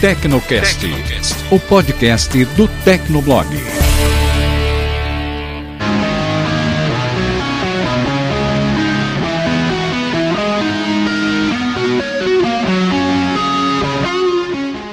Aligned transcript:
Tecnocast, 0.00 0.86
o 1.50 1.60
podcast 1.60 2.42
do 2.56 2.66
Tecnoblog. 2.86 3.46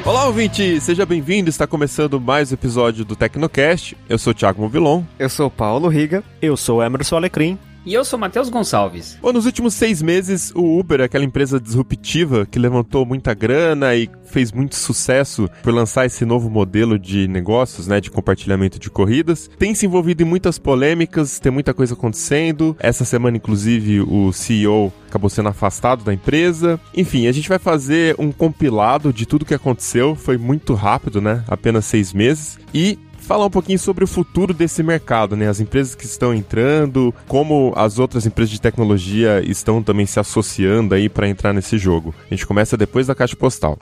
Olá, 0.04 0.25
ouvinte! 0.25 0.81
Seja 0.81 1.05
bem-vindo. 1.05 1.49
Está 1.49 1.65
começando 1.65 2.19
mais 2.19 2.51
um 2.51 2.55
episódio 2.55 3.05
do 3.05 3.15
Tecnocast. 3.15 3.95
Eu 4.09 4.17
sou 4.17 4.31
o 4.31 4.33
Thiago 4.33 4.61
Movilon. 4.61 5.03
Eu 5.17 5.29
sou 5.29 5.47
o 5.47 5.51
Paulo 5.51 5.87
Riga. 5.87 6.21
Eu 6.41 6.57
sou 6.57 6.79
o 6.79 6.83
Emerson 6.83 7.15
Alecrim. 7.15 7.57
E 7.88 7.93
eu 7.93 8.04
sou 8.04 8.19
Matheus 8.19 8.49
Gonçalves. 8.49 9.17
Bom, 9.21 9.31
nos 9.31 9.45
últimos 9.45 9.73
seis 9.73 10.01
meses, 10.01 10.51
o 10.54 10.77
Uber, 10.77 10.99
aquela 10.99 11.23
empresa 11.23 11.57
disruptiva 11.57 12.45
que 12.45 12.59
levantou 12.59 13.05
muita 13.05 13.33
grana 13.33 13.95
e 13.95 14.09
fez 14.25 14.51
muito 14.51 14.75
sucesso 14.75 15.50
por 15.63 15.73
lançar 15.73 16.05
esse 16.05 16.25
novo 16.25 16.50
modelo 16.50 17.00
de 17.00 17.29
negócios, 17.29 17.87
né, 17.87 18.01
de 18.01 18.11
compartilhamento 18.11 18.77
de 18.77 18.89
corridas, 18.89 19.50
tem 19.57 19.73
se 19.73 19.86
envolvido 19.86 20.21
em 20.21 20.25
muitas 20.25 20.60
polêmicas, 20.60 21.39
tem 21.39 21.50
muita 21.50 21.73
coisa 21.73 21.93
acontecendo. 21.93 22.75
Essa 22.77 23.05
semana, 23.05 23.37
inclusive, 23.37 24.01
o 24.01 24.33
CEO 24.33 24.91
acabou 25.07 25.29
sendo 25.29 25.47
afastado 25.47 26.04
da 26.04 26.13
empresa. 26.13 26.77
Enfim, 26.93 27.27
a 27.27 27.32
gente 27.32 27.47
vai 27.47 27.57
fazer 27.57 28.18
um 28.19 28.33
compilado 28.33 29.13
de 29.13 29.25
tudo 29.25 29.46
que 29.46 29.54
aconteceu. 29.54 30.13
Foi 30.13 30.38
muito 30.38 30.74
rápido, 30.74 31.21
né? 31.21 31.41
Apenas 31.47 31.85
seis 31.85 32.11
meses. 32.11 32.59
E 32.73 32.99
falar 33.27 33.45
um 33.45 33.49
pouquinho 33.49 33.77
sobre 33.77 34.05
o 34.05 34.08
futuro 34.08 34.53
desse 34.53 34.81
mercado, 34.81 35.35
né? 35.35 35.49
As 35.49 35.59
empresas 35.59 35.94
que 35.94 36.05
estão 36.05 36.33
entrando, 36.33 37.13
como 37.27 37.73
as 37.75 37.99
outras 37.99 38.25
empresas 38.25 38.52
de 38.52 38.61
tecnologia 38.61 39.41
estão 39.45 39.83
também 39.83 40.05
se 40.05 40.17
associando 40.17 40.95
aí 40.95 41.09
para 41.09 41.27
entrar 41.27 41.52
nesse 41.52 41.77
jogo. 41.77 42.16
A 42.25 42.33
gente 42.33 42.47
começa 42.47 42.77
depois 42.77 43.05
da 43.05 43.13
caixa 43.13 43.35
postal. 43.35 43.77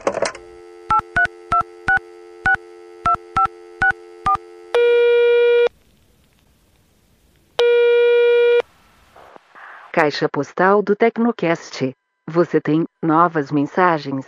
Caixa 9.94 10.28
postal 10.28 10.82
do 10.82 10.96
Tecnocast. 10.96 11.94
Você 12.28 12.60
tem 12.60 12.84
novas 13.02 13.52
mensagens. 13.52 14.26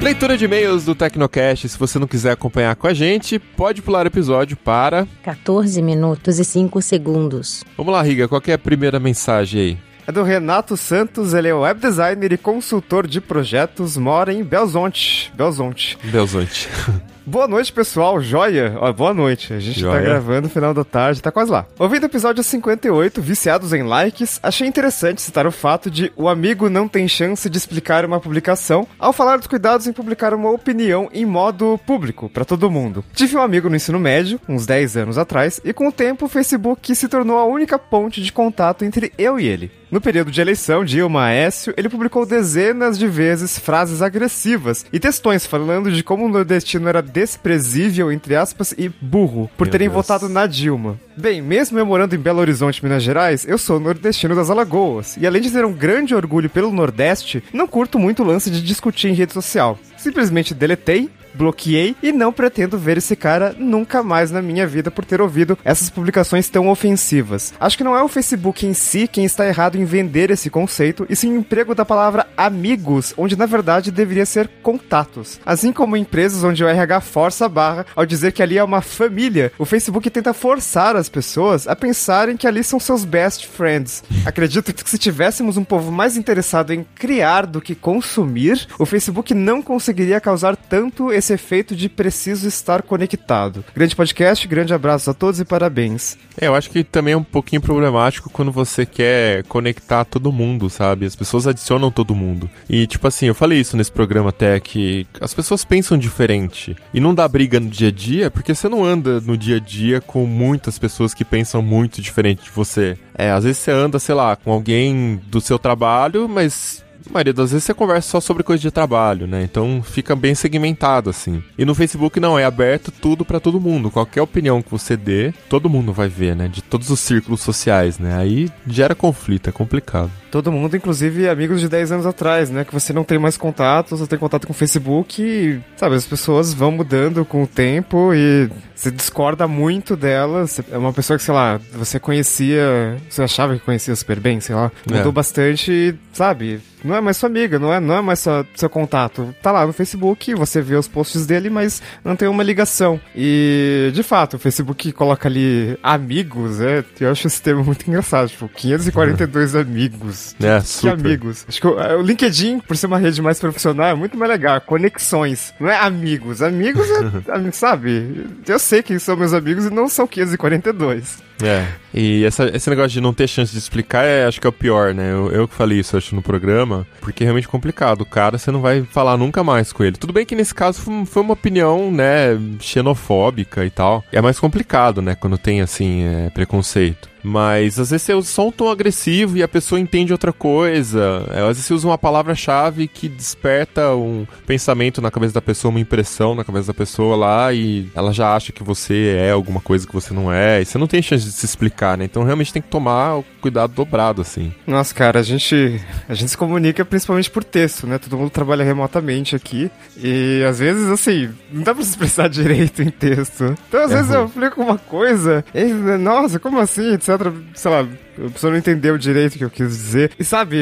Leitura 0.00 0.34
de 0.36 0.46
e-mails 0.46 0.86
do 0.86 0.94
Tecnocast. 0.94 1.68
Se 1.68 1.78
você 1.78 1.98
não 1.98 2.06
quiser 2.06 2.32
acompanhar 2.32 2.74
com 2.74 2.86
a 2.86 2.94
gente, 2.94 3.38
pode 3.38 3.82
pular 3.82 4.06
o 4.06 4.08
episódio 4.08 4.56
para 4.56 5.06
14 5.22 5.82
minutos 5.82 6.38
e 6.38 6.44
5 6.44 6.80
segundos. 6.80 7.62
Vamos 7.76 7.92
lá, 7.92 8.00
Riga, 8.00 8.26
qual 8.26 8.40
é 8.46 8.54
a 8.54 8.58
primeira 8.58 8.98
mensagem 8.98 9.60
aí? 9.60 9.78
É 10.06 10.12
do 10.12 10.22
Renato 10.22 10.74
Santos, 10.76 11.34
ele 11.34 11.48
é 11.48 11.54
web 11.54 11.78
designer 11.78 12.32
e 12.32 12.38
consultor 12.38 13.06
de 13.06 13.20
projetos, 13.20 13.98
mora 13.98 14.32
em 14.32 14.42
Belzonte. 14.42 15.30
Belzonte. 15.36 15.98
Belzonte. 16.02 16.68
Boa 17.26 17.46
noite, 17.46 17.72
pessoal. 17.72 18.20
Joia. 18.20 18.74
Ó, 18.78 18.92
boa 18.92 19.12
noite. 19.14 19.52
A 19.52 19.60
gente 19.60 19.78
Joia. 19.80 19.98
tá 19.98 20.00
gravando 20.00 20.42
no 20.42 20.48
final 20.48 20.72
da 20.72 20.84
tarde, 20.84 21.22
tá 21.22 21.30
quase 21.30 21.50
lá. 21.50 21.66
Ouvindo 21.78 22.04
o 22.04 22.06
episódio 22.06 22.42
58, 22.42 23.20
Viciados 23.20 23.72
em 23.72 23.82
Likes, 23.82 24.40
achei 24.42 24.66
interessante 24.66 25.20
citar 25.22 25.46
o 25.46 25.52
fato 25.52 25.90
de 25.90 26.10
o 26.16 26.28
amigo 26.28 26.68
não 26.70 26.88
tem 26.88 27.06
chance 27.06 27.48
de 27.48 27.58
explicar 27.58 28.04
uma 28.04 28.20
publicação 28.20 28.86
ao 28.98 29.12
falar 29.12 29.36
dos 29.36 29.46
cuidados 29.46 29.86
em 29.86 29.92
publicar 29.92 30.32
uma 30.34 30.50
opinião 30.50 31.08
em 31.12 31.26
modo 31.26 31.78
público, 31.86 32.28
para 32.28 32.44
todo 32.44 32.70
mundo. 32.70 33.04
Tive 33.14 33.36
um 33.36 33.42
amigo 33.42 33.68
no 33.68 33.76
ensino 33.76 33.98
médio, 34.00 34.40
uns 34.48 34.66
10 34.66 34.96
anos 34.96 35.18
atrás, 35.18 35.60
e 35.64 35.72
com 35.72 35.88
o 35.88 35.92
tempo 35.92 36.24
o 36.24 36.28
Facebook 36.28 36.94
se 36.94 37.08
tornou 37.08 37.38
a 37.38 37.44
única 37.44 37.78
ponte 37.78 38.22
de 38.22 38.32
contato 38.32 38.84
entre 38.84 39.12
eu 39.18 39.38
e 39.38 39.46
ele. 39.46 39.70
No 39.90 40.00
período 40.00 40.30
de 40.30 40.40
eleição 40.40 40.84
de 40.84 41.00
Ilma 41.00 41.24
Aécio, 41.24 41.74
ele 41.76 41.88
publicou 41.88 42.24
dezenas 42.24 42.96
de 42.96 43.08
vezes 43.08 43.58
frases 43.58 44.00
agressivas 44.00 44.86
e 44.92 45.00
textões 45.00 45.44
falando 45.44 45.90
de 45.90 46.04
como 46.04 46.26
o 46.26 46.28
nordestino 46.28 46.88
era 46.88 47.02
desprezível, 47.12 48.10
entre 48.12 48.34
aspas, 48.36 48.74
e 48.76 48.88
burro, 48.88 49.50
por 49.56 49.66
Meu 49.66 49.72
terem 49.72 49.88
Deus. 49.88 49.94
votado 49.96 50.28
na 50.28 50.46
Dilma. 50.46 50.98
Bem, 51.16 51.42
mesmo 51.42 51.78
eu 51.78 51.84
morando 51.84 52.14
em 52.14 52.18
Belo 52.18 52.40
Horizonte, 52.40 52.82
Minas 52.82 53.02
Gerais, 53.02 53.46
eu 53.46 53.58
sou 53.58 53.78
nordestino 53.78 54.34
das 54.34 54.48
Alagoas, 54.50 55.16
e 55.16 55.26
além 55.26 55.42
de 55.42 55.50
ter 55.50 55.64
um 55.64 55.72
grande 55.72 56.14
orgulho 56.14 56.48
pelo 56.48 56.72
Nordeste, 56.72 57.42
não 57.52 57.66
curto 57.66 57.98
muito 57.98 58.22
o 58.22 58.26
lance 58.26 58.50
de 58.50 58.62
discutir 58.62 59.08
em 59.08 59.14
rede 59.14 59.32
social. 59.32 59.78
Simplesmente 59.96 60.54
deletei, 60.54 61.10
bloqueei 61.34 61.96
e 62.02 62.12
não 62.12 62.32
pretendo 62.32 62.78
ver 62.78 62.98
esse 62.98 63.16
cara 63.16 63.54
nunca 63.58 64.02
mais 64.02 64.30
na 64.30 64.42
minha 64.42 64.66
vida 64.66 64.90
por 64.90 65.04
ter 65.04 65.20
ouvido 65.20 65.58
essas 65.64 65.90
publicações 65.90 66.48
tão 66.48 66.68
ofensivas. 66.68 67.52
Acho 67.60 67.76
que 67.76 67.84
não 67.84 67.96
é 67.96 68.02
o 68.02 68.08
Facebook 68.08 68.66
em 68.66 68.74
si 68.74 69.08
quem 69.08 69.24
está 69.24 69.46
errado 69.46 69.76
em 69.76 69.84
vender 69.84 70.30
esse 70.30 70.50
conceito, 70.50 71.06
e 71.08 71.16
sim 71.16 71.32
o 71.32 71.38
emprego 71.38 71.74
da 71.74 71.84
palavra 71.84 72.26
amigos, 72.36 73.14
onde 73.16 73.36
na 73.36 73.46
verdade 73.46 73.90
deveria 73.90 74.26
ser 74.26 74.48
contatos. 74.62 75.40
Assim 75.44 75.72
como 75.72 75.96
empresas 75.96 76.44
onde 76.44 76.64
o 76.64 76.68
RH 76.68 77.00
força 77.00 77.46
a 77.46 77.48
barra 77.48 77.86
ao 77.94 78.06
dizer 78.06 78.32
que 78.32 78.42
ali 78.42 78.58
é 78.58 78.64
uma 78.64 78.80
família, 78.80 79.52
o 79.58 79.64
Facebook 79.64 80.08
tenta 80.10 80.32
forçar 80.32 80.96
as 80.96 81.08
pessoas 81.08 81.66
a 81.66 81.76
pensarem 81.76 82.36
que 82.36 82.46
ali 82.46 82.62
são 82.62 82.80
seus 82.80 83.04
best 83.04 83.46
friends. 83.46 84.02
Acredito 84.24 84.72
que 84.72 84.88
se 84.88 84.98
tivéssemos 84.98 85.56
um 85.56 85.64
povo 85.64 85.90
mais 85.90 86.16
interessado 86.16 86.72
em 86.72 86.84
criar 86.94 87.46
do 87.46 87.60
que 87.60 87.74
consumir, 87.74 88.66
o 88.78 88.86
Facebook 88.86 89.34
não 89.34 89.62
conseguiria 89.62 90.20
causar 90.20 90.56
tanto 90.56 91.12
esse 91.20 91.32
efeito 91.32 91.76
de 91.76 91.88
preciso 91.88 92.48
estar 92.48 92.82
conectado. 92.82 93.64
Grande 93.74 93.94
podcast, 93.94 94.46
grande 94.48 94.74
abraço 94.74 95.10
a 95.10 95.14
todos 95.14 95.38
e 95.38 95.44
parabéns. 95.44 96.18
É, 96.40 96.48
eu 96.48 96.54
acho 96.54 96.70
que 96.70 96.82
também 96.82 97.14
é 97.14 97.16
um 97.16 97.22
pouquinho 97.22 97.62
problemático 97.62 98.28
quando 98.30 98.50
você 98.50 98.84
quer 98.84 99.44
conectar 99.44 100.04
todo 100.04 100.32
mundo, 100.32 100.68
sabe? 100.68 101.06
As 101.06 101.14
pessoas 101.14 101.46
adicionam 101.46 101.90
todo 101.90 102.14
mundo. 102.14 102.50
E, 102.68 102.86
tipo 102.86 103.06
assim, 103.06 103.26
eu 103.26 103.34
falei 103.34 103.60
isso 103.60 103.76
nesse 103.76 103.92
programa 103.92 104.30
até, 104.30 104.58
que 104.58 105.06
as 105.20 105.32
pessoas 105.32 105.64
pensam 105.64 105.96
diferente. 105.96 106.74
E 106.92 107.00
não 107.00 107.14
dá 107.14 107.28
briga 107.28 107.60
no 107.60 107.68
dia 107.68 107.88
a 107.88 107.92
dia, 107.92 108.30
porque 108.30 108.54
você 108.54 108.68
não 108.68 108.84
anda 108.84 109.20
no 109.20 109.36
dia 109.36 109.56
a 109.56 109.60
dia 109.60 110.00
com 110.00 110.26
muitas 110.26 110.78
pessoas 110.78 111.14
que 111.14 111.24
pensam 111.24 111.62
muito 111.62 112.00
diferente 112.00 112.44
de 112.44 112.50
você. 112.50 112.96
É, 113.14 113.30
às 113.30 113.44
vezes 113.44 113.58
você 113.58 113.70
anda, 113.70 113.98
sei 113.98 114.14
lá, 114.14 114.34
com 114.36 114.50
alguém 114.50 115.20
do 115.26 115.40
seu 115.40 115.58
trabalho, 115.58 116.26
mas 116.28 116.82
maioria 117.12 117.32
das 117.32 117.50
vezes 117.50 117.64
você 117.64 117.74
conversa 117.74 118.08
só 118.08 118.20
sobre 118.20 118.42
coisa 118.42 118.60
de 118.60 118.70
trabalho, 118.70 119.26
né? 119.26 119.42
Então 119.42 119.82
fica 119.82 120.14
bem 120.16 120.34
segmentado 120.34 121.10
assim. 121.10 121.42
E 121.58 121.64
no 121.64 121.74
Facebook 121.74 122.18
não, 122.20 122.38
é 122.38 122.44
aberto 122.44 122.90
tudo 122.90 123.24
pra 123.24 123.40
todo 123.40 123.60
mundo. 123.60 123.90
Qualquer 123.90 124.22
opinião 124.22 124.62
que 124.62 124.70
você 124.70 124.96
dê, 124.96 125.32
todo 125.48 125.70
mundo 125.70 125.92
vai 125.92 126.08
ver, 126.08 126.36
né? 126.36 126.48
De 126.48 126.62
todos 126.62 126.90
os 126.90 127.00
círculos 127.00 127.40
sociais, 127.40 127.98
né? 127.98 128.16
Aí 128.16 128.50
gera 128.66 128.94
conflito, 128.94 129.48
é 129.48 129.52
complicado. 129.52 130.10
Todo 130.30 130.52
mundo, 130.52 130.76
inclusive 130.76 131.28
amigos 131.28 131.60
de 131.60 131.68
10 131.68 131.92
anos 131.92 132.06
atrás, 132.06 132.50
né? 132.50 132.64
Que 132.64 132.72
você 132.72 132.92
não 132.92 133.02
tem 133.02 133.18
mais 133.18 133.36
contato, 133.36 133.96
você 133.96 134.06
tem 134.06 134.18
contato 134.18 134.46
com 134.46 134.52
o 134.52 134.56
Facebook 134.56 135.20
e, 135.20 135.60
sabe, 135.76 135.96
as 135.96 136.06
pessoas 136.06 136.54
vão 136.54 136.70
mudando 136.70 137.24
com 137.24 137.42
o 137.42 137.46
tempo 137.46 138.14
e 138.14 138.48
você 138.80 138.90
discorda 138.90 139.46
muito 139.46 139.94
dela. 139.94 140.46
É 140.72 140.78
uma 140.78 140.92
pessoa 140.92 141.18
que, 141.18 141.22
sei 141.22 141.34
lá, 141.34 141.60
você 141.72 142.00
conhecia, 142.00 142.96
você 143.10 143.22
achava 143.22 143.54
que 143.54 143.60
conhecia 143.60 143.94
super 143.94 144.18
bem, 144.18 144.40
sei 144.40 144.54
lá. 144.54 144.72
É. 144.90 144.96
Mudou 144.96 145.12
bastante 145.12 145.70
e, 145.70 145.94
sabe, 146.14 146.62
não 146.82 146.94
é 146.96 147.00
mais 147.00 147.16
sua 147.18 147.28
amiga, 147.28 147.58
não 147.58 147.72
é, 147.72 147.78
não 147.78 147.96
é 147.96 148.00
mais 148.00 148.20
sua, 148.20 148.46
seu 148.54 148.70
contato. 148.70 149.34
Tá 149.42 149.52
lá 149.52 149.66
no 149.66 149.72
Facebook, 149.72 150.34
você 150.34 150.62
vê 150.62 150.76
os 150.76 150.88
posts 150.88 151.26
dele, 151.26 151.50
mas 151.50 151.82
não 152.04 152.16
tem 152.16 152.26
uma 152.28 152.42
ligação. 152.42 153.00
E, 153.14 153.90
de 153.92 154.02
fato, 154.02 154.36
o 154.36 154.38
Facebook 154.38 154.90
coloca 154.92 155.28
ali 155.28 155.78
amigos, 155.82 156.60
é, 156.60 156.82
eu 157.00 157.10
acho 157.10 157.26
esse 157.26 157.42
termo 157.42 157.62
muito 157.62 157.86
engraçado, 157.86 158.28
tipo, 158.28 158.48
542 158.48 159.56
amigos. 159.56 160.34
É, 160.40 160.58
Que 160.58 160.66
super. 160.66 160.92
amigos. 160.94 161.44
Acho 161.46 161.60
que 161.60 161.66
o, 161.66 161.76
o 161.98 162.02
LinkedIn, 162.02 162.60
por 162.60 162.76
ser 162.76 162.86
uma 162.86 162.98
rede 162.98 163.20
mais 163.20 163.38
profissional, 163.38 163.88
é 163.88 163.94
muito 163.94 164.16
mais 164.16 164.30
legal. 164.30 164.60
Conexões. 164.62 165.52
Não 165.60 165.68
é 165.68 165.76
amigos. 165.76 166.40
Amigos 166.40 166.86
é, 166.90 167.50
sabe? 167.52 168.26
Eu 168.46 168.58
sei 168.70 168.84
quem 168.84 169.00
são 169.00 169.16
meus 169.16 169.32
amigos 169.32 169.66
e 169.66 169.70
não 169.70 169.88
são 169.88 170.06
542. 170.06 171.29
É. 171.42 171.66
E 171.92 172.24
essa- 172.24 172.50
esse 172.54 172.70
negócio 172.70 172.90
de 172.90 173.00
não 173.00 173.12
ter 173.12 173.26
chance 173.28 173.50
de 173.52 173.58
explicar, 173.58 174.04
é, 174.04 174.24
acho 174.26 174.40
que 174.40 174.46
é 174.46 174.50
o 174.50 174.52
pior, 174.52 174.94
né? 174.94 175.10
Eu, 175.12 175.30
eu 175.32 175.48
que 175.48 175.54
falei 175.54 175.80
isso, 175.80 175.96
acho, 175.96 176.14
no 176.14 176.22
programa, 176.22 176.86
porque 177.00 177.24
é 177.24 177.26
realmente 177.26 177.48
complicado. 177.48 178.02
O 178.02 178.06
cara, 178.06 178.38
você 178.38 178.50
não 178.50 178.60
vai 178.60 178.82
falar 178.82 179.16
nunca 179.16 179.42
mais 179.42 179.72
com 179.72 179.82
ele. 179.82 179.96
Tudo 179.96 180.12
bem 180.12 180.24
que 180.24 180.34
nesse 180.36 180.54
caso 180.54 180.80
foi, 181.06 181.22
uma 181.22 181.32
opinião, 181.32 181.90
né, 181.90 182.38
xenofóbica 182.60 183.64
e 183.64 183.70
tal. 183.70 184.04
É 184.12 184.20
mais 184.20 184.38
complicado, 184.38 185.02
né, 185.02 185.14
quando 185.14 185.36
tem, 185.38 185.60
assim, 185.60 186.04
é, 186.04 186.30
preconceito. 186.30 187.08
Mas 187.22 187.78
às 187.78 187.90
vezes 187.90 188.02
você 188.06 188.14
usa 188.14 188.28
só 188.30 188.48
um 188.48 188.50
tom 188.50 188.70
agressivo 188.70 189.36
e 189.36 189.42
a 189.42 189.48
pessoa 189.48 189.78
entende 189.78 190.10
outra 190.10 190.32
coisa. 190.32 191.26
É, 191.30 191.40
Às 191.40 191.48
vezes 191.48 191.66
você 191.66 191.74
usa 191.74 191.86
uma 191.88 191.98
palavra-chave 191.98 192.88
que 192.88 193.10
desperta 193.10 193.94
um 193.94 194.26
pensamento 194.46 195.02
na 195.02 195.10
cabeça 195.10 195.34
da 195.34 195.42
pessoa, 195.42 195.68
uma 195.68 195.80
impressão 195.80 196.34
na 196.34 196.44
cabeça 196.44 196.68
da 196.68 196.72
pessoa 196.74 197.14
lá 197.16 197.52
e 197.52 197.88
ela 197.94 198.10
já 198.10 198.34
acha 198.34 198.52
que 198.52 198.62
você 198.62 199.16
é 199.20 199.32
alguma 199.32 199.60
coisa 199.60 199.86
que 199.86 199.92
você 199.92 200.14
não 200.14 200.32
é. 200.32 200.62
E 200.62 200.64
você 200.64 200.78
não 200.78 200.86
tem 200.86 201.02
chance 201.02 201.26
de 201.26 201.29
de 201.30 201.36
se 201.36 201.46
explicar, 201.46 201.96
né? 201.96 202.04
Então 202.04 202.22
realmente 202.24 202.52
tem 202.52 202.60
que 202.62 202.68
tomar 202.68 203.16
o 203.18 203.24
cuidado 203.40 203.72
dobrado, 203.72 204.22
assim. 204.22 204.52
Nossa, 204.66 204.94
cara, 204.94 205.20
a 205.20 205.22
gente, 205.22 205.80
a 206.08 206.14
gente 206.14 206.30
se 206.30 206.36
comunica 206.36 206.84
principalmente 206.84 207.30
por 207.30 207.42
texto, 207.44 207.86
né? 207.86 207.98
Todo 207.98 208.16
mundo 208.16 208.30
trabalha 208.30 208.64
remotamente 208.64 209.34
aqui. 209.36 209.70
E 209.96 210.44
às 210.48 210.58
vezes, 210.58 210.88
assim, 210.88 211.30
não 211.52 211.62
dá 211.62 211.74
pra 211.74 211.82
se 211.84 211.90
expressar 211.90 212.28
direito 212.30 212.82
em 212.82 212.90
texto. 212.90 213.54
Então, 213.68 213.84
às 213.84 213.90
É 213.92 213.94
vezes 213.96 214.10
ruim. 214.10 214.18
eu 214.20 214.26
explico 214.26 214.62
uma 214.62 214.78
coisa, 214.78 215.44
e, 215.54 215.64
nossa, 215.98 216.38
como 216.38 216.58
assim, 216.58 216.94
etc. 216.94 217.08
Sei 217.54 217.70
lá, 217.70 217.80
a 217.82 218.30
pessoa 218.30 218.50
não 218.50 218.58
entendeu 218.58 218.98
direito 218.98 219.34
o 219.34 219.38
que 219.38 219.44
eu 219.44 219.50
quis 219.50 219.68
dizer. 219.68 220.10
E 220.18 220.24
sabe, 220.24 220.56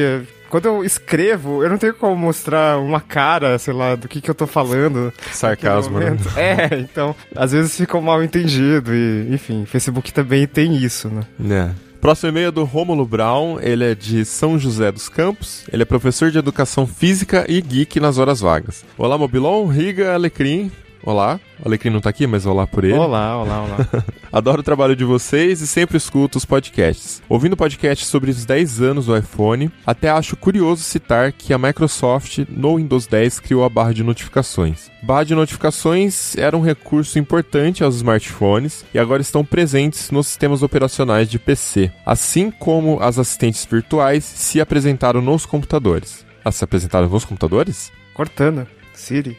quando 0.48 0.66
eu 0.66 0.84
escrevo, 0.84 1.62
eu 1.62 1.70
não 1.70 1.78
tenho 1.78 1.94
como 1.94 2.16
mostrar 2.16 2.78
uma 2.78 3.00
cara, 3.00 3.58
sei 3.58 3.74
lá, 3.74 3.94
do 3.94 4.08
que, 4.08 4.20
que 4.20 4.30
eu 4.30 4.34
tô 4.34 4.46
falando. 4.46 5.12
Sarcasmo, 5.32 5.98
né? 5.98 6.16
É, 6.36 6.78
então, 6.78 7.14
às 7.34 7.52
vezes 7.52 7.76
fica 7.76 8.00
mal 8.00 8.22
entendido 8.22 8.94
e, 8.94 9.28
enfim, 9.30 9.64
Facebook 9.66 10.12
também 10.12 10.46
tem 10.46 10.76
isso, 10.76 11.08
né? 11.08 11.22
É. 11.50 11.88
Próximo 12.00 12.30
e-mail 12.30 12.48
é 12.48 12.52
do 12.52 12.62
Rômulo 12.64 13.04
Brown, 13.04 13.58
ele 13.60 13.84
é 13.84 13.94
de 13.94 14.24
São 14.24 14.56
José 14.56 14.92
dos 14.92 15.08
Campos, 15.08 15.64
ele 15.72 15.82
é 15.82 15.86
professor 15.86 16.30
de 16.30 16.38
educação 16.38 16.86
física 16.86 17.44
e 17.48 17.60
geek 17.60 17.98
nas 17.98 18.18
horas 18.18 18.40
vagas. 18.40 18.84
Olá, 18.96 19.18
Mobilon, 19.18 19.66
Riga, 19.66 20.14
Alecrim. 20.14 20.70
Olá, 21.08 21.40
o 21.58 21.66
Alecrim 21.66 21.88
não 21.88 22.02
tá 22.02 22.10
aqui, 22.10 22.26
mas 22.26 22.44
olá 22.44 22.66
por 22.66 22.84
ele. 22.84 22.92
Olá, 22.92 23.40
olá, 23.40 23.62
olá. 23.62 23.78
Adoro 24.30 24.60
o 24.60 24.62
trabalho 24.62 24.94
de 24.94 25.06
vocês 25.06 25.62
e 25.62 25.66
sempre 25.66 25.96
escuto 25.96 26.36
os 26.36 26.44
podcasts. 26.44 27.22
Ouvindo 27.30 27.56
podcast 27.56 28.04
sobre 28.04 28.30
os 28.30 28.44
10 28.44 28.82
anos 28.82 29.06
do 29.06 29.16
iPhone, 29.16 29.72
até 29.86 30.10
acho 30.10 30.36
curioso 30.36 30.82
citar 30.82 31.32
que 31.32 31.54
a 31.54 31.56
Microsoft 31.56 32.40
no 32.50 32.76
Windows 32.76 33.06
10 33.06 33.40
criou 33.40 33.64
a 33.64 33.70
barra 33.70 33.94
de 33.94 34.04
notificações. 34.04 34.90
Barra 35.02 35.24
de 35.24 35.34
notificações 35.34 36.36
era 36.36 36.54
um 36.54 36.60
recurso 36.60 37.18
importante 37.18 37.82
aos 37.82 37.96
smartphones 37.96 38.84
e 38.92 38.98
agora 38.98 39.22
estão 39.22 39.42
presentes 39.42 40.10
nos 40.10 40.26
sistemas 40.26 40.62
operacionais 40.62 41.30
de 41.30 41.38
PC, 41.38 41.90
assim 42.04 42.50
como 42.50 43.00
as 43.00 43.18
assistentes 43.18 43.64
virtuais 43.64 44.24
se 44.24 44.60
apresentaram 44.60 45.22
nos 45.22 45.46
computadores. 45.46 46.26
Ah, 46.44 46.52
se 46.52 46.64
apresentaram 46.64 47.08
nos 47.08 47.24
computadores? 47.24 47.90
Cortana, 48.12 48.66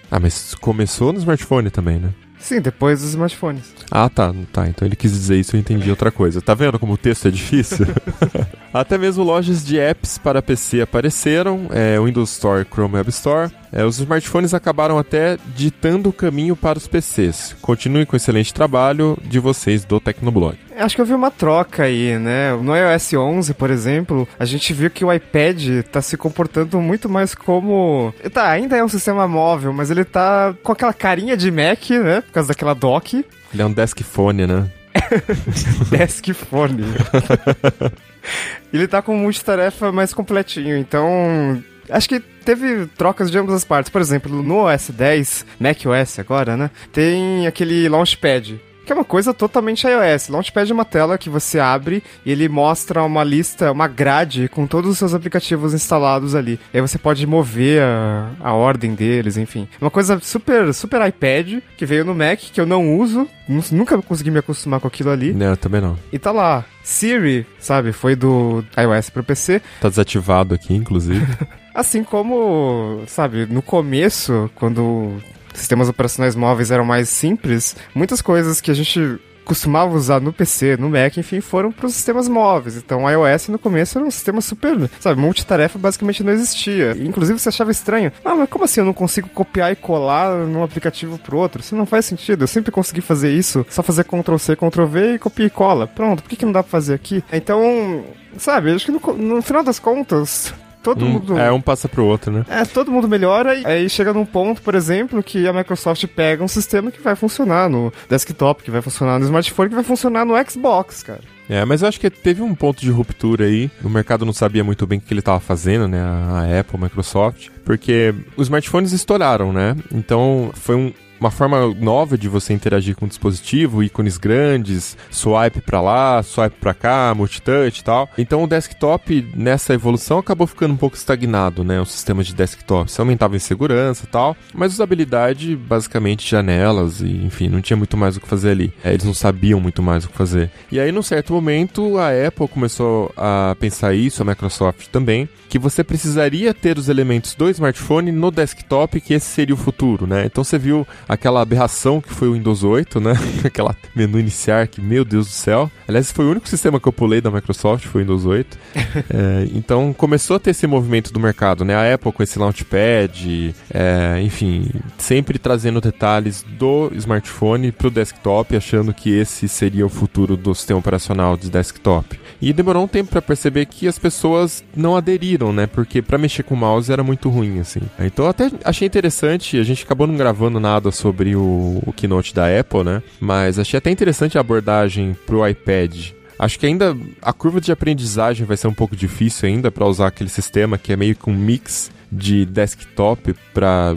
Ah, 0.10 0.19
mas 0.19 0.56
começou 0.56 1.13
no 1.13 1.19
smartphone 1.19 1.69
também, 1.69 2.00
né? 2.00 2.13
Sim, 2.39 2.62
depois 2.62 3.01
dos 3.01 3.10
smartphones. 3.10 3.74
Ah, 3.92 4.10
tá, 4.10 4.33
tá. 4.54 4.68
Então 4.68 4.88
ele 4.88 4.95
quis 4.95 5.12
dizer 5.12 5.38
isso, 5.38 5.56
eu 5.56 5.60
entendi 5.60 5.89
outra 5.89 6.10
coisa. 6.10 6.42
Tá 6.42 6.54
vendo 6.54 6.80
como 6.80 6.94
o 6.94 6.98
texto 6.98 7.27
é 7.27 7.31
difícil? 7.31 7.86
Até 8.74 8.98
mesmo 8.98 9.24
lojas 9.24 9.66
de 9.66 9.80
apps 9.80 10.18
para 10.18 10.42
PC 10.42 10.81
apareceram, 10.81 11.68
é, 11.71 12.00
Windows 12.00 12.31
Store, 12.31 12.66
Chrome 12.66 12.95
Web 12.95 13.10
Store. 13.10 13.51
É, 13.71 13.83
os 13.83 14.00
smartphones 14.00 14.54
acabaram 14.54 14.98
até 14.98 15.38
ditando 15.56 16.10
o 16.10 16.13
caminho 16.13 16.56
para 16.56 16.77
os 16.77 16.88
PCs. 16.88 17.56
Continue 17.62 18.06
com 18.06 18.13
o 18.13 18.18
excelente 18.18 18.54
trabalho 18.54 19.18
de 19.24 19.39
vocês 19.39 19.86
do 19.86 20.00
Tecnoblog. 20.00 20.57
Acho 20.77 20.95
que 20.95 21.01
eu 21.01 21.06
vi 21.06 21.13
uma 21.13 21.30
troca 21.30 21.83
aí, 21.83 22.18
né? 22.18 22.54
No 22.56 22.75
iOS 22.75 23.13
11, 23.13 23.54
por 23.54 23.69
exemplo, 23.69 24.27
a 24.39 24.45
gente 24.45 24.74
viu 24.74 24.89
que 24.89 25.04
o 25.04 25.12
iPad 25.12 25.83
tá 25.92 26.01
se 26.01 26.16
comportando 26.16 26.80
muito 26.80 27.10
mais 27.10 27.36
como... 27.36 28.13
Tá, 28.31 28.50
ainda 28.50 28.77
é 28.77 28.83
um 28.83 28.88
sistema 28.88 29.27
móvel, 29.27 29.74
mas 29.74 29.92
ele 29.92 30.06
tá 30.06 30.56
com 30.63 30.71
aquela 30.71 30.94
carinha 30.94 31.36
de 31.36 31.51
Mac, 31.51 31.89
né? 31.89 32.21
Por 32.21 32.31
causa 32.31 32.50
daquela 32.50 32.74
dock. 32.74 33.25
Ele 33.54 33.62
é 33.62 33.66
um 33.66 33.74
desk 33.74 34.01
phone, 34.04 34.48
né? 34.48 34.69
Desk 35.89 36.33
Phone. 36.33 36.83
ele 38.74 38.88
tá 38.88 39.02
com 39.02 39.16
multitarefa 39.16 39.92
mais 39.92 40.14
completinho, 40.14 40.78
então... 40.78 41.64
Acho 41.90 42.08
que 42.08 42.20
teve 42.20 42.86
trocas 42.86 43.31
de 43.31 43.38
ambas 43.40 43.56
as 43.56 43.66
partes. 43.66 43.92
Por 43.92 44.00
exemplo, 44.00 44.44
no 44.44 44.68
OS 44.68 44.92
10, 44.92 45.44
macOS 45.60 46.20
agora, 46.20 46.56
né? 46.56 46.70
Tem 46.94 47.48
aquele 47.48 47.90
Launchpad. 47.90 48.62
Que 48.89 48.94
é 48.94 48.95
uma 48.95 49.06
coisa 49.06 49.36
totalmente 49.36 49.86
iOS. 49.88 50.30
Launchpad 50.30 50.71
é 50.71 50.74
uma 50.74 50.83
tela 50.83 51.15
que 51.15 51.30
você 51.30 51.59
abre 51.59 52.01
e 52.25 52.31
ele 52.31 52.50
mostra 52.50 53.03
uma 53.03 53.24
lista, 53.24 53.71
uma 53.71 53.88
grade 53.88 54.47
com 54.50 54.65
todos 54.65 54.89
os 54.89 54.97
seus 54.97 55.13
aplicativos 55.13 55.75
instalados 55.75 56.33
ali. 56.33 56.59
E 56.74 56.77
aí 56.77 56.81
você 56.81 56.97
pode 56.97 57.27
mover 57.27 57.83
a, 57.83 58.31
a 58.39 58.53
ordem 58.56 58.95
deles, 58.95 59.38
enfim. 59.38 59.68
Uma 59.80 59.91
coisa 59.91 60.19
super, 60.19 60.74
super 60.74 61.06
iPad 61.07 61.59
que 61.77 61.86
veio 61.86 62.03
no 62.03 62.15
Mac, 62.15 62.39
que 62.39 62.59
eu 62.59 62.65
não 62.65 62.97
uso. 62.97 63.27
nu- 63.47 63.63
Nunca 63.71 63.95
consegui 64.01 64.31
me 64.31 64.39
acostumar 64.39 64.80
com 64.80 64.88
aquilo 64.88 65.12
ali. 65.12 65.33
Não, 65.35 65.56
também 65.56 65.81
não. 65.81 65.95
E 66.12 66.18
tá 66.18 66.31
lá. 66.31 66.65
Siri, 66.83 67.45
sabe? 67.59 67.92
Foi 67.92 68.15
do 68.15 68.65
iOS 68.75 69.12
pro 69.12 69.24
PC. 69.24 69.62
Tá 69.80 69.88
desativado 69.89 70.56
aqui, 70.56 70.74
inclusive. 70.74 71.24
Assim 71.75 72.03
como, 72.03 73.03
sabe, 73.06 73.45
no 73.45 73.62
começo, 73.62 74.50
quando 74.56 75.13
sistemas 75.54 75.90
operacionais 75.90 76.36
móveis 76.36 76.72
eram 76.72 76.86
mais 76.86 77.10
simples, 77.10 77.75
muitas 77.94 78.22
coisas 78.22 78.62
que 78.62 78.72
a 78.72 78.74
gente 78.74 79.19
costumava 79.50 79.96
usar 79.96 80.22
no 80.22 80.31
PC, 80.31 80.78
no 80.78 80.92
Mac, 80.92 81.18
enfim, 81.18 81.42
foram 81.42 81.72
para 81.72 81.88
os 81.88 81.96
sistemas 81.96 82.28
móveis. 82.28 82.78
Então, 82.78 83.06
o 83.06 83.10
iOS 83.10 83.48
no 83.48 83.57
começo 83.57 83.98
era 83.98 84.06
um 84.06 84.12
sistema 84.12 84.42
super, 84.42 84.88
sabe, 85.00 85.19
multitarefa 85.19 85.80
basicamente 85.80 86.24
não 86.24 86.31
existia. 86.31 86.96
Inclusive, 87.00 87.40
você 87.40 87.50
achava 87.50 87.72
estranho. 87.72 88.12
Ah, 88.24 88.36
mas 88.36 88.48
como 88.48 88.66
assim 88.66 88.80
eu 88.80 88.86
não 88.86 88.94
consigo 88.94 89.28
copiar 89.30 89.72
e 89.72 89.75
colar 89.75 90.46
num 90.46 90.62
aplicativo 90.62 91.18
pro 91.18 91.38
outro? 91.38 91.62
Isso 91.62 91.75
não 91.75 91.88
faz 91.88 92.06
sentido. 92.06 92.44
Eu 92.44 92.48
sempre 92.48 92.72
consegui 92.72 93.02
fazer 93.02 93.31
isso, 93.31 93.66
só 93.72 93.81
fazer 93.81 94.04
Ctrl 94.04 94.38
C, 94.38 94.56
Ctrl 94.56 94.86
V 94.86 95.13
e 95.16 95.19
copia 95.19 95.48
e 95.48 95.50
cola. 95.50 95.88
Pronto, 95.88 96.22
por 96.22 96.30
que, 96.30 96.36
que 96.36 96.45
não 96.45 96.52
dá 96.52 96.62
pra 96.62 96.69
fazer 96.69 96.94
aqui? 96.94 97.24
Então, 97.34 98.06
sabe, 98.38 98.72
acho 98.72 98.86
que 98.86 98.92
no, 98.92 99.00
no 99.18 99.42
final 99.42 99.63
das 99.63 99.80
contas, 99.80 100.54
todo 100.84 101.06
Um- 101.06 101.10
mundo. 101.10 101.38
é, 101.40 101.52
um 101.52 101.62
passa 101.62 101.88
pro 101.90 102.06
outro, 102.06 102.31
né? 102.31 102.46
É, 102.50 102.64
todo 102.66 102.92
mundo 102.92 103.08
melhora 103.08 103.56
e 103.56 103.66
aí 103.66 103.90
chega 103.90 104.14
num 104.14 104.26
ponto, 104.26 104.62
por 104.62 104.76
exemplo, 104.76 105.22
que 105.24 105.48
a 105.48 105.54
Microsoft 105.54 106.06
pega 106.08 106.44
um 106.44 106.48
sistema 106.48 106.92
que 106.92 107.02
vai 107.02 107.16
funcionar 107.16 107.70
no 107.70 107.92
desktop, 108.10 108.64
que 108.64 108.72
vai 108.72 108.81
funcionar 108.81 109.20
no 109.20 109.26
smartphone, 109.26 109.70
que 109.70 109.76
vai 109.76 109.84
funcionar 109.84 110.26
no 110.26 110.34
Xbox, 110.50 111.04
cara. 111.04 111.22
É, 111.50 111.66
mas 111.66 111.81
eu 111.81 111.88
acho 111.88 112.00
que 112.00 112.10
teve 112.12 112.44
um 112.44 112.54
ponto 112.54 112.80
de 112.81 112.92
ruptura 112.92 113.46
aí. 113.46 113.72
O 113.84 113.90
mercado 113.90 114.24
não 114.24 114.31
sabia 114.34 114.64
muito 114.64 114.86
bem 114.86 115.00
o 115.00 115.02
que 115.02 115.12
ele 115.12 115.20
estava 115.20 115.40
fazendo, 115.40 115.88
né? 115.88 116.00
A 116.00 116.60
Apple, 116.60 116.78
a 116.80 116.84
Microsoft. 116.84 117.48
Porque 117.66 118.14
os 118.38 118.46
smartphones 118.48 118.92
estouraram, 118.92 119.52
né? 119.52 119.76
Então 119.92 120.52
foi 120.54 120.76
um- 120.76 120.94
uma 121.19 121.31
forma 121.31 121.74
nova 121.75 122.18
de 122.18 122.27
você 122.27 122.54
interagir 122.54 122.95
com 122.95 123.06
o 123.06 123.10
dispositivo, 123.10 123.83
ícones 123.83 124.18
grandes, 124.18 124.98
swipe 125.12 125.62
pra 125.62 125.81
lá, 125.81 126.24
swipe 126.24 126.56
pra 126.60 126.74
cá, 126.74 127.13
multitouch 127.16 127.80
e 127.80 127.83
tal. 127.83 128.10
Então 128.18 128.44
o 128.44 128.48
desktop, 128.48 129.27
nessa 129.36 129.74
evolução, 129.74 130.19
acabou 130.19 130.48
ficando 130.48 130.74
um 130.74 130.77
pouco 130.77 130.95
estagnado, 130.95 131.63
né? 131.63 131.80
O 131.80 131.86
sistema 131.86 132.24
de 132.24 132.33
desktop. 132.33 132.92
Você 132.92 133.01
aumentava 133.01 133.36
em 133.36 133.39
segurança 133.39 134.06
e 134.06 134.07
tal, 134.07 134.36
mas 134.54 134.74
usabilidade, 134.74 135.56
basicamente 135.56 136.30
janelas 136.30 137.01
e, 137.01 137.10
enfim, 137.25 137.50
não 137.50 137.62
tinha 137.62 137.77
muito 137.77 137.98
mais 137.98 138.16
o 138.16 138.21
que 138.21 138.27
fazer 138.27 138.51
ali. 138.51 138.74
É, 138.83 138.94
eles 138.94 139.06
não 139.06 139.13
sabiam 139.13 139.60
muito 139.60 139.81
mais 139.81 140.06
o 140.06 140.10
que 140.10 140.18
fazer. 140.18 140.50
E 140.71 140.80
aí, 140.80 140.92
num 140.92 141.01
certo 141.01 141.33
momento, 141.33 141.98
a 141.98 142.10
Apple 142.27 142.48
começou 142.48 143.12
a 143.18 143.56
pensar 143.60 143.94
isso, 143.94 144.21
a 144.21 144.25
Microsoft 144.25 144.88
também, 144.88 145.27
que 145.50 145.60
você 145.60 145.83
precisaria 145.83 146.54
ter 146.54 146.77
os 146.77 146.89
elementos 146.89 147.33
do 147.33 147.50
smartphone 147.50 148.12
no 148.12 148.30
desktop, 148.30 149.01
que 149.01 149.13
esse 149.13 149.25
seria 149.25 149.56
o 149.56 149.57
futuro, 149.57 150.06
né? 150.06 150.25
Então 150.25 150.44
você 150.44 150.57
viu 150.57 150.88
aquela 151.09 151.41
aberração 151.41 152.00
que 152.00 152.13
foi 152.13 152.27
o 152.27 152.33
Windows 152.33 152.63
8, 152.63 153.00
né? 153.00 153.13
Aquela 153.44 153.75
menu 153.95 154.19
iniciar 154.19 154.67
que, 154.67 154.79
meu 154.79 155.03
Deus 155.03 155.25
do 155.25 155.33
céu. 155.33 155.71
Aliás, 155.88 156.11
foi 156.11 156.25
o 156.25 156.29
único 156.29 156.47
sistema 156.47 156.79
que 156.79 156.88
eu 156.88 156.94
pulei 156.94 157.19
da 157.19 157.31
Microsoft, 157.31 157.88
foi 157.88 158.01
o 158.01 158.06
Windows 158.06 158.25
8. 158.25 158.57
É, 159.11 159.47
então 159.56 159.94
começou 159.94 160.35
a 160.35 160.39
ter 160.39 160.51
esse 160.51 160.68
movimento 160.68 161.11
do 161.11 161.19
mercado, 161.19 161.66
né? 161.66 161.73
A 161.73 161.94
Apple 161.95 162.11
com 162.11 162.21
esse 162.21 162.37
Launchpad, 162.37 163.56
é, 163.73 164.21
enfim, 164.21 164.69
sempre 164.97 165.39
trazendo 165.39 165.81
detalhes 165.81 166.45
do 166.57 166.92
smartphone 166.95 167.71
pro 167.71 167.89
desktop, 167.89 168.56
achando 168.56 168.94
que 168.94 169.09
esse 169.09 169.47
seria 169.47 169.85
o 169.85 169.89
futuro 169.89 170.35
do 170.37 170.54
sistema 170.54 170.80
operacional 170.80 171.37
de 171.37 171.49
desktop. 171.49 172.19
E 172.42 172.54
demorou 172.54 172.84
um 172.84 172.88
tempo 172.88 173.10
para 173.10 173.22
perceber 173.22 173.66
que 173.66 173.88
as 173.88 174.00
pessoas 174.00 174.64
não 174.76 174.96
aderiram, 174.96 175.52
né? 175.52 175.68
Porque 175.68 176.02
para 176.02 176.18
mexer 176.18 176.44
com 176.44 176.56
o 176.56 176.58
mouse 176.58 176.92
era 176.92 177.04
muito 177.04 177.30
ruim, 177.30 177.60
assim. 177.60 177.81
Então 178.00 178.28
até 178.28 178.50
achei 178.64 178.88
interessante, 178.88 179.58
a 179.58 179.64
gente 179.64 179.84
acabou 179.84 180.08
não 180.08 180.16
gravando 180.16 180.60
nada 180.60 180.92
sobre 180.92 181.36
o, 181.36 181.81
o 181.86 181.94
keynote 181.94 182.34
da 182.34 182.46
Apple, 182.60 182.84
né? 182.84 183.04
Mas 183.19 183.60
achei 183.60 183.78
até 183.78 183.92
interessante 183.92 184.38
a 184.38 184.42
abordagem 184.42 185.16
pro 185.26 185.46
iPad. 185.46 186.12
Acho 186.38 186.58
que 186.58 186.66
ainda 186.66 186.96
a 187.22 187.34
curva 187.34 187.60
de 187.60 187.69
aprendizagem 187.69 188.46
vai 188.46 188.56
ser 188.56 188.69
um 188.69 188.74
pouco 188.74 188.96
difícil 188.96 189.50
ainda 189.50 189.69
para 189.69 189.86
usar 189.86 190.08
aquele 190.08 190.30
sistema 190.30 190.78
que 190.78 190.94
é 190.94 190.96
meio 190.96 191.14
que 191.14 191.30
um 191.30 191.36
mix 191.36 191.92
de 192.10 192.46
desktop 192.46 193.36
para 193.54 193.96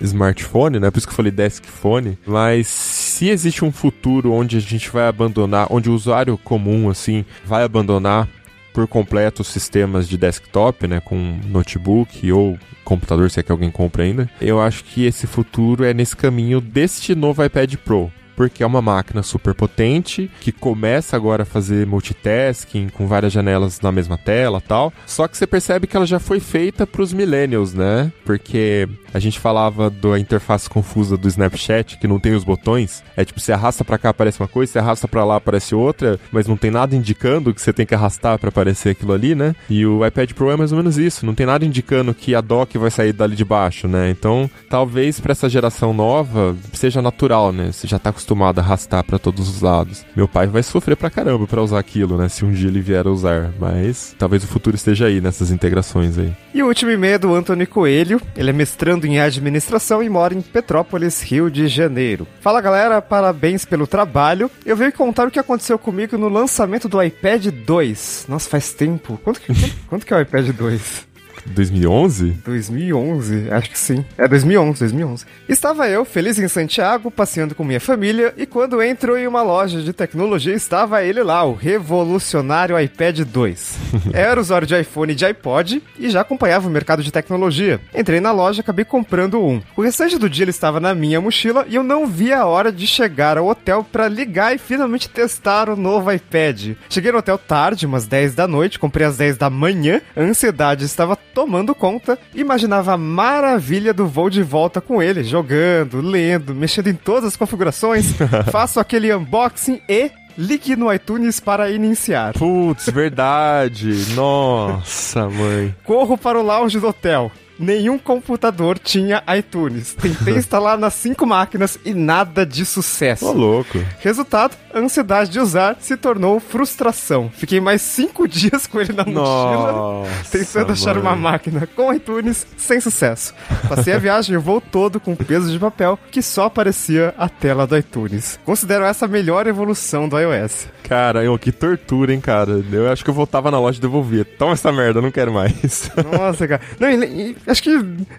smartphone, 0.00 0.78
né? 0.78 0.90
Por 0.90 0.98
isso 0.98 1.06
que 1.06 1.12
eu 1.12 1.16
falei 1.16 1.32
desk 1.32 1.64
phone. 1.66 2.18
Mas 2.26 2.66
se 2.66 3.28
existe 3.28 3.64
um 3.64 3.72
futuro 3.72 4.32
onde 4.32 4.56
a 4.56 4.60
gente 4.60 4.90
vai 4.90 5.06
abandonar, 5.06 5.66
onde 5.70 5.90
o 5.90 5.94
usuário 5.94 6.38
comum, 6.38 6.88
assim, 6.88 7.24
vai 7.44 7.62
abandonar 7.62 8.28
por 8.72 8.86
completo 8.86 9.42
os 9.42 9.48
sistemas 9.48 10.08
de 10.08 10.16
desktop, 10.16 10.86
né? 10.86 11.00
Com 11.00 11.38
notebook 11.46 12.30
ou 12.32 12.58
computador, 12.84 13.30
se 13.30 13.40
é 13.40 13.42
que 13.42 13.52
alguém 13.52 13.70
compra 13.70 14.04
ainda. 14.04 14.30
Eu 14.40 14.60
acho 14.60 14.84
que 14.84 15.04
esse 15.04 15.26
futuro 15.26 15.84
é 15.84 15.92
nesse 15.92 16.16
caminho 16.16 16.60
deste 16.60 17.14
novo 17.14 17.44
iPad 17.44 17.74
Pro 17.76 18.10
porque 18.40 18.62
é 18.62 18.66
uma 18.66 18.80
máquina 18.80 19.22
super 19.22 19.52
potente 19.52 20.30
que 20.40 20.50
começa 20.50 21.14
agora 21.14 21.42
a 21.42 21.44
fazer 21.44 21.86
multitasking 21.86 22.88
com 22.88 23.06
várias 23.06 23.34
janelas 23.34 23.82
na 23.82 23.92
mesma 23.92 24.16
tela 24.16 24.62
tal. 24.62 24.90
Só 25.04 25.28
que 25.28 25.36
você 25.36 25.46
percebe 25.46 25.86
que 25.86 25.94
ela 25.94 26.06
já 26.06 26.18
foi 26.18 26.40
feita 26.40 26.86
para 26.86 27.02
os 27.02 27.12
millennials, 27.12 27.74
né? 27.74 28.10
Porque 28.24 28.88
A 29.12 29.18
gente 29.18 29.38
falava 29.38 29.90
da 29.90 30.18
interface 30.18 30.68
confusa 30.68 31.16
do 31.16 31.28
Snapchat, 31.28 31.98
que 31.98 32.08
não 32.08 32.18
tem 32.18 32.34
os 32.34 32.44
botões. 32.44 33.02
É 33.16 33.24
tipo, 33.24 33.40
você 33.40 33.52
arrasta 33.52 33.84
para 33.84 33.98
cá 33.98 34.10
aparece 34.10 34.40
uma 34.40 34.48
coisa, 34.48 34.72
você 34.72 34.78
arrasta 34.78 35.08
para 35.08 35.24
lá 35.24 35.36
aparece 35.36 35.74
outra, 35.74 36.18
mas 36.30 36.46
não 36.46 36.56
tem 36.56 36.70
nada 36.70 36.94
indicando 36.94 37.52
que 37.52 37.60
você 37.60 37.72
tem 37.72 37.86
que 37.86 37.94
arrastar 37.94 38.38
para 38.38 38.48
aparecer 38.48 38.90
aquilo 38.90 39.12
ali, 39.12 39.34
né? 39.34 39.54
E 39.68 39.84
o 39.84 40.04
iPad 40.06 40.32
Pro 40.32 40.50
é 40.50 40.56
mais 40.56 40.72
ou 40.72 40.78
menos 40.78 40.98
isso, 40.98 41.26
não 41.26 41.34
tem 41.34 41.46
nada 41.46 41.64
indicando 41.64 42.14
que 42.14 42.34
a 42.34 42.40
dock 42.40 42.76
vai 42.78 42.90
sair 42.90 43.12
dali 43.12 43.36
de 43.36 43.44
baixo, 43.44 43.88
né? 43.88 44.10
Então, 44.10 44.50
talvez 44.68 45.20
para 45.20 45.32
essa 45.32 45.48
geração 45.48 45.92
nova 45.92 46.56
seja 46.72 47.02
natural, 47.02 47.52
né? 47.52 47.72
Você 47.72 47.86
já 47.86 47.98
tá 47.98 48.10
acostumado 48.10 48.58
a 48.58 48.62
arrastar 48.62 49.04
para 49.04 49.18
todos 49.18 49.48
os 49.48 49.60
lados. 49.60 50.04
Meu 50.14 50.28
pai 50.28 50.46
vai 50.46 50.62
sofrer 50.62 50.96
pra 50.96 51.10
caramba 51.10 51.46
para 51.46 51.62
usar 51.62 51.78
aquilo, 51.78 52.16
né? 52.16 52.28
Se 52.28 52.44
um 52.44 52.52
dia 52.52 52.68
ele 52.68 52.80
vier 52.80 53.06
a 53.06 53.10
usar, 53.10 53.52
mas 53.58 54.14
talvez 54.18 54.44
o 54.44 54.46
futuro 54.46 54.76
esteja 54.76 55.06
aí 55.06 55.20
nessas 55.20 55.50
integrações 55.50 56.18
aí. 56.18 56.32
E 56.54 56.62
o 56.62 56.66
último 56.66 56.90
e-mail 56.90 57.14
é 57.14 57.18
do 57.18 57.34
Anthony 57.34 57.66
Coelho. 57.66 58.20
Ele 58.36 58.50
é 58.50 58.52
mestrando 58.52 58.99
em 59.06 59.20
administração 59.20 60.02
e 60.02 60.08
mora 60.08 60.34
em 60.34 60.40
Petrópolis, 60.40 61.22
Rio 61.22 61.50
de 61.50 61.68
Janeiro. 61.68 62.26
Fala 62.40 62.60
galera, 62.60 63.02
parabéns 63.02 63.64
pelo 63.64 63.86
trabalho. 63.86 64.50
Eu 64.64 64.76
venho 64.76 64.92
contar 64.92 65.26
o 65.26 65.30
que 65.30 65.38
aconteceu 65.38 65.78
comigo 65.78 66.16
no 66.16 66.28
lançamento 66.28 66.88
do 66.88 67.02
iPad 67.02 67.46
2. 67.46 68.26
Nossa, 68.28 68.48
faz 68.48 68.72
tempo. 68.72 69.18
Quanto 69.22 69.40
que, 69.40 69.52
quanto 69.88 70.06
que 70.06 70.12
é 70.12 70.16
o 70.16 70.20
iPad 70.20 70.48
2? 70.48 71.09
2011? 71.46 72.38
2011, 72.44 73.50
acho 73.50 73.70
que 73.70 73.78
sim. 73.78 74.04
É 74.16 74.26
2011, 74.26 74.80
2011. 74.80 75.26
Estava 75.48 75.88
eu, 75.88 76.04
feliz 76.04 76.38
em 76.38 76.48
Santiago, 76.48 77.10
passeando 77.10 77.54
com 77.54 77.64
minha 77.64 77.80
família, 77.80 78.32
e 78.36 78.46
quando 78.46 78.82
entro 78.82 79.16
em 79.16 79.26
uma 79.26 79.42
loja 79.42 79.82
de 79.82 79.92
tecnologia, 79.92 80.54
estava 80.54 81.02
ele 81.02 81.22
lá, 81.22 81.44
o 81.44 81.54
revolucionário 81.54 82.78
iPad 82.78 83.20
2. 83.20 83.78
Era 84.12 84.40
usuário 84.40 84.66
de 84.66 84.78
iPhone 84.78 85.12
e 85.12 85.16
de 85.16 85.24
iPod, 85.24 85.82
e 85.98 86.10
já 86.10 86.20
acompanhava 86.20 86.68
o 86.68 86.70
mercado 86.70 87.02
de 87.02 87.12
tecnologia. 87.12 87.80
Entrei 87.94 88.20
na 88.20 88.32
loja 88.32 88.60
e 88.60 88.62
acabei 88.62 88.84
comprando 88.84 89.40
um. 89.40 89.60
O 89.76 89.82
restante 89.82 90.18
do 90.18 90.28
dia 90.28 90.44
ele 90.44 90.50
estava 90.50 90.80
na 90.80 90.94
minha 90.94 91.20
mochila, 91.20 91.66
e 91.68 91.74
eu 91.74 91.82
não 91.82 92.06
vi 92.06 92.32
a 92.32 92.46
hora 92.46 92.72
de 92.72 92.86
chegar 92.86 93.38
ao 93.38 93.48
hotel 93.48 93.84
para 93.84 94.08
ligar 94.08 94.54
e 94.54 94.58
finalmente 94.58 95.08
testar 95.08 95.68
o 95.68 95.76
novo 95.76 96.12
iPad. 96.12 96.72
Cheguei 96.88 97.12
no 97.12 97.18
hotel 97.18 97.38
tarde, 97.38 97.86
umas 97.86 98.06
10 98.06 98.34
da 98.34 98.46
noite, 98.46 98.78
comprei 98.78 99.06
às 99.06 99.16
10 99.16 99.36
da 99.36 99.50
manhã, 99.50 100.00
a 100.16 100.20
ansiedade 100.20 100.84
estava 100.84 101.16
tomando 101.34 101.74
conta, 101.74 102.18
imaginava 102.34 102.92
a 102.92 102.96
maravilha 102.96 103.92
do 103.92 104.06
voo 104.06 104.30
de 104.30 104.42
volta 104.42 104.80
com 104.80 105.02
ele, 105.02 105.22
jogando, 105.22 106.00
lendo, 106.00 106.54
mexendo 106.54 106.88
em 106.88 106.94
todas 106.94 107.24
as 107.24 107.36
configurações, 107.36 108.12
faço 108.50 108.80
aquele 108.80 109.14
unboxing 109.14 109.80
e 109.88 110.10
ligue 110.36 110.76
no 110.76 110.92
iTunes 110.92 111.40
para 111.40 111.70
iniciar. 111.70 112.32
Putz, 112.34 112.86
verdade. 112.90 114.14
Nossa, 114.14 115.28
mãe. 115.28 115.74
Corro 115.84 116.16
para 116.16 116.38
o 116.38 116.42
lounge 116.42 116.80
do 116.80 116.88
hotel. 116.88 117.30
Nenhum 117.60 117.98
computador 117.98 118.78
tinha 118.78 119.22
iTunes. 119.36 119.94
Tentei 119.94 120.34
instalar 120.36 120.78
nas 120.78 120.94
cinco 120.94 121.26
máquinas 121.26 121.78
e 121.84 121.92
nada 121.92 122.46
de 122.46 122.64
sucesso. 122.64 123.26
Ô, 123.26 123.32
louco. 123.32 123.78
Resultado, 124.00 124.56
a 124.72 124.78
ansiedade 124.78 125.30
de 125.30 125.38
usar 125.38 125.76
se 125.78 125.96
tornou 125.96 126.40
frustração. 126.40 127.30
Fiquei 127.34 127.60
mais 127.60 127.82
cinco 127.82 128.26
dias 128.28 128.66
com 128.66 128.80
ele 128.80 128.92
na 128.94 129.04
mochila, 129.04 129.72
Nossa, 129.72 130.38
tentando 130.38 130.72
achar 130.72 130.94
mãe. 130.94 131.02
uma 131.02 131.14
máquina 131.16 131.68
com 131.76 131.92
iTunes 131.92 132.46
sem 132.56 132.80
sucesso. 132.80 133.34
Passei 133.68 133.92
a 133.92 133.98
viagem 134.00 134.34
e 134.34 134.38
o 134.38 134.40
voo 134.40 134.60
todo 134.60 134.98
com 134.98 135.14
peso 135.14 135.52
de 135.52 135.58
papel 135.58 135.98
que 136.10 136.22
só 136.22 136.46
aparecia 136.46 137.14
a 137.18 137.28
tela 137.28 137.66
do 137.66 137.76
iTunes. 137.76 138.38
Considero 138.44 138.84
essa 138.84 139.04
a 139.04 139.08
melhor 139.08 139.46
evolução 139.46 140.08
do 140.08 140.18
iOS. 140.18 140.66
Cara, 140.84 141.22
eu, 141.22 141.38
que 141.38 141.52
tortura, 141.52 142.12
hein, 142.12 142.20
cara. 142.20 142.64
Eu 142.72 142.90
acho 142.90 143.04
que 143.04 143.10
eu 143.10 143.14
voltava 143.14 143.50
na 143.50 143.60
loja 143.60 143.78
e 143.78 143.80
devolvia. 143.80 144.24
Toma 144.24 144.52
essa 144.54 144.72
merda, 144.72 144.98
eu 144.98 145.02
não 145.02 145.10
quero 145.10 145.32
mais. 145.32 145.90
Nossa, 146.18 146.48
cara. 146.48 146.60
Não, 146.80 146.90
e, 146.90 147.30
e 147.30 147.36
acho 147.50 147.62
que 147.62 147.70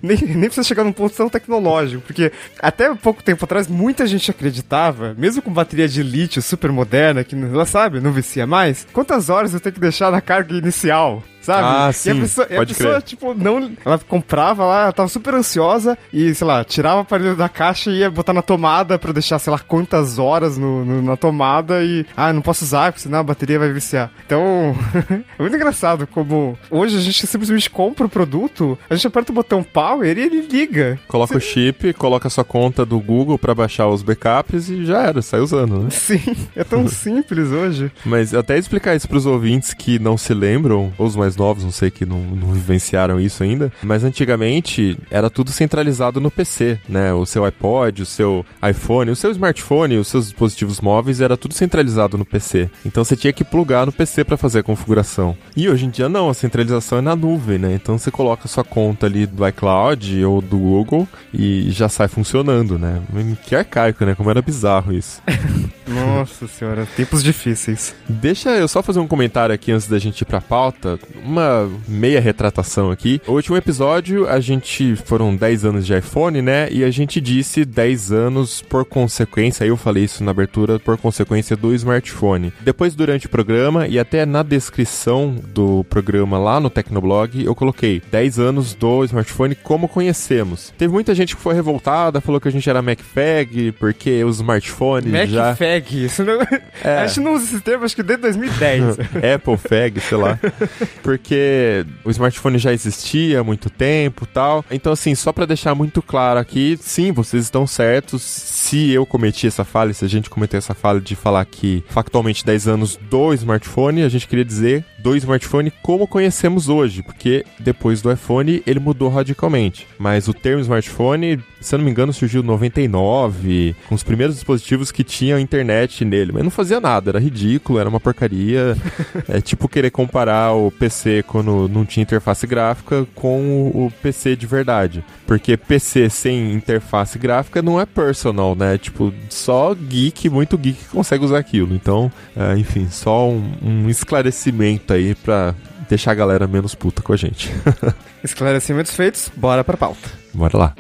nem, 0.02 0.18
nem 0.18 0.50
precisa 0.50 0.64
chegar 0.64 0.84
num 0.84 0.92
ponto 0.92 1.16
tão 1.16 1.30
tecnológico, 1.30 2.04
porque 2.06 2.32
até 2.60 2.94
pouco 2.96 3.24
tempo 3.24 3.46
atrás 3.46 3.68
muita 3.68 4.06
gente 4.06 4.30
acreditava, 4.30 5.16
mesmo 5.18 5.42
com 5.42 5.52
bateria 5.52 5.88
de 5.88 6.04
lítio 6.04 6.42
super 6.42 6.72
moderna, 6.72 7.24
que 7.24 7.36
ela 7.36 7.66
sabe, 7.66 8.00
não 8.00 8.12
vicia 8.12 8.46
mais, 8.46 8.88
quantas 8.92 9.30
horas 9.30 9.54
eu 9.54 9.60
tenho 9.60 9.74
que 9.74 9.82
deixar 9.82 10.12
na 10.12 10.22
carga 10.22 10.56
inicial? 10.56 11.24
Sabe? 11.42 11.64
Ah, 11.64 11.86
e 11.88 11.90
a 11.90 11.94
sim, 11.94 12.22
pessoa, 12.22 12.48
e 12.50 12.54
a 12.54 12.58
pode 12.58 12.74
pessoa 12.74 12.94
crer. 12.96 13.02
tipo, 13.04 13.34
não. 13.34 13.72
Ela 13.84 13.98
comprava 14.00 14.64
lá, 14.66 14.84
ela 14.84 14.94
tava 14.94 15.10
super 15.10 15.34
ansiosa 15.34 15.98
e, 16.14 16.34
sei 16.36 16.46
lá, 16.48 16.64
tirava 16.64 16.98
o 16.98 17.00
aparelho 17.00 17.36
da 17.36 17.50
caixa 17.50 17.90
e 17.90 17.98
ia 18.00 18.12
botar 18.12 18.32
na 18.34 18.42
tomada 18.42 19.00
pra 19.00 19.12
deixar, 19.12 19.40
sei 19.40 19.52
lá, 19.52 19.58
quantas 19.60 20.20
horas 20.20 20.58
no, 20.58 20.86
no- 20.86 21.02
na 21.02 21.18
tomada 21.18 21.84
e. 21.84 22.06
Ah, 22.16 22.32
não 22.32 22.42
posso 22.42 22.64
usar, 22.64 22.92
porque 22.92 23.02
senão 23.04 23.20
a 23.20 23.24
bateria 23.24 23.58
vai 23.60 23.72
viciar. 23.74 24.12
Então, 24.26 24.76
é 25.38 25.42
muito 25.42 25.56
engraçado 25.56 26.06
como 26.08 26.58
hoje 26.70 26.98
a 26.98 27.02
gente 27.02 27.26
simplesmente 27.26 27.70
compra 27.70 28.06
o 28.06 28.10
produto, 28.10 28.78
a 28.90 28.96
gente 28.96 29.08
aperta 29.08 29.32
o 29.32 29.36
botão 29.36 29.64
power 29.64 30.18
e 30.18 30.22
ele 30.22 30.42
liga. 30.42 31.00
Coloca 31.08 31.38
o 31.38 31.42
chip, 31.42 31.94
coloca 31.94 32.28
a 32.28 32.32
sua 32.32 32.44
conta 32.44 32.86
do 32.86 33.00
Google 33.00 33.38
pra 33.40 33.56
baixar 33.56 33.88
os 33.88 34.04
backups 34.04 34.70
e 34.70 34.86
já 34.86 35.02
era, 35.02 35.22
sai 35.22 35.40
usando, 35.40 35.80
né? 35.80 35.90
Sim, 35.92 36.22
é 36.56 36.64
tão 36.64 36.88
simples 36.90 37.50
hoje. 37.50 37.92
Mas 38.06 38.34
até 38.34 38.58
explicar 38.58 38.96
isso 38.96 39.08
pros 39.08 39.26
ouvintes 39.26 39.74
que 39.74 39.98
não 39.98 40.18
se 40.18 40.34
lembram, 40.34 40.94
ou 40.98 41.08
os 41.08 41.16
mais 41.16 41.31
novos, 41.36 41.64
não 41.64 41.72
sei, 41.72 41.92
que 41.92 42.06
não, 42.06 42.20
não 42.20 42.54
vivenciaram 42.54 43.20
isso 43.20 43.44
ainda, 43.44 43.72
mas 43.84 44.04
antigamente 44.04 44.98
era 45.10 45.30
tudo 45.30 45.52
centralizado 45.52 46.20
no 46.20 46.32
PC, 46.32 46.80
né? 46.88 47.14
O 47.14 47.26
seu 47.26 47.46
iPod, 47.46 48.02
o 48.02 48.06
seu 48.06 48.46
iPhone, 48.68 49.12
o 49.12 49.16
seu 49.16 49.32
smartphone, 49.32 49.98
os 49.98 50.08
seus 50.08 50.26
dispositivos 50.26 50.82
móveis, 50.82 51.22
era 51.22 51.38
tudo 51.38 51.54
centralizado 51.54 52.18
no 52.18 52.26
PC. 52.26 52.70
Então 52.86 53.04
você 53.04 53.16
tinha 53.16 53.34
que 53.34 53.44
plugar 53.44 53.86
no 53.86 53.92
PC 53.92 54.24
pra 54.24 54.38
fazer 54.38 54.60
a 54.60 54.64
configuração. 54.64 55.36
E 55.56 55.70
hoje 55.70 55.86
em 55.86 55.90
dia 55.90 56.10
não, 56.10 56.30
a 56.30 56.34
centralização 56.34 56.98
é 56.98 57.02
na 57.02 57.16
nuvem, 57.16 57.58
né? 57.58 57.74
Então 57.74 57.98
você 57.98 58.12
coloca 58.12 58.44
a 58.46 58.48
sua 58.48 58.64
conta 58.64 59.06
ali 59.06 59.26
do 59.26 59.48
iCloud 59.48 60.24
ou 60.26 60.42
do 60.42 60.58
Google 60.58 61.08
e 61.34 61.70
já 61.72 61.90
sai 61.90 62.08
funcionando, 62.08 62.78
né? 62.78 63.02
Que 63.44 63.56
arcaico, 63.56 64.06
né? 64.06 64.16
Como 64.16 64.30
era 64.30 64.42
bizarro 64.42 64.94
isso. 64.94 65.22
Nossa 65.88 66.48
senhora, 66.48 66.88
tempos 66.96 67.24
difíceis. 67.24 67.94
Deixa 68.08 68.52
eu 68.52 68.68
só 68.68 68.82
fazer 68.82 69.00
um 69.00 69.08
comentário 69.08 69.54
aqui 69.54 69.72
antes 69.72 69.88
da 69.88 70.00
gente 70.00 70.22
ir 70.22 70.26
pra 70.26 70.40
pauta. 70.40 70.98
Uma 71.24 71.70
meia 71.88 72.20
retratação 72.20 72.92
aqui. 72.92 73.22
O 73.28 73.34
último 73.34 73.58
episódio, 73.58 74.28
a 74.28 74.40
gente. 74.40 74.96
Foram 74.96 75.36
10 75.36 75.66
anos 75.66 75.86
de 75.86 75.98
iPhone, 75.98 76.42
né? 76.42 76.68
E 76.72 76.84
a 76.84 76.92
gente 76.92 77.20
disse 77.22 77.66
10 77.66 78.12
anos 78.12 78.62
por 78.62 78.86
consequência. 78.86 79.66
Eu 79.66 79.78
falei 79.78 80.04
isso 80.04 80.24
na 80.24 80.32
abertura, 80.32 80.80
por 80.80 80.98
consequência 80.98 81.56
do 81.56 81.74
smartphone. 81.74 82.54
Depois, 82.62 82.96
durante 82.96 83.26
o 83.26 83.30
programa 83.30 83.88
e 83.88 84.00
até 84.00 84.26
na 84.26 84.44
descrição 84.44 85.36
do 85.54 85.84
programa 85.90 86.38
lá 86.38 86.60
no 86.60 86.70
Tecnoblog, 86.70 87.44
eu 87.44 87.56
coloquei 87.56 88.02
10 88.12 88.40
anos 88.40 88.74
do 88.74 89.04
smartphone 89.06 89.56
como 89.56 89.88
conhecemos. 89.88 90.74
Teve 90.78 90.94
muita 90.94 91.14
gente 91.14 91.36
que 91.36 91.42
foi 91.42 91.54
revoltada, 91.54 92.22
falou 92.22 92.40
que 92.40 92.48
a 92.48 92.52
gente 92.52 92.70
era 92.70 92.82
MacFag, 92.82 93.74
porque 93.74 94.24
os 94.24 94.38
smartphones 94.38 95.30
já. 95.30 95.50
MacFag, 95.50 96.06
isso 96.06 96.24
não... 96.24 96.42
É. 96.84 96.98
A 97.00 97.08
gente 97.08 97.20
não 97.20 97.34
usa 97.36 97.46
esse 97.46 97.62
termo, 97.62 97.86
acho 97.86 97.96
que 97.96 98.04
desde 98.04 98.22
2010. 98.24 99.00
Apple 99.36 99.58
Fag, 99.58 100.00
sei 100.00 100.18
lá. 100.18 100.40
Porque 101.12 101.86
o 102.06 102.10
smartphone 102.10 102.58
já 102.58 102.72
existia 102.72 103.42
há 103.42 103.44
muito 103.44 103.70
tempo 103.70 104.26
tal. 104.26 104.64
Então, 104.72 104.94
assim, 104.94 105.14
só 105.14 105.34
pra 105.34 105.46
deixar 105.46 105.76
muito 105.76 106.02
claro 106.02 106.40
aqui, 106.40 106.80
sim, 106.80 107.12
vocês 107.12 107.44
estão 107.44 107.68
certos. 107.68 108.22
Se 108.22 108.92
eu 108.92 109.06
cometi 109.06 109.46
essa 109.46 109.66
falha, 109.66 109.94
se 109.94 110.06
a 110.06 110.08
gente 110.08 110.30
cometeu 110.30 110.58
essa 110.58 110.74
falha 110.74 111.02
de 111.02 111.14
falar 111.14 111.44
que 111.44 111.84
factualmente 111.90 112.46
10 112.46 112.68
anos 112.70 112.98
do 113.10 113.34
smartphone, 113.34 114.04
a 114.04 114.10
gente 114.10 114.26
queria 114.26 114.46
dizer 114.46 114.86
do 115.00 115.16
smartphone 115.16 115.72
como 115.82 116.08
conhecemos 116.08 116.70
hoje. 116.70 117.04
Porque 117.04 117.46
depois 117.60 118.02
do 118.02 118.12
iPhone 118.12 118.64
ele 118.66 118.80
mudou 118.80 119.10
radicalmente. 119.10 119.88
Mas 120.00 120.30
o 120.30 120.34
termo 120.34 120.62
smartphone, 120.62 121.44
se 121.60 121.76
eu 121.76 121.80
não 121.80 121.86
me 121.86 121.92
engano, 121.92 122.14
surgiu 122.14 122.42
em 122.42 122.46
99, 122.46 123.76
com 123.90 123.96
os 123.96 124.04
primeiros 124.04 124.36
dispositivos 124.36 124.92
que 124.92 125.04
tinham 125.04 125.38
internet 125.38 126.06
nele. 126.06 126.32
Mas 126.32 126.44
não 126.44 126.52
fazia 126.52 126.80
nada, 126.80 127.12
era 127.12 127.20
ridículo, 127.20 127.80
era 127.80 127.90
uma 127.90 128.00
porcaria. 128.00 128.78
é 129.28 129.42
tipo 129.42 129.68
querer 129.68 129.92
comparar 129.92 130.54
o 130.54 130.72
PC 130.72 131.01
quando 131.28 131.68
não 131.68 131.86
tinha 131.86 132.04
interface 132.04 132.46
gráfica 132.46 133.06
com 133.16 133.72
o, 133.74 133.86
o 133.86 133.92
PC 134.02 134.36
de 134.36 134.46
verdade. 134.46 135.04
Porque 135.26 135.58
PC 135.58 136.10
sem 136.10 136.54
interface 136.54 137.18
gráfica 137.18 137.62
não 137.62 137.80
é 137.80 137.86
personal, 137.86 138.56
né? 138.56 138.78
Tipo, 138.78 139.14
só 139.30 139.74
geek, 139.74 140.30
muito 140.30 140.58
geek 140.58 140.86
consegue 140.86 141.26
usar 141.26 141.40
aquilo. 141.40 141.74
Então, 141.74 142.12
é, 142.36 142.58
enfim, 142.58 142.88
só 142.90 143.30
um, 143.30 143.54
um 143.62 143.90
esclarecimento 143.90 144.94
aí 144.94 145.16
pra 145.16 145.56
deixar 145.90 146.12
a 146.12 146.16
galera 146.16 146.48
menos 146.48 146.76
puta 146.76 147.02
com 147.02 147.14
a 147.14 147.18
gente. 147.18 147.52
Esclarecimentos 148.24 148.94
feitos, 148.94 149.32
bora 149.36 149.64
pra 149.64 149.78
pauta. 149.78 150.10
Bora 150.34 150.58
lá. 150.58 150.76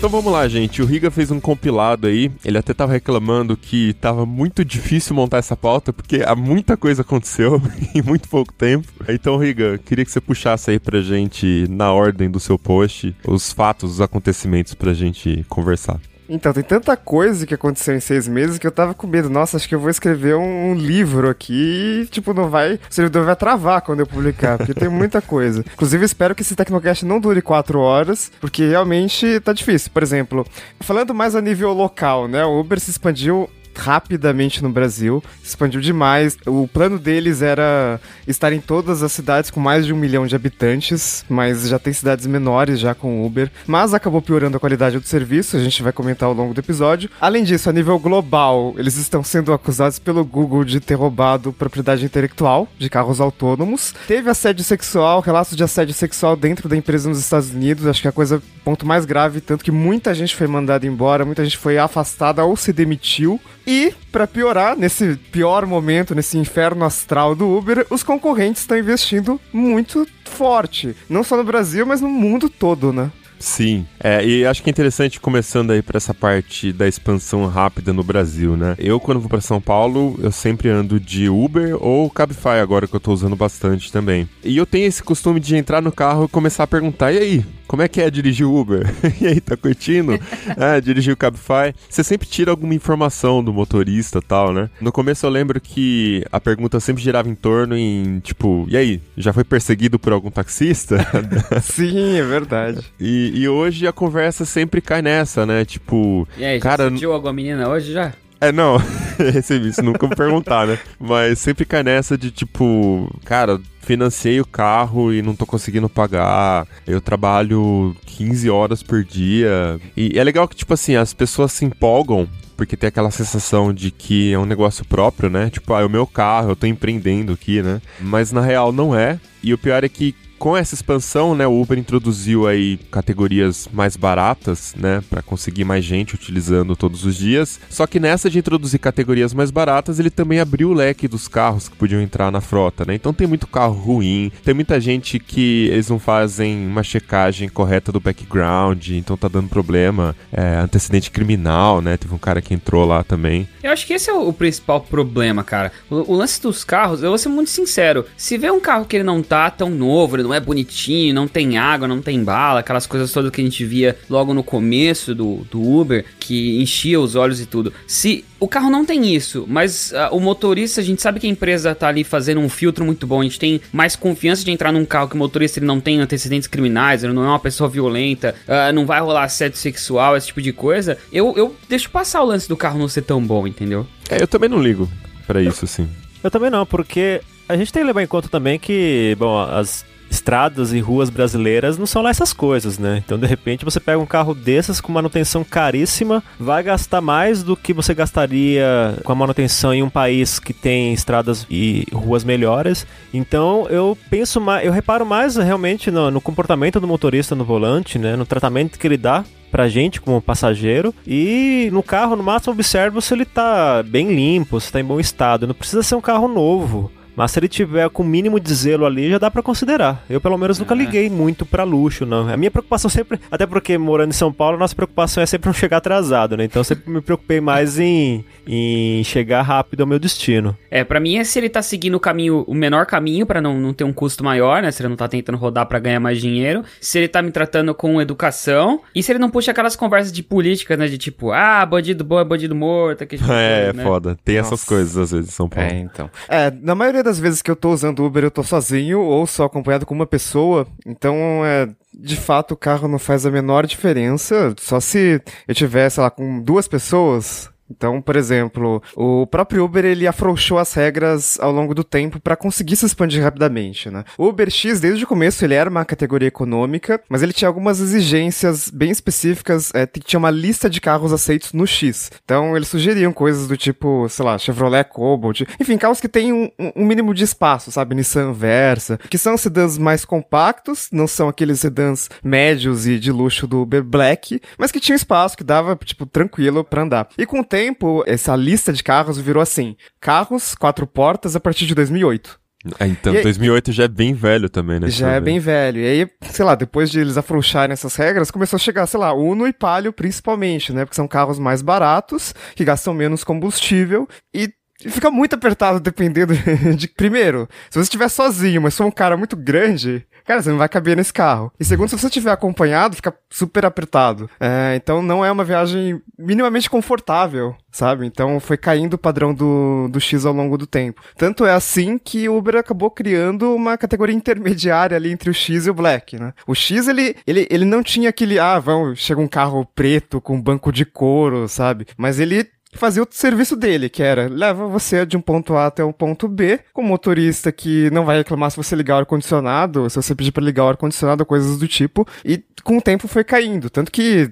Então 0.00 0.08
vamos 0.08 0.32
lá, 0.32 0.48
gente. 0.48 0.80
O 0.80 0.86
Riga 0.86 1.10
fez 1.10 1.30
um 1.30 1.38
compilado 1.38 2.06
aí. 2.06 2.32
Ele 2.42 2.56
até 2.56 2.72
tava 2.72 2.90
reclamando 2.90 3.54
que 3.54 3.92
tava 4.00 4.24
muito 4.24 4.64
difícil 4.64 5.14
montar 5.14 5.36
essa 5.36 5.54
pauta, 5.54 5.92
porque 5.92 6.22
há 6.26 6.34
muita 6.34 6.74
coisa 6.74 7.02
aconteceu 7.02 7.60
em 7.94 8.00
muito 8.00 8.26
pouco 8.26 8.50
tempo. 8.50 8.88
Então, 9.06 9.36
Riga, 9.36 9.76
queria 9.76 10.02
que 10.02 10.10
você 10.10 10.18
puxasse 10.18 10.70
aí 10.70 10.78
pra 10.78 11.02
gente, 11.02 11.66
na 11.68 11.92
ordem 11.92 12.30
do 12.30 12.40
seu 12.40 12.58
post, 12.58 13.14
os 13.28 13.52
fatos, 13.52 13.90
os 13.90 14.00
acontecimentos 14.00 14.72
pra 14.72 14.94
gente 14.94 15.44
conversar. 15.50 16.00
Então, 16.32 16.52
tem 16.52 16.62
tanta 16.62 16.96
coisa 16.96 17.44
que 17.44 17.52
aconteceu 17.52 17.92
em 17.94 17.98
seis 17.98 18.28
meses 18.28 18.56
que 18.56 18.66
eu 18.66 18.70
tava 18.70 18.94
com 18.94 19.04
medo. 19.06 19.28
Nossa, 19.28 19.56
acho 19.56 19.68
que 19.68 19.74
eu 19.74 19.80
vou 19.80 19.90
escrever 19.90 20.36
um, 20.36 20.70
um 20.70 20.74
livro 20.74 21.28
aqui 21.28 22.02
e, 22.02 22.06
tipo, 22.06 22.32
não 22.32 22.48
vai. 22.48 22.74
O 22.74 22.80
servidor 22.88 23.24
vai 23.24 23.34
travar 23.34 23.82
quando 23.82 23.98
eu 23.98 24.06
publicar, 24.06 24.56
porque 24.56 24.72
tem 24.72 24.88
muita 24.88 25.20
coisa. 25.20 25.64
Inclusive, 25.74 26.04
espero 26.04 26.32
que 26.34 26.42
esse 26.42 26.54
Tecnocast 26.54 27.04
não 27.04 27.18
dure 27.18 27.42
quatro 27.42 27.80
horas, 27.80 28.30
porque 28.40 28.64
realmente 28.68 29.40
tá 29.40 29.52
difícil. 29.52 29.90
Por 29.92 30.04
exemplo, 30.04 30.46
falando 30.78 31.12
mais 31.12 31.34
a 31.34 31.40
nível 31.40 31.72
local, 31.72 32.28
né? 32.28 32.44
O 32.44 32.60
Uber 32.60 32.78
se 32.78 32.90
expandiu 32.90 33.50
rapidamente 33.76 34.62
no 34.62 34.70
Brasil, 34.70 35.22
expandiu 35.42 35.80
demais. 35.80 36.36
O 36.46 36.68
plano 36.68 36.98
deles 36.98 37.42
era 37.42 38.00
estar 38.26 38.52
em 38.52 38.60
todas 38.60 39.02
as 39.02 39.12
cidades 39.12 39.50
com 39.50 39.60
mais 39.60 39.86
de 39.86 39.92
um 39.92 39.96
milhão 39.96 40.26
de 40.26 40.36
habitantes, 40.36 41.24
mas 41.28 41.68
já 41.68 41.78
tem 41.78 41.92
cidades 41.92 42.26
menores 42.26 42.78
já 42.78 42.94
com 42.94 43.24
Uber, 43.24 43.50
mas 43.66 43.94
acabou 43.94 44.22
piorando 44.22 44.56
a 44.56 44.60
qualidade 44.60 44.98
do 44.98 45.06
serviço, 45.06 45.56
a 45.56 45.60
gente 45.60 45.82
vai 45.82 45.92
comentar 45.92 46.28
ao 46.28 46.34
longo 46.34 46.54
do 46.54 46.60
episódio. 46.60 47.10
Além 47.20 47.44
disso, 47.44 47.68
a 47.68 47.72
nível 47.72 47.98
global, 47.98 48.74
eles 48.76 48.96
estão 48.96 49.22
sendo 49.22 49.52
acusados 49.52 49.98
pelo 49.98 50.24
Google 50.24 50.64
de 50.64 50.80
ter 50.80 50.94
roubado 50.94 51.52
propriedade 51.52 52.04
intelectual 52.04 52.68
de 52.78 52.88
carros 52.88 53.20
autônomos. 53.20 53.94
Teve 54.06 54.30
assédio 54.30 54.64
sexual, 54.64 55.20
relatos 55.20 55.56
de 55.56 55.64
assédio 55.64 55.94
sexual 55.94 56.36
dentro 56.36 56.68
da 56.68 56.76
empresa 56.76 57.08
nos 57.08 57.18
Estados 57.18 57.50
Unidos, 57.50 57.86
acho 57.86 58.00
que 58.00 58.08
é 58.08 58.10
a 58.10 58.12
coisa 58.12 58.42
ponto 58.64 58.86
mais 58.86 59.04
grave, 59.04 59.40
tanto 59.40 59.64
que 59.64 59.70
muita 59.70 60.14
gente 60.14 60.36
foi 60.36 60.46
mandada 60.46 60.86
embora, 60.86 61.24
muita 61.24 61.44
gente 61.44 61.56
foi 61.56 61.78
afastada 61.78 62.44
ou 62.44 62.56
se 62.56 62.72
demitiu. 62.72 63.40
E, 63.72 63.94
para 64.10 64.26
piorar, 64.26 64.76
nesse 64.76 65.14
pior 65.30 65.64
momento, 65.64 66.12
nesse 66.12 66.36
inferno 66.36 66.84
astral 66.84 67.36
do 67.36 67.48
Uber, 67.48 67.86
os 67.88 68.02
concorrentes 68.02 68.62
estão 68.62 68.76
investindo 68.76 69.40
muito 69.52 70.08
forte. 70.24 70.96
Não 71.08 71.22
só 71.22 71.36
no 71.36 71.44
Brasil, 71.44 71.86
mas 71.86 72.00
no 72.00 72.08
mundo 72.08 72.48
todo, 72.48 72.92
né? 72.92 73.12
Sim, 73.38 73.86
é, 74.02 74.22
e 74.26 74.44
acho 74.44 74.62
que 74.62 74.68
é 74.68 74.72
interessante 74.72 75.18
começando 75.20 75.70
aí 75.70 75.80
para 75.80 75.96
essa 75.96 76.12
parte 76.12 76.72
da 76.72 76.86
expansão 76.86 77.46
rápida 77.46 77.92
no 77.92 78.02
Brasil, 78.02 78.54
né? 78.56 78.74
Eu, 78.76 78.98
quando 78.98 79.20
vou 79.20 79.30
para 79.30 79.40
São 79.40 79.60
Paulo, 79.60 80.18
eu 80.20 80.32
sempre 80.32 80.68
ando 80.68 80.98
de 80.98 81.28
Uber 81.28 81.74
ou 81.80 82.10
Cabify, 82.10 82.58
agora 82.60 82.86
que 82.88 82.94
eu 82.94 83.00
tô 83.00 83.12
usando 83.12 83.36
bastante 83.36 83.90
também. 83.90 84.28
E 84.44 84.56
eu 84.56 84.66
tenho 84.66 84.86
esse 84.86 85.02
costume 85.02 85.40
de 85.40 85.56
entrar 85.56 85.80
no 85.80 85.92
carro 85.92 86.24
e 86.24 86.28
começar 86.28 86.64
a 86.64 86.66
perguntar: 86.66 87.12
e 87.12 87.18
aí, 87.18 87.44
como 87.70 87.82
é 87.82 87.88
que 87.88 88.00
é 88.00 88.10
dirigir 88.10 88.44
o 88.44 88.52
Uber? 88.52 88.84
e 89.22 89.28
aí, 89.28 89.40
tá 89.40 89.56
curtindo? 89.56 90.18
ah, 90.58 90.80
dirigir 90.80 91.14
o 91.14 91.16
Cabify. 91.16 91.72
Você 91.88 92.02
sempre 92.02 92.26
tira 92.26 92.50
alguma 92.50 92.74
informação 92.74 93.44
do 93.44 93.52
motorista 93.52 94.18
e 94.18 94.22
tal, 94.22 94.52
né? 94.52 94.68
No 94.80 94.90
começo 94.90 95.24
eu 95.24 95.30
lembro 95.30 95.60
que 95.60 96.24
a 96.32 96.40
pergunta 96.40 96.80
sempre 96.80 97.00
girava 97.00 97.28
em 97.28 97.34
torno 97.36 97.76
em, 97.76 98.18
tipo, 98.24 98.66
e 98.68 98.76
aí, 98.76 99.00
já 99.16 99.32
foi 99.32 99.44
perseguido 99.44 100.00
por 100.00 100.12
algum 100.12 100.32
taxista? 100.32 100.98
Sim, 101.62 102.18
é 102.18 102.24
verdade. 102.24 102.84
E, 102.98 103.40
e, 103.40 103.48
hoje 103.48 103.86
a 103.86 103.92
conversa 103.92 104.44
sempre 104.44 104.80
cai 104.80 105.00
nessa, 105.00 105.46
né? 105.46 105.64
Tipo, 105.64 106.26
e 106.36 106.44
aí, 106.44 106.58
cara... 106.58 106.86
Já 106.86 106.90
sentiu 106.90 107.12
alguma 107.12 107.32
menina 107.32 107.68
hoje 107.68 107.92
já? 107.92 108.12
É, 108.40 108.50
não, 108.50 108.78
recebi 109.18 109.68
isso, 109.68 109.82
nunca 109.82 110.06
vou 110.06 110.16
perguntar, 110.16 110.66
né? 110.66 110.78
Mas 110.98 111.38
sempre 111.38 111.64
cai 111.64 111.82
nessa 111.82 112.16
de 112.16 112.30
tipo, 112.30 113.08
cara, 113.24 113.60
financei 113.80 114.40
o 114.40 114.46
carro 114.46 115.12
e 115.12 115.20
não 115.20 115.34
tô 115.34 115.44
conseguindo 115.44 115.88
pagar. 115.88 116.66
Eu 116.86 117.00
trabalho 117.00 117.94
15 118.06 118.48
horas 118.48 118.82
por 118.82 119.04
dia. 119.04 119.78
E 119.96 120.18
é 120.18 120.24
legal 120.24 120.48
que, 120.48 120.56
tipo 120.56 120.72
assim, 120.72 120.96
as 120.96 121.12
pessoas 121.12 121.52
se 121.52 121.64
empolgam 121.64 122.28
porque 122.56 122.76
tem 122.76 122.88
aquela 122.88 123.10
sensação 123.10 123.72
de 123.72 123.90
que 123.90 124.34
é 124.34 124.38
um 124.38 124.44
negócio 124.44 124.84
próprio, 124.84 125.30
né? 125.30 125.48
Tipo, 125.48 125.72
ah, 125.72 125.80
é 125.80 125.84
o 125.84 125.88
meu 125.88 126.06
carro, 126.06 126.50
eu 126.50 126.56
tô 126.56 126.66
empreendendo 126.66 127.32
aqui, 127.32 127.62
né? 127.62 127.80
Mas 127.98 128.32
na 128.32 128.42
real 128.42 128.70
não 128.70 128.94
é. 128.94 129.18
E 129.42 129.54
o 129.54 129.58
pior 129.58 129.82
é 129.82 129.88
que 129.88 130.14
com 130.40 130.56
essa 130.56 130.74
expansão, 130.74 131.34
né, 131.34 131.46
o 131.46 131.60
Uber 131.60 131.78
introduziu 131.78 132.48
aí 132.48 132.78
categorias 132.90 133.68
mais 133.70 133.94
baratas, 133.94 134.74
né, 134.74 135.04
para 135.10 135.20
conseguir 135.20 135.64
mais 135.64 135.84
gente 135.84 136.14
utilizando 136.14 136.74
todos 136.74 137.04
os 137.04 137.14
dias. 137.14 137.60
Só 137.68 137.86
que 137.86 138.00
nessa 138.00 138.30
de 138.30 138.38
introduzir 138.38 138.80
categorias 138.80 139.34
mais 139.34 139.50
baratas, 139.50 139.98
ele 139.98 140.08
também 140.08 140.40
abriu 140.40 140.70
o 140.70 140.72
leque 140.72 141.06
dos 141.06 141.28
carros 141.28 141.68
que 141.68 141.76
podiam 141.76 142.00
entrar 142.00 142.32
na 142.32 142.40
frota, 142.40 142.86
né? 142.86 142.94
Então 142.94 143.12
tem 143.12 143.26
muito 143.26 143.46
carro 143.46 143.74
ruim, 143.74 144.32
tem 144.42 144.54
muita 144.54 144.80
gente 144.80 145.18
que 145.18 145.68
eles 145.70 145.90
não 145.90 145.98
fazem 145.98 146.66
uma 146.66 146.82
checagem 146.82 147.46
correta 147.46 147.92
do 147.92 148.00
background, 148.00 148.88
então 148.92 149.18
tá 149.18 149.28
dando 149.28 149.50
problema, 149.50 150.16
é, 150.32 150.56
antecedente 150.56 151.10
criminal, 151.10 151.82
né? 151.82 151.98
Teve 151.98 152.14
um 152.14 152.18
cara 152.18 152.40
que 152.40 152.54
entrou 152.54 152.86
lá 152.86 153.04
também. 153.04 153.46
Eu 153.62 153.72
acho 153.72 153.86
que 153.86 153.92
esse 153.92 154.08
é 154.08 154.14
o 154.14 154.32
principal 154.32 154.80
problema, 154.80 155.44
cara. 155.44 155.70
O, 155.90 156.14
o 156.14 156.16
lance 156.16 156.40
dos 156.40 156.64
carros, 156.64 157.02
eu 157.02 157.10
vou 157.10 157.18
ser 157.18 157.28
muito 157.28 157.50
sincero, 157.50 158.06
se 158.16 158.38
vê 158.38 158.50
um 158.50 158.60
carro 158.60 158.86
que 158.86 158.96
ele 158.96 159.04
não 159.04 159.22
tá 159.22 159.50
tão 159.50 159.68
novo, 159.68 160.16
ele 160.16 160.22
não 160.22 160.29
é 160.32 160.40
bonitinho, 160.40 161.14
não 161.14 161.28
tem 161.28 161.58
água, 161.58 161.88
não 161.88 162.00
tem 162.00 162.22
bala, 162.22 162.60
aquelas 162.60 162.86
coisas 162.86 163.12
todas 163.12 163.30
que 163.30 163.40
a 163.40 163.44
gente 163.44 163.64
via 163.64 163.96
logo 164.08 164.34
no 164.34 164.42
começo 164.42 165.14
do, 165.14 165.46
do 165.50 165.60
Uber, 165.60 166.04
que 166.18 166.60
enchia 166.60 167.00
os 167.00 167.14
olhos 167.14 167.40
e 167.40 167.46
tudo. 167.46 167.72
Se 167.86 168.24
o 168.38 168.48
carro 168.48 168.70
não 168.70 168.84
tem 168.84 169.14
isso, 169.14 169.44
mas 169.46 169.92
uh, 169.92 170.14
o 170.14 170.20
motorista, 170.20 170.80
a 170.80 170.84
gente 170.84 171.02
sabe 171.02 171.20
que 171.20 171.26
a 171.26 171.30
empresa 171.30 171.74
tá 171.74 171.88
ali 171.88 172.02
fazendo 172.02 172.40
um 172.40 172.48
filtro 172.48 172.84
muito 172.84 173.06
bom, 173.06 173.20
a 173.20 173.24
gente 173.24 173.38
tem 173.38 173.60
mais 173.72 173.94
confiança 173.96 174.44
de 174.44 174.50
entrar 174.50 174.72
num 174.72 174.84
carro 174.84 175.08
que 175.08 175.14
o 175.14 175.18
motorista 175.18 175.58
ele 175.58 175.66
não 175.66 175.80
tem 175.80 176.00
antecedentes 176.00 176.48
criminais, 176.48 177.04
ele 177.04 177.12
não 177.12 177.24
é 177.24 177.28
uma 177.28 177.38
pessoa 177.38 177.68
violenta, 177.68 178.34
uh, 178.48 178.72
não 178.72 178.86
vai 178.86 179.00
rolar 179.00 179.24
assédio 179.24 179.58
sexual, 179.58 180.16
esse 180.16 180.28
tipo 180.28 180.40
de 180.40 180.52
coisa. 180.52 180.96
Eu, 181.12 181.34
eu 181.36 181.54
deixo 181.68 181.90
passar 181.90 182.22
o 182.22 182.26
lance 182.26 182.48
do 182.48 182.56
carro 182.56 182.78
não 182.78 182.88
ser 182.88 183.02
tão 183.02 183.22
bom, 183.24 183.46
entendeu? 183.46 183.86
É, 184.08 184.22
eu 184.22 184.26
também 184.26 184.48
não 184.48 184.62
ligo 184.62 184.88
para 185.26 185.42
isso, 185.42 185.64
assim. 185.64 185.88
Eu 186.22 186.30
também 186.30 186.50
não, 186.50 186.66
porque 186.66 187.20
a 187.48 187.56
gente 187.56 187.72
tem 187.72 187.82
que 187.82 187.86
levar 187.86 188.02
em 188.02 188.06
conta 188.06 188.28
também 188.28 188.58
que, 188.58 189.16
bom, 189.18 189.38
as 189.38 189.84
estradas 190.10 190.72
e 190.72 190.80
ruas 190.80 191.08
brasileiras 191.08 191.78
não 191.78 191.86
são 191.86 192.02
lá 192.02 192.10
essas 192.10 192.32
coisas, 192.32 192.78
né? 192.78 193.02
Então, 193.04 193.18
de 193.18 193.26
repente, 193.26 193.64
você 193.64 193.78
pega 193.78 193.98
um 193.98 194.06
carro 194.06 194.34
desses 194.34 194.80
com 194.80 194.92
manutenção 194.92 195.44
caríssima, 195.44 196.22
vai 196.38 196.62
gastar 196.62 197.00
mais 197.00 197.42
do 197.42 197.56
que 197.56 197.72
você 197.72 197.94
gastaria 197.94 198.98
com 199.04 199.12
a 199.12 199.14
manutenção 199.14 199.72
em 199.72 199.82
um 199.82 199.88
país 199.88 200.38
que 200.38 200.52
tem 200.52 200.92
estradas 200.92 201.46
e 201.48 201.86
ruas 201.92 202.24
melhores. 202.24 202.86
Então, 203.14 203.66
eu 203.70 203.96
penso 204.10 204.40
mais, 204.40 204.66
eu 204.66 204.72
reparo 204.72 205.06
mais 205.06 205.36
realmente 205.36 205.90
no, 205.90 206.10
no 206.10 206.20
comportamento 206.20 206.80
do 206.80 206.88
motorista 206.88 207.34
no 207.34 207.44
volante, 207.44 207.98
né? 207.98 208.16
No 208.16 208.26
tratamento 208.26 208.78
que 208.78 208.86
ele 208.86 208.96
dá 208.96 209.24
pra 209.50 209.68
gente 209.68 210.00
como 210.00 210.20
passageiro. 210.20 210.94
E 211.06 211.68
no 211.72 211.82
carro, 211.82 212.16
no 212.16 212.22
máximo, 212.22 212.52
observo 212.52 213.00
se 213.00 213.14
ele 213.14 213.24
tá 213.24 213.82
bem 213.82 214.14
limpo, 214.14 214.60
se 214.60 214.72
tá 214.72 214.80
em 214.80 214.84
bom 214.84 215.00
estado. 215.00 215.46
Não 215.46 215.54
precisa 215.54 215.82
ser 215.82 215.94
um 215.94 216.00
carro 216.00 216.28
novo. 216.28 216.90
Mas 217.20 217.32
se 217.32 217.38
ele 217.38 217.48
tiver 217.48 217.86
com 217.90 218.02
o 218.02 218.06
mínimo 218.06 218.40
de 218.40 218.54
zelo 218.54 218.86
ali, 218.86 219.10
já 219.10 219.18
dá 219.18 219.30
para 219.30 219.42
considerar. 219.42 220.02
Eu, 220.08 220.22
pelo 220.22 220.38
menos, 220.38 220.58
nunca 220.58 220.72
é. 220.72 220.78
liguei 220.78 221.10
muito 221.10 221.44
para 221.44 221.64
luxo, 221.64 222.06
não. 222.06 222.26
A 222.26 222.34
minha 222.34 222.50
preocupação 222.50 222.88
sempre, 222.88 223.20
até 223.30 223.46
porque 223.46 223.76
morando 223.76 224.08
em 224.08 224.14
São 224.14 224.32
Paulo, 224.32 224.56
nossa 224.56 224.74
preocupação 224.74 225.22
é 225.22 225.26
sempre 225.26 225.46
não 225.46 225.52
chegar 225.52 225.76
atrasado, 225.76 226.34
né? 226.34 226.44
Então, 226.44 226.60
eu 226.60 226.64
sempre 226.64 226.90
me 226.90 227.02
preocupei 227.02 227.38
mais 227.38 227.78
em, 227.78 228.24
em 228.46 229.04
chegar 229.04 229.42
rápido 229.42 229.82
ao 229.82 229.86
meu 229.86 229.98
destino. 229.98 230.56
É, 230.70 230.82
para 230.82 230.98
mim 230.98 231.18
é 231.18 231.24
se 231.24 231.38
ele 231.38 231.50
tá 231.50 231.60
seguindo 231.60 231.96
o 231.96 232.00
caminho, 232.00 232.42
o 232.48 232.54
menor 232.54 232.86
caminho 232.86 233.26
para 233.26 233.42
não, 233.42 233.60
não 233.60 233.74
ter 233.74 233.84
um 233.84 233.92
custo 233.92 234.24
maior, 234.24 234.62
né? 234.62 234.70
Se 234.70 234.80
ele 234.80 234.88
não 234.88 234.96
tá 234.96 235.06
tentando 235.06 235.36
rodar 235.36 235.66
para 235.66 235.78
ganhar 235.78 236.00
mais 236.00 236.18
dinheiro, 236.18 236.64
se 236.80 236.96
ele 236.96 237.06
tá 237.06 237.20
me 237.20 237.30
tratando 237.30 237.74
com 237.74 238.00
educação 238.00 238.80
e 238.94 239.02
se 239.02 239.12
ele 239.12 239.18
não 239.18 239.28
puxa 239.28 239.50
aquelas 239.50 239.76
conversas 239.76 240.10
de 240.10 240.22
política, 240.22 240.74
né? 240.74 240.86
De 240.86 240.96
tipo, 240.96 241.32
ah, 241.32 241.66
bandido 241.66 242.02
bom 242.02 242.18
é 242.18 242.24
bandido 242.24 242.54
morto. 242.54 243.04
Que 243.06 243.18
tipo 243.18 243.28
é, 243.30 243.64
coisa, 243.64 243.72
né? 243.74 243.84
foda. 243.84 244.18
Tem 244.24 244.38
Nossa. 244.38 244.54
essas 244.54 244.64
coisas 244.66 244.96
às 244.96 245.10
vezes 245.10 245.28
em 245.28 245.32
São 245.32 245.50
Paulo. 245.50 245.70
É, 245.70 245.78
então. 245.80 246.10
É, 246.26 246.50
na 246.62 246.74
maioria 246.74 247.02
das 247.09 247.09
vezes 247.18 247.42
que 247.42 247.50
eu 247.50 247.56
tô 247.56 247.72
usando 247.72 248.04
Uber, 248.04 248.24
eu 248.24 248.30
tô 248.30 248.42
sozinho 248.42 249.00
ou 249.00 249.26
só 249.26 249.44
acompanhado 249.44 249.86
com 249.86 249.94
uma 249.94 250.06
pessoa. 250.06 250.66
Então, 250.86 251.16
é, 251.44 251.68
de 251.92 252.16
fato, 252.16 252.52
o 252.52 252.56
carro 252.56 252.86
não 252.88 252.98
faz 252.98 253.26
a 253.26 253.30
menor 253.30 253.66
diferença. 253.66 254.54
Só 254.58 254.80
se 254.80 255.20
eu 255.48 255.54
tiver, 255.54 255.88
sei 255.90 256.02
lá, 256.02 256.10
com 256.10 256.40
duas 256.40 256.68
pessoas, 256.68 257.50
então, 257.70 258.02
por 258.02 258.16
exemplo, 258.16 258.82
o 258.96 259.26
próprio 259.26 259.64
Uber 259.64 259.84
ele 259.84 260.06
afrouxou 260.06 260.58
as 260.58 260.72
regras 260.74 261.38
ao 261.40 261.52
longo 261.52 261.74
do 261.74 261.84
tempo 261.84 262.20
para 262.20 262.36
conseguir 262.36 262.76
se 262.76 262.84
expandir 262.84 263.22
rapidamente, 263.22 263.88
né? 263.88 264.04
O 264.18 264.26
Uber 264.26 264.50
X 264.50 264.80
desde 264.80 265.04
o 265.04 265.06
começo 265.06 265.44
ele 265.44 265.54
era 265.54 265.70
uma 265.70 265.84
categoria 265.84 266.28
econômica, 266.28 267.00
mas 267.08 267.22
ele 267.22 267.32
tinha 267.32 267.48
algumas 267.48 267.80
exigências 267.80 268.70
bem 268.70 268.90
específicas, 268.90 269.70
é, 269.74 269.86
tinha 269.86 270.18
uma 270.18 270.30
lista 270.30 270.68
de 270.68 270.80
carros 270.80 271.12
aceitos 271.12 271.52
no 271.52 271.66
X. 271.66 272.10
Então, 272.24 272.56
eles 272.56 272.68
sugeriam 272.68 273.12
coisas 273.12 273.46
do 273.46 273.56
tipo, 273.56 274.08
sei 274.08 274.24
lá, 274.24 274.36
Chevrolet 274.38 274.84
Cobalt, 274.84 275.42
enfim, 275.58 275.78
carros 275.78 276.00
que 276.00 276.08
têm 276.08 276.32
um, 276.32 276.50
um 276.74 276.84
mínimo 276.84 277.14
de 277.14 277.24
espaço, 277.24 277.70
sabe, 277.70 277.94
Nissan 277.94 278.32
Versa, 278.32 278.98
que 279.08 279.18
são 279.18 279.36
sedãs 279.36 279.78
mais 279.78 280.04
compactos, 280.04 280.88
não 280.92 281.06
são 281.06 281.28
aqueles 281.28 281.60
sedãs 281.60 282.08
médios 282.22 282.86
e 282.86 282.98
de 282.98 283.12
luxo 283.12 283.46
do 283.46 283.62
Uber 283.62 283.82
Black, 283.82 284.40
mas 284.58 284.72
que 284.72 284.80
tinham 284.80 284.96
espaço 284.96 285.36
que 285.36 285.44
dava 285.44 285.76
tipo 285.76 286.06
tranquilo 286.06 286.64
para 286.64 286.82
andar. 286.82 287.08
E 287.16 287.26
com 287.26 287.40
o 287.40 287.44
tempo 287.44 287.59
tempo, 287.60 288.02
essa 288.06 288.34
lista 288.34 288.72
de 288.72 288.82
carros 288.82 289.18
virou 289.18 289.42
assim: 289.42 289.76
carros, 290.00 290.54
quatro 290.54 290.86
portas 290.86 291.36
a 291.36 291.40
partir 291.40 291.66
de 291.66 291.74
2008. 291.74 292.40
É, 292.78 292.86
então, 292.86 293.14
e 293.14 293.22
2008 293.22 293.72
já 293.72 293.84
é 293.84 293.88
bem 293.88 294.12
velho 294.12 294.50
também, 294.50 294.78
né? 294.78 294.90
Já 294.90 295.12
é 295.12 295.20
bem 295.20 295.38
velho. 295.38 295.80
E 295.80 295.86
aí, 295.86 296.10
sei 296.30 296.44
lá, 296.44 296.54
depois 296.54 296.90
de 296.90 297.00
eles 297.00 297.16
afrouxarem 297.16 297.72
essas 297.72 297.96
regras, 297.96 298.30
começou 298.30 298.56
a 298.56 298.60
chegar, 298.60 298.86
sei 298.86 299.00
lá, 299.00 299.14
Uno 299.14 299.46
e 299.46 299.52
Palio 299.52 299.94
principalmente, 299.94 300.70
né? 300.70 300.84
Porque 300.84 300.96
são 300.96 301.08
carros 301.08 301.38
mais 301.38 301.62
baratos, 301.62 302.34
que 302.54 302.64
gastam 302.64 302.92
menos 302.92 303.24
combustível 303.24 304.06
e 304.34 304.52
fica 304.88 305.10
muito 305.10 305.34
apertado 305.34 305.80
dependendo 305.80 306.34
de. 306.76 306.88
Primeiro, 306.88 307.48
se 307.68 307.78
você 307.78 307.82
estiver 307.84 308.08
sozinho, 308.08 308.62
mas 308.62 308.76
for 308.76 308.84
um 308.84 308.90
cara 308.90 309.16
muito 309.16 309.36
grande, 309.36 310.06
cara, 310.24 310.42
você 310.42 310.50
não 310.50 310.58
vai 310.58 310.68
caber 310.68 310.96
nesse 310.96 311.12
carro. 311.12 311.52
E 311.58 311.64
segundo, 311.64 311.88
se 311.88 311.98
você 311.98 312.06
estiver 312.06 312.30
acompanhado, 312.30 312.96
fica 312.96 313.14
super 313.28 313.64
apertado. 313.64 314.30
É, 314.38 314.74
então 314.76 315.02
não 315.02 315.24
é 315.24 315.30
uma 315.30 315.44
viagem 315.44 316.00
minimamente 316.18 316.70
confortável, 316.70 317.54
sabe? 317.70 318.06
Então 318.06 318.40
foi 318.40 318.56
caindo 318.56 318.94
o 318.94 318.98
padrão 318.98 319.34
do, 319.34 319.88
do 319.88 320.00
X 320.00 320.24
ao 320.24 320.32
longo 320.32 320.56
do 320.56 320.66
tempo. 320.66 321.02
Tanto 321.16 321.44
é 321.44 321.52
assim 321.52 321.98
que 321.98 322.28
o 322.28 322.36
Uber 322.36 322.56
acabou 322.56 322.90
criando 322.90 323.54
uma 323.54 323.76
categoria 323.76 324.14
intermediária 324.14 324.96
ali 324.96 325.10
entre 325.10 325.30
o 325.30 325.34
X 325.34 325.66
e 325.66 325.70
o 325.70 325.74
Black, 325.74 326.18
né? 326.18 326.32
O 326.46 326.54
X, 326.54 326.88
ele, 326.88 327.16
ele, 327.26 327.46
ele 327.50 327.64
não 327.64 327.82
tinha 327.82 328.08
aquele, 328.08 328.38
ah, 328.38 328.58
vamos, 328.58 328.98
chega 328.98 329.20
um 329.20 329.28
carro 329.28 329.66
preto 329.74 330.20
com 330.20 330.40
banco 330.40 330.72
de 330.72 330.84
couro, 330.84 331.48
sabe? 331.48 331.86
Mas 331.96 332.20
ele 332.20 332.48
fazia 332.74 333.02
o 333.02 333.08
serviço 333.10 333.56
dele, 333.56 333.88
que 333.88 334.02
era 334.02 334.28
leva 334.28 334.66
você 334.66 335.04
de 335.04 335.16
um 335.16 335.20
ponto 335.20 335.54
A 335.56 335.66
até 335.66 335.82
o 335.82 335.92
ponto 335.92 336.28
B, 336.28 336.60
com 336.72 336.82
um 336.82 336.86
motorista 336.86 337.50
que 337.50 337.90
não 337.90 338.04
vai 338.04 338.18
reclamar 338.18 338.50
se 338.50 338.56
você 338.56 338.76
ligar 338.76 338.96
o 338.96 338.98
ar-condicionado, 339.00 339.88
se 339.90 339.96
você 339.96 340.14
pedir 340.14 340.32
para 340.32 340.44
ligar 340.44 340.64
o 340.64 340.68
ar-condicionado, 340.68 341.26
coisas 341.26 341.58
do 341.58 341.68
tipo, 341.68 342.06
e 342.24 342.42
com 342.62 342.78
o 342.78 342.82
tempo 342.82 343.08
foi 343.08 343.24
caindo, 343.24 343.70
tanto 343.70 343.90
que 343.90 344.30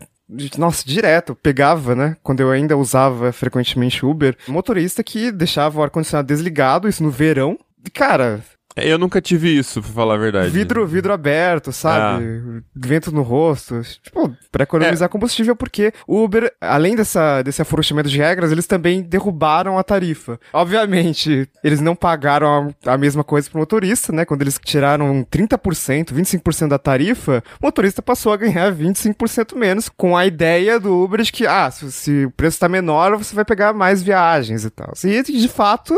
nossa, 0.59 0.85
direto, 0.87 1.35
pegava, 1.35 1.95
né? 1.95 2.17
Quando 2.23 2.41
eu 2.41 2.51
ainda 2.51 2.77
usava 2.77 3.33
frequentemente 3.33 4.05
Uber, 4.05 4.37
motorista 4.47 5.03
que 5.03 5.33
deixava 5.33 5.81
o 5.81 5.83
ar-condicionado 5.83 6.29
desligado, 6.29 6.87
isso 6.87 7.03
no 7.03 7.11
verão. 7.11 7.59
Cara, 7.95 8.43
eu 8.83 8.99
nunca 8.99 9.21
tive 9.21 9.57
isso, 9.57 9.81
pra 9.83 9.91
falar 9.91 10.15
a 10.15 10.19
verdade. 10.19 10.51
Vidro, 10.51 10.87
vidro 10.87 11.13
aberto, 11.13 11.73
sabe? 11.73 12.25
Ah. 12.25 12.63
Vento 12.75 13.13
no 13.13 13.23
rosto. 13.23 13.81
Tipo, 14.03 14.35
pra 14.51 14.65
economizar 14.65 15.07
é. 15.07 15.09
combustível, 15.09 15.57
porque 15.57 15.93
o 16.07 16.23
Uber, 16.23 16.53
além 16.61 16.95
dessa, 16.97 17.43
desse 17.43 17.63
afrouxamento 17.63 18.09
de 18.09 18.19
regras, 18.19 18.53
eles 18.53 18.67
também 18.67 19.03
derrubaram 19.03 19.79
a 19.79 19.83
tarifa. 19.83 20.39
Obviamente, 20.53 21.49
eles 21.63 21.81
não 21.81 21.95
pagaram 21.95 22.75
a, 22.85 22.93
a 22.95 22.99
mesma 22.99 23.25
coisa 23.25 23.49
pro 23.51 23.61
motorista, 23.61 24.13
né? 24.13 24.25
Quando 24.25 24.43
eles 24.43 24.59
tiraram 24.63 25.25
30%, 25.25 26.13
25% 26.13 26.69
da 26.69 26.79
tarifa, 26.79 27.43
o 27.61 27.67
motorista 27.67 28.03
passou 28.03 28.33
a 28.33 28.37
ganhar 28.37 28.73
25% 28.73 29.57
menos, 29.57 29.89
com 29.89 30.17
a 30.17 30.27
ideia 30.27 30.79
do 30.79 31.03
Uber 31.03 31.23
de 31.23 31.33
que, 31.33 31.47
ah, 31.47 31.71
se, 31.71 31.91
se 31.93 32.25
o 32.27 32.31
preço 32.31 32.59
tá 32.59 32.69
menor, 32.69 33.17
você 33.17 33.35
vai 33.35 33.45
pegar 33.45 33.73
mais 33.73 34.03
viagens 34.03 34.65
e 34.65 34.71
tal. 34.71 34.93
E, 35.05 35.23
de 35.23 35.49
fato, 35.49 35.95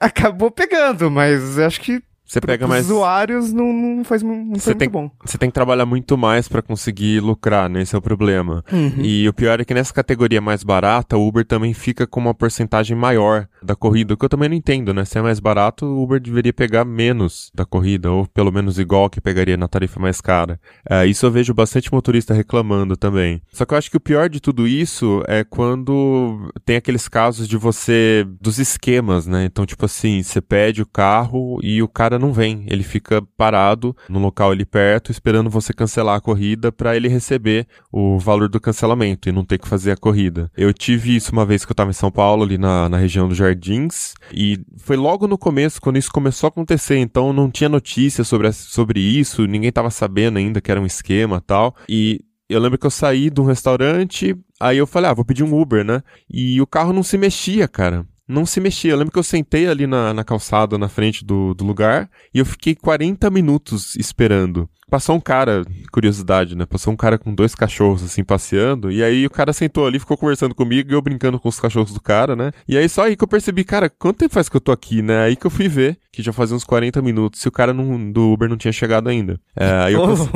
acabou 0.00 0.50
pegando, 0.50 1.10
mas 1.10 1.58
acho 1.58 1.80
que 1.80 2.02
você 2.28 2.42
pega 2.42 2.68
mais. 2.68 2.84
usuários 2.84 3.52
não, 3.52 3.72
não 3.72 4.04
faz 4.04 4.22
não 4.22 4.54
foi 4.58 4.74
tem, 4.74 4.88
muito 4.88 4.92
bom. 4.92 5.10
Você 5.24 5.38
tem 5.38 5.48
que 5.48 5.54
trabalhar 5.54 5.86
muito 5.86 6.18
mais 6.18 6.46
para 6.46 6.60
conseguir 6.60 7.20
lucrar, 7.20 7.70
né? 7.70 7.80
Esse 7.80 7.94
é 7.94 7.98
o 7.98 8.02
problema. 8.02 8.62
Uhum. 8.70 9.00
E 9.02 9.26
o 9.26 9.32
pior 9.32 9.60
é 9.60 9.64
que 9.64 9.72
nessa 9.72 9.94
categoria 9.94 10.40
mais 10.40 10.62
barata, 10.62 11.16
o 11.16 11.26
Uber 11.26 11.44
também 11.44 11.72
fica 11.72 12.06
com 12.06 12.20
uma 12.20 12.34
porcentagem 12.34 12.94
maior 12.94 13.48
da 13.62 13.74
corrida, 13.74 14.12
o 14.12 14.16
que 14.16 14.24
eu 14.24 14.28
também 14.28 14.50
não 14.50 14.56
entendo, 14.56 14.92
né? 14.92 15.06
Se 15.06 15.18
é 15.18 15.22
mais 15.22 15.40
barato, 15.40 15.86
o 15.86 16.02
Uber 16.02 16.20
deveria 16.20 16.52
pegar 16.52 16.84
menos 16.84 17.50
da 17.54 17.64
corrida, 17.64 18.10
ou 18.10 18.26
pelo 18.26 18.52
menos 18.52 18.78
igual 18.78 19.08
que 19.08 19.20
pegaria 19.20 19.56
na 19.56 19.66
tarifa 19.66 19.98
mais 19.98 20.20
cara. 20.20 20.60
É, 20.88 21.06
isso 21.06 21.24
eu 21.24 21.30
vejo 21.30 21.54
bastante 21.54 21.90
motorista 21.90 22.34
reclamando 22.34 22.94
também. 22.94 23.40
Só 23.52 23.64
que 23.64 23.72
eu 23.72 23.78
acho 23.78 23.90
que 23.90 23.96
o 23.96 24.00
pior 24.00 24.28
de 24.28 24.38
tudo 24.38 24.68
isso 24.68 25.22
é 25.26 25.44
quando 25.44 26.52
tem 26.64 26.76
aqueles 26.76 27.08
casos 27.08 27.48
de 27.48 27.56
você. 27.56 28.26
dos 28.38 28.58
esquemas, 28.58 29.26
né? 29.26 29.46
Então, 29.46 29.64
tipo 29.64 29.86
assim, 29.86 30.22
você 30.22 30.42
pede 30.42 30.82
o 30.82 30.86
carro 30.86 31.58
e 31.62 31.82
o 31.82 31.88
cara 31.88 32.17
não 32.18 32.32
vem. 32.32 32.64
Ele 32.68 32.82
fica 32.82 33.22
parado 33.36 33.96
no 34.08 34.18
local 34.18 34.50
ali 34.50 34.64
perto, 34.64 35.10
esperando 35.10 35.50
você 35.50 35.72
cancelar 35.72 36.16
a 36.16 36.20
corrida 36.20 36.72
para 36.72 36.96
ele 36.96 37.08
receber 37.08 37.66
o 37.92 38.18
valor 38.18 38.48
do 38.48 38.60
cancelamento 38.60 39.28
e 39.28 39.32
não 39.32 39.44
ter 39.44 39.58
que 39.58 39.68
fazer 39.68 39.92
a 39.92 39.96
corrida. 39.96 40.50
Eu 40.56 40.72
tive 40.72 41.14
isso 41.14 41.32
uma 41.32 41.44
vez 41.44 41.64
que 41.64 41.72
eu 41.72 41.74
tava 41.74 41.90
em 41.90 41.94
São 41.94 42.10
Paulo, 42.10 42.42
ali 42.42 42.58
na, 42.58 42.88
na 42.88 42.96
região 42.96 43.28
dos 43.28 43.36
Jardins, 43.36 44.14
e 44.32 44.58
foi 44.76 44.96
logo 44.96 45.26
no 45.26 45.38
começo, 45.38 45.80
quando 45.80 45.96
isso 45.96 46.10
começou 46.10 46.46
a 46.46 46.48
acontecer, 46.48 46.98
então 46.98 47.32
não 47.32 47.50
tinha 47.50 47.68
notícia 47.68 48.24
sobre, 48.24 48.52
sobre 48.52 49.00
isso, 49.00 49.46
ninguém 49.46 49.72
tava 49.72 49.90
sabendo 49.90 50.38
ainda 50.38 50.60
que 50.60 50.70
era 50.70 50.80
um 50.80 50.86
esquema 50.86 51.40
tal, 51.40 51.74
e 51.88 52.20
eu 52.48 52.60
lembro 52.60 52.78
que 52.78 52.86
eu 52.86 52.90
saí 52.90 53.28
de 53.28 53.40
um 53.40 53.44
restaurante, 53.44 54.34
aí 54.58 54.78
eu 54.78 54.86
falei, 54.86 55.10
ah, 55.10 55.14
vou 55.14 55.24
pedir 55.24 55.44
um 55.44 55.60
Uber, 55.60 55.84
né? 55.84 56.02
E 56.30 56.60
o 56.62 56.66
carro 56.66 56.92
não 56.92 57.02
se 57.02 57.18
mexia, 57.18 57.68
cara 57.68 58.06
não 58.28 58.44
se 58.44 58.60
mexia. 58.60 58.92
Eu 58.92 58.98
lembro 58.98 59.12
que 59.12 59.18
eu 59.18 59.22
sentei 59.22 59.66
ali 59.66 59.86
na, 59.86 60.12
na 60.12 60.22
calçada, 60.22 60.76
na 60.76 60.88
frente 60.88 61.24
do, 61.24 61.54
do 61.54 61.64
lugar, 61.64 62.10
e 62.32 62.38
eu 62.38 62.44
fiquei 62.44 62.74
40 62.74 63.30
minutos 63.30 63.96
esperando. 63.96 64.68
Passou 64.90 65.16
um 65.16 65.20
cara, 65.20 65.64
curiosidade, 65.92 66.56
né? 66.56 66.64
Passou 66.64 66.92
um 66.92 66.96
cara 66.96 67.18
com 67.18 67.34
dois 67.34 67.54
cachorros, 67.54 68.02
assim, 68.02 68.24
passeando, 68.24 68.90
e 68.90 69.04
aí 69.04 69.26
o 69.26 69.30
cara 69.30 69.52
sentou 69.52 69.86
ali, 69.86 69.98
ficou 69.98 70.16
conversando 70.16 70.54
comigo, 70.54 70.90
e 70.90 70.94
eu 70.94 71.02
brincando 71.02 71.38
com 71.38 71.48
os 71.48 71.60
cachorros 71.60 71.92
do 71.92 72.00
cara, 72.00 72.34
né? 72.34 72.52
E 72.66 72.76
aí 72.76 72.88
só 72.88 73.02
aí 73.02 73.14
que 73.14 73.22
eu 73.22 73.28
percebi, 73.28 73.64
cara, 73.64 73.90
quanto 73.90 74.18
tempo 74.18 74.32
faz 74.32 74.48
que 74.48 74.56
eu 74.56 74.60
tô 74.60 74.72
aqui, 74.72 75.02
né? 75.02 75.24
Aí 75.24 75.36
que 75.36 75.46
eu 75.46 75.50
fui 75.50 75.68
ver, 75.68 75.98
que 76.10 76.22
já 76.22 76.32
fazia 76.32 76.56
uns 76.56 76.64
40 76.64 77.02
minutos, 77.02 77.40
se 77.40 77.48
o 77.48 77.52
cara 77.52 77.74
não, 77.74 78.10
do 78.10 78.32
Uber 78.32 78.48
não 78.48 78.56
tinha 78.56 78.72
chegado 78.72 79.10
ainda. 79.10 79.38
É, 79.54 79.70
aí 79.72 79.92
eu 79.92 80.06
cance... 80.06 80.30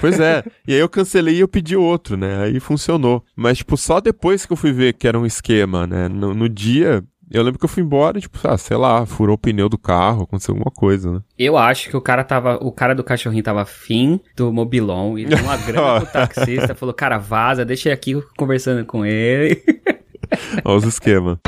Pois 0.00 0.18
é, 0.18 0.42
e 0.66 0.74
aí 0.74 0.80
eu 0.80 0.88
cancelei 0.88 1.36
e 1.36 1.40
eu 1.40 1.48
pedi 1.48 1.76
outro, 1.76 2.16
né? 2.16 2.42
Aí 2.42 2.58
funcionou. 2.58 3.24
Mas, 3.36 3.58
tipo, 3.58 3.76
só 3.76 4.00
depois 4.00 4.44
que 4.44 4.52
eu 4.52 4.56
fui 4.56 4.72
ver 4.72 4.94
que 4.94 5.06
era 5.06 5.18
um 5.18 5.24
esquema, 5.24 5.86
né? 5.86 6.08
No, 6.08 6.34
no 6.34 6.48
dia, 6.48 7.04
eu 7.30 7.42
lembro 7.42 7.58
que 7.58 7.64
eu 7.64 7.68
fui 7.68 7.82
embora 7.82 8.18
e, 8.18 8.20
tipo, 8.20 8.38
ah, 8.44 8.56
sei 8.56 8.76
lá, 8.76 9.04
furou 9.04 9.34
o 9.34 9.38
pneu 9.38 9.68
do 9.68 9.76
carro, 9.76 10.22
aconteceu 10.22 10.52
alguma 10.52 10.70
coisa, 10.70 11.12
né? 11.12 11.20
Eu 11.38 11.56
acho 11.56 11.90
que 11.90 11.96
o 11.96 12.00
cara 12.00 12.22
tava. 12.22 12.56
O 12.62 12.70
cara 12.70 12.94
do 12.94 13.02
cachorrinho 13.02 13.42
tava 13.42 13.62
afim 13.62 14.20
do 14.36 14.52
mobilon 14.52 15.18
e 15.18 15.24
deu 15.24 15.38
uma 15.38 15.56
grana 15.56 16.00
pro 16.00 16.10
taxista, 16.12 16.74
falou, 16.74 16.94
cara, 16.94 17.18
vaza, 17.18 17.64
deixa 17.64 17.92
aqui 17.92 18.20
conversando 18.36 18.84
com 18.84 19.04
ele. 19.04 19.62
Olha 20.64 20.76
os 20.76 20.84
esquemas. 20.84 21.38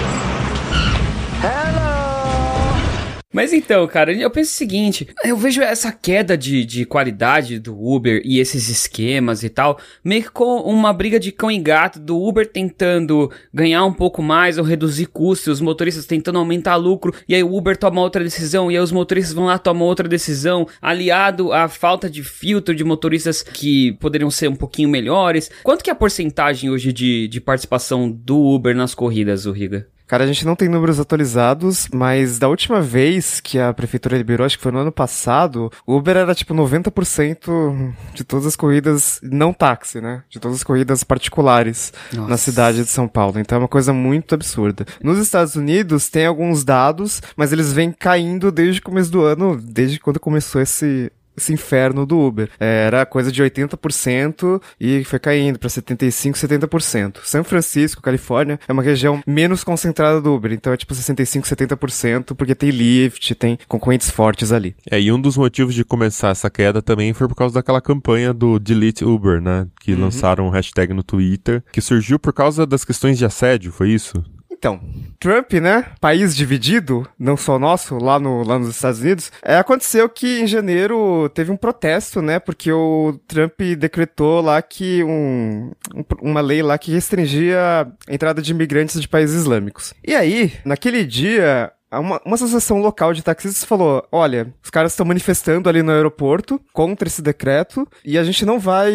Mas 3.30 3.52
então, 3.52 3.86
cara, 3.86 4.10
eu 4.12 4.30
penso 4.30 4.52
o 4.52 4.56
seguinte: 4.56 5.06
eu 5.22 5.36
vejo 5.36 5.60
essa 5.60 5.92
queda 5.92 6.36
de, 6.36 6.64
de 6.64 6.86
qualidade 6.86 7.58
do 7.58 7.78
Uber 7.78 8.22
e 8.24 8.40
esses 8.40 8.70
esquemas 8.70 9.42
e 9.42 9.50
tal, 9.50 9.78
meio 10.02 10.22
que 10.22 10.30
com 10.30 10.60
uma 10.60 10.94
briga 10.94 11.20
de 11.20 11.30
cão 11.30 11.50
e 11.50 11.58
gato 11.58 11.98
do 11.98 12.18
Uber 12.18 12.46
tentando 12.46 13.30
ganhar 13.52 13.84
um 13.84 13.92
pouco 13.92 14.22
mais 14.22 14.56
ou 14.56 14.64
reduzir 14.64 15.06
custos, 15.06 15.54
os 15.54 15.60
motoristas 15.60 16.06
tentando 16.06 16.38
aumentar 16.38 16.76
lucro, 16.76 17.14
e 17.28 17.34
aí 17.34 17.42
o 17.42 17.54
Uber 17.54 17.76
toma 17.76 18.00
outra 18.00 18.24
decisão, 18.24 18.72
e 18.72 18.76
aí 18.76 18.82
os 18.82 18.92
motoristas 18.92 19.34
vão 19.34 19.44
lá 19.44 19.58
tomar 19.58 19.84
outra 19.84 20.08
decisão, 20.08 20.66
aliado 20.80 21.52
à 21.52 21.68
falta 21.68 22.08
de 22.08 22.24
filtro 22.24 22.74
de 22.74 22.82
motoristas 22.82 23.42
que 23.42 23.92
poderiam 24.00 24.30
ser 24.30 24.48
um 24.48 24.56
pouquinho 24.56 24.88
melhores. 24.88 25.50
Quanto 25.62 25.84
que 25.84 25.90
é 25.90 25.92
a 25.92 25.96
porcentagem 25.96 26.70
hoje 26.70 26.94
de, 26.94 27.28
de 27.28 27.40
participação 27.42 28.10
do 28.10 28.38
Uber 28.38 28.74
nas 28.74 28.94
corridas, 28.94 29.44
o 29.44 29.52
Riga? 29.52 29.86
Cara, 30.08 30.24
a 30.24 30.26
gente 30.26 30.46
não 30.46 30.56
tem 30.56 30.70
números 30.70 30.98
atualizados, 30.98 31.86
mas 31.92 32.38
da 32.38 32.48
última 32.48 32.80
vez 32.80 33.40
que 33.40 33.58
a 33.58 33.74
prefeitura 33.74 34.16
liberou, 34.16 34.46
acho 34.46 34.56
que 34.56 34.62
foi 34.62 34.72
no 34.72 34.78
ano 34.78 34.90
passado, 34.90 35.70
o 35.86 35.94
Uber 35.96 36.16
era 36.16 36.34
tipo 36.34 36.54
90% 36.54 37.92
de 38.14 38.24
todas 38.24 38.46
as 38.46 38.56
corridas 38.56 39.20
não 39.22 39.52
táxi, 39.52 40.00
né? 40.00 40.22
De 40.30 40.40
todas 40.40 40.56
as 40.56 40.64
corridas 40.64 41.04
particulares 41.04 41.92
Nossa. 42.10 42.28
na 42.30 42.36
cidade 42.38 42.82
de 42.82 42.88
São 42.88 43.06
Paulo. 43.06 43.38
Então 43.38 43.56
é 43.56 43.58
uma 43.60 43.68
coisa 43.68 43.92
muito 43.92 44.34
absurda. 44.34 44.86
Nos 45.02 45.18
Estados 45.18 45.54
Unidos 45.56 46.08
tem 46.08 46.24
alguns 46.24 46.64
dados, 46.64 47.20
mas 47.36 47.52
eles 47.52 47.70
vêm 47.70 47.92
caindo 47.92 48.50
desde 48.50 48.80
o 48.80 48.84
começo 48.84 49.10
do 49.10 49.22
ano, 49.22 49.60
desde 49.62 50.00
quando 50.00 50.18
começou 50.18 50.62
esse, 50.62 51.12
esse 51.38 51.52
inferno 51.52 52.04
do 52.04 52.18
Uber. 52.18 52.50
Era 52.58 53.06
coisa 53.06 53.32
de 53.32 53.42
80% 53.42 54.60
e 54.80 55.04
foi 55.04 55.18
caindo 55.18 55.58
para 55.58 55.68
75%, 55.68 56.34
70%. 56.34 57.18
São 57.24 57.42
Francisco, 57.44 58.02
Califórnia, 58.02 58.58
é 58.66 58.72
uma 58.72 58.82
região 58.82 59.20
menos 59.26 59.64
concentrada 59.64 60.20
do 60.20 60.34
Uber, 60.34 60.52
então 60.52 60.72
é 60.72 60.76
tipo 60.76 60.94
65%, 60.94 61.44
70%, 61.44 62.34
porque 62.34 62.54
tem 62.54 62.70
Lyft, 62.70 63.34
tem 63.34 63.58
concorrentes 63.66 64.10
fortes 64.10 64.52
ali. 64.52 64.74
É, 64.90 65.00
e 65.00 65.10
um 65.12 65.20
dos 65.20 65.36
motivos 65.36 65.74
de 65.74 65.84
começar 65.84 66.30
essa 66.30 66.50
queda 66.50 66.82
também 66.82 67.12
foi 67.12 67.28
por 67.28 67.34
causa 67.34 67.54
daquela 67.54 67.80
campanha 67.80 68.32
do 68.32 68.58
Delete 68.58 69.04
Uber, 69.04 69.40
né? 69.40 69.66
Que 69.80 69.92
uhum. 69.92 70.00
lançaram 70.02 70.46
um 70.46 70.50
hashtag 70.50 70.92
no 70.92 71.02
Twitter, 71.02 71.62
que 71.72 71.80
surgiu 71.80 72.18
por 72.18 72.32
causa 72.32 72.66
das 72.66 72.84
questões 72.84 73.18
de 73.18 73.24
assédio, 73.24 73.72
foi 73.72 73.90
isso? 73.90 74.22
Então, 74.58 74.80
Trump, 75.20 75.52
né? 75.54 75.86
País 76.00 76.34
dividido, 76.34 77.08
não 77.16 77.36
só 77.36 77.60
nosso, 77.60 77.96
lá, 77.96 78.18
no, 78.18 78.42
lá 78.42 78.58
nos 78.58 78.70
Estados 78.70 79.00
Unidos. 79.00 79.30
É, 79.40 79.56
aconteceu 79.56 80.08
que 80.08 80.40
em 80.40 80.48
janeiro 80.48 81.28
teve 81.28 81.52
um 81.52 81.56
protesto, 81.56 82.20
né? 82.20 82.40
Porque 82.40 82.72
o 82.72 83.18
Trump 83.28 83.60
decretou 83.78 84.40
lá 84.40 84.60
que 84.60 85.04
um, 85.04 85.70
um, 85.94 86.04
uma 86.20 86.40
lei 86.40 86.60
lá 86.60 86.76
que 86.76 86.90
restringia 86.90 87.86
a 88.08 88.12
entrada 88.12 88.42
de 88.42 88.50
imigrantes 88.50 89.00
de 89.00 89.06
países 89.06 89.42
islâmicos. 89.42 89.94
E 90.04 90.12
aí, 90.12 90.52
naquele 90.64 91.04
dia, 91.04 91.72
uma, 91.92 92.20
uma 92.24 92.34
associação 92.34 92.80
local 92.80 93.14
de 93.14 93.22
taxistas 93.22 93.64
falou: 93.64 94.06
olha, 94.12 94.52
os 94.62 94.70
caras 94.70 94.92
estão 94.92 95.06
manifestando 95.06 95.68
ali 95.68 95.82
no 95.82 95.92
aeroporto 95.92 96.60
contra 96.72 97.08
esse 97.08 97.22
decreto 97.22 97.86
e 98.04 98.18
a 98.18 98.24
gente 98.24 98.44
não 98.44 98.58
vai 98.58 98.92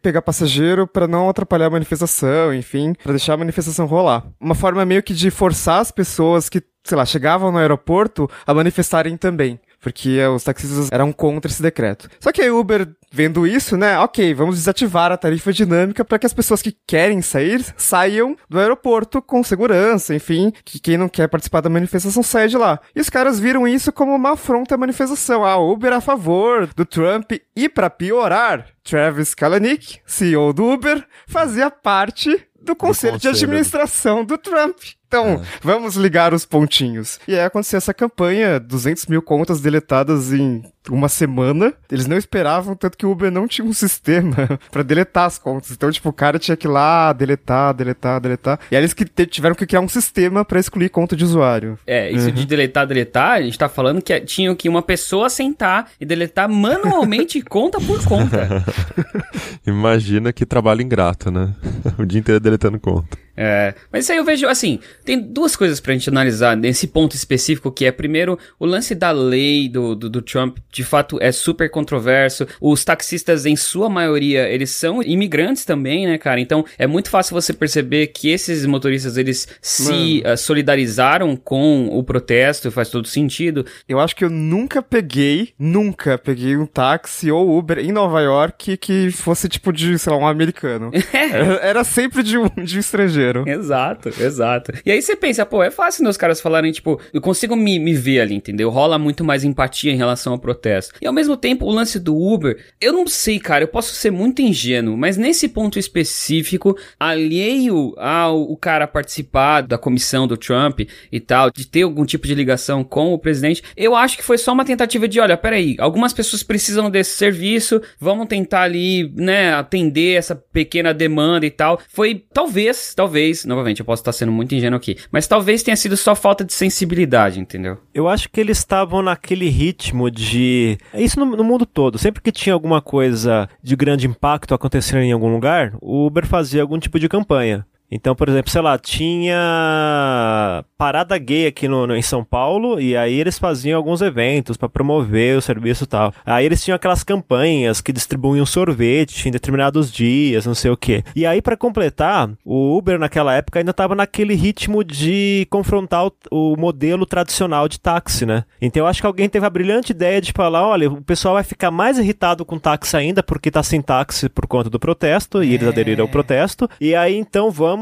pegar 0.00 0.22
passageiro 0.22 0.86
para 0.86 1.06
não 1.06 1.28
atrapalhar 1.28 1.66
a 1.66 1.70
manifestação, 1.70 2.54
enfim, 2.54 2.94
para 3.02 3.12
deixar 3.12 3.34
a 3.34 3.38
manifestação 3.38 3.86
rolar. 3.86 4.24
Uma 4.40 4.54
forma 4.54 4.84
meio 4.84 5.02
que 5.02 5.12
de 5.12 5.30
forçar 5.30 5.80
as 5.80 5.90
pessoas 5.90 6.48
que 6.48 6.62
sei 6.82 6.96
lá, 6.96 7.04
chegavam 7.04 7.52
no 7.52 7.58
aeroporto 7.58 8.28
a 8.46 8.54
manifestarem 8.54 9.16
também. 9.16 9.60
Porque 9.80 10.22
os 10.26 10.44
taxistas 10.44 10.88
eram 10.92 11.12
contra 11.12 11.50
esse 11.50 11.62
decreto. 11.62 12.08
Só 12.20 12.30
que 12.30 12.42
a 12.42 12.54
Uber 12.54 12.88
vendo 13.10 13.46
isso, 13.46 13.76
né? 13.76 13.98
Ok, 13.98 14.32
vamos 14.34 14.56
desativar 14.56 15.10
a 15.10 15.16
tarifa 15.16 15.52
dinâmica 15.52 16.04
para 16.04 16.18
que 16.18 16.26
as 16.26 16.32
pessoas 16.32 16.62
que 16.62 16.76
querem 16.86 17.20
sair 17.20 17.64
saiam 17.76 18.36
do 18.48 18.58
aeroporto 18.58 19.20
com 19.20 19.42
segurança, 19.42 20.14
enfim, 20.14 20.52
que 20.64 20.78
quem 20.78 20.96
não 20.96 21.08
quer 21.08 21.28
participar 21.28 21.60
da 21.60 21.68
manifestação 21.68 22.22
saia 22.22 22.48
de 22.48 22.56
lá. 22.56 22.78
E 22.94 23.00
os 23.00 23.10
caras 23.10 23.40
viram 23.40 23.66
isso 23.66 23.90
como 23.90 24.14
uma 24.14 24.32
afronta 24.32 24.74
à 24.74 24.78
manifestação. 24.78 25.44
A 25.44 25.56
Uber 25.56 25.92
a 25.92 26.00
favor 26.00 26.68
do 26.74 26.84
Trump 26.84 27.32
e 27.56 27.68
para 27.68 27.90
piorar, 27.90 28.66
Travis 28.84 29.34
Kalanick, 29.34 29.98
CEO 30.06 30.52
do 30.52 30.64
Uber, 30.70 31.04
fazia 31.26 31.70
parte 31.70 32.30
do 32.62 32.76
conselho, 32.76 33.18
de 33.18 33.28
conselho. 33.28 33.34
administração 33.34 34.24
do 34.24 34.38
Trump. 34.38 34.76
Então, 35.10 35.42
vamos 35.60 35.96
ligar 35.96 36.32
os 36.32 36.44
pontinhos. 36.44 37.18
E 37.26 37.34
aí 37.34 37.44
aconteceu 37.44 37.78
essa 37.78 37.92
campanha, 37.92 38.60
200 38.60 39.06
mil 39.06 39.20
contas 39.20 39.60
deletadas 39.60 40.32
em 40.32 40.62
uma 40.88 41.08
semana. 41.08 41.74
Eles 41.90 42.06
não 42.06 42.16
esperavam, 42.16 42.76
tanto 42.76 42.96
que 42.96 43.04
o 43.04 43.10
Uber 43.10 43.28
não 43.28 43.48
tinha 43.48 43.66
um 43.66 43.72
sistema 43.72 44.36
pra 44.70 44.84
deletar 44.84 45.24
as 45.24 45.36
contas. 45.36 45.72
Então, 45.72 45.90
tipo, 45.90 46.08
o 46.08 46.12
cara 46.12 46.38
tinha 46.38 46.56
que 46.56 46.68
ir 46.68 46.70
lá, 46.70 47.12
deletar, 47.12 47.74
deletar, 47.74 48.20
deletar. 48.20 48.60
E 48.70 48.76
aí 48.76 48.80
eles 48.80 48.94
que 48.94 49.04
tiveram 49.26 49.56
que 49.56 49.66
criar 49.66 49.80
um 49.80 49.88
sistema 49.88 50.44
pra 50.44 50.60
excluir 50.60 50.88
conta 50.90 51.16
de 51.16 51.24
usuário. 51.24 51.76
É, 51.84 52.08
isso 52.12 52.30
de 52.30 52.46
deletar, 52.46 52.86
deletar, 52.86 53.32
a 53.32 53.42
gente 53.42 53.58
tá 53.58 53.68
falando 53.68 54.00
que 54.00 54.18
tinha 54.20 54.54
que 54.54 54.68
uma 54.68 54.80
pessoa 54.80 55.28
sentar 55.28 55.90
e 56.00 56.06
deletar 56.06 56.48
manualmente 56.48 57.42
conta 57.50 57.80
por 57.80 58.04
conta. 58.04 58.64
Imagina 59.66 60.32
que 60.32 60.46
trabalho 60.46 60.82
ingrato, 60.82 61.32
né? 61.32 61.52
o 61.98 62.06
dia 62.06 62.20
inteiro 62.20 62.38
deletando 62.38 62.78
conta. 62.78 63.18
É, 63.42 63.74
mas 63.90 64.04
isso 64.04 64.12
aí 64.12 64.18
eu 64.18 64.24
vejo, 64.24 64.46
assim, 64.46 64.78
tem 65.02 65.18
duas 65.18 65.56
coisas 65.56 65.80
pra 65.80 65.94
gente 65.94 66.10
analisar 66.10 66.54
nesse 66.54 66.86
ponto 66.86 67.16
específico, 67.16 67.72
que 67.72 67.86
é, 67.86 67.90
primeiro, 67.90 68.38
o 68.58 68.66
lance 68.66 68.94
da 68.94 69.10
lei 69.10 69.66
do, 69.66 69.94
do, 69.94 70.10
do 70.10 70.20
Trump, 70.20 70.58
de 70.70 70.84
fato, 70.84 71.16
é 71.22 71.32
super 71.32 71.70
controverso. 71.70 72.46
Os 72.60 72.84
taxistas, 72.84 73.46
em 73.46 73.56
sua 73.56 73.88
maioria, 73.88 74.46
eles 74.46 74.68
são 74.68 75.02
imigrantes 75.02 75.64
também, 75.64 76.06
né, 76.06 76.18
cara? 76.18 76.38
Então, 76.38 76.66
é 76.78 76.86
muito 76.86 77.08
fácil 77.08 77.32
você 77.32 77.54
perceber 77.54 78.08
que 78.08 78.28
esses 78.28 78.66
motoristas, 78.66 79.16
eles 79.16 79.48
se 79.62 80.22
ah, 80.26 80.36
solidarizaram 80.36 81.34
com 81.34 81.88
o 81.90 82.04
protesto, 82.04 82.70
faz 82.70 82.90
todo 82.90 83.08
sentido. 83.08 83.64
Eu 83.88 83.98
acho 84.00 84.14
que 84.14 84.24
eu 84.24 84.28
nunca 84.28 84.82
peguei, 84.82 85.54
nunca 85.58 86.18
peguei 86.18 86.58
um 86.58 86.66
táxi 86.66 87.30
ou 87.30 87.56
Uber 87.56 87.78
em 87.78 87.90
Nova 87.90 88.20
York 88.20 88.76
que 88.76 89.10
fosse 89.10 89.48
tipo 89.48 89.72
de, 89.72 89.98
sei 89.98 90.12
lá, 90.12 90.18
um 90.18 90.26
americano. 90.26 90.90
Era, 91.10 91.44
era 91.64 91.84
sempre 91.84 92.22
de 92.22 92.36
um, 92.36 92.48
de 92.62 92.76
um 92.76 92.80
estrangeiro. 92.80 93.29
Exato, 93.46 94.08
exato. 94.08 94.72
E 94.84 94.90
aí 94.90 95.00
você 95.00 95.16
pensa, 95.16 95.46
pô, 95.46 95.62
é 95.62 95.70
fácil 95.70 96.04
né, 96.04 96.10
os 96.10 96.16
caras 96.16 96.40
falarem, 96.40 96.72
tipo, 96.72 97.00
eu 97.12 97.20
consigo 97.20 97.56
me, 97.56 97.78
me 97.78 97.94
ver 97.94 98.20
ali, 98.20 98.34
entendeu? 98.34 98.70
Rola 98.70 98.98
muito 98.98 99.24
mais 99.24 99.44
empatia 99.44 99.92
em 99.92 99.96
relação 99.96 100.32
ao 100.32 100.38
protesto. 100.38 100.94
E 101.00 101.06
ao 101.06 101.12
mesmo 101.12 101.36
tempo, 101.36 101.66
o 101.66 101.70
lance 101.70 101.98
do 101.98 102.16
Uber, 102.16 102.58
eu 102.80 102.92
não 102.92 103.06
sei, 103.06 103.38
cara, 103.38 103.64
eu 103.64 103.68
posso 103.68 103.94
ser 103.94 104.10
muito 104.10 104.42
ingênuo, 104.42 104.96
mas 104.96 105.16
nesse 105.16 105.48
ponto 105.48 105.78
específico, 105.78 106.76
alheio 106.98 107.94
ao 107.96 108.40
o 108.50 108.56
cara 108.56 108.86
participar 108.86 109.62
da 109.62 109.78
comissão 109.78 110.26
do 110.26 110.36
Trump 110.36 110.80
e 111.12 111.20
tal, 111.20 111.50
de 111.50 111.66
ter 111.66 111.82
algum 111.82 112.04
tipo 112.04 112.26
de 112.26 112.34
ligação 112.34 112.82
com 112.82 113.12
o 113.12 113.18
presidente, 113.18 113.62
eu 113.76 113.94
acho 113.94 114.16
que 114.16 114.24
foi 114.24 114.38
só 114.38 114.52
uma 114.52 114.64
tentativa 114.64 115.06
de, 115.06 115.20
olha, 115.20 115.36
peraí, 115.36 115.76
algumas 115.78 116.12
pessoas 116.12 116.42
precisam 116.42 116.90
desse 116.90 117.16
serviço, 117.16 117.80
vamos 117.98 118.26
tentar 118.26 118.62
ali, 118.62 119.12
né, 119.14 119.54
atender 119.54 120.16
essa 120.16 120.34
pequena 120.34 120.92
demanda 120.92 121.46
e 121.46 121.50
tal. 121.50 121.80
Foi, 121.88 122.22
talvez, 122.32 122.94
talvez, 122.94 123.09
novamente, 123.44 123.80
eu 123.80 123.86
posso 123.86 124.02
estar 124.02 124.12
sendo 124.12 124.32
muito 124.32 124.54
ingênuo 124.54 124.76
aqui, 124.76 124.96
mas 125.10 125.26
talvez 125.26 125.62
tenha 125.62 125.76
sido 125.76 125.96
só 125.96 126.14
falta 126.14 126.44
de 126.44 126.52
sensibilidade, 126.52 127.40
entendeu? 127.40 127.78
Eu 127.92 128.08
acho 128.08 128.28
que 128.30 128.40
eles 128.40 128.58
estavam 128.58 129.02
naquele 129.02 129.48
ritmo 129.48 130.10
de. 130.10 130.78
Isso 130.94 131.18
no, 131.18 131.36
no 131.36 131.44
mundo 131.44 131.66
todo. 131.66 131.98
Sempre 131.98 132.22
que 132.22 132.32
tinha 132.32 132.54
alguma 132.54 132.80
coisa 132.80 133.48
de 133.62 133.76
grande 133.76 134.06
impacto 134.06 134.54
acontecendo 134.54 135.02
em 135.02 135.12
algum 135.12 135.32
lugar, 135.32 135.74
o 135.80 136.06
Uber 136.06 136.26
fazia 136.26 136.62
algum 136.62 136.78
tipo 136.78 136.98
de 136.98 137.08
campanha. 137.08 137.66
Então, 137.90 138.14
por 138.14 138.28
exemplo, 138.28 138.50
sei 138.50 138.60
lá, 138.62 138.78
tinha 138.78 140.64
parada 140.78 141.16
gay 141.18 141.46
aqui 141.46 141.68
no, 141.68 141.86
no- 141.86 141.96
em 141.96 142.02
São 142.02 142.24
Paulo 142.24 142.80
e 142.80 142.96
aí 142.96 143.18
eles 143.18 143.38
faziam 143.38 143.76
alguns 143.76 144.00
eventos 144.00 144.56
para 144.56 144.68
promover 144.68 145.36
o 145.36 145.42
serviço 145.42 145.84
e 145.84 145.86
tal. 145.86 146.12
Aí 146.24 146.44
eles 146.46 146.62
tinham 146.64 146.76
aquelas 146.76 147.02
campanhas 147.04 147.80
que 147.80 147.92
distribuíam 147.92 148.46
sorvete 148.46 149.28
em 149.28 149.32
determinados 149.32 149.90
dias, 149.90 150.46
não 150.46 150.54
sei 150.54 150.70
o 150.70 150.76
quê. 150.76 151.02
E 151.14 151.26
aí, 151.26 151.42
para 151.42 151.56
completar, 151.56 152.30
o 152.44 152.76
Uber 152.76 152.98
naquela 152.98 153.34
época 153.34 153.58
ainda 153.58 153.70
estava 153.72 153.94
naquele 153.94 154.34
ritmo 154.34 154.82
de 154.84 155.46
confrontar 155.50 156.06
o, 156.06 156.12
o 156.30 156.56
modelo 156.56 157.04
tradicional 157.04 157.68
de 157.68 157.78
táxi, 157.78 158.24
né? 158.24 158.44
Então 158.60 158.82
eu 158.82 158.86
acho 158.86 159.00
que 159.00 159.06
alguém 159.06 159.28
teve 159.28 159.46
a 159.46 159.50
brilhante 159.50 159.92
ideia 159.92 160.20
de 160.20 160.32
falar, 160.32 160.66
olha, 160.66 160.88
o 160.90 161.02
pessoal 161.02 161.34
vai 161.34 161.42
ficar 161.44 161.70
mais 161.70 161.98
irritado 161.98 162.44
com 162.44 162.58
táxi 162.58 162.96
ainda 162.96 163.22
porque 163.22 163.50
tá 163.50 163.62
sem 163.62 163.82
táxi 163.82 164.28
por 164.28 164.46
conta 164.46 164.70
do 164.70 164.78
protesto 164.78 165.42
e 165.42 165.54
eles 165.54 165.66
aderiram 165.68 166.04
ao 166.04 166.08
protesto. 166.08 166.68
E 166.80 166.94
aí 166.94 167.16
então 167.16 167.50
vamos 167.50 167.79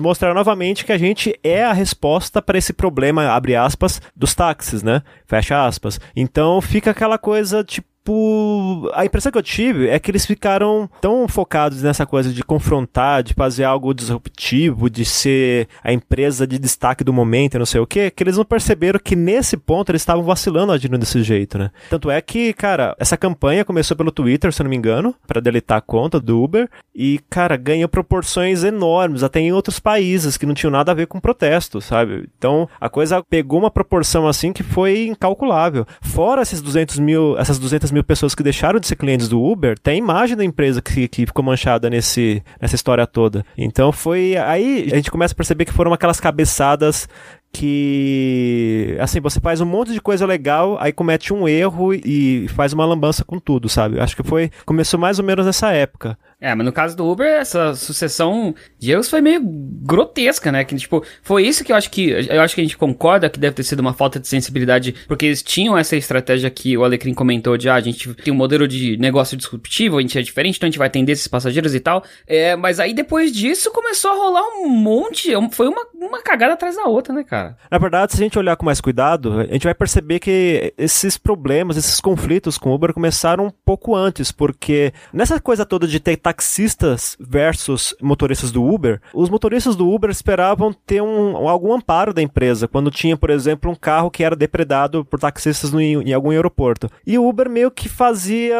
mostrar 0.00 0.34
novamente 0.34 0.84
que 0.84 0.92
a 0.92 0.98
gente 0.98 1.38
é 1.42 1.64
a 1.64 1.72
resposta 1.72 2.40
para 2.40 2.58
esse 2.58 2.72
problema, 2.72 3.28
abre 3.28 3.56
aspas, 3.56 4.00
dos 4.14 4.34
táxis, 4.34 4.82
né? 4.82 5.02
Fecha 5.26 5.66
aspas. 5.66 6.00
Então 6.14 6.60
fica 6.60 6.90
aquela 6.90 7.18
coisa 7.18 7.64
tipo 7.64 7.89
a 8.94 9.04
impressão 9.04 9.30
que 9.30 9.38
eu 9.38 9.42
tive 9.42 9.88
é 9.88 9.98
que 9.98 10.10
eles 10.10 10.26
ficaram 10.26 10.88
tão 11.00 11.28
focados 11.28 11.82
nessa 11.82 12.06
coisa 12.06 12.32
de 12.32 12.42
confrontar, 12.42 13.22
de 13.22 13.34
fazer 13.34 13.64
algo 13.64 13.92
disruptivo, 13.92 14.88
de 14.88 15.04
ser 15.04 15.68
a 15.82 15.92
empresa 15.92 16.46
de 16.46 16.58
destaque 16.58 17.04
do 17.04 17.12
momento, 17.12 17.54
e 17.54 17.58
não 17.58 17.66
sei 17.66 17.80
o 17.80 17.86
que, 17.86 18.10
que 18.10 18.22
eles 18.22 18.36
não 18.36 18.44
perceberam 18.44 18.98
que 18.98 19.14
nesse 19.14 19.56
ponto 19.56 19.90
eles 19.90 20.02
estavam 20.02 20.24
vacilando 20.24 20.72
agindo 20.72 20.98
desse 20.98 21.22
jeito, 21.22 21.58
né? 21.58 21.70
Tanto 21.88 22.10
é 22.10 22.20
que, 22.20 22.52
cara, 22.52 22.96
essa 22.98 23.16
campanha 23.16 23.64
começou 23.64 23.96
pelo 23.96 24.10
Twitter, 24.10 24.52
se 24.52 24.60
eu 24.60 24.64
não 24.64 24.70
me 24.70 24.76
engano, 24.76 25.14
para 25.26 25.40
deletar 25.40 25.78
a 25.78 25.82
conta 25.82 26.18
do 26.18 26.42
Uber 26.42 26.68
e, 26.94 27.20
cara, 27.28 27.56
ganhou 27.56 27.88
proporções 27.88 28.64
enormes, 28.64 29.22
até 29.22 29.40
em 29.40 29.52
outros 29.52 29.78
países 29.78 30.36
que 30.36 30.46
não 30.46 30.54
tinham 30.54 30.70
nada 30.70 30.92
a 30.92 30.94
ver 30.94 31.06
com 31.06 31.20
protesto, 31.20 31.80
sabe? 31.80 32.28
Então 32.36 32.68
a 32.80 32.88
coisa 32.88 33.22
pegou 33.28 33.58
uma 33.58 33.70
proporção 33.70 34.26
assim 34.26 34.52
que 34.52 34.62
foi 34.62 35.06
incalculável. 35.06 35.86
Fora 36.00 36.42
esses 36.42 36.60
200 36.60 36.98
mil, 36.98 37.38
essas 37.38 37.58
200 37.58 37.89
mil 37.90 38.04
pessoas 38.04 38.34
que 38.34 38.42
deixaram 38.42 38.80
de 38.80 38.86
ser 38.86 38.96
clientes 38.96 39.28
do 39.28 39.42
Uber, 39.42 39.78
tem 39.78 39.94
a 39.94 39.98
imagem 39.98 40.36
da 40.36 40.44
empresa 40.44 40.80
que, 40.80 41.08
que 41.08 41.26
ficou 41.26 41.44
manchada 41.44 41.88
nesse, 41.88 42.42
nessa 42.60 42.74
história 42.74 43.06
toda. 43.06 43.44
Então 43.56 43.92
foi. 43.92 44.36
Aí 44.36 44.88
a 44.90 44.96
gente 44.96 45.10
começa 45.10 45.34
a 45.34 45.36
perceber 45.36 45.64
que 45.64 45.72
foram 45.72 45.92
aquelas 45.92 46.20
cabeçadas 46.20 47.08
que 47.52 48.96
assim, 49.00 49.20
você 49.20 49.40
faz 49.40 49.60
um 49.60 49.66
monte 49.66 49.92
de 49.92 50.00
coisa 50.00 50.24
legal, 50.24 50.78
aí 50.80 50.92
comete 50.92 51.32
um 51.32 51.48
erro 51.48 51.92
e 51.92 52.46
faz 52.50 52.72
uma 52.72 52.86
lambança 52.86 53.24
com 53.24 53.38
tudo, 53.38 53.68
sabe? 53.68 53.98
Acho 53.98 54.14
que 54.14 54.22
foi 54.22 54.50
começou 54.64 55.00
mais 55.00 55.18
ou 55.18 55.24
menos 55.24 55.46
nessa 55.46 55.72
época. 55.72 56.16
É, 56.40 56.54
mas 56.54 56.64
no 56.64 56.72
caso 56.72 56.96
do 56.96 57.06
Uber, 57.06 57.26
essa 57.26 57.74
sucessão 57.74 58.54
de 58.78 58.92
erros 58.92 59.10
foi 59.10 59.20
meio 59.20 59.42
grotesca, 59.44 60.50
né? 60.50 60.64
Que, 60.64 60.74
tipo, 60.74 61.04
foi 61.22 61.46
isso 61.46 61.62
que 61.62 61.70
eu 61.70 61.76
acho 61.76 61.90
que. 61.90 62.08
Eu 62.10 62.40
acho 62.40 62.54
que 62.54 62.62
a 62.62 62.64
gente 62.64 62.78
concorda 62.78 63.28
que 63.28 63.38
deve 63.38 63.54
ter 63.54 63.62
sido 63.62 63.80
uma 63.80 63.92
falta 63.92 64.18
de 64.18 64.26
sensibilidade, 64.26 64.94
porque 65.06 65.26
eles 65.26 65.42
tinham 65.42 65.76
essa 65.76 65.96
estratégia 65.96 66.48
que 66.48 66.76
o 66.78 66.84
Alecrim 66.84 67.12
comentou 67.12 67.58
de, 67.58 67.68
ah, 67.68 67.74
a 67.74 67.80
gente 67.80 68.14
tem 68.14 68.32
um 68.32 68.36
modelo 68.36 68.66
de 68.66 68.96
negócio 68.96 69.36
disruptivo, 69.36 69.98
a 69.98 70.00
gente 70.00 70.18
é 70.18 70.22
diferente, 70.22 70.56
então 70.56 70.66
a 70.66 70.70
gente 70.70 70.78
vai 70.78 70.88
atender 70.88 71.12
esses 71.12 71.28
passageiros 71.28 71.74
e 71.74 71.80
tal. 71.80 72.02
É, 72.26 72.56
mas 72.56 72.80
aí 72.80 72.94
depois 72.94 73.32
disso 73.32 73.70
começou 73.70 74.10
a 74.10 74.14
rolar 74.14 74.44
um 74.62 74.68
monte. 74.68 75.32
Foi 75.52 75.68
uma, 75.68 75.86
uma 75.94 76.22
cagada 76.22 76.54
atrás 76.54 76.76
da 76.76 76.84
outra, 76.84 77.12
né, 77.12 77.22
cara? 77.22 77.58
Na 77.70 77.76
verdade, 77.76 78.12
se 78.12 78.18
a 78.18 78.24
gente 78.24 78.38
olhar 78.38 78.56
com 78.56 78.64
mais 78.64 78.80
cuidado, 78.80 79.40
a 79.40 79.52
gente 79.52 79.64
vai 79.64 79.74
perceber 79.74 80.18
que 80.18 80.72
esses 80.78 81.18
problemas, 81.18 81.76
esses 81.76 82.00
conflitos 82.00 82.56
com 82.56 82.70
o 82.70 82.74
Uber 82.74 82.94
começaram 82.94 83.46
um 83.46 83.50
pouco 83.50 83.94
antes, 83.94 84.32
porque 84.32 84.92
nessa 85.12 85.38
coisa 85.38 85.66
toda 85.66 85.86
de 85.86 86.00
ter 86.00 86.16
taxistas 86.30 87.16
versus 87.18 87.92
motoristas 88.00 88.52
do 88.52 88.64
Uber, 88.64 89.00
os 89.12 89.28
motoristas 89.28 89.74
do 89.74 89.90
Uber 89.90 90.10
esperavam 90.10 90.72
ter 90.72 91.02
um, 91.02 91.48
algum 91.48 91.72
amparo 91.72 92.14
da 92.14 92.22
empresa 92.22 92.68
quando 92.68 92.88
tinha, 92.88 93.16
por 93.16 93.30
exemplo, 93.30 93.68
um 93.68 93.74
carro 93.74 94.12
que 94.12 94.22
era 94.22 94.36
depredado 94.36 95.04
por 95.04 95.18
taxistas 95.18 95.72
no, 95.72 95.80
em 95.80 96.12
algum 96.12 96.30
aeroporto. 96.30 96.88
E 97.04 97.18
o 97.18 97.28
Uber 97.28 97.50
meio 97.50 97.68
que 97.68 97.88
fazia, 97.88 98.54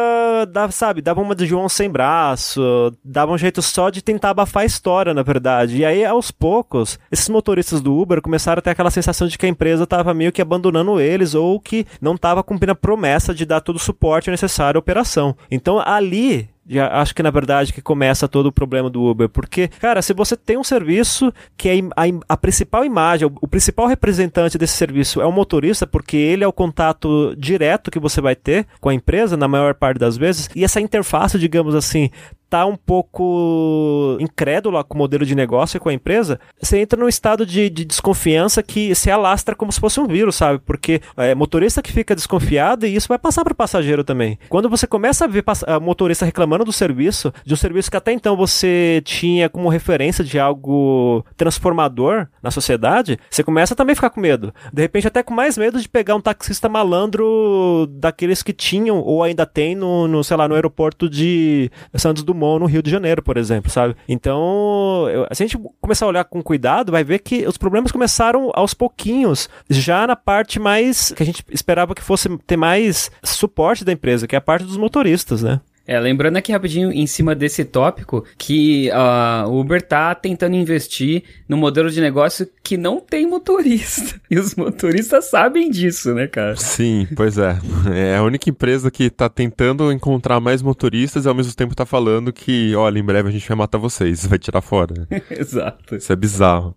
dava, 0.51 0.73
sabe, 0.73 1.01
dava 1.01 1.21
uma 1.21 1.33
de 1.33 1.45
João 1.45 1.69
sem 1.69 1.89
braço, 1.89 2.61
dava 3.05 3.31
um 3.31 3.37
jeito 3.37 3.61
só 3.61 3.89
de 3.89 4.01
tentar 4.01 4.31
abafar 4.31 4.63
a 4.63 4.65
história, 4.65 5.13
na 5.13 5.23
verdade. 5.23 5.77
E 5.77 5.85
aí, 5.85 6.03
aos 6.03 6.29
poucos, 6.29 6.99
esses 7.09 7.29
motoristas 7.29 7.79
do 7.79 7.97
Uber 7.97 8.21
começaram 8.21 8.59
a 8.59 8.61
ter 8.61 8.71
aquela 8.71 8.91
sensação 8.91 9.29
de 9.29 9.37
que 9.37 9.45
a 9.45 9.49
empresa 9.49 9.85
estava 9.85 10.13
meio 10.13 10.33
que 10.33 10.41
abandonando 10.41 10.99
eles 10.99 11.35
ou 11.35 11.57
que 11.57 11.87
não 12.01 12.15
estava 12.15 12.43
cumprindo 12.43 12.73
a 12.73 12.75
promessa 12.75 13.33
de 13.33 13.45
dar 13.45 13.61
todo 13.61 13.77
o 13.77 13.79
suporte 13.79 14.29
necessário 14.29 14.77
à 14.77 14.81
operação. 14.81 15.37
Então, 15.49 15.79
ali 15.79 16.50
já 16.67 16.87
acho 16.99 17.15
que 17.15 17.23
na 17.23 17.31
verdade 17.31 17.73
que 17.73 17.81
começa 17.81 18.27
todo 18.27 18.47
o 18.47 18.51
problema 18.51 18.89
do 18.89 19.03
Uber, 19.03 19.27
porque, 19.27 19.67
cara, 19.67 20.01
se 20.01 20.13
você 20.13 20.37
tem 20.37 20.57
um 20.57 20.63
serviço 20.63 21.33
que 21.57 21.69
é 21.69 21.73
a, 21.95 22.33
a, 22.33 22.37
principal 22.37 22.85
imagem, 22.85 23.27
o, 23.27 23.33
o, 23.41 23.47
principal 23.47 23.87
representante 23.87 24.57
desse 24.57 24.75
serviço 24.75 25.21
é 25.21 25.25
o 25.25 25.31
motorista, 25.31 25.87
porque 25.87 26.17
ele 26.17 26.43
é 26.43 26.47
o 26.47 26.53
contato 26.53 27.35
direto 27.35 27.89
que 27.91 27.99
você 27.99 28.21
vai 28.21 28.35
ter 28.35 28.67
com 28.79 28.89
a 28.89 28.93
empresa 28.93 29.35
na 29.35 29.47
maior 29.47 29.73
parte 29.73 29.97
das 29.97 30.17
vezes, 30.17 30.49
e 30.55 30.63
essa 30.63 30.79
interface, 30.79 31.39
digamos 31.39 31.73
assim, 31.73 32.09
tá 32.51 32.65
um 32.65 32.75
pouco 32.75 34.17
incrédula 34.19 34.83
com 34.83 34.95
o 34.95 34.97
modelo 34.97 35.25
de 35.25 35.33
negócio 35.33 35.77
e 35.77 35.79
com 35.79 35.87
a 35.87 35.93
empresa, 35.93 36.37
você 36.61 36.79
entra 36.79 36.99
num 36.99 37.07
estado 37.07 37.45
de, 37.45 37.69
de 37.69 37.85
desconfiança 37.85 38.61
que 38.61 38.93
se 38.93 39.09
alastra 39.09 39.55
como 39.55 39.71
se 39.71 39.79
fosse 39.79 40.01
um 40.01 40.05
vírus, 40.05 40.35
sabe? 40.35 40.59
Porque 40.59 41.01
é 41.15 41.33
motorista 41.33 41.81
que 41.81 41.93
fica 41.93 42.13
desconfiado 42.13 42.85
e 42.85 42.93
isso 42.93 43.07
vai 43.07 43.17
passar 43.17 43.45
para 43.45 43.53
o 43.53 43.55
passageiro 43.55 44.03
também. 44.03 44.37
Quando 44.49 44.69
você 44.69 44.85
começa 44.85 45.23
a 45.23 45.27
ver 45.29 45.45
a 45.65 45.79
motorista 45.79 46.25
reclamando 46.25 46.65
do 46.65 46.73
serviço, 46.73 47.33
de 47.45 47.53
um 47.53 47.57
serviço 47.57 47.89
que 47.89 47.95
até 47.95 48.11
então 48.11 48.35
você 48.35 49.01
tinha 49.05 49.47
como 49.47 49.69
referência 49.69 50.21
de 50.21 50.37
algo 50.37 51.25
transformador 51.37 52.27
na 52.43 52.51
sociedade, 52.51 53.17
você 53.29 53.45
começa 53.45 53.73
a 53.73 53.77
também 53.77 53.95
ficar 53.95 54.09
com 54.09 54.19
medo. 54.19 54.53
De 54.73 54.81
repente, 54.81 55.07
até 55.07 55.23
com 55.23 55.33
mais 55.33 55.57
medo 55.57 55.79
de 55.79 55.87
pegar 55.87 56.15
um 56.15 56.21
taxista 56.21 56.67
malandro 56.67 57.87
daqueles 57.91 58.43
que 58.43 58.51
tinham 58.51 58.99
ou 58.99 59.23
ainda 59.23 59.45
tem 59.45 59.73
no, 59.73 60.05
no 60.05 60.21
sei 60.21 60.35
lá, 60.35 60.49
no 60.49 60.55
aeroporto 60.55 61.09
de 61.09 61.71
Santos 61.95 62.23
Dumont, 62.23 62.40
no 62.59 62.65
Rio 62.65 62.81
de 62.81 62.89
Janeiro, 62.89 63.21
por 63.21 63.37
exemplo, 63.37 63.71
sabe? 63.71 63.95
Então, 64.07 65.07
eu, 65.09 65.27
se 65.31 65.43
a 65.43 65.47
gente 65.47 65.59
começar 65.79 66.05
a 66.05 66.09
olhar 66.09 66.23
com 66.25 66.41
cuidado, 66.41 66.91
vai 66.91 67.03
ver 67.03 67.19
que 67.19 67.47
os 67.47 67.57
problemas 67.57 67.91
começaram 67.91 68.51
aos 68.53 68.73
pouquinhos, 68.73 69.49
já 69.69 70.05
na 70.05 70.15
parte 70.15 70.59
mais 70.59 71.11
que 71.11 71.23
a 71.23 71.25
gente 71.25 71.43
esperava 71.51 71.95
que 71.95 72.01
fosse 72.01 72.29
ter 72.39 72.57
mais 72.57 73.11
suporte 73.23 73.85
da 73.85 73.91
empresa, 73.91 74.27
que 74.27 74.35
é 74.35 74.37
a 74.37 74.41
parte 74.41 74.65
dos 74.65 74.77
motoristas, 74.77 75.41
né? 75.41 75.61
É, 75.85 75.99
lembrando 75.99 76.37
aqui 76.37 76.51
rapidinho 76.51 76.91
em 76.91 77.07
cima 77.07 77.33
desse 77.33 77.65
tópico 77.65 78.23
que 78.37 78.89
uh, 78.91 79.49
o 79.49 79.59
Uber 79.59 79.81
tá 79.81 80.13
tentando 80.13 80.55
investir 80.55 81.23
no 81.47 81.57
modelo 81.57 81.89
de 81.89 81.99
negócio 81.99 82.47
que 82.63 82.77
não 82.77 82.99
tem 82.99 83.27
motorista. 83.27 84.19
E 84.31 84.39
os 84.39 84.55
motoristas 84.55 85.25
sabem 85.25 85.69
disso, 85.69 86.13
né, 86.13 86.25
cara? 86.25 86.55
Sim, 86.55 87.05
pois 87.17 87.37
é. 87.37 87.59
É 87.93 88.15
a 88.15 88.23
única 88.23 88.49
empresa 88.49 88.89
que 88.89 89.09
tá 89.09 89.27
tentando 89.27 89.91
encontrar 89.91 90.39
mais 90.39 90.61
motoristas 90.61 91.25
e 91.25 91.27
ao 91.27 91.35
mesmo 91.35 91.53
tempo 91.53 91.75
tá 91.75 91.85
falando 91.85 92.31
que, 92.31 92.73
olha, 92.75 92.97
em 92.97 93.03
breve 93.03 93.27
a 93.27 93.31
gente 93.31 93.45
vai 93.45 93.57
matar 93.57 93.77
vocês, 93.77 94.25
vai 94.27 94.39
tirar 94.39 94.61
fora. 94.61 95.05
Exato. 95.29 95.97
Isso 95.97 96.13
é 96.13 96.15
bizarro. 96.15 96.75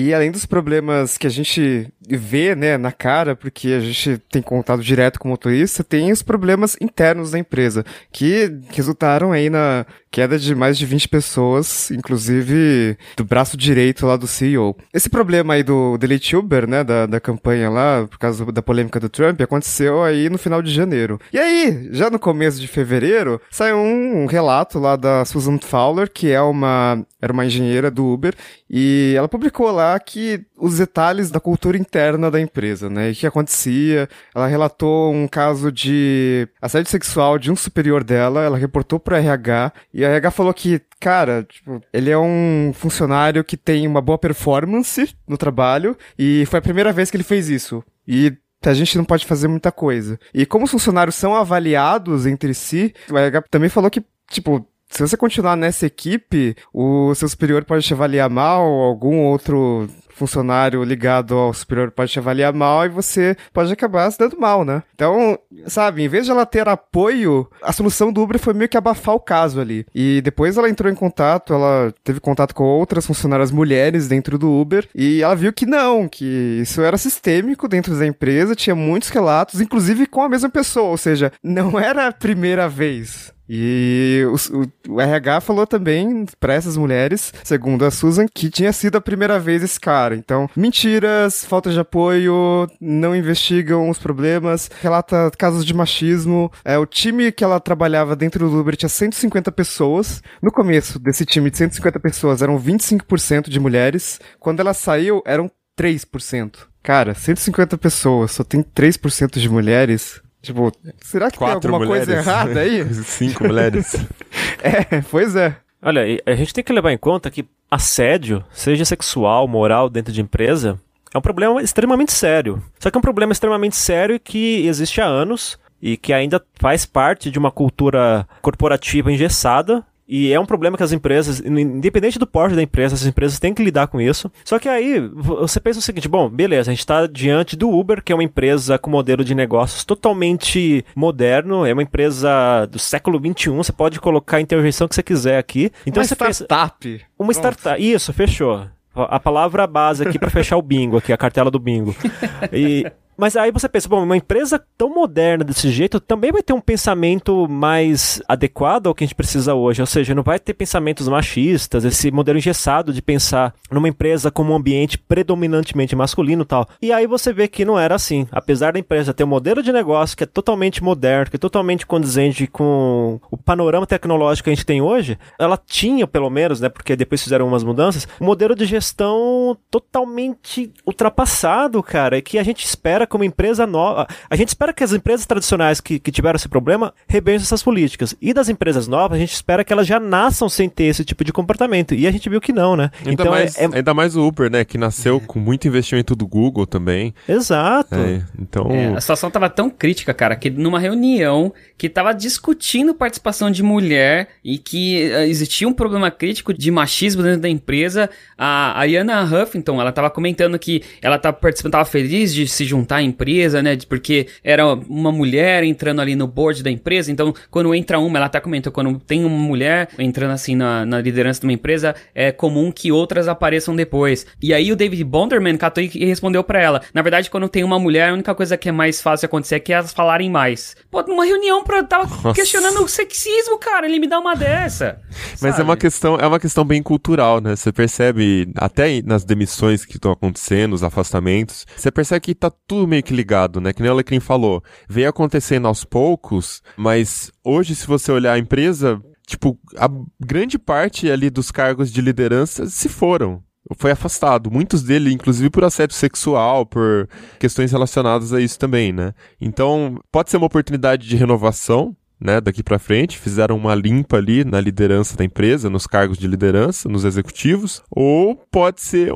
E 0.00 0.14
além 0.14 0.30
dos 0.30 0.46
problemas 0.46 1.18
que 1.18 1.26
a 1.26 1.30
gente 1.30 1.92
vê, 2.08 2.54
né, 2.54 2.78
na 2.78 2.92
cara, 2.92 3.34
porque 3.34 3.72
a 3.72 3.80
gente 3.80 4.16
tem 4.30 4.40
contato 4.40 4.80
direto 4.80 5.18
com 5.18 5.26
o 5.26 5.30
motorista, 5.32 5.82
tem 5.82 6.12
os 6.12 6.22
problemas 6.22 6.76
internos 6.80 7.32
da 7.32 7.38
empresa, 7.40 7.84
que 8.12 8.60
resultaram 8.70 9.32
aí 9.32 9.50
na 9.50 9.84
queda 10.10 10.38
de 10.38 10.54
mais 10.54 10.78
de 10.78 10.86
20 10.86 11.08
pessoas, 11.08 11.90
inclusive 11.90 12.96
do 13.16 13.24
braço 13.24 13.56
direito 13.56 14.06
lá 14.06 14.16
do 14.16 14.26
CEO. 14.26 14.76
Esse 14.92 15.08
problema 15.08 15.54
aí 15.54 15.62
do 15.62 15.96
Delete 15.98 16.36
Uber, 16.36 16.68
né, 16.68 16.82
da, 16.82 17.06
da 17.06 17.20
campanha 17.20 17.70
lá, 17.70 18.06
por 18.08 18.18
causa 18.18 18.44
da 18.52 18.62
polêmica 18.62 19.00
do 19.00 19.08
Trump, 19.08 19.40
aconteceu 19.40 20.02
aí 20.02 20.28
no 20.28 20.38
final 20.38 20.62
de 20.62 20.72
janeiro. 20.72 21.20
E 21.32 21.38
aí, 21.38 21.88
já 21.92 22.10
no 22.10 22.18
começo 22.18 22.60
de 22.60 22.68
fevereiro, 22.68 23.40
saiu 23.50 23.76
um, 23.76 24.22
um 24.22 24.26
relato 24.26 24.78
lá 24.78 24.96
da 24.96 25.24
Susan 25.24 25.58
Fowler, 25.58 26.10
que 26.10 26.30
é 26.30 26.40
uma, 26.40 27.04
era 27.20 27.32
uma 27.32 27.46
engenheira 27.46 27.90
do 27.90 28.06
Uber, 28.06 28.34
e 28.70 29.14
ela 29.16 29.28
publicou 29.28 29.70
lá 29.70 29.98
que 29.98 30.44
os 30.56 30.78
detalhes 30.78 31.30
da 31.30 31.40
cultura 31.40 31.78
interna 31.78 32.30
da 32.30 32.40
empresa, 32.40 32.90
né? 32.90 33.08
E 33.08 33.12
o 33.12 33.14
que 33.14 33.26
acontecia. 33.26 34.08
Ela 34.34 34.46
relatou 34.46 35.12
um 35.12 35.26
caso 35.26 35.70
de 35.70 36.48
assédio 36.60 36.90
sexual 36.90 37.38
de 37.38 37.50
um 37.50 37.56
superior 37.56 38.02
dela, 38.02 38.42
ela 38.42 38.58
reportou 38.58 38.98
pro 38.98 39.14
RH, 39.14 39.72
e 39.98 40.04
a 40.04 40.10
RH 40.10 40.30
falou 40.30 40.54
que, 40.54 40.80
cara, 41.00 41.42
tipo, 41.42 41.82
ele 41.92 42.08
é 42.08 42.16
um 42.16 42.70
funcionário 42.72 43.42
que 43.42 43.56
tem 43.56 43.84
uma 43.84 44.00
boa 44.00 44.16
performance 44.16 45.12
no 45.26 45.36
trabalho, 45.36 45.98
e 46.16 46.46
foi 46.46 46.60
a 46.60 46.62
primeira 46.62 46.92
vez 46.92 47.10
que 47.10 47.16
ele 47.16 47.24
fez 47.24 47.48
isso. 47.48 47.82
E 48.06 48.32
a 48.64 48.74
gente 48.74 48.96
não 48.96 49.04
pode 49.04 49.26
fazer 49.26 49.48
muita 49.48 49.72
coisa. 49.72 50.16
E 50.32 50.46
como 50.46 50.66
os 50.66 50.70
funcionários 50.70 51.16
são 51.16 51.34
avaliados 51.34 52.26
entre 52.26 52.54
si, 52.54 52.94
o 53.10 53.18
RH 53.18 53.42
também 53.50 53.68
falou 53.68 53.90
que, 53.90 54.04
tipo, 54.30 54.64
se 54.88 55.02
você 55.02 55.16
continuar 55.16 55.56
nessa 55.56 55.86
equipe, 55.86 56.54
o 56.72 57.12
seu 57.16 57.28
superior 57.28 57.64
pode 57.64 57.84
te 57.84 57.92
avaliar 57.92 58.30
mal, 58.30 58.62
algum 58.62 59.24
outro 59.24 59.88
funcionário 60.18 60.82
ligado 60.82 61.34
ao 61.34 61.52
superior 61.52 61.90
pode 61.90 62.12
te 62.12 62.18
avaliar 62.18 62.52
mal 62.52 62.84
e 62.84 62.88
você 62.88 63.36
pode 63.52 63.72
acabar 63.72 64.10
se 64.10 64.18
dando 64.18 64.38
mal, 64.38 64.64
né? 64.64 64.82
Então, 64.94 65.38
sabe, 65.66 66.02
em 66.02 66.08
vez 66.08 66.26
de 66.26 66.30
ela 66.30 66.44
ter 66.44 66.68
apoio, 66.68 67.48
a 67.62 67.72
solução 67.72 68.12
do 68.12 68.22
Uber 68.22 68.38
foi 68.38 68.54
meio 68.54 68.68
que 68.68 68.76
abafar 68.76 69.14
o 69.14 69.20
caso 69.20 69.60
ali. 69.60 69.86
E 69.94 70.20
depois 70.22 70.56
ela 70.56 70.68
entrou 70.68 70.90
em 70.90 70.94
contato, 70.94 71.52
ela 71.52 71.92
teve 72.02 72.20
contato 72.20 72.54
com 72.54 72.64
outras 72.64 73.06
funcionárias 73.06 73.50
mulheres 73.50 74.08
dentro 74.08 74.38
do 74.38 74.50
Uber 74.50 74.88
e 74.94 75.22
ela 75.22 75.36
viu 75.36 75.52
que 75.52 75.66
não, 75.66 76.08
que 76.08 76.60
isso 76.62 76.80
era 76.80 76.98
sistêmico 76.98 77.68
dentro 77.68 77.96
da 77.96 78.06
empresa, 78.06 78.54
tinha 78.54 78.74
muitos 78.74 79.08
relatos, 79.08 79.60
inclusive 79.60 80.06
com 80.06 80.22
a 80.22 80.28
mesma 80.28 80.48
pessoa, 80.48 80.90
ou 80.90 80.98
seja, 80.98 81.32
não 81.42 81.78
era 81.80 82.08
a 82.08 82.12
primeira 82.12 82.68
vez. 82.68 83.32
E 83.48 84.22
o, 84.26 84.92
o, 84.92 85.00
RH 85.00 85.40
falou 85.40 85.66
também 85.66 86.26
para 86.38 86.52
essas 86.52 86.76
mulheres, 86.76 87.32
segundo 87.42 87.84
a 87.84 87.90
Susan, 87.90 88.26
que 88.32 88.50
tinha 88.50 88.72
sido 88.74 88.96
a 88.96 89.00
primeira 89.00 89.38
vez 89.38 89.62
esse 89.62 89.80
cara. 89.80 90.07
Então, 90.14 90.48
mentiras, 90.56 91.44
falta 91.44 91.70
de 91.70 91.78
apoio, 91.80 92.68
não 92.80 93.14
investigam 93.14 93.88
os 93.88 93.98
problemas, 93.98 94.70
relata 94.80 95.30
casos 95.38 95.64
de 95.64 95.74
machismo. 95.74 96.50
É, 96.64 96.78
o 96.78 96.86
time 96.86 97.32
que 97.32 97.44
ela 97.44 97.60
trabalhava 97.60 98.16
dentro 98.16 98.48
do 98.48 98.60
Uber 98.60 98.76
tinha 98.76 98.88
150 98.88 99.50
pessoas. 99.52 100.22
No 100.42 100.50
começo 100.50 100.98
desse 100.98 101.24
time 101.24 101.50
de 101.50 101.58
150 101.58 102.00
pessoas 102.00 102.42
eram 102.42 102.58
25% 102.58 103.48
de 103.48 103.60
mulheres. 103.60 104.20
Quando 104.38 104.60
ela 104.60 104.74
saiu, 104.74 105.22
eram 105.26 105.50
3%. 105.78 106.56
Cara, 106.82 107.14
150 107.14 107.76
pessoas, 107.78 108.32
só 108.32 108.42
tem 108.42 108.62
3% 108.62 109.38
de 109.38 109.48
mulheres. 109.48 110.20
Tipo, 110.40 110.72
será 111.02 111.30
que 111.30 111.38
Quatro 111.38 111.60
tem 111.60 111.70
alguma 111.70 111.86
mulheres. 111.86 112.06
coisa 112.06 112.20
errada 112.20 112.60
aí? 112.60 112.84
Cinco 113.04 113.44
mulheres. 113.44 113.94
é, 114.62 115.02
pois 115.10 115.36
é. 115.36 115.56
Olha, 115.80 116.02
a 116.26 116.34
gente 116.34 116.52
tem 116.52 116.64
que 116.64 116.72
levar 116.72 116.92
em 116.92 116.98
conta 116.98 117.30
que 117.30 117.46
assédio, 117.70 118.44
seja 118.50 118.84
sexual, 118.84 119.46
moral, 119.46 119.88
dentro 119.88 120.12
de 120.12 120.20
empresa, 120.20 120.78
é 121.14 121.18
um 121.18 121.22
problema 121.22 121.62
extremamente 121.62 122.12
sério. 122.12 122.62
Só 122.78 122.90
que 122.90 122.96
é 122.96 123.00
um 123.00 123.02
problema 123.02 123.32
extremamente 123.32 123.76
sério 123.76 124.18
que 124.18 124.66
existe 124.66 125.00
há 125.00 125.06
anos 125.06 125.58
e 125.80 125.96
que 125.96 126.12
ainda 126.12 126.44
faz 126.56 126.84
parte 126.84 127.30
de 127.30 127.38
uma 127.38 127.50
cultura 127.50 128.26
corporativa 128.42 129.12
engessada 129.12 129.84
e 130.08 130.32
é 130.32 130.40
um 130.40 130.46
problema 130.46 130.76
que 130.76 130.82
as 130.82 130.92
empresas, 130.92 131.40
independente 131.44 132.18
do 132.18 132.26
porte 132.26 132.56
da 132.56 132.62
empresa, 132.62 132.94
as 132.94 133.04
empresas 133.04 133.38
têm 133.38 133.52
que 133.52 133.62
lidar 133.62 133.88
com 133.88 134.00
isso. 134.00 134.32
Só 134.42 134.58
que 134.58 134.66
aí 134.66 134.98
você 135.14 135.60
pensa 135.60 135.80
o 135.80 135.82
seguinte: 135.82 136.08
bom, 136.08 136.30
beleza, 136.30 136.70
a 136.70 136.72
gente 136.72 136.80
está 136.80 137.06
diante 137.06 137.54
do 137.54 137.68
Uber, 137.68 138.02
que 138.02 138.10
é 138.10 138.14
uma 138.14 138.24
empresa 138.24 138.78
com 138.78 138.88
modelo 138.88 139.22
de 139.22 139.34
negócios 139.34 139.84
totalmente 139.84 140.82
moderno, 140.96 141.66
é 141.66 141.74
uma 141.74 141.82
empresa 141.82 142.66
do 142.70 142.78
século 142.78 143.18
XXI, 143.18 143.50
você 143.50 143.72
pode 143.72 144.00
colocar 144.00 144.38
a 144.38 144.40
intervenção 144.40 144.88
que 144.88 144.94
você 144.94 145.02
quiser 145.02 145.36
aqui. 145.36 145.70
Então 145.84 146.00
uma 146.00 146.06
você 146.06 146.14
startup. 146.14 146.78
Pensa, 146.80 147.04
uma 147.18 147.32
startup. 147.32 147.82
Isso, 147.82 148.12
fechou. 148.14 148.66
A 148.94 149.20
palavra 149.20 149.66
base 149.66 150.02
aqui 150.02 150.18
para 150.18 150.30
fechar 150.30 150.56
o 150.56 150.62
bingo, 150.62 150.96
aqui, 150.96 151.12
a 151.12 151.16
cartela 151.16 151.50
do 151.50 151.58
bingo. 151.58 151.94
E 152.52 152.84
mas 153.18 153.36
aí 153.36 153.50
você 153.50 153.68
pensa, 153.68 153.88
bom, 153.88 154.04
uma 154.04 154.16
empresa 154.16 154.64
tão 154.76 154.94
moderna 154.94 155.42
desse 155.42 155.70
jeito 155.70 155.98
também 155.98 156.30
vai 156.30 156.40
ter 156.40 156.52
um 156.52 156.60
pensamento 156.60 157.48
mais 157.48 158.22
adequado 158.28 158.86
ao 158.86 158.94
que 158.94 159.02
a 159.02 159.06
gente 159.06 159.16
precisa 159.16 159.54
hoje. 159.54 159.80
Ou 159.82 159.86
seja, 159.86 160.14
não 160.14 160.22
vai 160.22 160.38
ter 160.38 160.54
pensamentos 160.54 161.08
machistas, 161.08 161.84
esse 161.84 162.12
modelo 162.12 162.38
engessado 162.38 162.92
de 162.92 163.02
pensar 163.02 163.52
numa 163.72 163.88
empresa 163.88 164.30
como 164.30 164.52
um 164.52 164.56
ambiente 164.56 164.96
predominantemente 164.96 165.96
masculino 165.96 166.42
e 166.42 166.46
tal. 166.46 166.68
E 166.80 166.92
aí 166.92 167.08
você 167.08 167.32
vê 167.32 167.48
que 167.48 167.64
não 167.64 167.76
era 167.76 167.96
assim. 167.96 168.28
Apesar 168.30 168.72
da 168.72 168.78
empresa 168.78 169.12
ter 169.12 169.24
um 169.24 169.28
modelo 169.28 169.64
de 169.64 169.72
negócio 169.72 170.16
que 170.16 170.22
é 170.22 170.26
totalmente 170.26 170.82
moderno, 170.84 171.28
que 171.28 171.36
é 171.36 171.40
totalmente 171.40 171.84
condizente 171.84 172.46
com 172.46 173.18
o 173.32 173.36
panorama 173.36 173.84
tecnológico 173.84 174.44
que 174.44 174.50
a 174.50 174.54
gente 174.54 174.64
tem 174.64 174.80
hoje, 174.80 175.18
ela 175.40 175.56
tinha, 175.56 176.06
pelo 176.06 176.30
menos, 176.30 176.60
né, 176.60 176.68
porque 176.68 176.94
depois 176.94 177.20
fizeram 177.20 177.48
umas 177.48 177.64
mudanças, 177.64 178.06
um 178.20 178.26
modelo 178.26 178.54
de 178.54 178.64
gestão 178.64 179.58
totalmente 179.68 180.72
ultrapassado, 180.86 181.82
cara, 181.82 182.18
e 182.18 182.22
que 182.22 182.38
a 182.38 182.44
gente 182.44 182.64
espera 182.64 183.07
como 183.08 183.24
empresa 183.24 183.66
nova. 183.66 184.06
A 184.28 184.36
gente 184.36 184.48
espera 184.48 184.72
que 184.72 184.84
as 184.84 184.92
empresas 184.92 185.26
tradicionais 185.26 185.80
que, 185.80 185.98
que 185.98 186.12
tiveram 186.12 186.36
esse 186.36 186.48
problema 186.48 186.94
rebeijem 187.08 187.42
essas 187.42 187.62
políticas. 187.62 188.14
E 188.20 188.32
das 188.32 188.48
empresas 188.48 188.86
novas, 188.86 189.16
a 189.16 189.20
gente 189.20 189.32
espera 189.32 189.64
que 189.64 189.72
elas 189.72 189.86
já 189.86 189.98
nasçam 189.98 190.48
sem 190.48 190.68
ter 190.68 190.84
esse 190.84 191.04
tipo 191.04 191.24
de 191.24 191.32
comportamento. 191.32 191.94
E 191.94 192.06
a 192.06 192.10
gente 192.10 192.28
viu 192.28 192.40
que 192.40 192.52
não, 192.52 192.76
né? 192.76 192.90
Ainda, 193.00 193.12
então 193.12 193.30
mais, 193.30 193.56
é, 193.56 193.64
é... 193.64 193.68
ainda 193.72 193.94
mais 193.94 194.16
o 194.16 194.26
Uber, 194.26 194.50
né? 194.50 194.64
Que 194.64 194.78
nasceu 194.78 195.20
com 195.20 195.38
muito 195.38 195.66
investimento 195.66 196.14
do 196.14 196.26
Google 196.26 196.66
também. 196.66 197.14
Exato. 197.28 197.94
É, 197.94 198.22
então. 198.38 198.70
É, 198.70 198.94
a 198.94 199.00
situação 199.00 199.30
tava 199.30 199.48
tão 199.48 199.70
crítica, 199.70 200.12
cara, 200.12 200.36
que 200.36 200.50
numa 200.50 200.78
reunião 200.78 201.52
que 201.76 201.88
tava 201.88 202.12
discutindo 202.12 202.94
participação 202.94 203.50
de 203.50 203.62
mulher 203.62 204.28
e 204.44 204.58
que 204.58 205.10
uh, 205.10 205.20
existia 205.22 205.68
um 205.68 205.72
problema 205.72 206.10
crítico 206.10 206.52
de 206.52 206.70
machismo 206.70 207.22
dentro 207.22 207.40
da 207.40 207.48
empresa, 207.48 208.10
a 208.36 208.78
Ariana 208.78 209.22
Huffington, 209.22 209.80
ela 209.80 209.92
tava 209.92 210.10
comentando 210.10 210.58
que 210.58 210.82
ela 211.00 211.18
tava 211.18 211.36
participando, 211.36 211.72
tava 211.72 211.84
feliz 211.84 212.34
de 212.34 212.46
se 212.48 212.64
juntar 212.64 212.97
a 212.98 213.02
empresa, 213.02 213.62
né? 213.62 213.76
Porque 213.88 214.26
era 214.42 214.66
uma 214.66 215.10
mulher 215.10 215.62
entrando 215.64 216.00
ali 216.00 216.14
no 216.14 216.26
board 216.26 216.62
da 216.62 216.70
empresa, 216.70 217.10
então 217.10 217.34
quando 217.50 217.74
entra 217.74 217.98
uma, 217.98 218.18
ela 218.18 218.26
até 218.26 218.40
comentou, 218.40 218.72
quando 218.72 218.98
tem 219.00 219.24
uma 219.24 219.38
mulher 219.38 219.88
entrando 219.98 220.32
assim 220.32 220.54
na, 220.54 220.84
na 220.84 221.00
liderança 221.00 221.40
de 221.40 221.46
uma 221.46 221.52
empresa, 221.52 221.94
é 222.14 222.30
comum 222.30 222.70
que 222.70 222.92
outras 222.92 223.28
apareçam 223.28 223.74
depois. 223.74 224.26
E 224.42 224.52
aí 224.52 224.70
o 224.72 224.76
David 224.76 225.02
Bonderman 225.04 225.56
catou 225.56 225.82
e 225.82 226.04
respondeu 226.04 226.44
para 226.44 226.60
ela, 226.60 226.82
na 226.92 227.02
verdade 227.02 227.30
quando 227.30 227.48
tem 227.48 227.64
uma 227.64 227.78
mulher, 227.78 228.10
a 228.10 228.12
única 228.12 228.34
coisa 228.34 228.56
que 228.56 228.68
é 228.68 228.72
mais 228.72 229.00
fácil 229.00 229.26
acontecer 229.26 229.56
é 229.56 229.60
que 229.60 229.72
elas 229.72 229.92
falarem 229.92 230.30
mais. 230.30 230.76
Pô, 230.90 231.02
numa 231.02 231.24
reunião 231.24 231.62
pra 231.64 231.82
tava 231.82 232.04
Nossa. 232.04 232.32
questionando 232.32 232.82
o 232.82 232.88
sexismo, 232.88 233.58
cara, 233.58 233.86
ele 233.86 233.98
me 233.98 234.06
dá 234.06 234.18
uma 234.18 234.34
dessa. 234.34 235.00
Mas 235.40 235.54
é 235.54 235.56
sabe? 235.58 235.62
uma 235.62 235.76
questão, 235.76 236.16
é 236.16 236.26
uma 236.26 236.40
questão 236.40 236.64
bem 236.64 236.82
cultural, 236.82 237.40
né? 237.40 237.56
Você 237.56 237.72
percebe, 237.72 238.50
até 238.56 239.02
nas 239.02 239.24
demissões 239.24 239.84
que 239.84 239.96
estão 239.96 240.12
acontecendo, 240.12 240.72
os 240.72 240.82
afastamentos, 240.82 241.66
você 241.76 241.90
percebe 241.90 242.20
que 242.20 242.34
tá 242.34 242.50
tudo 242.50 242.87
meio 242.88 243.02
que 243.02 243.14
ligado, 243.14 243.60
né? 243.60 243.72
Que 243.72 243.80
nem 243.80 243.90
o 243.90 243.94
Alecrim 243.94 244.20
falou. 244.20 244.62
Veio 244.88 245.08
acontecendo 245.08 245.68
aos 245.68 245.84
poucos, 245.84 246.62
mas 246.76 247.30
hoje, 247.44 247.74
se 247.74 247.86
você 247.86 248.10
olhar 248.10 248.32
a 248.32 248.38
empresa, 248.38 249.00
tipo, 249.26 249.58
a 249.76 249.88
grande 250.18 250.58
parte 250.58 251.10
ali 251.10 251.30
dos 251.30 251.50
cargos 251.50 251.92
de 251.92 252.00
liderança 252.00 252.66
se 252.66 252.88
foram. 252.88 253.42
Foi 253.76 253.90
afastado. 253.90 254.50
Muitos 254.50 254.82
dele, 254.82 255.12
inclusive 255.12 255.50
por 255.50 255.62
assédio 255.62 255.94
sexual, 255.94 256.64
por 256.64 257.06
questões 257.38 257.70
relacionadas 257.70 258.32
a 258.32 258.40
isso 258.40 258.58
também, 258.58 258.92
né? 258.92 259.12
Então, 259.38 260.00
pode 260.10 260.30
ser 260.30 260.38
uma 260.38 260.46
oportunidade 260.46 261.06
de 261.06 261.16
renovação, 261.16 261.94
né, 262.20 262.40
daqui 262.40 262.62
pra 262.62 262.78
frente, 262.78 263.18
fizeram 263.18 263.56
uma 263.56 263.74
limpa 263.74 264.16
ali 264.16 264.44
na 264.44 264.60
liderança 264.60 265.16
da 265.16 265.24
empresa, 265.24 265.70
nos 265.70 265.86
cargos 265.86 266.18
de 266.18 266.26
liderança, 266.26 266.88
nos 266.88 267.04
executivos, 267.04 267.82
ou 267.90 268.34
pode 268.50 268.80
ser 268.80 269.12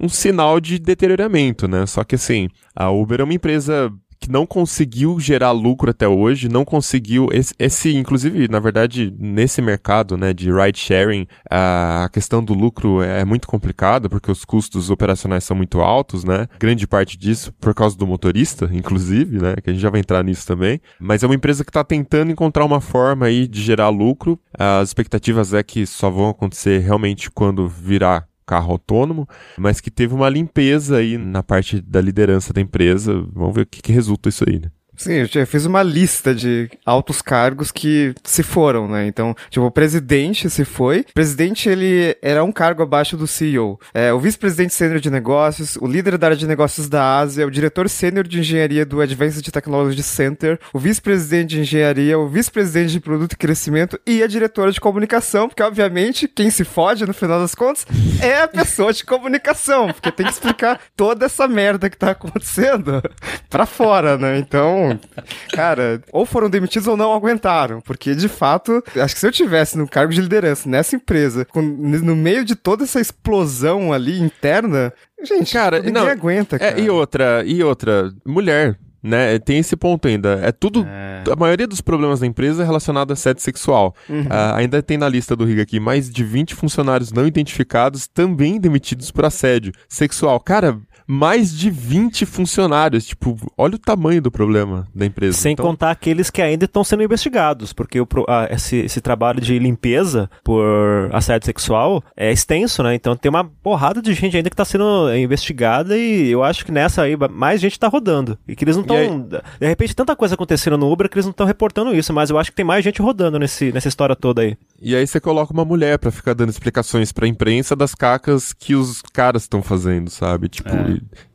um, 0.00 0.08
sinal 0.08 0.60
de 0.60 0.78
deterioramento, 0.78 1.68
né? 1.68 1.86
Só 1.86 2.04
que 2.04 2.14
assim, 2.14 2.48
a 2.74 2.90
Uber 2.90 3.20
é 3.20 3.24
uma 3.24 3.34
empresa 3.34 3.92
que 4.20 4.30
não 4.30 4.44
conseguiu 4.44 5.18
gerar 5.18 5.50
lucro 5.50 5.90
até 5.90 6.06
hoje, 6.06 6.48
não 6.48 6.64
conseguiu 6.64 7.28
esse, 7.32 7.54
esse 7.58 7.96
inclusive, 7.96 8.48
na 8.48 8.60
verdade, 8.60 9.12
nesse 9.18 9.62
mercado, 9.62 10.16
né, 10.16 10.34
de 10.34 10.52
ride 10.52 10.78
sharing, 10.78 11.26
a 11.50 12.08
questão 12.12 12.44
do 12.44 12.52
lucro 12.52 13.02
é 13.02 13.24
muito 13.24 13.48
complicada 13.48 14.10
porque 14.10 14.30
os 14.30 14.44
custos 14.44 14.90
operacionais 14.90 15.42
são 15.42 15.56
muito 15.56 15.80
altos, 15.80 16.22
né? 16.22 16.46
Grande 16.58 16.86
parte 16.86 17.16
disso 17.16 17.52
por 17.58 17.74
causa 17.74 17.96
do 17.96 18.06
motorista, 18.06 18.68
inclusive, 18.74 19.38
né, 19.38 19.54
que 19.62 19.70
a 19.70 19.72
gente 19.72 19.82
já 19.82 19.88
vai 19.88 20.00
entrar 20.00 20.22
nisso 20.22 20.46
também. 20.46 20.80
Mas 21.00 21.22
é 21.22 21.26
uma 21.26 21.34
empresa 21.34 21.64
que 21.64 21.70
está 21.70 21.82
tentando 21.82 22.30
encontrar 22.30 22.64
uma 22.66 22.80
forma 22.80 23.26
aí 23.26 23.48
de 23.48 23.62
gerar 23.62 23.88
lucro. 23.88 24.38
As 24.52 24.90
expectativas 24.90 25.54
é 25.54 25.62
que 25.62 25.86
só 25.86 26.10
vão 26.10 26.28
acontecer 26.28 26.80
realmente 26.80 27.30
quando 27.30 27.66
virar 27.66 28.29
carro 28.50 28.72
autônomo, 28.72 29.28
mas 29.56 29.80
que 29.80 29.92
teve 29.92 30.12
uma 30.12 30.28
limpeza 30.28 30.96
aí 30.96 31.16
na 31.16 31.40
parte 31.40 31.80
da 31.80 32.00
liderança 32.00 32.52
da 32.52 32.60
empresa. 32.60 33.24
Vamos 33.32 33.54
ver 33.54 33.62
o 33.62 33.66
que, 33.66 33.80
que 33.80 33.92
resulta 33.92 34.28
isso 34.28 34.44
aí, 34.48 34.58
né? 34.58 34.72
Sim, 35.00 35.26
eu 35.34 35.46
fiz 35.46 35.64
uma 35.64 35.82
lista 35.82 36.34
de 36.34 36.68
altos 36.84 37.22
cargos 37.22 37.72
que 37.72 38.14
se 38.22 38.42
foram, 38.42 38.86
né? 38.86 39.06
Então, 39.06 39.34
tipo, 39.48 39.64
o 39.64 39.70
presidente 39.70 40.50
se 40.50 40.62
foi. 40.62 41.06
O 41.08 41.14
presidente, 41.14 41.70
ele 41.70 42.14
era 42.20 42.44
um 42.44 42.52
cargo 42.52 42.82
abaixo 42.82 43.16
do 43.16 43.26
CEO. 43.26 43.80
É, 43.94 44.12
o 44.12 44.20
vice-presidente 44.20 44.74
sênior 44.74 45.00
de 45.00 45.08
negócios, 45.08 45.76
o 45.76 45.86
líder 45.86 46.18
da 46.18 46.26
área 46.26 46.36
de 46.36 46.46
negócios 46.46 46.86
da 46.86 47.16
Ásia, 47.16 47.46
o 47.46 47.50
diretor 47.50 47.88
sênior 47.88 48.28
de 48.28 48.40
engenharia 48.40 48.84
do 48.84 49.00
Advanced 49.00 49.42
Technology 49.50 50.02
Center, 50.02 50.60
o 50.70 50.78
vice-presidente 50.78 51.54
de 51.54 51.60
engenharia, 51.60 52.18
o 52.18 52.28
vice-presidente 52.28 52.92
de 52.92 53.00
produto 53.00 53.32
e 53.32 53.36
crescimento 53.38 53.98
e 54.06 54.22
a 54.22 54.26
diretora 54.26 54.70
de 54.70 54.82
comunicação, 54.82 55.48
porque, 55.48 55.62
obviamente, 55.62 56.28
quem 56.28 56.50
se 56.50 56.62
fode, 56.62 57.06
no 57.06 57.14
final 57.14 57.40
das 57.40 57.54
contas, 57.54 57.86
é 58.20 58.42
a 58.42 58.48
pessoa 58.48 58.92
de 58.92 59.02
comunicação, 59.02 59.94
porque 59.94 60.12
tem 60.12 60.26
que 60.26 60.32
explicar 60.32 60.78
toda 60.94 61.24
essa 61.24 61.48
merda 61.48 61.88
que 61.88 61.96
tá 61.96 62.10
acontecendo 62.10 63.02
pra 63.48 63.64
fora, 63.64 64.18
né? 64.18 64.36
Então, 64.36 64.89
cara, 65.52 66.02
ou 66.12 66.24
foram 66.26 66.48
demitidos 66.50 66.88
ou 66.88 66.96
não 66.96 67.12
aguentaram, 67.14 67.80
porque 67.80 68.14
de 68.14 68.28
fato, 68.28 68.82
acho 68.96 69.14
que 69.14 69.20
se 69.20 69.26
eu 69.26 69.32
tivesse 69.32 69.76
no 69.78 69.88
cargo 69.88 70.12
de 70.12 70.20
liderança 70.20 70.68
nessa 70.68 70.96
empresa, 70.96 71.44
com- 71.44 71.60
no 71.62 72.16
meio 72.16 72.44
de 72.44 72.54
toda 72.54 72.84
essa 72.84 73.00
explosão 73.00 73.92
ali 73.92 74.20
interna, 74.20 74.92
gente, 75.22 75.52
Cara, 75.52 75.78
ninguém 75.78 75.92
não, 75.92 76.06
aguenta, 76.08 76.56
É, 76.56 76.58
cara. 76.58 76.80
e 76.80 76.88
outra, 76.90 77.42
e 77.44 77.62
outra, 77.62 78.12
mulher, 78.24 78.76
né? 79.02 79.38
Tem 79.38 79.58
esse 79.58 79.76
ponto 79.76 80.08
ainda. 80.08 80.40
É 80.42 80.52
tudo. 80.52 80.86
A 81.30 81.36
maioria 81.36 81.66
dos 81.66 81.80
problemas 81.80 82.20
da 82.20 82.26
empresa 82.26 82.62
é 82.62 82.66
relacionado 82.66 83.10
a 83.10 83.14
assédio 83.14 83.42
sexual. 83.42 83.94
Ah, 84.28 84.56
ainda 84.56 84.82
tem 84.82 84.98
na 84.98 85.08
lista 85.08 85.34
do 85.34 85.44
Riga 85.44 85.62
aqui 85.62 85.80
mais 85.80 86.10
de 86.10 86.24
20 86.24 86.54
funcionários 86.54 87.12
não 87.12 87.26
identificados 87.26 88.06
também 88.06 88.60
demitidos 88.60 89.10
por 89.10 89.24
assédio 89.24 89.72
sexual. 89.88 90.38
Cara, 90.40 90.78
mais 91.06 91.56
de 91.56 91.70
20 91.70 92.24
funcionários. 92.24 93.04
Tipo, 93.04 93.36
olha 93.58 93.74
o 93.74 93.78
tamanho 93.78 94.22
do 94.22 94.30
problema 94.30 94.86
da 94.94 95.04
empresa. 95.04 95.36
Sem 95.36 95.52
Então, 95.52 95.66
contar 95.66 95.90
aqueles 95.90 96.30
que 96.30 96.40
ainda 96.40 96.66
estão 96.66 96.84
sendo 96.84 97.02
investigados, 97.02 97.72
porque 97.72 98.00
o 98.00 98.06
ah, 98.28 98.48
esse, 98.50 98.76
esse 98.76 99.00
trabalho 99.00 99.40
de 99.40 99.58
limpeza 99.58 100.30
por 100.44 101.10
assédio 101.12 101.46
sexual 101.46 102.02
é 102.16 102.30
extenso, 102.30 102.82
né? 102.82 102.94
Então 102.94 103.16
tem 103.16 103.28
uma 103.28 103.44
porrada 103.44 104.00
de 104.00 104.12
gente 104.14 104.36
ainda 104.36 104.48
que 104.48 104.54
está 104.54 104.64
sendo 104.64 105.12
investigada 105.14 105.96
e 105.96 106.30
eu 106.30 106.44
acho 106.44 106.64
que 106.64 106.70
nessa 106.70 107.02
aí 107.02 107.16
mais 107.30 107.60
gente 107.60 107.72
está 107.72 107.88
rodando. 107.88 108.38
E 108.46 108.54
que 108.54 108.64
eles 108.64 108.76
não 108.76 108.84
Estão. 108.94 109.42
De 109.60 109.66
repente, 109.66 109.94
tanta 109.94 110.16
coisa 110.16 110.34
acontecendo 110.34 110.76
no 110.78 110.90
Uber 110.90 111.08
que 111.08 111.16
eles 111.16 111.26
não 111.26 111.30
estão 111.30 111.46
reportando 111.46 111.94
isso, 111.94 112.12
mas 112.12 112.30
eu 112.30 112.38
acho 112.38 112.50
que 112.50 112.56
tem 112.56 112.64
mais 112.64 112.84
gente 112.84 113.00
rodando 113.00 113.38
nesse, 113.38 113.72
nessa 113.72 113.88
história 113.88 114.16
toda 114.16 114.42
aí. 114.42 114.56
E 114.80 114.96
aí 114.96 115.06
você 115.06 115.20
coloca 115.20 115.52
uma 115.52 115.64
mulher 115.64 115.98
pra 115.98 116.10
ficar 116.10 116.32
dando 116.32 116.48
explicações 116.48 117.12
pra 117.12 117.26
imprensa 117.26 117.76
das 117.76 117.94
cacas 117.94 118.52
que 118.52 118.74
os 118.74 119.02
caras 119.12 119.42
estão 119.42 119.62
fazendo, 119.62 120.08
sabe? 120.10 120.48
Tipo, 120.48 120.70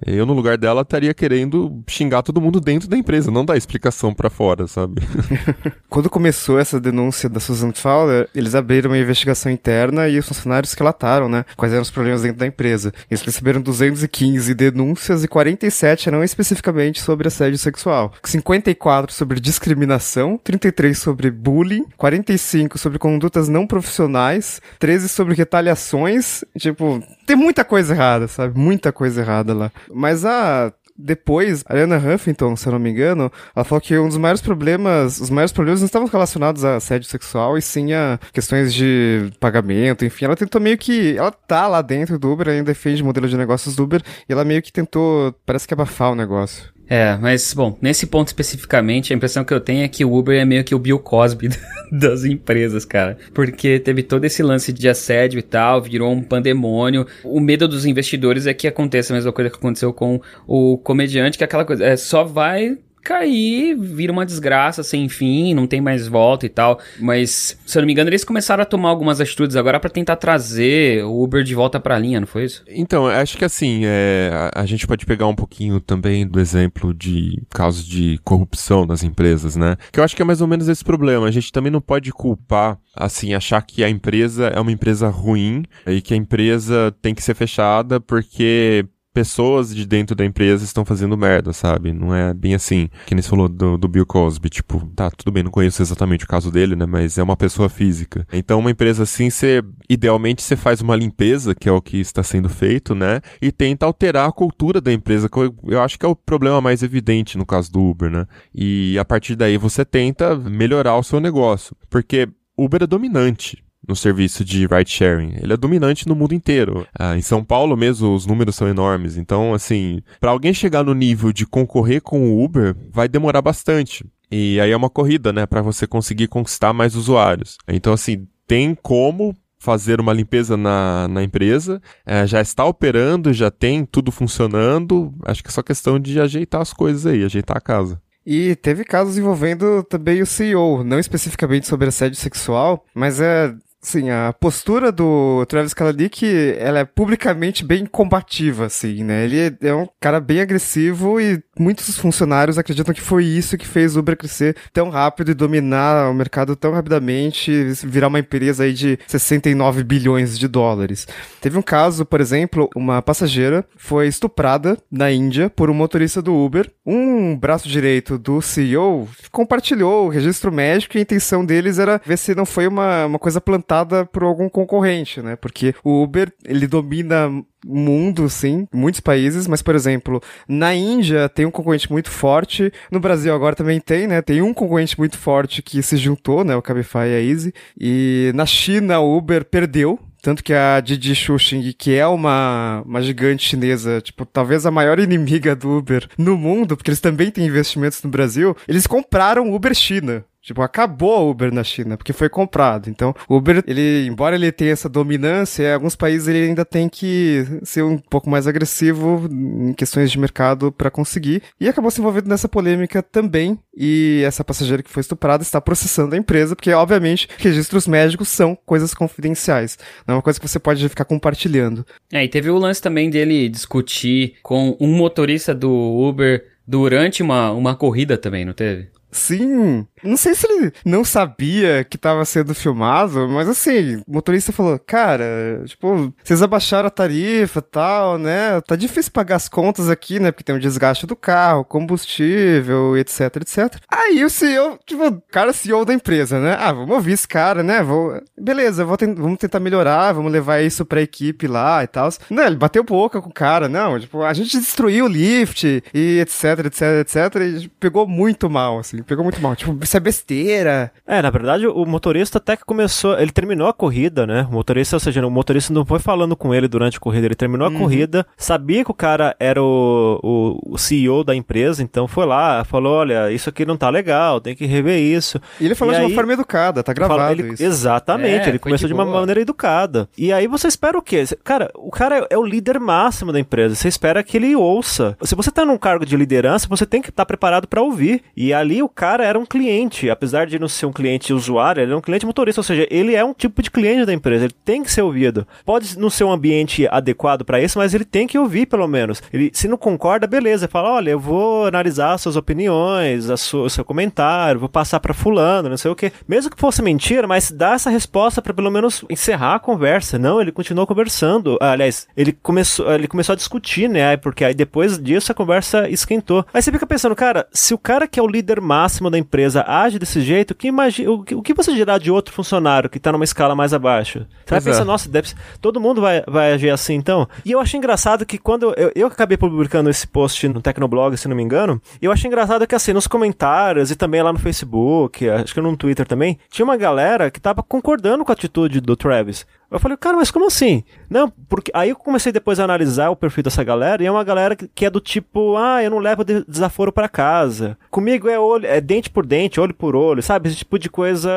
eu 0.06 0.26
no 0.26 0.34
lugar 0.34 0.58
dela 0.58 0.82
estaria 0.82 1.14
querendo 1.14 1.84
xingar 1.88 2.24
todo 2.24 2.42
mundo 2.42 2.60
dentro 2.60 2.90
da 2.90 2.98
empresa, 2.98 3.30
não 3.30 3.46
dar 3.46 3.56
explicação 3.56 4.14
pra 4.14 4.30
fora, 4.30 4.66
sabe? 4.66 5.02
Quando 5.90 6.10
começou 6.10 6.60
essa 6.60 6.80
denúncia 6.80 7.30
da 7.30 7.40
Susan 7.40 7.72
Fowler, 7.72 8.28
eles 8.34 8.56
abriram 8.56 8.90
uma 8.90 8.98
investigação 8.98 9.52
interna 9.52 10.10
e 10.10 10.18
os 10.18 10.28
funcionários 10.28 10.74
relataram, 10.74 11.30
né, 11.30 11.46
quais 11.56 11.72
eram 11.72 11.84
os 11.84 11.92
problemas 11.92 12.24
dentro 12.24 12.40
da 12.40 12.48
empresa. 12.48 12.92
Eles 13.10 13.22
receberam 13.22 13.62
215 13.62 14.54
denúncias 14.54 15.24
e 15.24 15.28
47 15.28 16.10
eram 16.10 16.24
especificamente 16.24 17.02
sobre 17.02 17.28
assédio 17.28 17.58
sexual. 17.60 18.12
54 18.24 19.14
sobre 19.14 19.40
discriminação, 19.40 20.40
33 20.44 20.98
sobre 20.98 21.30
bullying, 21.30 21.86
45 21.96 22.78
sobre 22.78 22.98
condutas 23.36 23.50
não 23.50 23.68
profissionais, 23.68 24.62
13 24.80 25.10
sobre 25.10 25.34
retaliações. 25.36 26.44
Tipo, 26.58 27.04
tem 27.26 27.36
muita 27.36 27.64
coisa 27.66 27.94
errada, 27.94 28.28
sabe? 28.28 28.58
Muita 28.58 28.92
coisa 28.92 29.22
errada 29.22 29.54
lá. 29.54 29.72
Mas 29.94 30.26
a 30.26 30.72
depois, 30.98 31.62
a 31.68 31.74
Ariana 31.74 31.98
Huffington, 31.98 32.56
se 32.56 32.66
eu 32.66 32.72
não 32.72 32.80
me 32.80 32.90
engano, 32.90 33.30
ela 33.54 33.66
falou 33.66 33.82
que 33.82 33.98
um 33.98 34.08
dos 34.08 34.18
maiores 34.18 34.42
problemas, 34.42 35.20
os 35.20 35.30
maiores 35.30 35.52
problemas 35.52 35.82
não 35.82 35.88
estavam 35.88 36.08
relacionados 36.08 36.64
a 36.64 36.78
assédio 36.78 37.10
sexual 37.10 37.58
e 37.58 37.62
sim 37.62 37.92
a 37.92 38.18
questões 38.32 38.74
de 38.74 39.30
pagamento, 39.38 40.06
enfim, 40.06 40.24
ela 40.24 40.38
tentou 40.38 40.62
meio 40.62 40.78
que, 40.78 41.18
ela 41.18 41.32
tá 41.32 41.68
lá 41.68 41.82
dentro 41.82 42.18
do 42.18 42.32
Uber, 42.32 42.48
ainda 42.48 42.64
defende 42.64 43.04
o 43.04 43.06
modelo 43.06 43.28
de 43.28 43.36
negócios 43.36 43.76
do 43.76 43.84
Uber, 43.84 44.02
e 44.30 44.32
ela 44.32 44.46
meio 44.46 44.62
que 44.62 44.72
tentou, 44.72 45.36
parece 45.46 45.68
que 45.68 45.74
abafar 45.74 46.14
o 46.14 46.16
negócio. 46.16 46.74
É, 46.88 47.18
mas, 47.18 47.54
bom, 47.54 47.78
nesse 47.82 48.06
ponto 48.06 48.28
especificamente, 48.28 49.12
a 49.12 49.16
impressão 49.16 49.44
que 49.44 49.54
eu 49.54 49.60
tenho 49.60 49.84
é 49.84 49.88
que 49.88 50.06
o 50.06 50.14
Uber 50.14 50.40
é 50.40 50.46
meio 50.46 50.64
que 50.64 50.76
o 50.76 50.80
Bill 50.80 51.00
Cosby 51.00 51.50
das 51.92 52.24
empresas, 52.24 52.86
cara. 52.86 53.18
Porque 53.34 53.80
teve 53.80 54.04
todo 54.04 54.26
esse 54.26 54.44
lance 54.44 54.72
de 54.72 54.88
assédio 54.88 55.40
e 55.40 55.44
tal, 55.44 55.82
virou 55.82 56.12
um 56.12 56.22
pandemônio. 56.22 57.08
O 57.24 57.40
medo 57.40 57.68
dos 57.68 57.86
investidores 57.86 58.46
é 58.46 58.54
que 58.54 58.68
aconteça 58.68 59.14
a 59.14 59.16
mesma 59.16 59.32
coisa 59.32 59.50
que 59.50 59.58
aconteceu 59.58 59.92
com 59.92 60.22
o 60.48 60.78
comediante, 60.78 61.38
que 61.38 61.44
é 61.44 61.46
aquela 61.46 61.66
coisa, 61.66 61.84
é, 61.84 61.98
só 61.98 62.24
vai 62.24 62.78
cair, 63.06 63.76
vira 63.78 64.12
uma 64.12 64.26
desgraça 64.26 64.82
sem 64.82 65.08
fim, 65.08 65.54
não 65.54 65.68
tem 65.68 65.80
mais 65.80 66.08
volta 66.08 66.46
e 66.48 66.50
tal. 66.50 66.80
Mas, 67.00 67.58
se 67.64 67.78
eu 67.78 67.82
não 67.82 67.86
me 67.86 67.94
engano, 67.94 68.10
eles 68.10 68.24
começaram 68.24 68.64
a 68.64 68.66
tomar 68.66 68.90
algumas 68.90 69.22
atitudes 69.22 69.56
agora 69.56 69.80
pra 69.80 69.90
tentar 69.90 70.16
trazer 70.16 71.06
o 71.06 71.24
Uber 71.24 71.44
de 71.44 71.54
volta 71.54 71.80
pra 71.80 72.00
linha, 72.00 72.20
não 72.20 72.28
foi 72.28 72.46
isso? 72.46 72.64
Então, 72.68 73.06
acho 73.06 73.38
que 73.38 73.46
assim, 73.46 73.82
é, 73.86 74.32
a, 74.56 74.62
a 74.62 74.66
gente 74.66 74.88
pode 74.88 75.06
pegar 75.06 75.28
um 75.28 75.36
pouquinho 75.36 75.80
também 75.80 76.28
do 76.28 76.40
exemplo 76.40 76.94
de 76.94 77.40
casos 77.52 77.86
de 77.86 78.20
corrupção 78.24 78.86
nas 78.86 79.04
empresas, 79.04 79.56
né? 79.56 79.78
Que 79.92 80.00
eu 80.00 80.04
acho 80.04 80.16
que 80.16 80.22
é 80.22 80.26
mais 80.26 80.42
ou 80.42 80.48
menos 80.48 80.68
esse 80.68 80.84
problema. 80.84 81.28
A 81.28 81.32
gente 81.32 81.52
também 81.52 81.72
não 81.72 81.82
pode 81.82 82.12
culpar, 82.12 82.80
assim, 82.96 83.36
achar 83.36 83.62
que 83.62 83.84
a 83.84 83.90
empresa 83.90 84.48
é 84.48 84.60
uma 84.60 84.72
empresa 84.72 85.10
ruim 85.10 85.64
e 85.86 86.02
que 86.02 86.14
a 86.14 86.18
empresa 86.18 86.96
tem 87.02 87.14
que 87.14 87.24
ser 87.24 87.36
fechada 87.36 88.00
porque 88.00 88.86
pessoas 89.16 89.74
de 89.74 89.86
dentro 89.86 90.14
da 90.14 90.26
empresa 90.26 90.66
estão 90.66 90.84
fazendo 90.84 91.16
merda, 91.16 91.54
sabe? 91.54 91.94
Não 91.94 92.14
é 92.14 92.34
bem 92.34 92.54
assim. 92.54 92.90
Que 93.06 93.16
nem 93.16 93.22
você 93.22 93.30
falou 93.30 93.48
do, 93.48 93.78
do 93.78 93.88
Bill 93.88 94.06
Cosby. 94.06 94.50
Tipo, 94.50 94.86
tá, 94.94 95.10
tudo 95.10 95.32
bem, 95.32 95.42
não 95.42 95.50
conheço 95.50 95.82
exatamente 95.82 96.26
o 96.26 96.28
caso 96.28 96.52
dele, 96.52 96.76
né? 96.76 96.86
Mas 96.86 97.18
é 97.18 97.24
uma 97.24 97.38
pessoa 97.38 97.70
física. 97.70 98.28
Então, 98.34 98.60
uma 98.60 98.72
empresa 98.72 99.04
assim, 99.04 99.30
você, 99.30 99.64
idealmente, 99.90 100.44
você 100.44 100.58
faz 100.58 100.82
uma 100.82 100.98
limpeza, 100.98 101.56
que 101.56 101.70
é 101.70 101.72
o 101.72 101.82
que 101.82 101.98
está 101.98 102.22
sendo 102.24 102.50
feito, 102.50 102.94
né? 102.94 103.22
E 103.42 103.54
tenta 103.54 103.86
alterar 103.86 104.28
a 104.28 104.34
cultura 104.34 104.82
da 104.82 104.92
empresa, 104.92 105.30
que 105.30 105.38
eu, 105.38 105.56
eu 105.66 105.82
acho 105.82 105.98
que 105.98 106.06
é 106.06 106.10
o 106.10 106.16
problema 106.16 106.60
mais 106.60 106.84
evidente 106.84 107.38
no 107.38 107.46
caso 107.46 107.72
do 107.72 107.80
Uber, 107.82 108.12
né? 108.12 108.28
E 108.54 109.00
a 109.00 109.06
partir 109.06 109.38
daí 109.38 109.58
você 109.58 109.86
tenta 109.86 110.36
melhorar 110.36 110.98
o 110.98 111.04
seu 111.04 111.22
negócio. 111.22 111.74
Porque 111.90 112.28
Uber 112.58 112.84
é 112.84 112.88
dominante 112.88 113.65
no 113.88 113.96
serviço 113.96 114.44
de 114.44 114.66
ride 114.66 114.90
sharing. 114.90 115.36
Ele 115.42 115.54
é 115.54 115.58
dominante 115.58 116.08
no 116.08 116.16
mundo 116.16 116.34
inteiro. 116.34 116.88
Ah, 116.98 117.18
em 117.18 117.22
São 117.22 117.44
Paulo 117.44 117.76
mesmo 117.76 118.14
os 118.14 118.26
números 118.26 118.56
são 118.56 118.68
enormes. 118.68 119.18
Então, 119.18 119.54
assim, 119.54 120.02
para 120.20 120.32
alguém 120.32 120.54
chegar 120.54 120.84
no 120.84 120.94
nível 120.94 121.32
de 121.32 121.46
concorrer 121.46 122.02
com 122.02 122.30
o 122.30 122.44
Uber, 122.44 122.76
vai 122.92 123.08
demorar 123.08 123.42
bastante. 123.42 124.06
E 124.32 124.60
aí 124.60 124.72
é 124.72 124.78
uma 124.78 124.90
corrida, 124.90 125.32
né, 125.32 125.46
para 125.46 125.62
você 125.62 125.86
conseguir 125.86 126.28
conquistar 126.28 126.74
mais 126.74 126.96
usuários. 126.96 127.58
Então, 127.68 127.94
assim, 127.94 128.28
tem 128.48 128.76
como 128.76 129.36
fazer 129.60 130.00
uma 130.00 130.14
limpeza 130.14 130.56
na, 130.56 131.08
na 131.08 131.24
empresa, 131.24 131.82
é, 132.06 132.28
já 132.28 132.40
está 132.40 132.64
operando, 132.64 133.34
já 133.34 133.50
tem 133.50 133.84
tudo 133.84 134.12
funcionando. 134.12 135.14
Acho 135.24 135.42
que 135.42 135.50
é 135.50 135.52
só 135.52 135.64
questão 135.64 136.00
de 136.00 136.20
ajeitar 136.20 136.62
as 136.62 136.72
coisas 136.72 137.06
aí, 137.06 137.24
ajeitar 137.24 137.58
a 137.58 137.62
casa. 137.62 138.00
E 138.26 138.56
teve 138.56 138.84
casos 138.84 139.18
envolvendo 139.18 139.84
também 139.84 140.22
o 140.22 140.26
CEO, 140.26 140.84
não 140.84 141.00
especificamente 141.00 141.68
sobre 141.68 141.88
assédio 141.88 142.18
sexual, 142.18 142.84
mas 142.94 143.20
é 143.20 143.54
Sim, 143.86 144.10
a 144.10 144.34
postura 144.34 144.92
do 144.92 145.46
Travis 145.46 145.72
Kalanick, 145.72 146.26
ela 146.58 146.80
é 146.80 146.86
publicamente 146.86 147.64
bem 147.64 147.86
combativa, 147.86 148.66
assim, 148.66 149.04
né? 149.04 149.26
Ele 149.26 149.56
é 149.62 149.76
um 149.76 149.88
cara 150.02 150.20
bem 150.20 150.42
agressivo 150.42 151.22
e 151.22 151.40
muitos 151.58 151.96
funcionários 151.96 152.58
acreditam 152.58 152.96
que 152.96 153.00
foi 153.00 153.26
isso 153.26 153.56
que 153.60 153.68
fez 153.68 153.96
o 153.96 154.00
Uber 154.00 154.18
crescer 154.18 154.56
tão 154.74 154.90
rápido 154.90 155.30
e 155.30 155.36
dominar 155.36 156.10
o 156.10 156.16
mercado 156.16 156.56
tão 156.56 156.72
rapidamente, 156.72 157.52
virar 157.84 158.08
uma 158.08 158.18
empresa 158.18 158.64
aí 158.64 158.74
de 158.74 158.98
69 159.06 159.84
bilhões 159.84 160.40
de 160.40 160.48
dólares. 160.48 161.08
Teve 161.40 161.56
um 161.56 161.62
caso, 161.62 162.08
por 162.08 162.20
exemplo, 162.20 162.68
uma 162.76 163.04
passageira 163.04 163.64
foi 163.78 164.08
estuprada 164.08 164.80
na 164.92 165.12
Índia 165.12 165.48
por 165.48 165.70
um 165.70 165.76
motorista 165.76 166.24
do 166.24 166.34
Uber. 166.34 166.72
Um 166.84 167.38
braço 167.38 167.70
direito 167.70 168.18
do 168.18 168.42
CEO 168.42 169.08
compartilhou 169.32 170.08
o 170.08 170.10
registro 170.10 170.52
médico 170.52 170.98
e 170.98 171.00
a 171.00 171.02
intenção 171.04 171.46
deles 171.46 171.78
era 171.78 172.02
ver 172.04 172.18
se 172.18 172.34
não 172.34 172.48
foi 172.48 172.66
uma, 172.66 173.06
uma 173.06 173.20
coisa 173.20 173.40
plantada 173.40 173.75
por 174.12 174.24
algum 174.24 174.48
concorrente, 174.48 175.22
né? 175.22 175.36
Porque 175.36 175.74
o 175.84 176.04
Uber, 176.04 176.32
ele 176.46 176.68
domina 176.68 177.30
mundo, 177.66 178.30
sim, 178.30 178.68
muitos 178.72 179.00
países, 179.00 179.48
mas, 179.48 179.64
por 179.64 179.74
exemplo, 179.74 180.22
na 180.48 180.76
Índia 180.76 181.28
tem 181.28 181.48
um 181.48 181.52
concorrente 181.52 181.92
muito 181.92 182.12
forte, 182.12 182.72
no 182.92 183.00
Brasil 183.00 183.34
agora 183.34 183.56
também 183.56 183.80
tem, 183.80 184.06
né? 184.06 184.22
Tem 184.22 184.42
um 184.42 184.54
concorrente 184.54 184.98
muito 185.00 185.18
forte 185.18 185.64
que 185.64 185.82
se 185.82 185.98
juntou, 185.98 186.44
né? 186.44 186.56
O 186.56 186.62
Cabify 186.62 187.00
e 187.00 187.16
a 187.16 187.22
Easy. 187.22 187.54
E 187.80 188.32
na 188.36 188.46
China, 188.46 189.00
o 189.00 189.18
Uber 189.18 189.44
perdeu 189.44 190.00
tanto 190.26 190.44
que 190.44 190.54
a 190.54 190.80
Didi 190.80 191.14
Xuxing, 191.14 191.72
que 191.78 191.94
é 191.94 192.08
uma, 192.08 192.82
uma 192.84 193.00
gigante 193.00 193.48
chinesa, 193.48 194.02
tipo, 194.02 194.26
talvez 194.26 194.66
a 194.66 194.72
maior 194.72 195.00
inimiga 195.00 195.56
do 195.56 195.78
Uber 195.78 196.10
no 196.18 196.36
mundo, 196.36 196.76
porque 196.76 196.90
eles 196.90 197.00
também 197.00 197.30
têm 197.30 197.46
investimentos 197.46 198.02
no 198.02 198.10
Brasil, 198.10 198.58
eles 198.68 198.88
compraram 198.88 199.48
o 199.48 199.54
Uber 199.54 199.76
China. 199.76 200.26
Tipo, 200.46 200.62
acabou 200.62 201.16
a 201.16 201.22
Uber 201.24 201.52
na 201.52 201.64
China, 201.64 201.98
porque 201.98 202.14
foi 202.14 202.30
comprado. 202.30 202.88
Então, 202.88 203.16
o 203.28 203.38
Uber, 203.38 203.64
ele, 203.66 204.06
embora 204.06 204.36
ele 204.36 204.52
tenha 204.52 204.74
essa 204.74 204.88
dominância, 204.88 205.64
em 205.64 205.74
alguns 205.74 205.96
países 205.96 206.28
ele 206.28 206.46
ainda 206.46 206.64
tem 206.64 206.88
que 206.88 207.44
ser 207.64 207.84
um 207.84 207.98
pouco 207.98 208.30
mais 208.30 208.46
agressivo 208.46 209.28
em 209.28 209.74
questões 209.74 210.12
de 210.12 210.20
mercado 210.20 210.72
para 210.72 210.92
conseguir. 210.92 211.42
E 211.60 211.68
acabou 211.68 211.90
se 211.90 212.00
envolvendo 212.00 212.28
nessa 212.28 212.48
polêmica 212.48 213.02
também. 213.02 213.58
E 213.76 214.22
essa 214.24 214.44
passageira 214.44 214.84
que 214.84 214.90
foi 214.92 215.02
estuprada 215.02 215.42
está 215.42 215.60
processando 215.60 216.14
a 216.14 216.18
empresa, 216.18 216.56
porque, 216.56 216.72
obviamente, 216.72 217.28
registros 217.40 217.88
médicos 217.88 218.28
são 218.28 218.56
coisas 218.68 218.94
confidenciais. 218.94 219.80
Não 220.06 220.14
é 220.14 220.18
uma 220.18 220.22
coisa 220.22 220.40
que 220.40 220.48
você 220.48 220.60
pode 220.60 220.88
ficar 220.88 221.06
compartilhando. 221.06 221.84
É, 222.14 222.24
e 222.24 222.30
teve 222.30 222.52
o 222.52 222.60
lance 222.60 222.80
também 222.80 223.10
dele 223.10 223.50
discutir 223.50 224.36
com 224.44 224.78
um 224.80 224.96
motorista 224.96 225.56
do 225.56 225.72
Uber 225.72 226.46
durante 226.68 227.24
uma, 227.24 227.52
uma 227.52 227.76
corrida 227.76 228.16
também, 228.16 228.46
não 228.46 228.54
teve? 228.54 228.90
Sim. 229.16 229.88
Não 230.06 230.18
sei 230.18 230.36
se 230.36 230.46
ele 230.46 230.72
não 230.86 231.04
sabia 231.06 231.84
que 231.84 231.98
tava 231.98 232.24
sendo 232.26 232.54
filmado, 232.54 233.28
mas 233.30 233.48
assim, 233.48 233.98
o 234.08 234.14
motorista 234.14 234.52
falou, 234.52 234.78
cara, 234.80 235.64
tipo, 235.66 236.14
vocês 236.24 236.42
abaixaram 236.42 236.88
a 236.88 236.92
tarifa 236.92 237.60
e 237.60 237.62
tal, 237.62 238.18
né? 238.18 238.62
Tá 238.62 238.76
difícil 238.76 239.12
pagar 239.12 239.38
as 239.38 239.50
contas 239.50 239.90
aqui, 239.90 240.20
né? 240.20 240.32
Porque 240.32 240.44
tem 240.44 240.56
o 240.56 240.60
desgaste 240.60 241.08
do 241.08 241.16
carro, 241.16 241.66
combustível, 241.66 242.98
etc, 242.98 243.38
etc. 243.38 243.78
Aí 243.90 244.24
o 244.24 244.30
CEO, 244.30 244.78
tipo, 244.86 245.22
cara 245.32 245.54
CEO 245.54 245.86
da 245.86 245.94
empresa, 245.94 246.40
né? 246.40 246.58
Ah, 246.60 246.72
vamos 246.72 246.96
ouvir 246.96 247.14
esse 247.14 247.28
cara, 247.28 247.64
né? 247.64 247.82
Vou... 247.82 248.22
Beleza, 248.40 248.86
vou 248.86 248.98
tent... 248.98 249.18
vamos 249.18 249.40
tentar 249.40 249.60
melhorar, 249.60 250.14
vamos 250.14 250.32
levar 250.32 250.62
isso 250.62 250.86
pra 250.86 251.02
equipe 251.02 251.48
lá 251.48 251.84
e 251.84 251.88
tal. 251.88 252.10
Não, 252.30 252.46
ele 252.46 252.56
bateu 252.56 252.84
boca 252.84 253.22
com 253.22 253.30
o 253.30 253.34
cara, 253.34 253.68
não, 253.68 254.00
tipo, 254.00 254.22
a 254.22 254.34
gente 254.34 254.60
destruiu 254.60 255.06
o 255.06 255.08
lift 255.08 255.64
e 255.94 256.20
etc, 256.20 256.66
etc, 256.66 256.82
etc, 257.02 257.36
e 257.64 257.68
pegou 257.80 258.08
muito 258.08 258.50
mal, 258.50 258.80
assim 258.80 259.02
pegou 259.06 259.24
muito 259.24 259.42
mal. 259.42 259.56
Tipo, 259.56 259.74
isso 259.96 259.98
é 259.98 260.00
besteira. 260.00 260.92
É, 261.08 261.22
na 261.22 261.30
verdade, 261.30 261.68
o 261.68 261.86
motorista 261.86 262.38
até 262.38 262.58
que 262.58 262.66
começou. 262.66 263.18
Ele 263.18 263.32
terminou 263.32 263.68
a 263.68 263.74
corrida, 263.74 264.28
né? 264.28 264.46
O 264.50 264.54
motorista, 264.54 264.96
ou 264.96 265.00
seja, 265.00 265.26
o 265.26 265.32
motorista 265.32 265.74
não 265.74 265.86
foi 265.86 266.00
falando 266.00 266.36
com 266.36 266.54
ele 266.54 266.68
durante 266.68 266.98
a 266.98 267.00
corrida. 267.00 267.28
Ele 267.28 267.36
terminou 267.36 267.70
uhum. 267.70 267.76
a 267.76 267.80
corrida, 267.80 268.26
sabia 268.38 268.84
que 268.84 268.92
o 268.92 268.94
cara 268.94 269.36
era 269.40 269.62
o, 269.62 270.20
o, 270.22 270.74
o, 270.74 270.78
CEO 270.78 271.24
da 271.24 271.36
empresa, 271.36 271.82
então 271.82 272.08
foi 272.08 272.26
lá, 272.26 272.64
falou: 272.64 272.94
olha, 272.94 273.32
isso 273.32 273.50
aqui 273.50 273.66
não 273.66 273.78
tá 273.78 273.90
legal, 273.90 274.42
tem 274.42 274.56
que 274.56 274.66
rever 274.66 275.00
isso. 275.00 275.40
E 275.60 275.66
ele 275.66 275.76
falou 275.76 275.94
e 275.94 275.98
de 275.98 276.04
aí, 276.04 276.08
uma 276.08 276.16
forma 276.16 276.34
educada, 276.34 276.84
tá 276.84 276.94
gravado 276.94 277.32
ele, 277.32 277.54
isso. 277.54 277.64
Exatamente, 277.64 278.46
é, 278.46 278.50
ele 278.50 278.60
começou 278.60 278.88
de, 278.88 278.94
de 278.94 279.00
uma 279.00 279.06
maneira 279.06 279.42
educada. 279.42 280.10
E 280.18 280.34
aí 280.34 280.48
você 280.48 280.68
espera 280.68 280.98
o 280.98 281.02
quê? 281.02 281.24
Cara, 281.44 281.72
o 281.76 281.92
cara 281.92 282.28
é 282.30 282.38
o 282.38 282.44
líder 282.44 282.80
máximo 282.80 283.32
da 283.32 283.40
empresa. 283.40 283.76
Você 283.76 283.88
espera 283.88 284.24
que 284.24 284.38
ele 284.38 284.56
ouça. 284.56 285.18
Se 285.22 285.36
você 285.36 285.52
tá 285.52 285.64
num 285.66 285.78
cargo 285.78 286.06
de 286.06 286.18
liderança, 286.18 286.68
você 286.68 286.86
tem 286.86 287.02
que 287.02 287.10
estar 287.10 287.24
tá 287.24 287.26
preparado 287.26 287.68
para 287.68 287.82
ouvir. 287.82 288.24
E 288.36 288.54
ali 288.54 288.82
o 288.82 288.90
cara 288.90 289.24
era 289.24 289.38
um 289.38 289.46
cliente, 289.46 289.75
apesar 290.12 290.48
de 290.48 290.60
não 290.60 290.68
ser 290.68 290.86
um 290.86 290.94
cliente 290.94 291.34
usuário, 291.34 291.82
ele 291.82 291.94
é 291.94 291.96
um 291.96 292.02
cliente 292.02 292.26
motorista, 292.26 292.60
ou 292.60 292.64
seja, 292.64 292.88
ele 292.90 293.16
é 293.16 293.24
um 293.24 293.34
tipo 293.34 293.62
de 293.62 293.72
cliente 293.72 294.06
da 294.06 294.14
empresa, 294.14 294.46
ele 294.46 294.56
tem 294.64 294.84
que 294.84 294.92
ser 294.92 295.02
ouvido. 295.02 295.48
Pode 295.66 295.98
não 295.98 296.10
ser 296.10 296.24
um 296.24 296.32
ambiente 296.32 296.88
adequado 296.90 297.44
para 297.44 297.62
isso, 297.62 297.78
mas 297.78 297.94
ele 297.94 298.06
tem 298.06 298.28
que 298.28 298.38
ouvir 298.38 298.66
pelo 298.66 298.88
menos. 298.88 299.22
Ele, 299.32 299.52
se 299.54 299.68
não 299.68 299.78
concorda, 299.78 300.28
beleza, 300.28 300.68
fala, 300.68 300.92
olha, 300.92 301.12
eu 301.12 301.20
vou 301.20 301.66
analisar 301.66 302.18
suas 302.18 302.36
opiniões, 302.36 303.26
sua, 303.40 303.66
o 303.66 303.70
seu 303.70 303.84
comentário, 303.84 304.60
vou 304.60 304.70
passar 304.70 305.00
para 305.00 305.14
fulano, 305.14 305.70
não 305.70 305.78
sei 305.78 305.92
o 305.92 305.96
que. 305.96 306.12
Mesmo 306.28 306.52
que 306.52 306.60
fosse 306.60 306.82
mentira, 306.82 307.28
mas 307.28 307.52
dá 307.52 307.74
essa 307.74 307.90
resposta 307.90 308.42
para 308.42 308.54
pelo 308.54 308.72
menos 308.72 309.04
encerrar 309.10 309.56
a 309.56 309.60
conversa. 309.60 310.18
Não, 310.18 310.40
ele 310.42 310.52
continuou 310.52 310.88
conversando. 310.88 311.58
Aliás, 311.62 312.08
ele 312.16 312.32
começou, 312.32 312.92
ele 312.92 313.08
começou 313.08 313.34
a 313.34 313.36
discutir, 313.36 313.90
né? 313.90 314.18
Porque 314.18 314.46
aí 314.46 314.54
depois 314.54 314.98
disso 314.98 315.32
a 315.32 315.36
conversa 315.36 315.90
esquentou. 315.90 316.46
Aí 316.54 316.62
você 316.62 316.72
fica 316.72 316.86
pensando, 316.86 317.16
cara, 317.16 317.48
se 317.52 317.74
o 317.74 317.78
cara 317.78 318.08
que 318.08 318.20
é 318.20 318.24
o 318.24 318.28
líder 318.28 318.62
máximo 318.62 319.10
da 319.10 319.18
empresa 319.18 319.65
age 319.66 320.00
desse 320.00 320.22
jeito, 320.22 320.56
que 320.56 320.68
imagina, 320.68 321.12
o, 321.12 321.24
que, 321.24 321.36
o 321.36 321.42
que 321.42 321.54
você 321.54 321.74
dirá 321.74 321.98
de 321.98 322.12
outro 322.12 322.34
funcionário 322.34 322.90
que 322.90 322.98
está 322.98 323.12
numa 323.12 323.24
escala 323.24 323.56
mais 323.56 323.74
abaixo? 323.74 324.26
Você 324.46 324.56
vai 324.56 324.62
pensar, 324.62 324.82
é. 324.82 324.86
nossa, 324.86 325.10
deve, 325.10 325.34
todo 325.62 325.80
mundo 325.80 326.02
vai, 326.02 326.24
vai 326.28 326.54
agir 326.54 326.70
assim 326.70 326.96
então? 326.96 327.28
E 327.44 327.52
eu 327.52 327.60
achei 327.60 327.78
engraçado 327.78 328.26
que 328.26 328.38
quando 328.38 328.74
eu, 328.78 328.92
eu 328.96 329.08
acabei 329.08 329.38
publicando 329.38 329.90
esse 329.90 330.08
post 330.08 330.48
no 330.48 330.62
Tecnoblog, 330.62 331.18
se 331.18 331.28
não 331.28 331.36
me 331.36 331.44
engano, 331.44 331.82
eu 332.02 332.12
achei 332.12 332.28
engraçado 332.28 332.66
que 332.68 332.76
assim, 332.76 332.94
nos 332.94 333.08
comentários 333.08 333.92
e 333.92 333.96
também 333.96 334.22
lá 334.22 334.32
no 334.32 334.40
Facebook, 334.40 335.28
acho 335.30 335.54
que 335.54 335.62
no 335.62 335.76
Twitter 335.76 336.08
também, 336.08 336.38
tinha 336.50 336.66
uma 336.66 336.78
galera 336.78 337.30
que 337.32 337.40
tava 337.40 337.64
concordando 337.64 338.24
com 338.24 338.32
a 338.32 338.34
atitude 338.34 338.80
do 338.80 338.96
Travis. 338.96 339.46
Eu 339.70 339.80
falei, 339.80 339.98
cara, 339.98 340.16
mas 340.18 340.32
como 340.32 340.48
assim? 340.48 340.84
Não, 341.10 341.30
porque 341.50 341.72
aí 341.74 341.90
eu 341.90 341.96
comecei 341.96 342.32
depois 342.32 342.60
a 342.60 342.64
analisar 342.64 343.10
o 343.10 343.16
perfil 343.16 343.44
dessa 343.44 343.64
galera 343.64 344.02
e 344.04 344.06
é 344.06 344.12
uma 344.12 344.24
galera 344.24 344.56
que 344.56 344.86
é 344.86 344.90
do 344.90 345.00
tipo, 345.00 345.58
ah, 345.58 345.84
eu 345.84 345.90
não 345.90 346.00
levo 346.00 346.24
desaforo 346.24 346.92
para 346.92 347.10
casa. 347.10 347.78
Comigo 347.90 348.30
é 348.30 348.40
olho, 348.40 348.66
é 348.66 348.80
dente 348.80 349.10
por 349.10 349.26
dente, 349.26 349.60
olho 349.60 349.74
por 349.74 349.96
olho, 349.96 350.22
sabe? 350.22 350.50
Esse 350.50 350.58
tipo 350.58 350.78
de 350.78 350.90
coisa 350.90 351.30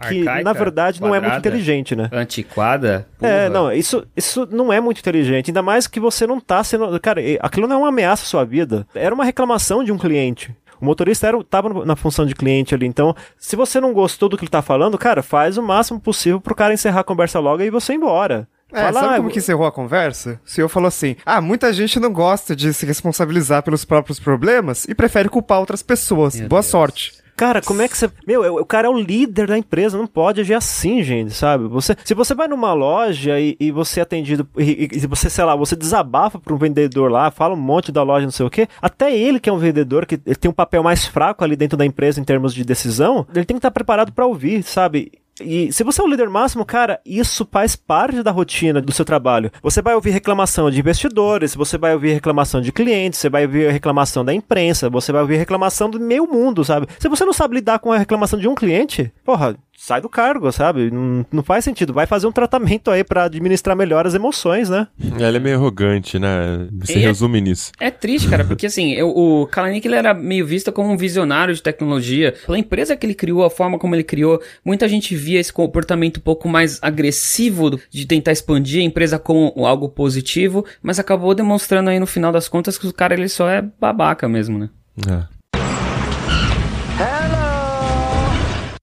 que 0.00 0.20
Arcaica, 0.20 0.44
na 0.44 0.52
verdade 0.52 1.00
quadrada, 1.00 1.06
não 1.06 1.14
é 1.14 1.20
muito 1.20 1.38
inteligente, 1.38 1.96
né? 1.96 2.08
Antiquada? 2.12 3.06
Porra. 3.18 3.30
É, 3.30 3.48
não, 3.48 3.72
isso, 3.72 4.06
isso 4.16 4.48
não 4.50 4.72
é 4.72 4.80
muito 4.80 5.00
inteligente, 5.00 5.50
ainda 5.50 5.62
mais 5.62 5.86
que 5.86 6.00
você 6.00 6.26
não 6.26 6.40
tá 6.40 6.62
sendo, 6.62 6.98
cara, 7.00 7.20
aquilo 7.40 7.66
não 7.66 7.76
é 7.76 7.78
uma 7.78 7.88
ameaça 7.88 8.22
à 8.22 8.26
sua 8.26 8.44
vida. 8.44 8.86
Era 8.94 9.14
uma 9.14 9.24
reclamação 9.24 9.82
de 9.82 9.92
um 9.92 9.98
cliente. 9.98 10.54
O 10.84 10.86
motorista 10.86 11.26
era, 11.26 11.42
tava 11.42 11.84
na 11.84 11.96
função 11.96 12.26
de 12.26 12.34
cliente 12.34 12.74
ali. 12.74 12.86
Então, 12.86 13.16
se 13.38 13.56
você 13.56 13.80
não 13.80 13.94
gostou 13.94 14.28
do 14.28 14.36
que 14.36 14.44
ele 14.44 14.50
tá 14.50 14.60
falando, 14.60 14.98
cara, 14.98 15.22
faz 15.22 15.56
o 15.56 15.62
máximo 15.62 15.98
possível 15.98 16.38
pro 16.38 16.54
cara 16.54 16.74
encerrar 16.74 17.00
a 17.00 17.04
conversa 17.04 17.40
logo 17.40 17.62
e 17.62 17.70
você 17.70 17.94
ir 17.94 17.96
embora. 17.96 18.46
É, 18.70 18.82
Fala, 18.82 19.00
sabe 19.00 19.16
como 19.16 19.30
que 19.30 19.38
encerrou 19.38 19.66
a 19.66 19.72
conversa? 19.72 20.40
O 20.44 20.50
senhor 20.50 20.68
falou 20.68 20.88
assim: 20.88 21.16
ah, 21.24 21.40
muita 21.40 21.72
gente 21.72 21.98
não 21.98 22.12
gosta 22.12 22.54
de 22.54 22.74
se 22.74 22.84
responsabilizar 22.84 23.62
pelos 23.62 23.84
próprios 23.84 24.20
problemas 24.20 24.84
e 24.86 24.94
prefere 24.94 25.28
culpar 25.28 25.60
outras 25.60 25.82
pessoas. 25.82 26.34
Meu 26.38 26.48
Boa 26.48 26.60
Deus. 26.60 26.70
sorte. 26.70 27.23
Cara, 27.36 27.60
como 27.60 27.82
é 27.82 27.88
que 27.88 27.96
você. 27.96 28.08
Meu, 28.26 28.56
o 28.56 28.64
cara 28.64 28.86
é 28.86 28.90
o 28.90 28.96
líder 28.96 29.48
da 29.48 29.58
empresa, 29.58 29.98
não 29.98 30.06
pode 30.06 30.40
agir 30.40 30.54
assim, 30.54 31.02
gente, 31.02 31.32
sabe? 31.32 31.66
Você, 31.68 31.96
se 32.04 32.14
você 32.14 32.34
vai 32.34 32.46
numa 32.46 32.72
loja 32.72 33.40
e, 33.40 33.56
e 33.58 33.72
você 33.72 33.98
é 33.98 34.02
atendido, 34.04 34.48
e, 34.56 34.88
e, 34.92 35.06
você, 35.06 35.28
sei 35.28 35.44
lá, 35.44 35.56
você 35.56 35.74
desabafa 35.74 36.38
para 36.38 36.54
um 36.54 36.58
vendedor 36.58 37.10
lá, 37.10 37.30
fala 37.30 37.54
um 37.54 37.60
monte 37.60 37.90
da 37.90 38.02
loja, 38.02 38.24
não 38.24 38.30
sei 38.30 38.46
o 38.46 38.50
quê, 38.50 38.68
até 38.80 39.16
ele 39.16 39.40
que 39.40 39.50
é 39.50 39.52
um 39.52 39.58
vendedor, 39.58 40.06
que 40.06 40.20
ele 40.24 40.36
tem 40.36 40.50
um 40.50 40.54
papel 40.54 40.82
mais 40.82 41.04
fraco 41.06 41.42
ali 41.42 41.56
dentro 41.56 41.76
da 41.76 41.84
empresa 41.84 42.20
em 42.20 42.24
termos 42.24 42.54
de 42.54 42.64
decisão, 42.64 43.26
ele 43.34 43.44
tem 43.44 43.56
que 43.56 43.58
estar 43.58 43.70
preparado 43.72 44.12
para 44.12 44.26
ouvir, 44.26 44.62
sabe? 44.62 45.10
E 45.40 45.72
se 45.72 45.82
você 45.82 46.00
é 46.00 46.04
o 46.04 46.06
líder 46.06 46.28
máximo, 46.28 46.64
cara, 46.64 47.00
isso 47.04 47.46
faz 47.50 47.74
parte 47.74 48.22
da 48.22 48.30
rotina 48.30 48.80
do 48.80 48.92
seu 48.92 49.04
trabalho. 49.04 49.50
Você 49.62 49.82
vai 49.82 49.94
ouvir 49.94 50.10
reclamação 50.10 50.70
de 50.70 50.78
investidores, 50.78 51.54
você 51.54 51.76
vai 51.76 51.92
ouvir 51.94 52.12
reclamação 52.12 52.60
de 52.60 52.70
clientes, 52.70 53.18
você 53.18 53.28
vai 53.28 53.44
ouvir 53.44 53.70
reclamação 53.70 54.24
da 54.24 54.32
imprensa, 54.32 54.88
você 54.88 55.10
vai 55.10 55.22
ouvir 55.22 55.36
reclamação 55.36 55.90
do 55.90 55.98
meio 55.98 56.26
mundo, 56.26 56.64
sabe? 56.64 56.86
Se 56.98 57.08
você 57.08 57.24
não 57.24 57.32
sabe 57.32 57.56
lidar 57.56 57.78
com 57.78 57.92
a 57.92 57.98
reclamação 57.98 58.38
de 58.38 58.46
um 58.46 58.54
cliente, 58.54 59.12
porra, 59.24 59.56
sai 59.76 60.00
do 60.00 60.08
cargo, 60.08 60.50
sabe? 60.52 60.90
Não, 60.90 61.24
não 61.32 61.42
faz 61.42 61.64
sentido. 61.64 61.92
Vai 61.92 62.06
fazer 62.06 62.26
um 62.26 62.32
tratamento 62.32 62.90
aí 62.90 63.02
para 63.02 63.24
administrar 63.24 63.76
melhor 63.76 64.06
as 64.06 64.14
emoções, 64.14 64.68
né? 64.70 64.86
Ela 65.18 65.36
é 65.36 65.40
meio 65.40 65.56
arrogante, 65.56 66.18
né? 66.18 66.68
Você 66.80 66.94
É. 66.94 66.98
resume 66.98 67.40
nisso. 67.40 67.72
É 67.80 67.90
triste, 67.90 68.28
cara, 68.28 68.44
porque 68.44 68.66
assim, 68.66 68.92
eu- 68.92 69.10
o 69.10 69.46
Kalanick 69.46 69.86
ele 69.86 69.96
era 69.96 70.14
meio 70.14 70.46
visto 70.46 70.70
como 70.72 70.90
um 70.90 70.96
visionário 70.96 71.54
de 71.54 71.62
tecnologia. 71.62 72.34
Pela 72.46 72.58
empresa 72.58 72.96
que 72.96 73.04
ele 73.04 73.14
criou, 73.14 73.44
a 73.44 73.50
forma 73.50 73.78
como 73.78 73.94
ele 73.94 74.04
criou, 74.04 74.40
muita 74.64 74.88
gente 74.88 75.14
via 75.16 75.40
esse 75.40 75.52
comportamento 75.52 76.18
um 76.18 76.22
pouco 76.22 76.48
mais 76.48 76.78
agressivo 76.82 77.78
de 77.90 78.06
tentar 78.06 78.32
expandir 78.32 78.80
a 78.80 78.84
empresa 78.84 79.18
como 79.18 79.52
algo 79.66 79.88
positivo, 79.88 80.64
mas 80.82 80.98
acabou 80.98 81.34
demonstrando 81.34 81.90
aí 81.90 81.98
no 81.98 82.06
final 82.06 82.30
das 82.32 82.48
contas 82.48 82.78
que 82.78 82.86
o 82.86 82.92
cara 82.92 83.14
ele 83.14 83.28
só 83.28 83.48
é 83.48 83.62
babaca 83.80 84.28
mesmo, 84.28 84.58
né? 84.58 84.68
É. 85.08 85.33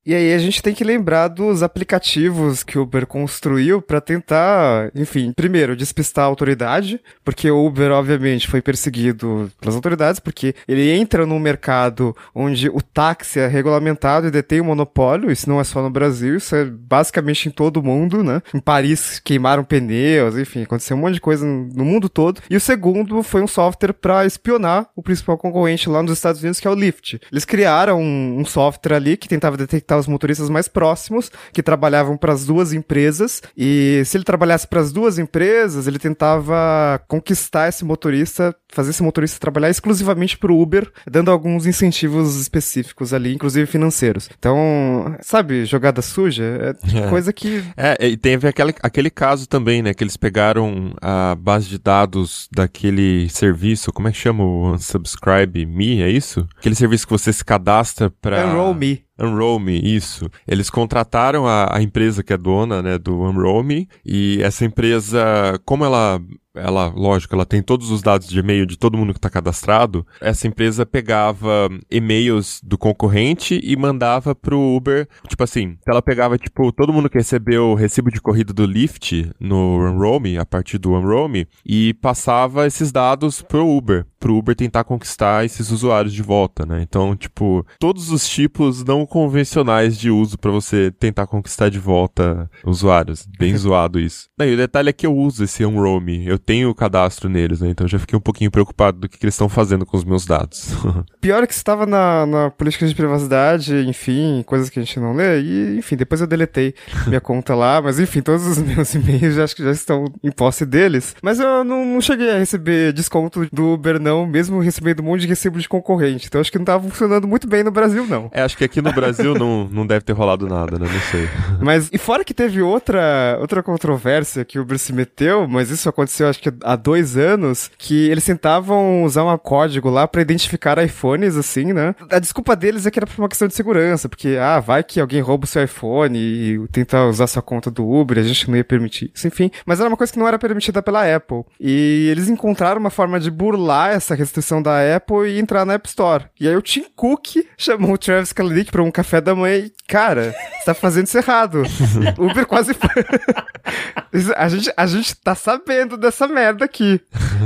E 0.03 0.15
aí 0.15 0.33
a 0.33 0.39
gente 0.39 0.63
tem 0.63 0.73
que 0.73 0.83
lembrar 0.83 1.27
dos 1.27 1.61
aplicativos 1.61 2.63
que 2.63 2.77
o 2.79 2.81
Uber 2.81 3.05
construiu 3.05 3.83
pra 3.83 4.01
tentar, 4.01 4.91
enfim, 4.95 5.31
primeiro, 5.31 5.75
despistar 5.75 6.25
a 6.25 6.27
autoridade, 6.27 6.99
porque 7.23 7.51
o 7.51 7.63
Uber, 7.63 7.91
obviamente, 7.91 8.47
foi 8.47 8.63
perseguido 8.63 9.51
pelas 9.59 9.75
autoridades, 9.75 10.19
porque 10.19 10.55
ele 10.67 10.89
entra 10.89 11.23
num 11.23 11.37
mercado 11.37 12.15
onde 12.33 12.67
o 12.69 12.81
táxi 12.81 13.39
é 13.39 13.47
regulamentado 13.47 14.25
e 14.25 14.31
detém 14.31 14.59
o 14.59 14.65
monopólio, 14.65 15.31
isso 15.31 15.47
não 15.47 15.59
é 15.59 15.63
só 15.63 15.83
no 15.83 15.89
Brasil, 15.91 16.35
isso 16.35 16.55
é 16.55 16.65
basicamente 16.65 17.47
em 17.47 17.51
todo 17.51 17.77
o 17.77 17.83
mundo, 17.83 18.23
né? 18.23 18.41
Em 18.55 18.59
Paris 18.59 19.19
queimaram 19.23 19.63
pneus, 19.63 20.35
enfim, 20.35 20.63
aconteceu 20.63 20.97
um 20.97 21.01
monte 21.01 21.15
de 21.15 21.21
coisa 21.21 21.45
no 21.45 21.85
mundo 21.85 22.09
todo. 22.09 22.41
E 22.49 22.55
o 22.55 22.59
segundo 22.59 23.21
foi 23.21 23.43
um 23.43 23.47
software 23.47 23.93
pra 23.93 24.25
espionar 24.25 24.87
o 24.95 25.03
principal 25.03 25.37
concorrente 25.37 25.87
lá 25.87 26.01
nos 26.01 26.13
Estados 26.13 26.41
Unidos, 26.41 26.59
que 26.59 26.67
é 26.67 26.71
o 26.71 26.75
Lyft. 26.75 27.21
Eles 27.31 27.45
criaram 27.45 28.01
um, 28.01 28.39
um 28.39 28.45
software 28.45 28.95
ali 28.95 29.15
que 29.15 29.29
tentava 29.29 29.55
detectar 29.55 29.90
os 29.97 30.07
motoristas 30.07 30.49
mais 30.49 30.67
próximos, 30.67 31.31
que 31.53 31.63
trabalhavam 31.63 32.17
para 32.17 32.33
as 32.33 32.45
duas 32.45 32.73
empresas, 32.73 33.41
e 33.57 34.01
se 34.05 34.17
ele 34.17 34.23
trabalhasse 34.23 34.67
para 34.67 34.81
as 34.81 34.91
duas 34.91 35.17
empresas, 35.19 35.87
ele 35.87 35.99
tentava 35.99 37.01
conquistar 37.07 37.67
esse 37.69 37.83
motorista, 37.83 38.55
fazer 38.69 38.91
esse 38.91 39.03
motorista 39.03 39.39
trabalhar 39.39 39.69
exclusivamente 39.69 40.37
para 40.37 40.51
o 40.51 40.61
Uber, 40.61 40.89
dando 41.09 41.31
alguns 41.31 41.65
incentivos 41.65 42.39
específicos 42.39 43.13
ali, 43.13 43.33
inclusive 43.33 43.65
financeiros. 43.65 44.29
Então, 44.37 45.15
sabe, 45.21 45.65
jogada 45.65 46.01
suja, 46.01 46.43
é 46.43 46.71
É. 47.01 47.07
coisa 47.09 47.31
que 47.33 47.63
É, 47.77 48.07
e 48.07 48.17
teve 48.17 48.47
aquele, 48.47 48.73
aquele 48.81 49.09
caso 49.09 49.47
também, 49.47 49.81
né? 49.81 49.93
Que 49.93 50.03
eles 50.03 50.17
pegaram 50.17 50.93
a 51.01 51.35
base 51.35 51.67
de 51.67 51.77
dados 51.77 52.47
daquele 52.51 53.29
serviço, 53.29 53.91
como 53.91 54.07
é 54.07 54.11
que 54.11 54.17
chama 54.17 54.43
o 54.43 54.73
Unsubscribe 54.73 55.65
Me, 55.65 56.01
é 56.01 56.09
isso? 56.09 56.47
Aquele 56.57 56.75
serviço 56.75 57.05
que 57.07 57.13
você 57.13 57.31
se 57.31 57.43
cadastra 57.43 58.09
pra... 58.21 58.45
Enroll 58.45 58.73
Me. 58.73 59.03
Unroll 59.21 59.59
Me, 59.59 59.79
isso. 59.79 60.29
Eles 60.47 60.69
contrataram 60.69 61.47
a, 61.47 61.77
a 61.77 61.81
empresa 61.81 62.23
que 62.23 62.33
é 62.33 62.37
dona, 62.37 62.81
né, 62.81 62.97
do 62.97 63.21
Unroll 63.21 63.63
Me, 63.63 63.87
e 64.05 64.39
essa 64.41 64.65
empresa, 64.65 65.59
como 65.65 65.85
ela, 65.85 66.19
ela, 66.55 66.87
lógico, 66.87 67.33
ela 67.33 67.45
tem 67.45 67.61
todos 67.61 67.91
os 67.91 68.01
dados 68.01 68.27
de 68.27 68.39
e-mail 68.39 68.65
de 68.65 68.77
todo 68.77 68.97
mundo 68.97 69.13
que 69.13 69.19
está 69.19 69.29
cadastrado, 69.29 70.05
essa 70.19 70.47
empresa 70.47 70.85
pegava 70.85 71.69
e-mails 71.89 72.59
do 72.63 72.77
concorrente 72.77 73.59
e 73.63 73.75
mandava 73.75 74.35
pro 74.35 74.59
Uber, 74.59 75.07
tipo 75.27 75.43
assim, 75.43 75.77
ela 75.87 76.01
pegava, 76.01 76.37
tipo, 76.37 76.71
todo 76.71 76.93
mundo 76.93 77.09
que 77.09 77.17
recebeu 77.17 77.71
o 77.71 77.75
recibo 77.75 78.11
de 78.11 78.21
corrida 78.21 78.53
do 78.53 78.65
Lyft 78.65 79.31
no 79.39 80.19
Me, 80.19 80.37
a 80.37 80.45
partir 80.45 80.77
do 80.77 80.91
Me, 81.29 81.47
e 81.65 81.93
passava 81.95 82.67
esses 82.67 82.91
dados 82.91 83.41
pro 83.41 83.67
Uber, 83.67 84.05
pro 84.19 84.35
Uber 84.35 84.55
tentar 84.55 84.83
conquistar 84.83 85.45
esses 85.45 85.71
usuários 85.71 86.13
de 86.13 86.21
volta, 86.21 86.65
né? 86.65 86.81
Então, 86.81 87.15
tipo, 87.15 87.65
todos 87.79 88.11
os 88.11 88.27
tipos 88.27 88.83
não 88.83 89.05
convencionais 89.05 89.97
de 89.97 90.11
uso 90.11 90.37
pra 90.37 90.51
você 90.51 90.91
tentar 90.91 91.27
conquistar 91.27 91.69
de 91.69 91.79
volta 91.79 92.49
usuários. 92.65 93.27
Bem 93.37 93.55
zoado 93.57 93.99
isso. 93.99 94.27
Daí 94.37 94.53
o 94.53 94.57
detalhe 94.57 94.89
é 94.89 94.93
que 94.93 95.05
eu 95.05 95.15
uso 95.15 95.43
esse 95.43 95.65
Me, 95.65 96.27
eu 96.27 96.37
tenho 96.45 96.69
o 96.69 96.75
cadastro 96.75 97.29
neles, 97.29 97.61
né? 97.61 97.69
Então 97.69 97.87
já 97.87 97.99
fiquei 97.99 98.17
um 98.17 98.21
pouquinho 98.21 98.51
preocupado 98.51 98.99
do 98.99 99.09
que, 99.09 99.17
que 99.17 99.25
eles 99.25 99.35
estão 99.35 99.49
fazendo 99.49 99.85
com 99.85 99.97
os 99.97 100.03
meus 100.03 100.25
dados. 100.25 100.73
Pior 101.21 101.43
é 101.43 101.47
que 101.47 101.53
estava 101.53 101.85
na, 101.85 102.25
na 102.25 102.49
política 102.49 102.87
de 102.87 102.95
privacidade, 102.95 103.87
enfim, 103.87 104.43
coisas 104.45 104.69
que 104.69 104.79
a 104.79 104.83
gente 104.83 104.99
não 104.99 105.13
lê, 105.13 105.41
e 105.41 105.77
enfim, 105.77 105.95
depois 105.95 106.21
eu 106.21 106.27
deletei 106.27 106.73
minha 107.07 107.21
conta 107.21 107.53
lá, 107.55 107.81
mas 107.81 107.99
enfim, 107.99 108.21
todos 108.21 108.45
os 108.45 108.57
meus 108.61 108.93
e-mails 108.95 109.35
já, 109.35 109.43
acho 109.43 109.55
que 109.55 109.63
já 109.63 109.71
estão 109.71 110.05
em 110.23 110.31
posse 110.31 110.65
deles. 110.65 111.15
Mas 111.21 111.39
eu 111.39 111.63
não, 111.63 111.85
não 111.85 112.01
cheguei 112.01 112.31
a 112.31 112.37
receber 112.37 112.93
desconto 112.93 113.47
do 113.51 113.73
Uber, 113.73 113.99
não, 113.99 114.25
mesmo 114.25 114.59
recebendo 114.59 115.01
um 115.01 115.05
monte 115.05 115.21
de 115.21 115.27
recibo 115.27 115.59
de 115.59 115.69
concorrente. 115.69 116.27
Então 116.27 116.41
acho 116.41 116.51
que 116.51 116.57
não 116.57 116.63
estava 116.63 116.87
funcionando 116.87 117.27
muito 117.27 117.47
bem 117.47 117.63
no 117.63 117.71
Brasil, 117.71 118.05
não. 118.07 118.29
é, 118.33 118.41
acho 118.41 118.57
que 118.57 118.63
aqui 118.63 118.81
no 118.81 118.91
Brasil 118.91 119.33
não, 119.35 119.67
não 119.71 119.85
deve 119.85 120.01
ter 120.01 120.13
rolado 120.13 120.47
nada, 120.47 120.77
né? 120.79 120.87
Não 120.91 121.01
sei. 121.11 121.29
Mas, 121.61 121.89
e 121.91 121.97
fora 121.97 122.23
que 122.23 122.33
teve 122.33 122.61
outra, 122.61 123.37
outra 123.39 123.61
controvérsia 123.61 124.43
que 124.43 124.57
o 124.57 124.63
Uber 124.63 124.77
se 124.77 124.93
meteu, 124.93 125.47
mas 125.47 125.69
isso 125.69 125.87
aconteceu 125.87 126.27
acho 126.31 126.41
que 126.41 126.51
há 126.63 126.75
dois 126.75 127.17
anos, 127.17 127.69
que 127.77 128.09
eles 128.09 128.25
tentavam 128.25 129.03
usar 129.03 129.23
um 129.23 129.37
código 129.37 129.89
lá 129.89 130.07
pra 130.07 130.21
identificar 130.21 130.83
iPhones, 130.83 131.35
assim, 131.35 131.73
né? 131.73 131.95
A 132.09 132.19
desculpa 132.19 132.55
deles 132.55 132.85
é 132.85 132.91
que 132.91 132.99
era 132.99 133.07
por 133.07 133.19
uma 133.19 133.29
questão 133.29 133.47
de 133.47 133.53
segurança, 133.53 134.09
porque, 134.09 134.37
ah, 134.39 134.59
vai 134.59 134.83
que 134.83 134.99
alguém 134.99 135.21
rouba 135.21 135.45
o 135.45 135.47
seu 135.47 135.63
iPhone 135.63 136.17
e 136.17 136.67
tenta 136.69 137.05
usar 137.05 137.27
sua 137.27 137.41
conta 137.41 137.69
do 137.69 137.87
Uber, 137.87 138.17
a 138.17 138.23
gente 138.23 138.49
não 138.49 138.57
ia 138.57 138.63
permitir 138.63 139.11
isso, 139.13 139.27
enfim. 139.27 139.51
Mas 139.65 139.79
era 139.79 139.89
uma 139.89 139.97
coisa 139.97 140.11
que 140.11 140.19
não 140.19 140.27
era 140.27 140.39
permitida 140.39 140.81
pela 140.81 141.15
Apple. 141.15 141.43
E 141.59 142.07
eles 142.09 142.29
encontraram 142.29 142.79
uma 142.79 142.89
forma 142.89 143.19
de 143.19 143.29
burlar 143.29 143.91
essa 143.91 144.15
restrição 144.15 144.61
da 144.61 144.95
Apple 144.95 145.29
e 145.29 145.39
entrar 145.39 145.65
na 145.65 145.73
App 145.73 145.87
Store. 145.87 146.25
E 146.39 146.47
aí 146.47 146.55
o 146.55 146.61
Tim 146.61 146.85
Cook 146.95 147.45
chamou 147.57 147.93
o 147.93 147.97
Travis 147.97 148.33
Kalanick 148.33 148.71
pra 148.71 148.83
um 148.83 148.91
café 148.91 149.21
da 149.21 149.35
manhã 149.35 149.57
e, 149.57 149.73
cara, 149.87 150.33
você 150.57 150.65
tá 150.65 150.73
fazendo 150.73 151.07
isso 151.07 151.17
errado. 151.17 151.63
Uber 152.17 152.45
quase 152.45 152.73
foi. 152.73 152.89
A, 154.35 154.49
gente, 154.49 154.73
a 154.75 154.85
gente 154.85 155.15
tá 155.15 155.33
sabendo 155.33 155.95
dessa 155.95 156.20
merda 156.27 156.65
aqui. 156.65 157.01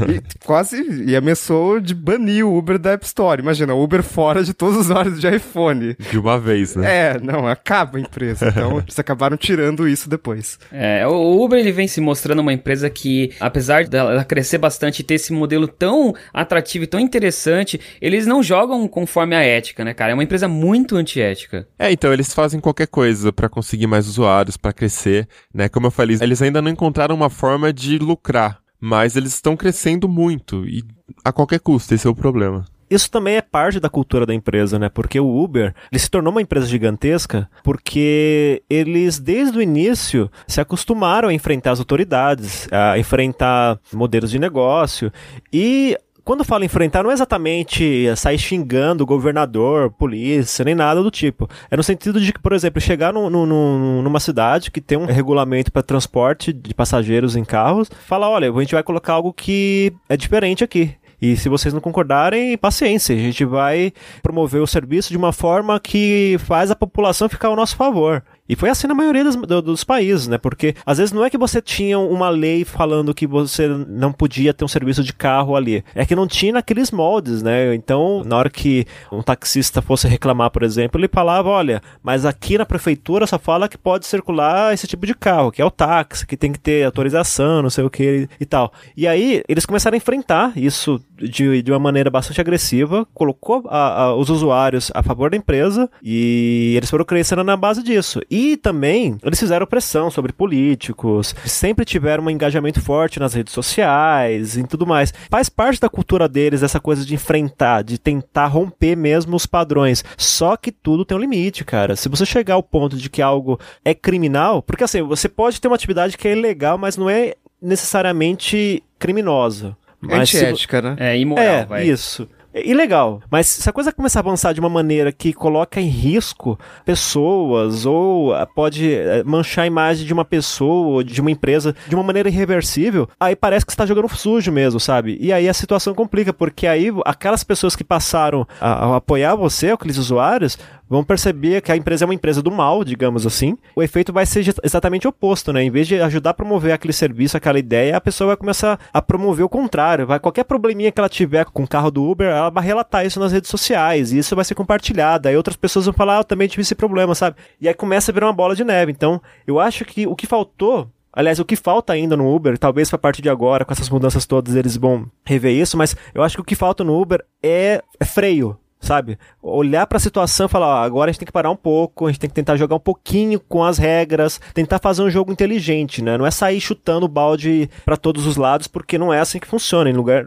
E 0.09 0.21
quase 0.45 1.05
e 1.05 1.15
ameaçou 1.15 1.79
de 1.79 1.93
banir 1.93 2.45
o 2.45 2.57
Uber 2.57 2.77
da 2.77 2.91
App 2.91 3.05
Store. 3.05 3.41
Imagina, 3.41 3.73
o 3.73 3.83
Uber 3.83 4.03
fora 4.03 4.43
de 4.43 4.53
todos 4.53 4.75
os 4.77 4.85
usuários 4.85 5.19
de 5.19 5.27
iPhone. 5.27 5.95
De 6.11 6.17
uma 6.17 6.39
vez, 6.39 6.75
né? 6.75 7.11
É, 7.13 7.19
não, 7.19 7.47
acaba 7.47 7.97
a 7.97 8.01
empresa. 8.01 8.49
Então, 8.49 8.79
eles 8.85 8.97
acabaram 8.99 9.37
tirando 9.37 9.87
isso 9.87 10.09
depois. 10.09 10.59
É, 10.71 11.05
o 11.07 11.41
Uber 11.43 11.59
ele 11.59 11.71
vem 11.71 11.87
se 11.87 12.01
mostrando 12.01 12.39
uma 12.39 12.53
empresa 12.53 12.89
que, 12.89 13.31
apesar 13.39 13.85
dela 13.85 14.23
crescer 14.23 14.57
bastante 14.57 14.99
e 14.99 15.03
ter 15.03 15.15
esse 15.15 15.31
modelo 15.31 15.67
tão 15.67 16.13
atrativo 16.33 16.83
e 16.83 16.87
tão 16.87 16.99
interessante, 16.99 17.79
eles 18.01 18.25
não 18.25 18.43
jogam 18.43 18.87
conforme 18.87 19.35
a 19.35 19.41
ética, 19.41 19.83
né, 19.83 19.93
cara? 19.93 20.11
É 20.11 20.13
uma 20.13 20.23
empresa 20.23 20.47
muito 20.47 20.95
antiética. 20.95 21.67
É, 21.77 21.91
então 21.91 22.11
eles 22.11 22.33
fazem 22.33 22.59
qualquer 22.59 22.87
coisa 22.87 23.31
pra 23.31 23.49
conseguir 23.49 23.87
mais 23.87 24.07
usuários, 24.07 24.57
pra 24.57 24.73
crescer, 24.73 25.27
né? 25.53 25.69
Como 25.69 25.87
eu 25.87 25.91
falei, 25.91 26.17
eles 26.21 26.41
ainda 26.41 26.61
não 26.61 26.69
encontraram 26.69 27.15
uma 27.15 27.29
forma 27.29 27.71
de 27.71 27.97
lucrar, 27.97 28.59
mas 28.85 29.15
eles 29.15 29.33
estão 29.33 29.57
crescendo 29.57 30.07
muito 30.07 30.63
e 30.63 30.83
a 31.23 31.31
qualquer 31.31 31.59
custo, 31.59 31.95
esse 31.95 32.05
é 32.05 32.09
o 32.09 32.13
problema. 32.13 32.65
Isso 32.87 33.09
também 33.09 33.35
é 33.35 33.41
parte 33.41 33.79
da 33.79 33.89
cultura 33.89 34.27
da 34.27 34.33
empresa, 34.33 34.77
né? 34.77 34.89
Porque 34.89 35.19
o 35.19 35.43
Uber 35.43 35.73
ele 35.91 35.99
se 35.99 36.07
tornou 36.07 36.31
uma 36.31 36.41
empresa 36.41 36.67
gigantesca 36.67 37.49
porque 37.63 38.61
eles, 38.69 39.17
desde 39.17 39.57
o 39.57 39.61
início, 39.61 40.29
se 40.47 40.61
acostumaram 40.61 41.29
a 41.29 41.33
enfrentar 41.33 41.71
as 41.71 41.79
autoridades, 41.79 42.67
a 42.71 42.99
enfrentar 42.99 43.79
modelos 43.91 44.29
de 44.29 44.37
negócio 44.37 45.11
e. 45.51 45.97
Quando 46.25 46.39
eu 46.39 46.45
falo 46.45 46.63
enfrentar, 46.63 47.03
não 47.03 47.11
é 47.11 47.13
exatamente 47.13 48.07
sair 48.15 48.39
xingando 48.39 49.05
governador, 49.05 49.91
polícia, 49.91 50.65
nem 50.65 50.73
nada 50.73 51.03
do 51.03 51.11
tipo. 51.11 51.47
É 51.69 51.77
no 51.77 51.83
sentido 51.83 52.19
de 52.19 52.33
que, 52.33 52.39
por 52.39 52.51
exemplo, 52.51 52.81
chegar 52.81 53.13
num- 53.13 53.29
num- 53.29 53.45
num- 53.45 54.01
numa 54.01 54.19
cidade 54.19 54.71
que 54.71 54.81
tem 54.81 54.97
um 54.97 55.05
regulamento 55.05 55.71
para 55.71 55.83
transporte 55.83 56.51
de 56.51 56.73
passageiros 56.73 57.35
em 57.35 57.45
carros, 57.45 57.91
falar: 58.07 58.27
olha, 58.29 58.51
a 58.51 58.59
gente 58.59 58.73
vai 58.73 58.81
colocar 58.81 59.13
algo 59.13 59.31
que 59.31 59.93
é 60.09 60.17
diferente 60.17 60.63
aqui. 60.63 60.95
E 61.21 61.37
se 61.37 61.47
vocês 61.47 61.73
não 61.73 61.79
concordarem, 61.79 62.57
paciência, 62.57 63.15
a 63.15 63.19
gente 63.19 63.45
vai 63.45 63.93
promover 64.21 64.61
o 64.61 64.67
serviço 64.67 65.09
de 65.11 65.17
uma 65.17 65.31
forma 65.31 65.79
que 65.79 66.35
faz 66.39 66.69
a 66.69 66.75
população 66.75 67.29
ficar 67.29 67.47
ao 67.47 67.55
nosso 67.55 67.75
favor. 67.75 68.21
E 68.47 68.55
foi 68.55 68.69
assim 68.69 68.85
na 68.87 68.93
maioria 68.93 69.23
dos, 69.23 69.35
do- 69.35 69.61
dos 69.61 69.83
países, 69.83 70.27
né? 70.27 70.37
Porque 70.37 70.75
às 70.85 70.97
vezes 70.99 71.11
não 71.11 71.25
é 71.25 71.29
que 71.29 71.37
você 71.37 71.61
tinha 71.61 71.97
uma 71.97 72.29
lei 72.29 72.63
falando 72.63 73.13
que 73.13 73.25
você 73.25 73.67
não 73.67 74.11
podia 74.11 74.53
ter 74.53 74.63
um 74.63 74.67
serviço 74.67 75.03
de 75.03 75.13
carro 75.13 75.55
ali. 75.55 75.83
É 75.95 76.05
que 76.05 76.15
não 76.15 76.27
tinha 76.27 76.53
naqueles 76.53 76.91
moldes, 76.91 77.41
né? 77.41 77.73
Então, 77.73 78.23
na 78.25 78.37
hora 78.37 78.49
que 78.49 78.85
um 79.11 79.21
taxista 79.23 79.81
fosse 79.81 80.07
reclamar, 80.07 80.51
por 80.51 80.61
exemplo, 80.63 80.99
ele 80.99 81.07
falava: 81.07 81.49
olha, 81.49 81.81
mas 82.03 82.23
aqui 82.25 82.57
na 82.57 82.65
prefeitura 82.65 83.25
só 83.25 83.39
fala 83.39 83.67
que 83.67 83.77
pode 83.77 84.05
circular 84.05 84.73
esse 84.73 84.85
tipo 84.87 85.05
de 85.07 85.15
carro, 85.15 85.51
que 85.51 85.61
é 85.61 85.65
o 85.65 85.71
táxi, 85.71 86.25
que 86.27 86.37
tem 86.37 86.51
que 86.51 86.59
ter 86.59 86.83
autorização, 86.85 87.61
não 87.63 87.69
sei 87.69 87.83
o 87.83 87.89
que 87.89 88.29
e 88.39 88.45
tal. 88.45 88.71
E 88.95 89.07
aí 89.07 89.43
eles 89.49 89.65
começaram 89.65 89.95
a 89.95 89.97
enfrentar 89.97 90.53
isso 90.55 91.01
de, 91.17 91.61
de 91.61 91.71
uma 91.71 91.79
maneira 91.79 92.09
bastante 92.09 92.39
agressiva, 92.41 93.07
colocou 93.13 93.63
a- 93.69 94.03
a- 94.03 94.15
os 94.15 94.29
usuários 94.29 94.91
a 94.93 95.01
favor 95.01 95.29
da 95.31 95.37
empresa 95.37 95.89
e 96.03 96.73
eles 96.77 96.89
foram 96.89 97.05
crescendo 97.05 97.43
na 97.43 97.55
base 97.57 97.81
disso. 97.81 98.21
E 98.35 98.57
também 98.57 99.17
eles 99.23 99.39
fizeram 99.39 99.65
pressão 99.65 100.11
sobre 100.11 100.33
políticos, 100.33 101.33
sempre 101.45 101.85
tiveram 101.85 102.25
um 102.25 102.29
engajamento 102.29 102.81
forte 102.81 103.17
nas 103.17 103.33
redes 103.33 103.53
sociais 103.53 104.57
e 104.57 104.63
tudo 104.67 104.85
mais. 104.85 105.13
Faz 105.29 105.47
parte 105.47 105.79
da 105.79 105.87
cultura 105.87 106.27
deles 106.27 106.61
essa 106.61 106.77
coisa 106.77 107.05
de 107.05 107.15
enfrentar, 107.15 107.81
de 107.81 107.97
tentar 107.97 108.47
romper 108.47 108.97
mesmo 108.97 109.37
os 109.37 109.45
padrões. 109.45 110.03
Só 110.17 110.57
que 110.57 110.69
tudo 110.69 111.05
tem 111.05 111.15
um 111.15 111.21
limite, 111.21 111.63
cara. 111.63 111.95
Se 111.95 112.09
você 112.09 112.25
chegar 112.25 112.55
ao 112.55 112.63
ponto 112.63 112.97
de 112.97 113.09
que 113.09 113.21
algo 113.21 113.57
é 113.85 113.93
criminal, 113.93 114.61
porque 114.61 114.83
assim, 114.83 115.01
você 115.01 115.29
pode 115.29 115.61
ter 115.61 115.69
uma 115.69 115.77
atividade 115.77 116.17
que 116.17 116.27
é 116.27 116.33
ilegal, 116.33 116.77
mas 116.77 116.97
não 116.97 117.09
é 117.09 117.35
necessariamente 117.61 118.83
criminosa. 118.99 119.77
Mas 120.01 120.29
se 120.29 120.37
Antiética, 120.39 120.81
né? 120.81 120.95
É 120.99 121.17
imoral, 121.17 121.45
é, 121.45 121.65
vai. 121.65 121.87
isso. 121.87 122.27
E 122.63 122.73
legal, 122.73 123.21
mas 123.29 123.47
se 123.47 123.69
a 123.69 123.73
coisa 123.73 123.91
começar 123.91 124.19
a 124.19 124.21
avançar 124.21 124.53
de 124.53 124.61
uma 124.61 124.69
maneira 124.69 125.11
que 125.11 125.33
coloca 125.33 125.81
em 125.81 125.89
risco 125.89 126.57
pessoas 126.85 127.85
ou 127.85 128.33
ah, 128.33 128.45
pode 128.45 128.93
eh, 128.93 129.23
manchar 129.25 129.65
a 129.65 129.67
imagem 129.67 130.05
de 130.05 130.13
uma 130.13 130.23
pessoa 130.23 130.87
ou 130.87 131.03
de 131.03 131.19
uma 131.19 131.29
empresa 131.29 131.75
de 131.85 131.93
uma 131.93 132.03
maneira 132.03 132.29
irreversível, 132.29 133.09
aí 133.19 133.35
parece 133.35 133.65
que 133.65 133.73
está 133.73 133.85
jogando 133.85 134.07
sujo 134.07 134.53
mesmo, 134.53 134.79
sabe? 134.79 135.17
E 135.19 135.33
aí 135.33 135.49
a 135.49 135.53
situação 135.53 135.93
complica, 135.93 136.31
porque 136.31 136.65
aí 136.65 136.87
aquelas 137.03 137.43
pessoas 137.43 137.75
que 137.75 137.83
passaram 137.83 138.47
a, 138.61 138.85
a 138.85 138.95
apoiar 138.95 139.35
você, 139.35 139.71
aqueles 139.71 139.97
usuários, 139.97 140.57
vão 140.89 141.03
perceber 141.03 141.61
que 141.61 141.71
a 141.71 141.77
empresa 141.77 142.05
é 142.05 142.07
uma 142.07 142.13
empresa 142.13 142.41
do 142.41 142.51
mal, 142.51 142.83
digamos 142.83 143.25
assim. 143.25 143.57
O 143.75 143.83
efeito 143.83 144.13
vai 144.13 144.25
ser 144.25 144.53
exatamente 144.63 145.07
oposto, 145.07 145.51
né? 145.51 145.63
Em 145.63 145.71
vez 145.71 145.87
de 145.87 145.99
ajudar 146.01 146.31
a 146.31 146.33
promover 146.33 146.73
aquele 146.73 146.93
serviço, 146.93 147.37
aquela 147.37 147.59
ideia, 147.59 147.97
a 147.97 148.01
pessoa 148.01 148.29
vai 148.29 148.37
começar 148.37 148.79
a 148.93 149.01
promover 149.01 149.45
o 149.45 149.49
contrário. 149.49 150.07
Vai 150.07 150.19
qualquer 150.19 150.43
probleminha 150.43 150.91
que 150.91 150.99
ela 150.99 151.09
tiver 151.09 151.45
com 151.45 151.63
o 151.63 151.67
carro 151.67 151.91
do 151.91 152.03
Uber, 152.03 152.27
ela 152.27 152.49
vai 152.49 152.63
relatar 152.63 153.05
isso 153.05 153.19
nas 153.19 153.31
redes 153.31 153.49
sociais 153.49 154.11
e 154.11 154.19
isso 154.19 154.35
vai 154.35 154.45
ser 154.45 154.55
compartilhado. 154.55 155.27
Aí 155.27 155.35
outras 155.35 155.55
pessoas 155.55 155.85
vão 155.85 155.93
falar, 155.93 156.17
ah, 156.17 156.19
eu 156.19 156.23
também 156.23 156.47
tive 156.47 156.61
esse 156.61 156.75
problema, 156.75 157.15
sabe? 157.15 157.37
E 157.59 157.67
aí 157.67 157.73
começa 157.73 158.11
a 158.11 158.13
virar 158.13 158.27
uma 158.27 158.33
bola 158.33 158.55
de 158.55 158.63
neve. 158.63 158.91
Então, 158.91 159.21
eu 159.45 159.59
acho 159.59 159.85
que 159.85 160.07
o 160.07 160.15
que 160.15 160.27
faltou 160.27 160.89
Aliás, 161.15 161.39
o 161.39 161.45
que 161.45 161.55
falta 161.55 161.93
ainda 161.93 162.17
no 162.17 162.35
Uber, 162.35 162.57
talvez 162.57 162.93
a 162.93 162.97
partir 162.97 163.21
de 163.21 163.29
agora, 163.29 163.63
com 163.63 163.71
essas 163.71 163.89
mudanças 163.89 164.25
todas, 164.25 164.53
eles 164.53 164.75
vão 164.75 165.09
rever 165.23 165.53
isso, 165.53 165.77
mas 165.77 165.95
eu 166.13 166.21
acho 166.21 166.35
que 166.35 166.41
o 166.41 166.43
que 166.43 166.55
falta 166.55 166.83
no 166.83 166.99
Uber 166.99 167.23
é, 167.41 167.81
é 167.97 168.03
freio, 168.03 168.59
sabe? 168.85 169.17
Olhar 169.41 169.85
para 169.87 169.97
a 169.97 170.01
situação 170.01 170.45
e 170.45 170.49
falar, 170.49 170.67
ó, 170.67 170.83
agora 170.83 171.09
a 171.09 171.11
gente 171.11 171.19
tem 171.19 171.25
que 171.25 171.31
parar 171.31 171.51
um 171.51 171.55
pouco, 171.55 172.05
a 172.05 172.11
gente 172.11 172.19
tem 172.19 172.29
que 172.29 172.35
tentar 172.35 172.55
jogar 172.55 172.75
um 172.75 172.79
pouquinho 172.79 173.39
com 173.39 173.63
as 173.63 173.77
regras, 173.77 174.39
tentar 174.53 174.79
fazer 174.79 175.01
um 175.01 175.09
jogo 175.09 175.31
inteligente, 175.31 176.01
né? 176.01 176.17
Não 176.17 176.25
é 176.25 176.31
sair 176.31 176.61
chutando 176.61 177.05
o 177.05 177.09
balde 177.09 177.69
para 177.83 177.97
todos 177.97 178.25
os 178.25 178.37
lados, 178.37 178.67
porque 178.67 178.97
não 178.97 179.13
é 179.13 179.19
assim 179.19 179.39
que 179.39 179.47
funciona. 179.47 179.89
Em 179.89 179.93
lugar 179.93 180.25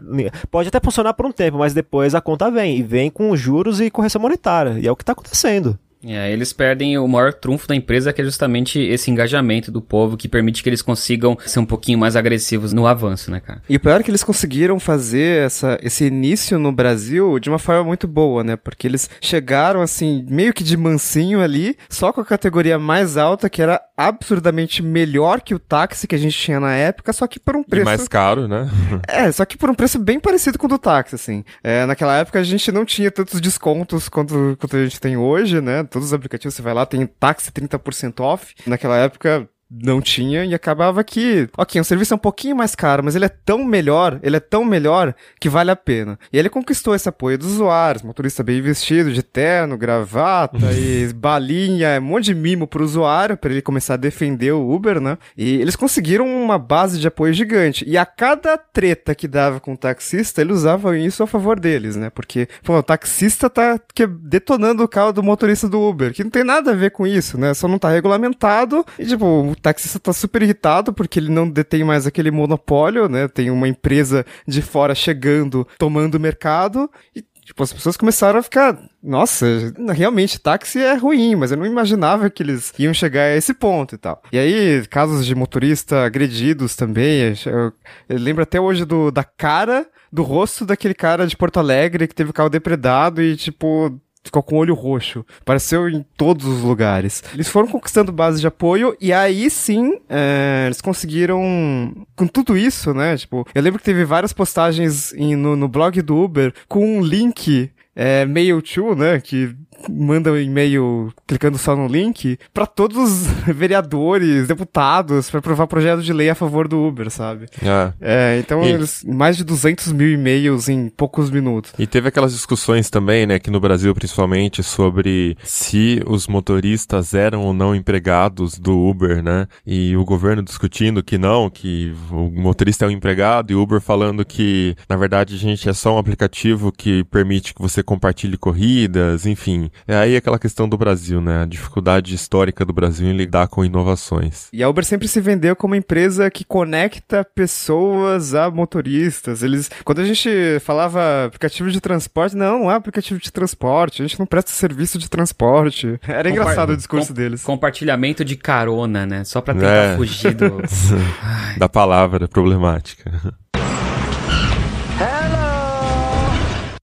pode 0.51 0.69
até 0.69 0.79
funcionar 0.79 1.13
por 1.13 1.25
um 1.25 1.31
tempo, 1.31 1.57
mas 1.57 1.73
depois 1.73 2.13
a 2.13 2.21
conta 2.21 2.51
vem 2.51 2.77
e 2.77 2.83
vem 2.83 3.09
com 3.09 3.35
juros 3.35 3.81
e 3.81 3.89
correção 3.89 4.21
monetária, 4.21 4.79
e 4.79 4.87
é 4.87 4.91
o 4.91 4.95
que 4.95 5.05
tá 5.05 5.13
acontecendo. 5.13 5.77
É, 6.05 6.31
eles 6.31 6.53
perdem 6.53 6.97
o 6.97 7.07
maior 7.07 7.33
trunfo 7.33 7.67
da 7.67 7.75
empresa, 7.75 8.13
que 8.13 8.21
é 8.21 8.23
justamente 8.23 8.79
esse 8.79 9.11
engajamento 9.11 9.69
do 9.71 9.81
povo 9.81 10.15
que 10.15 10.29
permite 10.29 10.63
que 10.63 10.69
eles 10.69 10.81
consigam 10.81 11.37
ser 11.45 11.59
um 11.59 11.65
pouquinho 11.65 11.99
mais 11.99 12.15
agressivos 12.15 12.71
no 12.71 12.87
avanço, 12.87 13.29
né, 13.29 13.41
cara? 13.41 13.61
E 13.67 13.75
o 13.75 13.79
pior 13.79 13.99
é 13.99 14.03
que 14.03 14.09
eles 14.09 14.23
conseguiram 14.23 14.79
fazer 14.79 15.45
essa, 15.45 15.77
esse 15.83 16.05
início 16.05 16.57
no 16.57 16.71
Brasil 16.71 17.37
de 17.39 17.49
uma 17.49 17.59
forma 17.59 17.83
muito 17.83 18.07
boa, 18.07 18.43
né? 18.45 18.55
Porque 18.55 18.87
eles 18.87 19.09
chegaram, 19.19 19.81
assim, 19.81 20.25
meio 20.29 20.53
que 20.53 20.63
de 20.63 20.77
mansinho 20.77 21.41
ali, 21.41 21.75
só 21.89 22.13
com 22.13 22.21
a 22.21 22.25
categoria 22.25 22.79
mais 22.79 23.17
alta, 23.17 23.49
que 23.49 23.61
era 23.61 23.81
absurdamente 23.97 24.81
melhor 24.81 25.41
que 25.41 25.53
o 25.53 25.59
táxi 25.59 26.07
que 26.07 26.15
a 26.15 26.19
gente 26.19 26.37
tinha 26.37 26.59
na 26.59 26.73
época, 26.73 27.11
só 27.11 27.27
que 27.27 27.39
por 27.39 27.55
um 27.57 27.61
E 27.61 27.65
preço. 27.65 27.85
mais 27.85 28.07
caro, 28.07 28.47
né? 28.47 28.69
É, 29.07 29.29
só 29.31 29.43
que 29.43 29.57
por 29.57 29.69
um 29.69 29.73
preço 29.73 29.99
bem 29.99 30.19
parecido 30.19 30.57
com 30.57 30.67
o 30.67 30.69
do 30.69 30.77
táxi, 30.77 31.15
assim. 31.15 31.43
É, 31.63 31.85
naquela 31.85 32.15
época 32.17 32.39
a 32.39 32.43
gente 32.43 32.71
não 32.71 32.85
tinha 32.85 33.11
tantos 33.11 33.41
descontos 33.41 34.07
quanto, 34.07 34.55
quanto 34.59 34.77
a 34.77 34.83
gente 34.83 34.99
tem 34.99 35.17
hoje, 35.17 35.59
né? 35.59 35.83
Todos 35.89 36.09
os 36.09 36.13
aplicativos 36.13 36.53
você 36.55 36.61
vai 36.61 36.73
lá, 36.73 36.85
tem 36.85 37.05
táxi 37.05 37.51
30% 37.51 38.21
off. 38.21 38.55
Naquela 38.65 38.97
época 38.97 39.49
não 39.69 40.01
tinha 40.01 40.43
e 40.45 40.53
acabava 40.53 41.03
que, 41.03 41.47
ok, 41.55 41.79
o 41.79 41.83
serviço 41.83 42.13
é 42.13 42.15
um 42.15 42.19
pouquinho 42.19 42.55
mais 42.55 42.73
caro, 42.73 43.03
mas 43.03 43.15
ele 43.15 43.25
é 43.25 43.29
tão 43.29 43.63
melhor, 43.63 44.19
ele 44.23 44.35
é 44.35 44.39
tão 44.39 44.65
melhor 44.65 45.13
que 45.39 45.47
vale 45.47 45.69
a 45.69 45.75
pena. 45.75 46.17
E 46.33 46.37
ele 46.39 46.49
conquistou 46.49 46.95
esse 46.95 47.07
apoio 47.07 47.37
dos 47.37 47.53
usuários, 47.53 48.03
motorista 48.03 48.41
bem 48.41 48.61
vestido, 48.61 49.11
de 49.11 49.21
terno, 49.21 49.77
gravata 49.77 50.71
e 50.73 51.11
balinha, 51.13 51.99
um 51.99 52.05
monte 52.05 52.25
de 52.25 52.35
mimo 52.35 52.65
pro 52.65 52.83
usuário 52.83 53.37
para 53.37 53.51
ele 53.51 53.61
começar 53.61 53.93
a 53.93 53.97
defender 53.97 54.51
o 54.53 54.71
Uber, 54.71 54.99
né? 54.99 55.17
E 55.37 55.55
eles 55.55 55.75
conseguiram 55.75 56.25
uma 56.25 56.57
base 56.57 56.99
de 56.99 57.07
apoio 57.07 57.33
gigante. 57.33 57.87
E 57.87 57.97
a 57.97 58.05
cada 58.05 58.57
treta 58.57 59.13
que 59.13 59.27
dava 59.27 59.59
com 59.59 59.73
o 59.73 59.77
taxista, 59.77 60.41
eles 60.41 60.57
usavam 60.57 60.95
isso 60.95 61.21
a 61.21 61.27
favor 61.27 61.59
deles, 61.59 61.95
né? 61.95 62.09
Porque, 62.09 62.47
pô, 62.63 62.77
o 62.77 62.83
taxista 62.83 63.49
tá 63.49 63.79
que, 63.93 64.07
detonando 64.07 64.83
o 64.83 64.87
carro 64.87 65.13
do 65.13 65.21
motorista 65.21 65.69
do 65.69 65.79
Uber, 65.79 66.13
que 66.13 66.23
não 66.23 66.31
tem 66.31 66.43
nada 66.43 66.71
a 66.71 66.75
ver 66.75 66.91
com 66.91 67.05
isso, 67.05 67.37
né? 67.37 67.53
Só 67.53 67.67
não 67.67 67.77
tá 67.77 67.89
regulamentado 67.89 68.83
e, 68.97 69.05
tipo, 69.05 69.25
o 69.25 69.55
taxista 69.59 69.99
tá 69.99 70.13
super 70.13 70.41
irritado 70.41 70.93
porque 70.93 71.19
ele 71.19 71.29
não 71.29 71.49
detém 71.49 71.83
mais 71.83 72.07
aquele 72.07 72.31
monopólio, 72.31 73.07
né? 73.07 73.27
Tem 73.27 73.51
uma 73.51 73.67
empresa 73.67 74.25
de 74.47 74.61
fora 74.61 74.95
chegando, 74.95 75.67
tomando 75.77 76.15
o 76.15 76.19
mercado 76.19 76.89
e 77.15 77.23
Tipo, 77.49 77.63
as 77.63 77.73
pessoas 77.73 77.97
começaram 77.97 78.37
a 78.37 78.43
ficar, 78.43 78.79
nossa, 79.01 79.73
realmente, 79.91 80.39
táxi 80.39 80.83
é 80.83 80.93
ruim, 80.93 81.33
mas 81.33 81.49
eu 81.49 81.57
não 81.57 81.65
imaginava 81.65 82.29
que 82.29 82.43
eles 82.43 82.71
iam 82.77 82.93
chegar 82.93 83.23
a 83.23 83.35
esse 83.35 83.55
ponto 83.55 83.95
e 83.95 83.97
tal. 83.97 84.21
E 84.31 84.37
aí, 84.37 84.85
casos 84.85 85.25
de 85.25 85.33
motorista 85.33 86.05
agredidos 86.05 86.75
também, 86.75 87.33
eu, 87.47 87.73
eu 88.07 88.19
lembro 88.19 88.43
até 88.43 88.61
hoje 88.61 88.85
do, 88.85 89.09
da 89.09 89.23
cara, 89.23 89.87
do 90.13 90.21
rosto 90.21 90.63
daquele 90.63 90.93
cara 90.93 91.25
de 91.25 91.35
Porto 91.35 91.57
Alegre 91.57 92.07
que 92.07 92.13
teve 92.13 92.29
o 92.29 92.33
carro 92.33 92.51
depredado 92.51 93.19
e, 93.19 93.35
tipo, 93.35 93.99
ficou 94.29 94.41
com 94.43 94.55
o 94.55 94.59
olho 94.59 94.73
roxo. 94.73 95.25
Apareceu 95.41 95.89
em 95.89 96.05
todos 96.15 96.45
os 96.45 96.61
lugares. 96.61 97.23
Eles 97.33 97.47
foram 97.49 97.67
conquistando 97.67 98.11
base 98.11 98.39
de 98.39 98.47
apoio 98.47 98.95
e 99.01 99.11
aí 99.11 99.49
sim 99.49 99.99
é, 100.09 100.63
eles 100.67 100.81
conseguiram. 100.81 102.05
Com 102.15 102.27
tudo 102.27 102.57
isso, 102.57 102.93
né? 102.93 103.17
Tipo, 103.17 103.45
eu 103.53 103.61
lembro 103.61 103.79
que 103.79 103.85
teve 103.85 104.05
várias 104.05 104.31
postagens 104.33 105.13
em- 105.13 105.35
no, 105.35 105.55
no 105.55 105.67
blog 105.67 106.01
do 106.01 106.15
Uber 106.17 106.53
com 106.67 106.97
um 106.97 107.01
link. 107.01 107.71
É, 107.95 108.23
mail 108.25 108.61
to, 108.61 108.95
né? 108.95 109.19
Que 109.19 109.53
manda 109.89 110.31
um 110.31 110.37
e-mail 110.37 111.11
clicando 111.27 111.57
só 111.57 111.75
no 111.75 111.87
link 111.87 112.37
pra 112.53 112.65
todos 112.65 112.97
os 112.97 113.27
vereadores, 113.55 114.47
deputados, 114.47 115.29
pra 115.29 115.39
aprovar 115.39 115.67
projeto 115.67 116.01
de 116.01 116.11
lei 116.11 116.29
a 116.29 116.35
favor 116.35 116.67
do 116.67 116.79
Uber, 116.85 117.09
sabe? 117.09 117.45
Ah. 117.63 117.93
É, 118.01 118.37
então 118.39 118.63
E- 118.63 118.69
eles, 118.71 119.03
mais 119.07 119.37
de 119.37 119.43
200 119.43 119.91
mil 119.91 120.09
e-mails 120.11 120.67
em 120.69 120.89
poucos 120.89 121.29
minutos. 121.29 121.71
E 121.77 121.85
teve 121.87 122.07
aquelas 122.09 122.33
discussões 122.33 122.89
também, 122.89 123.25
né, 123.25 123.35
aqui 123.35 123.49
no 123.51 123.59
Brasil 123.59 123.93
principalmente, 123.93 124.63
sobre 124.63 125.37
se 125.43 126.01
os 126.07 126.27
motoristas 126.27 127.13
eram 127.13 127.41
ou 127.41 127.53
não 127.53 127.75
empregados 127.75 128.57
do 128.57 128.77
Uber, 128.77 129.21
né? 129.23 129.47
E 129.65 129.95
o 129.95 130.03
governo 130.05 130.41
discutindo 130.43 131.03
que 131.03 131.17
não, 131.17 131.49
que 131.49 131.93
o 132.11 132.29
motorista 132.31 132.85
é 132.85 132.87
um 132.87 132.91
empregado 132.91 133.51
e 133.51 133.55
o 133.55 133.61
Uber 133.61 133.79
falando 133.81 134.25
que, 134.25 134.75
na 134.89 134.95
verdade, 134.95 135.35
a 135.35 135.37
gente 135.37 135.67
é 135.69 135.73
só 135.73 135.95
um 135.95 135.97
aplicativo 135.97 136.71
que 136.71 137.03
permite 137.05 137.53
que 137.53 137.61
você 137.61 137.81
compartilhe 137.83 138.37
corridas, 138.37 139.25
enfim. 139.25 139.68
É 139.87 139.95
aí 139.95 140.15
aquela 140.15 140.39
questão 140.39 140.67
do 140.67 140.77
Brasil, 140.77 141.21
né? 141.21 141.43
A 141.43 141.45
dificuldade 141.45 142.13
histórica 142.13 142.63
do 142.65 142.73
Brasil 142.73 143.07
em 143.07 143.15
lidar 143.15 143.47
com 143.47 143.63
inovações. 143.65 144.47
E 144.53 144.63
a 144.63 144.69
Uber 144.69 144.83
sempre 144.85 145.07
se 145.07 145.19
vendeu 145.21 145.55
como 145.55 145.73
uma 145.73 145.77
empresa 145.77 146.29
que 146.29 146.43
conecta 146.43 147.23
pessoas 147.35 148.33
a 148.33 148.49
motoristas. 148.49 149.43
Eles, 149.43 149.69
quando 149.83 149.99
a 149.99 150.05
gente 150.05 150.29
falava 150.61 151.25
aplicativo 151.25 151.69
de 151.69 151.79
transporte, 151.79 152.35
não, 152.35 152.59
não 152.63 152.71
é 152.71 152.75
aplicativo 152.75 153.19
de 153.19 153.31
transporte, 153.31 154.01
a 154.01 154.07
gente 154.07 154.19
não 154.19 154.25
presta 154.25 154.51
serviço 154.51 154.97
de 154.97 155.09
transporte. 155.09 155.99
Era 156.07 156.29
engraçado 156.29 156.71
o 156.71 156.77
discurso 156.77 157.09
Com- 157.09 157.13
deles. 157.13 157.43
Compartilhamento 157.43 158.23
de 158.25 158.35
carona, 158.35 159.05
né? 159.05 159.23
Só 159.23 159.41
pra 159.41 159.53
tentar 159.53 159.67
É. 159.93 159.95
fugir 159.97 160.33
do. 160.33 160.57
da 161.57 161.69
palavra 161.69 162.27
problemática. 162.27 163.11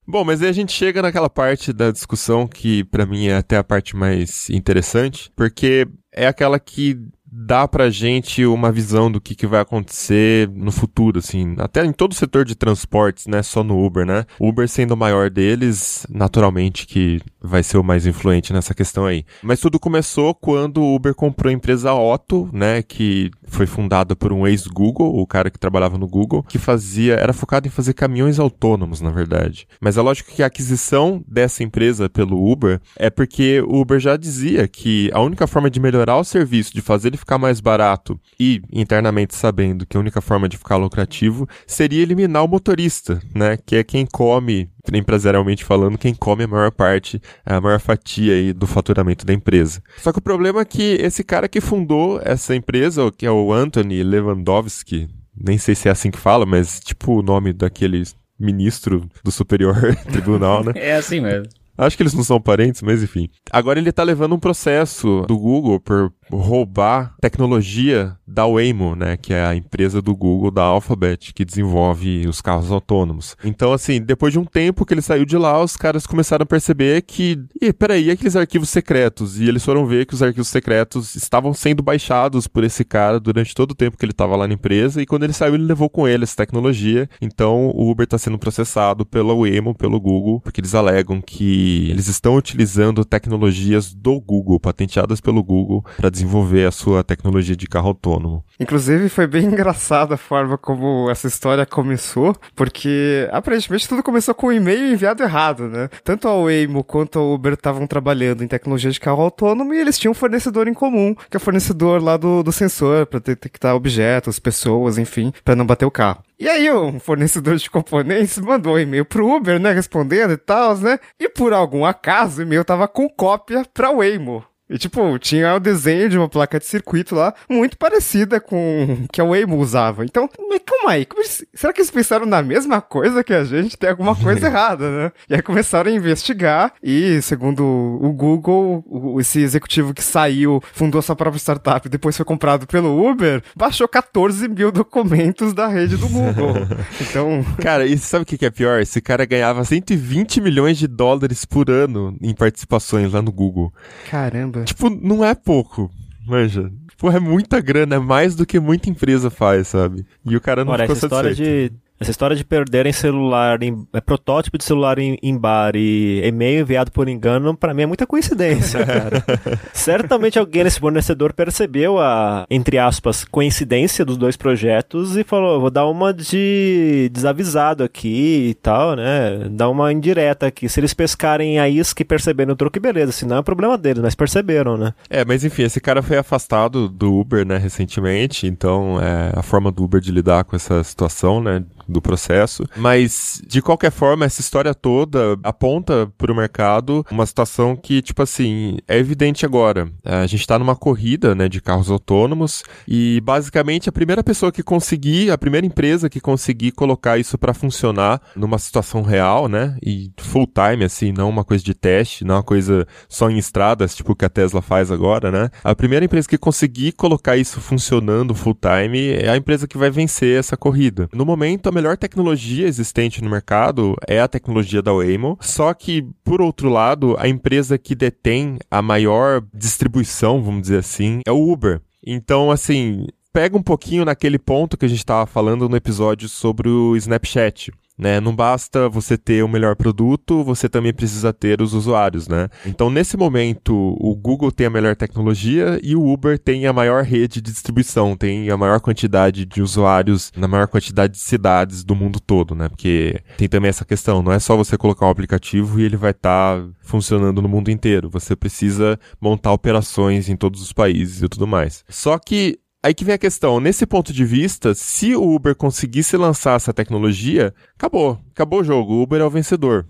Bom, 0.08 0.24
mas 0.24 0.40
aí 0.40 0.48
a 0.48 0.52
gente 0.52 0.72
chega 0.72 1.02
naquela 1.02 1.28
parte 1.28 1.72
da 1.72 1.90
discussão 1.90 2.46
que 2.46 2.84
pra 2.84 3.04
mim 3.04 3.26
é 3.26 3.36
até 3.36 3.56
a 3.56 3.64
parte 3.64 3.96
mais 3.96 4.48
interessante, 4.50 5.32
porque 5.34 5.88
é 6.12 6.28
aquela 6.28 6.60
que 6.60 6.96
dá 7.38 7.68
pra 7.68 7.90
gente 7.90 8.46
uma 8.46 8.72
visão 8.72 9.10
do 9.10 9.20
que, 9.20 9.34
que 9.34 9.46
vai 9.46 9.60
acontecer 9.60 10.48
no 10.54 10.72
futuro, 10.72 11.18
assim, 11.18 11.54
até 11.58 11.84
em 11.84 11.92
todo 11.92 12.12
o 12.12 12.14
setor 12.14 12.44
de 12.44 12.54
transportes, 12.54 13.26
né, 13.26 13.42
só 13.42 13.62
no 13.62 13.84
Uber, 13.84 14.06
né? 14.06 14.24
Uber 14.40 14.66
sendo 14.66 14.92
o 14.92 14.96
maior 14.96 15.28
deles, 15.28 16.06
naturalmente 16.08 16.86
que 16.86 17.20
vai 17.40 17.62
ser 17.62 17.76
o 17.76 17.84
mais 17.84 18.06
influente 18.06 18.52
nessa 18.52 18.74
questão 18.74 19.04
aí. 19.04 19.24
Mas 19.42 19.60
tudo 19.60 19.78
começou 19.78 20.34
quando 20.34 20.80
o 20.80 20.94
Uber 20.94 21.14
comprou 21.14 21.50
a 21.50 21.52
empresa 21.52 21.92
Otto, 21.92 22.48
né, 22.52 22.82
que 22.82 23.30
foi 23.46 23.66
fundada 23.66 24.16
por 24.16 24.32
um 24.32 24.46
ex-Google, 24.46 25.20
o 25.20 25.26
cara 25.26 25.50
que 25.50 25.58
trabalhava 25.58 25.98
no 25.98 26.08
Google, 26.08 26.42
que 26.42 26.58
fazia, 26.58 27.14
era 27.14 27.32
focado 27.32 27.68
em 27.68 27.70
fazer 27.70 27.92
caminhões 27.92 28.38
autônomos, 28.38 29.00
na 29.00 29.10
verdade. 29.10 29.68
Mas 29.80 29.98
é 29.98 30.00
lógico 30.00 30.32
que 30.32 30.42
a 30.42 30.46
aquisição 30.46 31.22
dessa 31.28 31.62
empresa 31.62 32.08
pelo 32.08 32.50
Uber 32.50 32.80
é 32.96 33.10
porque 33.10 33.60
o 33.60 33.80
Uber 33.80 34.00
já 34.00 34.16
dizia 34.16 34.66
que 34.66 35.10
a 35.12 35.20
única 35.20 35.46
forma 35.46 35.68
de 35.68 35.78
melhorar 35.78 36.16
o 36.16 36.24
serviço, 36.24 36.72
de 36.72 36.80
fazer 36.80 37.08
ele 37.08 37.25
ficar 37.26 37.38
mais 37.38 37.58
barato 37.60 38.18
e 38.38 38.62
internamente 38.72 39.34
sabendo 39.34 39.84
que 39.84 39.96
a 39.96 40.00
única 40.00 40.20
forma 40.20 40.48
de 40.48 40.56
ficar 40.56 40.76
lucrativo 40.76 41.48
seria 41.66 42.00
eliminar 42.00 42.44
o 42.44 42.48
motorista, 42.48 43.20
né? 43.34 43.58
Que 43.66 43.76
é 43.76 43.84
quem 43.84 44.06
come 44.06 44.70
empresarialmente 44.92 45.64
falando, 45.64 45.98
quem 45.98 46.14
come 46.14 46.44
a 46.44 46.48
maior 46.48 46.70
parte, 46.70 47.20
a 47.44 47.60
maior 47.60 47.80
fatia 47.80 48.32
aí 48.32 48.52
do 48.52 48.68
faturamento 48.68 49.26
da 49.26 49.32
empresa. 49.32 49.82
Só 49.98 50.12
que 50.12 50.20
o 50.20 50.22
problema 50.22 50.60
é 50.60 50.64
que 50.64 50.94
esse 51.00 51.24
cara 51.24 51.48
que 51.48 51.60
fundou 51.60 52.20
essa 52.22 52.54
empresa, 52.54 53.10
que 53.10 53.26
é 53.26 53.30
o 53.30 53.52
Anthony 53.52 54.04
Lewandowski, 54.04 55.08
nem 55.36 55.58
sei 55.58 55.74
se 55.74 55.88
é 55.88 55.90
assim 55.90 56.12
que 56.12 56.18
fala, 56.18 56.46
mas 56.46 56.78
tipo 56.78 57.18
o 57.18 57.22
nome 57.22 57.52
daquele 57.52 58.04
ministro 58.38 59.10
do 59.24 59.32
Superior 59.32 59.96
Tribunal, 60.06 60.62
né? 60.62 60.72
É 60.76 60.94
assim 60.94 61.20
mesmo. 61.20 61.48
Acho 61.78 61.96
que 61.96 62.02
eles 62.02 62.14
não 62.14 62.24
são 62.24 62.40
parentes, 62.40 62.80
mas 62.80 63.02
enfim. 63.02 63.28
Agora 63.50 63.78
ele 63.78 63.92
tá 63.92 64.02
levando 64.02 64.34
um 64.34 64.38
processo 64.38 65.24
do 65.28 65.38
Google 65.38 65.78
por 65.78 66.12
roubar 66.30 67.14
tecnologia 67.20 68.16
da 68.26 68.46
Waymo, 68.46 68.96
né, 68.96 69.16
que 69.16 69.32
é 69.32 69.44
a 69.44 69.54
empresa 69.54 70.02
do 70.02 70.14
Google, 70.14 70.50
da 70.50 70.62
Alphabet, 70.62 71.32
que 71.32 71.44
desenvolve 71.44 72.26
os 72.26 72.40
carros 72.40 72.70
autônomos. 72.70 73.36
Então, 73.44 73.72
assim, 73.72 74.00
depois 74.00 74.32
de 74.32 74.38
um 74.38 74.44
tempo 74.44 74.84
que 74.84 74.94
ele 74.94 75.02
saiu 75.02 75.24
de 75.24 75.36
lá, 75.36 75.62
os 75.62 75.76
caras 75.76 76.06
começaram 76.06 76.42
a 76.42 76.46
perceber 76.46 77.02
que, 77.02 77.38
e 77.60 77.72
peraí, 77.72 78.10
aqueles 78.10 78.36
arquivos 78.36 78.68
secretos? 78.68 79.38
E 79.38 79.48
eles 79.48 79.64
foram 79.64 79.86
ver 79.86 80.06
que 80.06 80.14
os 80.14 80.22
arquivos 80.22 80.48
secretos 80.48 81.14
estavam 81.14 81.54
sendo 81.54 81.82
baixados 81.82 82.46
por 82.48 82.64
esse 82.64 82.84
cara 82.84 83.20
durante 83.20 83.54
todo 83.54 83.70
o 83.70 83.74
tempo 83.74 83.96
que 83.96 84.04
ele 84.04 84.12
estava 84.12 84.36
lá 84.36 84.48
na 84.48 84.54
empresa, 84.54 85.00
e 85.00 85.06
quando 85.06 85.22
ele 85.22 85.32
saiu, 85.32 85.54
ele 85.54 85.64
levou 85.64 85.88
com 85.88 86.08
ele 86.08 86.24
essa 86.24 86.36
tecnologia. 86.36 87.08
Então, 87.20 87.70
o 87.74 87.90
Uber 87.90 88.04
está 88.04 88.18
sendo 88.18 88.38
processado 88.38 89.06
pela 89.06 89.34
Waymo, 89.34 89.74
pelo 89.74 90.00
Google, 90.00 90.40
porque 90.40 90.60
eles 90.60 90.74
alegam 90.74 91.20
que 91.20 91.88
eles 91.90 92.08
estão 92.08 92.36
utilizando 92.36 93.04
tecnologias 93.04 93.94
do 93.94 94.20
Google, 94.20 94.58
patenteadas 94.58 95.20
pelo 95.20 95.42
Google, 95.42 95.84
para 95.96 96.10
desenvolver 96.16 96.66
a 96.66 96.70
sua 96.70 97.04
tecnologia 97.04 97.56
de 97.56 97.66
carro 97.66 97.88
autônomo. 97.88 98.44
Inclusive, 98.58 99.08
foi 99.08 99.26
bem 99.26 99.44
engraçada 99.46 100.14
a 100.14 100.18
forma 100.18 100.56
como 100.58 101.10
essa 101.10 101.26
história 101.26 101.66
começou, 101.66 102.34
porque 102.54 103.28
aparentemente 103.30 103.88
tudo 103.88 104.02
começou 104.02 104.34
com 104.34 104.48
um 104.48 104.52
e-mail 104.52 104.92
enviado 104.92 105.22
errado, 105.22 105.68
né? 105.68 105.88
Tanto 106.02 106.28
a 106.28 106.42
Waymo 106.42 106.82
quanto 106.82 107.18
a 107.18 107.22
Uber 107.22 107.52
estavam 107.52 107.86
trabalhando 107.86 108.42
em 108.42 108.48
tecnologia 108.48 108.90
de 108.90 109.00
carro 109.00 109.22
autônomo 109.22 109.74
e 109.74 109.78
eles 109.78 109.98
tinham 109.98 110.12
um 110.12 110.14
fornecedor 110.14 110.68
em 110.68 110.74
comum, 110.74 111.14
que 111.14 111.36
é 111.36 111.38
o 111.38 111.40
fornecedor 111.40 112.02
lá 112.02 112.16
do, 112.16 112.42
do 112.42 112.52
sensor, 112.52 113.06
para 113.06 113.20
detectar 113.20 113.74
objetos, 113.74 114.38
pessoas, 114.38 114.98
enfim, 114.98 115.32
para 115.44 115.56
não 115.56 115.66
bater 115.66 115.84
o 115.84 115.90
carro. 115.90 116.22
E 116.38 116.48
aí 116.48 116.70
o 116.70 116.98
fornecedor 117.00 117.56
de 117.56 117.70
componentes 117.70 118.38
mandou 118.38 118.74
um 118.74 118.78
e-mail 118.78 119.04
pro 119.04 119.26
Uber, 119.26 119.58
né, 119.58 119.72
respondendo 119.72 120.32
e 120.32 120.36
tal, 120.36 120.76
né? 120.76 120.98
E 121.18 121.28
por 121.28 121.52
algum 121.52 121.84
acaso 121.84 122.40
o 122.40 122.42
e-mail 122.42 122.64
tava 122.64 122.86
com 122.86 123.08
cópia 123.08 123.64
pra 123.72 123.90
Waymo. 123.90 124.44
E, 124.68 124.78
tipo, 124.78 125.18
tinha 125.18 125.54
o 125.54 125.60
desenho 125.60 126.08
de 126.08 126.18
uma 126.18 126.28
placa 126.28 126.58
de 126.58 126.66
circuito 126.66 127.14
lá, 127.14 127.32
muito 127.48 127.78
parecida 127.78 128.40
com 128.40 128.98
o 129.04 129.08
que 129.12 129.20
a 129.20 129.24
Waymo 129.24 129.56
usava. 129.58 130.04
Então, 130.04 130.28
mas 130.50 130.60
calma 130.66 130.90
aí, 130.92 131.06
será 131.54 131.72
que 131.72 131.80
eles 131.80 131.90
pensaram 131.90 132.26
na 132.26 132.42
mesma 132.42 132.80
coisa 132.80 133.22
que 133.22 133.32
a 133.32 133.44
gente? 133.44 133.76
Tem 133.76 133.90
alguma 133.90 134.16
coisa 134.16 134.46
errada, 134.48 134.90
né? 134.90 135.12
E 135.30 135.34
aí 135.34 135.42
começaram 135.42 135.90
a 135.90 135.94
investigar 135.94 136.72
e, 136.82 137.20
segundo 137.22 137.64
o 137.64 138.12
Google, 138.12 138.82
o- 138.86 139.20
esse 139.20 139.40
executivo 139.40 139.94
que 139.94 140.02
saiu, 140.02 140.60
fundou 140.72 141.00
sua 141.00 141.14
própria 141.14 141.38
startup 141.38 141.86
e 141.86 141.90
depois 141.90 142.16
foi 142.16 142.24
comprado 142.26 142.66
pelo 142.66 143.08
Uber, 143.08 143.42
baixou 143.54 143.86
14 143.86 144.48
mil 144.48 144.72
documentos 144.72 145.52
da 145.52 145.68
rede 145.68 145.96
do 145.96 146.08
Google. 146.08 146.54
Então, 147.00 147.44
Cara, 147.62 147.86
e 147.86 147.96
sabe 147.98 148.22
o 148.22 148.26
que 148.26 148.36
que 148.38 148.46
é 148.46 148.50
pior? 148.50 148.80
Esse 148.80 149.00
cara 149.00 149.24
ganhava 149.24 149.64
120 149.64 150.40
milhões 150.40 150.76
de 150.78 150.86
dólares 150.88 151.44
por 151.44 151.70
ano 151.70 152.16
em 152.20 152.34
participações 152.34 153.12
lá 153.12 153.22
no 153.22 153.30
Google. 153.30 153.72
caramba. 154.10 154.55
Tipo, 154.64 154.90
não 154.90 155.24
é 155.24 155.34
pouco, 155.34 155.90
manja. 156.26 156.70
Pô, 156.98 157.10
é 157.10 157.20
muita 157.20 157.60
grana, 157.60 157.96
é 157.96 157.98
mais 157.98 158.34
do 158.34 158.46
que 158.46 158.58
muita 158.58 158.88
empresa 158.88 159.28
faz, 159.30 159.68
sabe? 159.68 160.06
E 160.24 160.34
o 160.36 160.40
cara 160.40 160.64
não 160.64 160.72
Olha, 160.72 160.84
ficou 160.84 160.96
essa 160.96 161.06
história 161.06 161.30
satisfeito. 161.30 161.74
de. 161.74 161.85
Essa 161.98 162.10
história 162.10 162.36
de 162.36 162.44
perderem 162.44 162.92
celular, 162.92 163.62
em, 163.62 163.86
é, 163.92 164.00
protótipo 164.00 164.58
de 164.58 164.64
celular 164.64 164.98
em, 164.98 165.18
em 165.22 165.36
bar 165.36 165.74
e 165.74 166.20
e-mail 166.24 166.60
enviado 166.60 166.92
por 166.92 167.08
engano, 167.08 167.56
pra 167.56 167.72
mim 167.72 167.82
é 167.82 167.86
muita 167.86 168.06
coincidência, 168.06 168.84
cara. 168.86 169.24
Certamente 169.72 170.38
alguém 170.38 170.64
nesse 170.64 170.78
fornecedor 170.78 171.32
percebeu 171.32 171.98
a, 171.98 172.46
entre 172.50 172.78
aspas, 172.78 173.24
coincidência 173.24 174.04
dos 174.04 174.16
dois 174.16 174.36
projetos 174.36 175.16
e 175.16 175.24
falou: 175.24 175.60
vou 175.60 175.70
dar 175.70 175.86
uma 175.86 176.12
de 176.12 177.10
desavisado 177.12 177.82
aqui 177.82 178.48
e 178.50 178.54
tal, 178.54 178.94
né? 178.94 179.48
Dar 179.50 179.70
uma 179.70 179.92
indireta 179.92 180.46
aqui. 180.46 180.68
Se 180.68 180.80
eles 180.80 180.92
pescarem 180.92 181.58
a 181.58 181.68
isca 181.68 182.02
e 182.02 182.04
perceberem 182.04 182.52
o 182.52 182.56
truque, 182.56 182.78
beleza. 182.78 183.12
Se 183.12 183.24
não 183.24 183.38
é 183.38 183.42
problema 183.42 183.78
deles, 183.78 184.02
mas 184.02 184.14
perceberam, 184.14 184.76
né? 184.76 184.92
É, 185.08 185.24
mas 185.24 185.44
enfim, 185.44 185.62
esse 185.62 185.80
cara 185.80 186.02
foi 186.02 186.18
afastado 186.18 186.88
do 186.88 187.14
Uber, 187.14 187.46
né, 187.46 187.56
recentemente, 187.56 188.46
então 188.46 189.00
é 189.00 189.32
a 189.34 189.42
forma 189.42 189.70
do 189.70 189.84
Uber 189.84 190.00
de 190.00 190.10
lidar 190.10 190.44
com 190.44 190.56
essa 190.56 190.82
situação, 190.82 191.40
né, 191.40 191.64
do 191.88 192.00
processo. 192.00 192.64
Mas, 192.76 193.42
de 193.46 193.62
qualquer 193.62 193.90
forma, 193.90 194.24
essa 194.24 194.40
história 194.40 194.74
toda 194.74 195.38
aponta 195.42 196.10
para 196.18 196.32
o 196.32 196.36
mercado 196.36 197.04
uma 197.10 197.26
situação 197.26 197.76
que, 197.76 198.02
tipo 198.02 198.22
assim, 198.22 198.78
é 198.88 198.98
evidente 198.98 199.44
agora. 199.44 199.88
A 200.04 200.26
gente 200.26 200.40
está 200.40 200.58
numa 200.58 200.76
corrida, 200.76 201.34
né, 201.34 201.48
de 201.48 201.60
carros 201.60 201.90
autônomos 201.90 202.62
e, 202.86 203.20
basicamente, 203.22 203.88
a 203.88 203.92
primeira 203.92 204.22
pessoa 204.22 204.52
que 204.52 204.62
conseguir, 204.62 205.30
a 205.30 205.38
primeira 205.38 205.66
empresa 205.66 206.08
que 206.08 206.20
conseguir 206.20 206.72
colocar 206.72 207.18
isso 207.18 207.38
para 207.38 207.54
funcionar 207.54 208.20
numa 208.34 208.58
situação 208.58 209.02
real, 209.02 209.48
né, 209.48 209.76
e 209.82 210.10
full 210.18 210.46
time, 210.46 210.84
assim, 210.84 211.12
não 211.12 211.28
uma 211.28 211.44
coisa 211.44 211.62
de 211.62 211.74
teste, 211.74 212.24
não 212.24 212.36
uma 212.36 212.42
coisa 212.42 212.86
só 213.08 213.30
em 213.30 213.38
estradas, 213.38 213.94
tipo 213.94 214.12
o 214.12 214.16
que 214.16 214.24
a 214.24 214.28
Tesla 214.28 214.62
faz 214.62 214.90
agora, 214.90 215.30
né? 215.30 215.50
A 215.62 215.74
primeira 215.74 216.04
empresa 216.04 216.28
que 216.28 216.38
conseguir 216.38 216.92
colocar 216.92 217.36
isso 217.36 217.60
funcionando 217.60 218.34
full 218.34 218.54
time 218.54 219.10
é 219.10 219.28
a 219.28 219.36
empresa 219.36 219.66
que 219.66 219.78
vai 219.78 219.90
vencer 219.90 220.38
essa 220.38 220.56
corrida. 220.56 221.08
No 221.12 221.24
momento, 221.24 221.68
a 221.68 221.72
melhor 221.76 221.98
tecnologia 221.98 222.66
existente 222.66 223.22
no 223.22 223.28
mercado 223.28 223.94
é 224.08 224.18
a 224.18 224.26
tecnologia 224.26 224.80
da 224.80 224.94
Waymo, 224.94 225.36
só 225.42 225.74
que, 225.74 226.08
por 226.24 226.40
outro 226.40 226.70
lado, 226.70 227.14
a 227.18 227.28
empresa 227.28 227.76
que 227.76 227.94
detém 227.94 228.56
a 228.70 228.80
maior 228.80 229.44
distribuição, 229.52 230.42
vamos 230.42 230.62
dizer 230.62 230.78
assim, 230.78 231.20
é 231.26 231.30
o 231.30 231.52
Uber. 231.52 231.82
Então, 232.02 232.50
assim, 232.50 233.06
pega 233.30 233.58
um 233.58 233.62
pouquinho 233.62 234.06
naquele 234.06 234.38
ponto 234.38 234.78
que 234.78 234.86
a 234.86 234.88
gente 234.88 235.00
estava 235.00 235.26
falando 235.26 235.68
no 235.68 235.76
episódio 235.76 236.30
sobre 236.30 236.66
o 236.66 236.96
Snapchat. 236.96 237.70
Né? 237.98 238.20
Não 238.20 238.36
basta 238.36 238.88
você 238.88 239.16
ter 239.16 239.42
o 239.42 239.48
melhor 239.48 239.74
produto, 239.74 240.44
você 240.44 240.68
também 240.68 240.92
precisa 240.92 241.32
ter 241.32 241.62
os 241.62 241.72
usuários, 241.72 242.28
né? 242.28 242.48
Então, 242.66 242.90
nesse 242.90 243.16
momento, 243.16 243.74
o 243.98 244.14
Google 244.14 244.52
tem 244.52 244.66
a 244.66 244.70
melhor 244.70 244.94
tecnologia 244.94 245.80
e 245.82 245.96
o 245.96 246.06
Uber 246.06 246.38
tem 246.38 246.66
a 246.66 246.72
maior 246.74 247.02
rede 247.02 247.40
de 247.40 247.50
distribuição, 247.50 248.14
tem 248.14 248.50
a 248.50 248.56
maior 248.56 248.80
quantidade 248.80 249.46
de 249.46 249.62
usuários 249.62 250.30
na 250.36 250.46
maior 250.46 250.68
quantidade 250.68 251.14
de 251.14 251.20
cidades 251.20 251.84
do 251.84 251.94
mundo 251.94 252.20
todo, 252.20 252.54
né? 252.54 252.68
Porque 252.68 253.18
tem 253.38 253.48
também 253.48 253.70
essa 253.70 253.84
questão, 253.84 254.22
não 254.22 254.32
é 254.32 254.38
só 254.38 254.56
você 254.56 254.76
colocar 254.76 255.06
um 255.06 255.10
aplicativo 255.10 255.80
e 255.80 255.84
ele 255.84 255.96
vai 255.96 256.10
estar 256.10 256.62
funcionando 256.82 257.40
no 257.40 257.48
mundo 257.48 257.70
inteiro. 257.70 258.10
Você 258.10 258.36
precisa 258.36 258.98
montar 259.18 259.52
operações 259.52 260.28
em 260.28 260.36
todos 260.36 260.60
os 260.60 260.72
países 260.72 261.22
e 261.22 261.28
tudo 261.28 261.46
mais. 261.46 261.84
Só 261.88 262.18
que 262.18 262.58
Aí 262.86 262.94
que 262.94 263.04
vem 263.04 263.16
a 263.16 263.18
questão, 263.18 263.58
nesse 263.58 263.84
ponto 263.84 264.12
de 264.12 264.24
vista, 264.24 264.72
se 264.72 265.16
o 265.16 265.34
Uber 265.34 265.56
conseguisse 265.56 266.16
lançar 266.16 266.54
essa 266.54 266.72
tecnologia, 266.72 267.52
acabou, 267.76 268.16
acabou 268.30 268.60
o 268.60 268.64
jogo, 268.64 268.92
o 268.92 269.02
Uber 269.02 269.20
é 269.20 269.24
o 269.24 269.30
vencedor. 269.30 269.84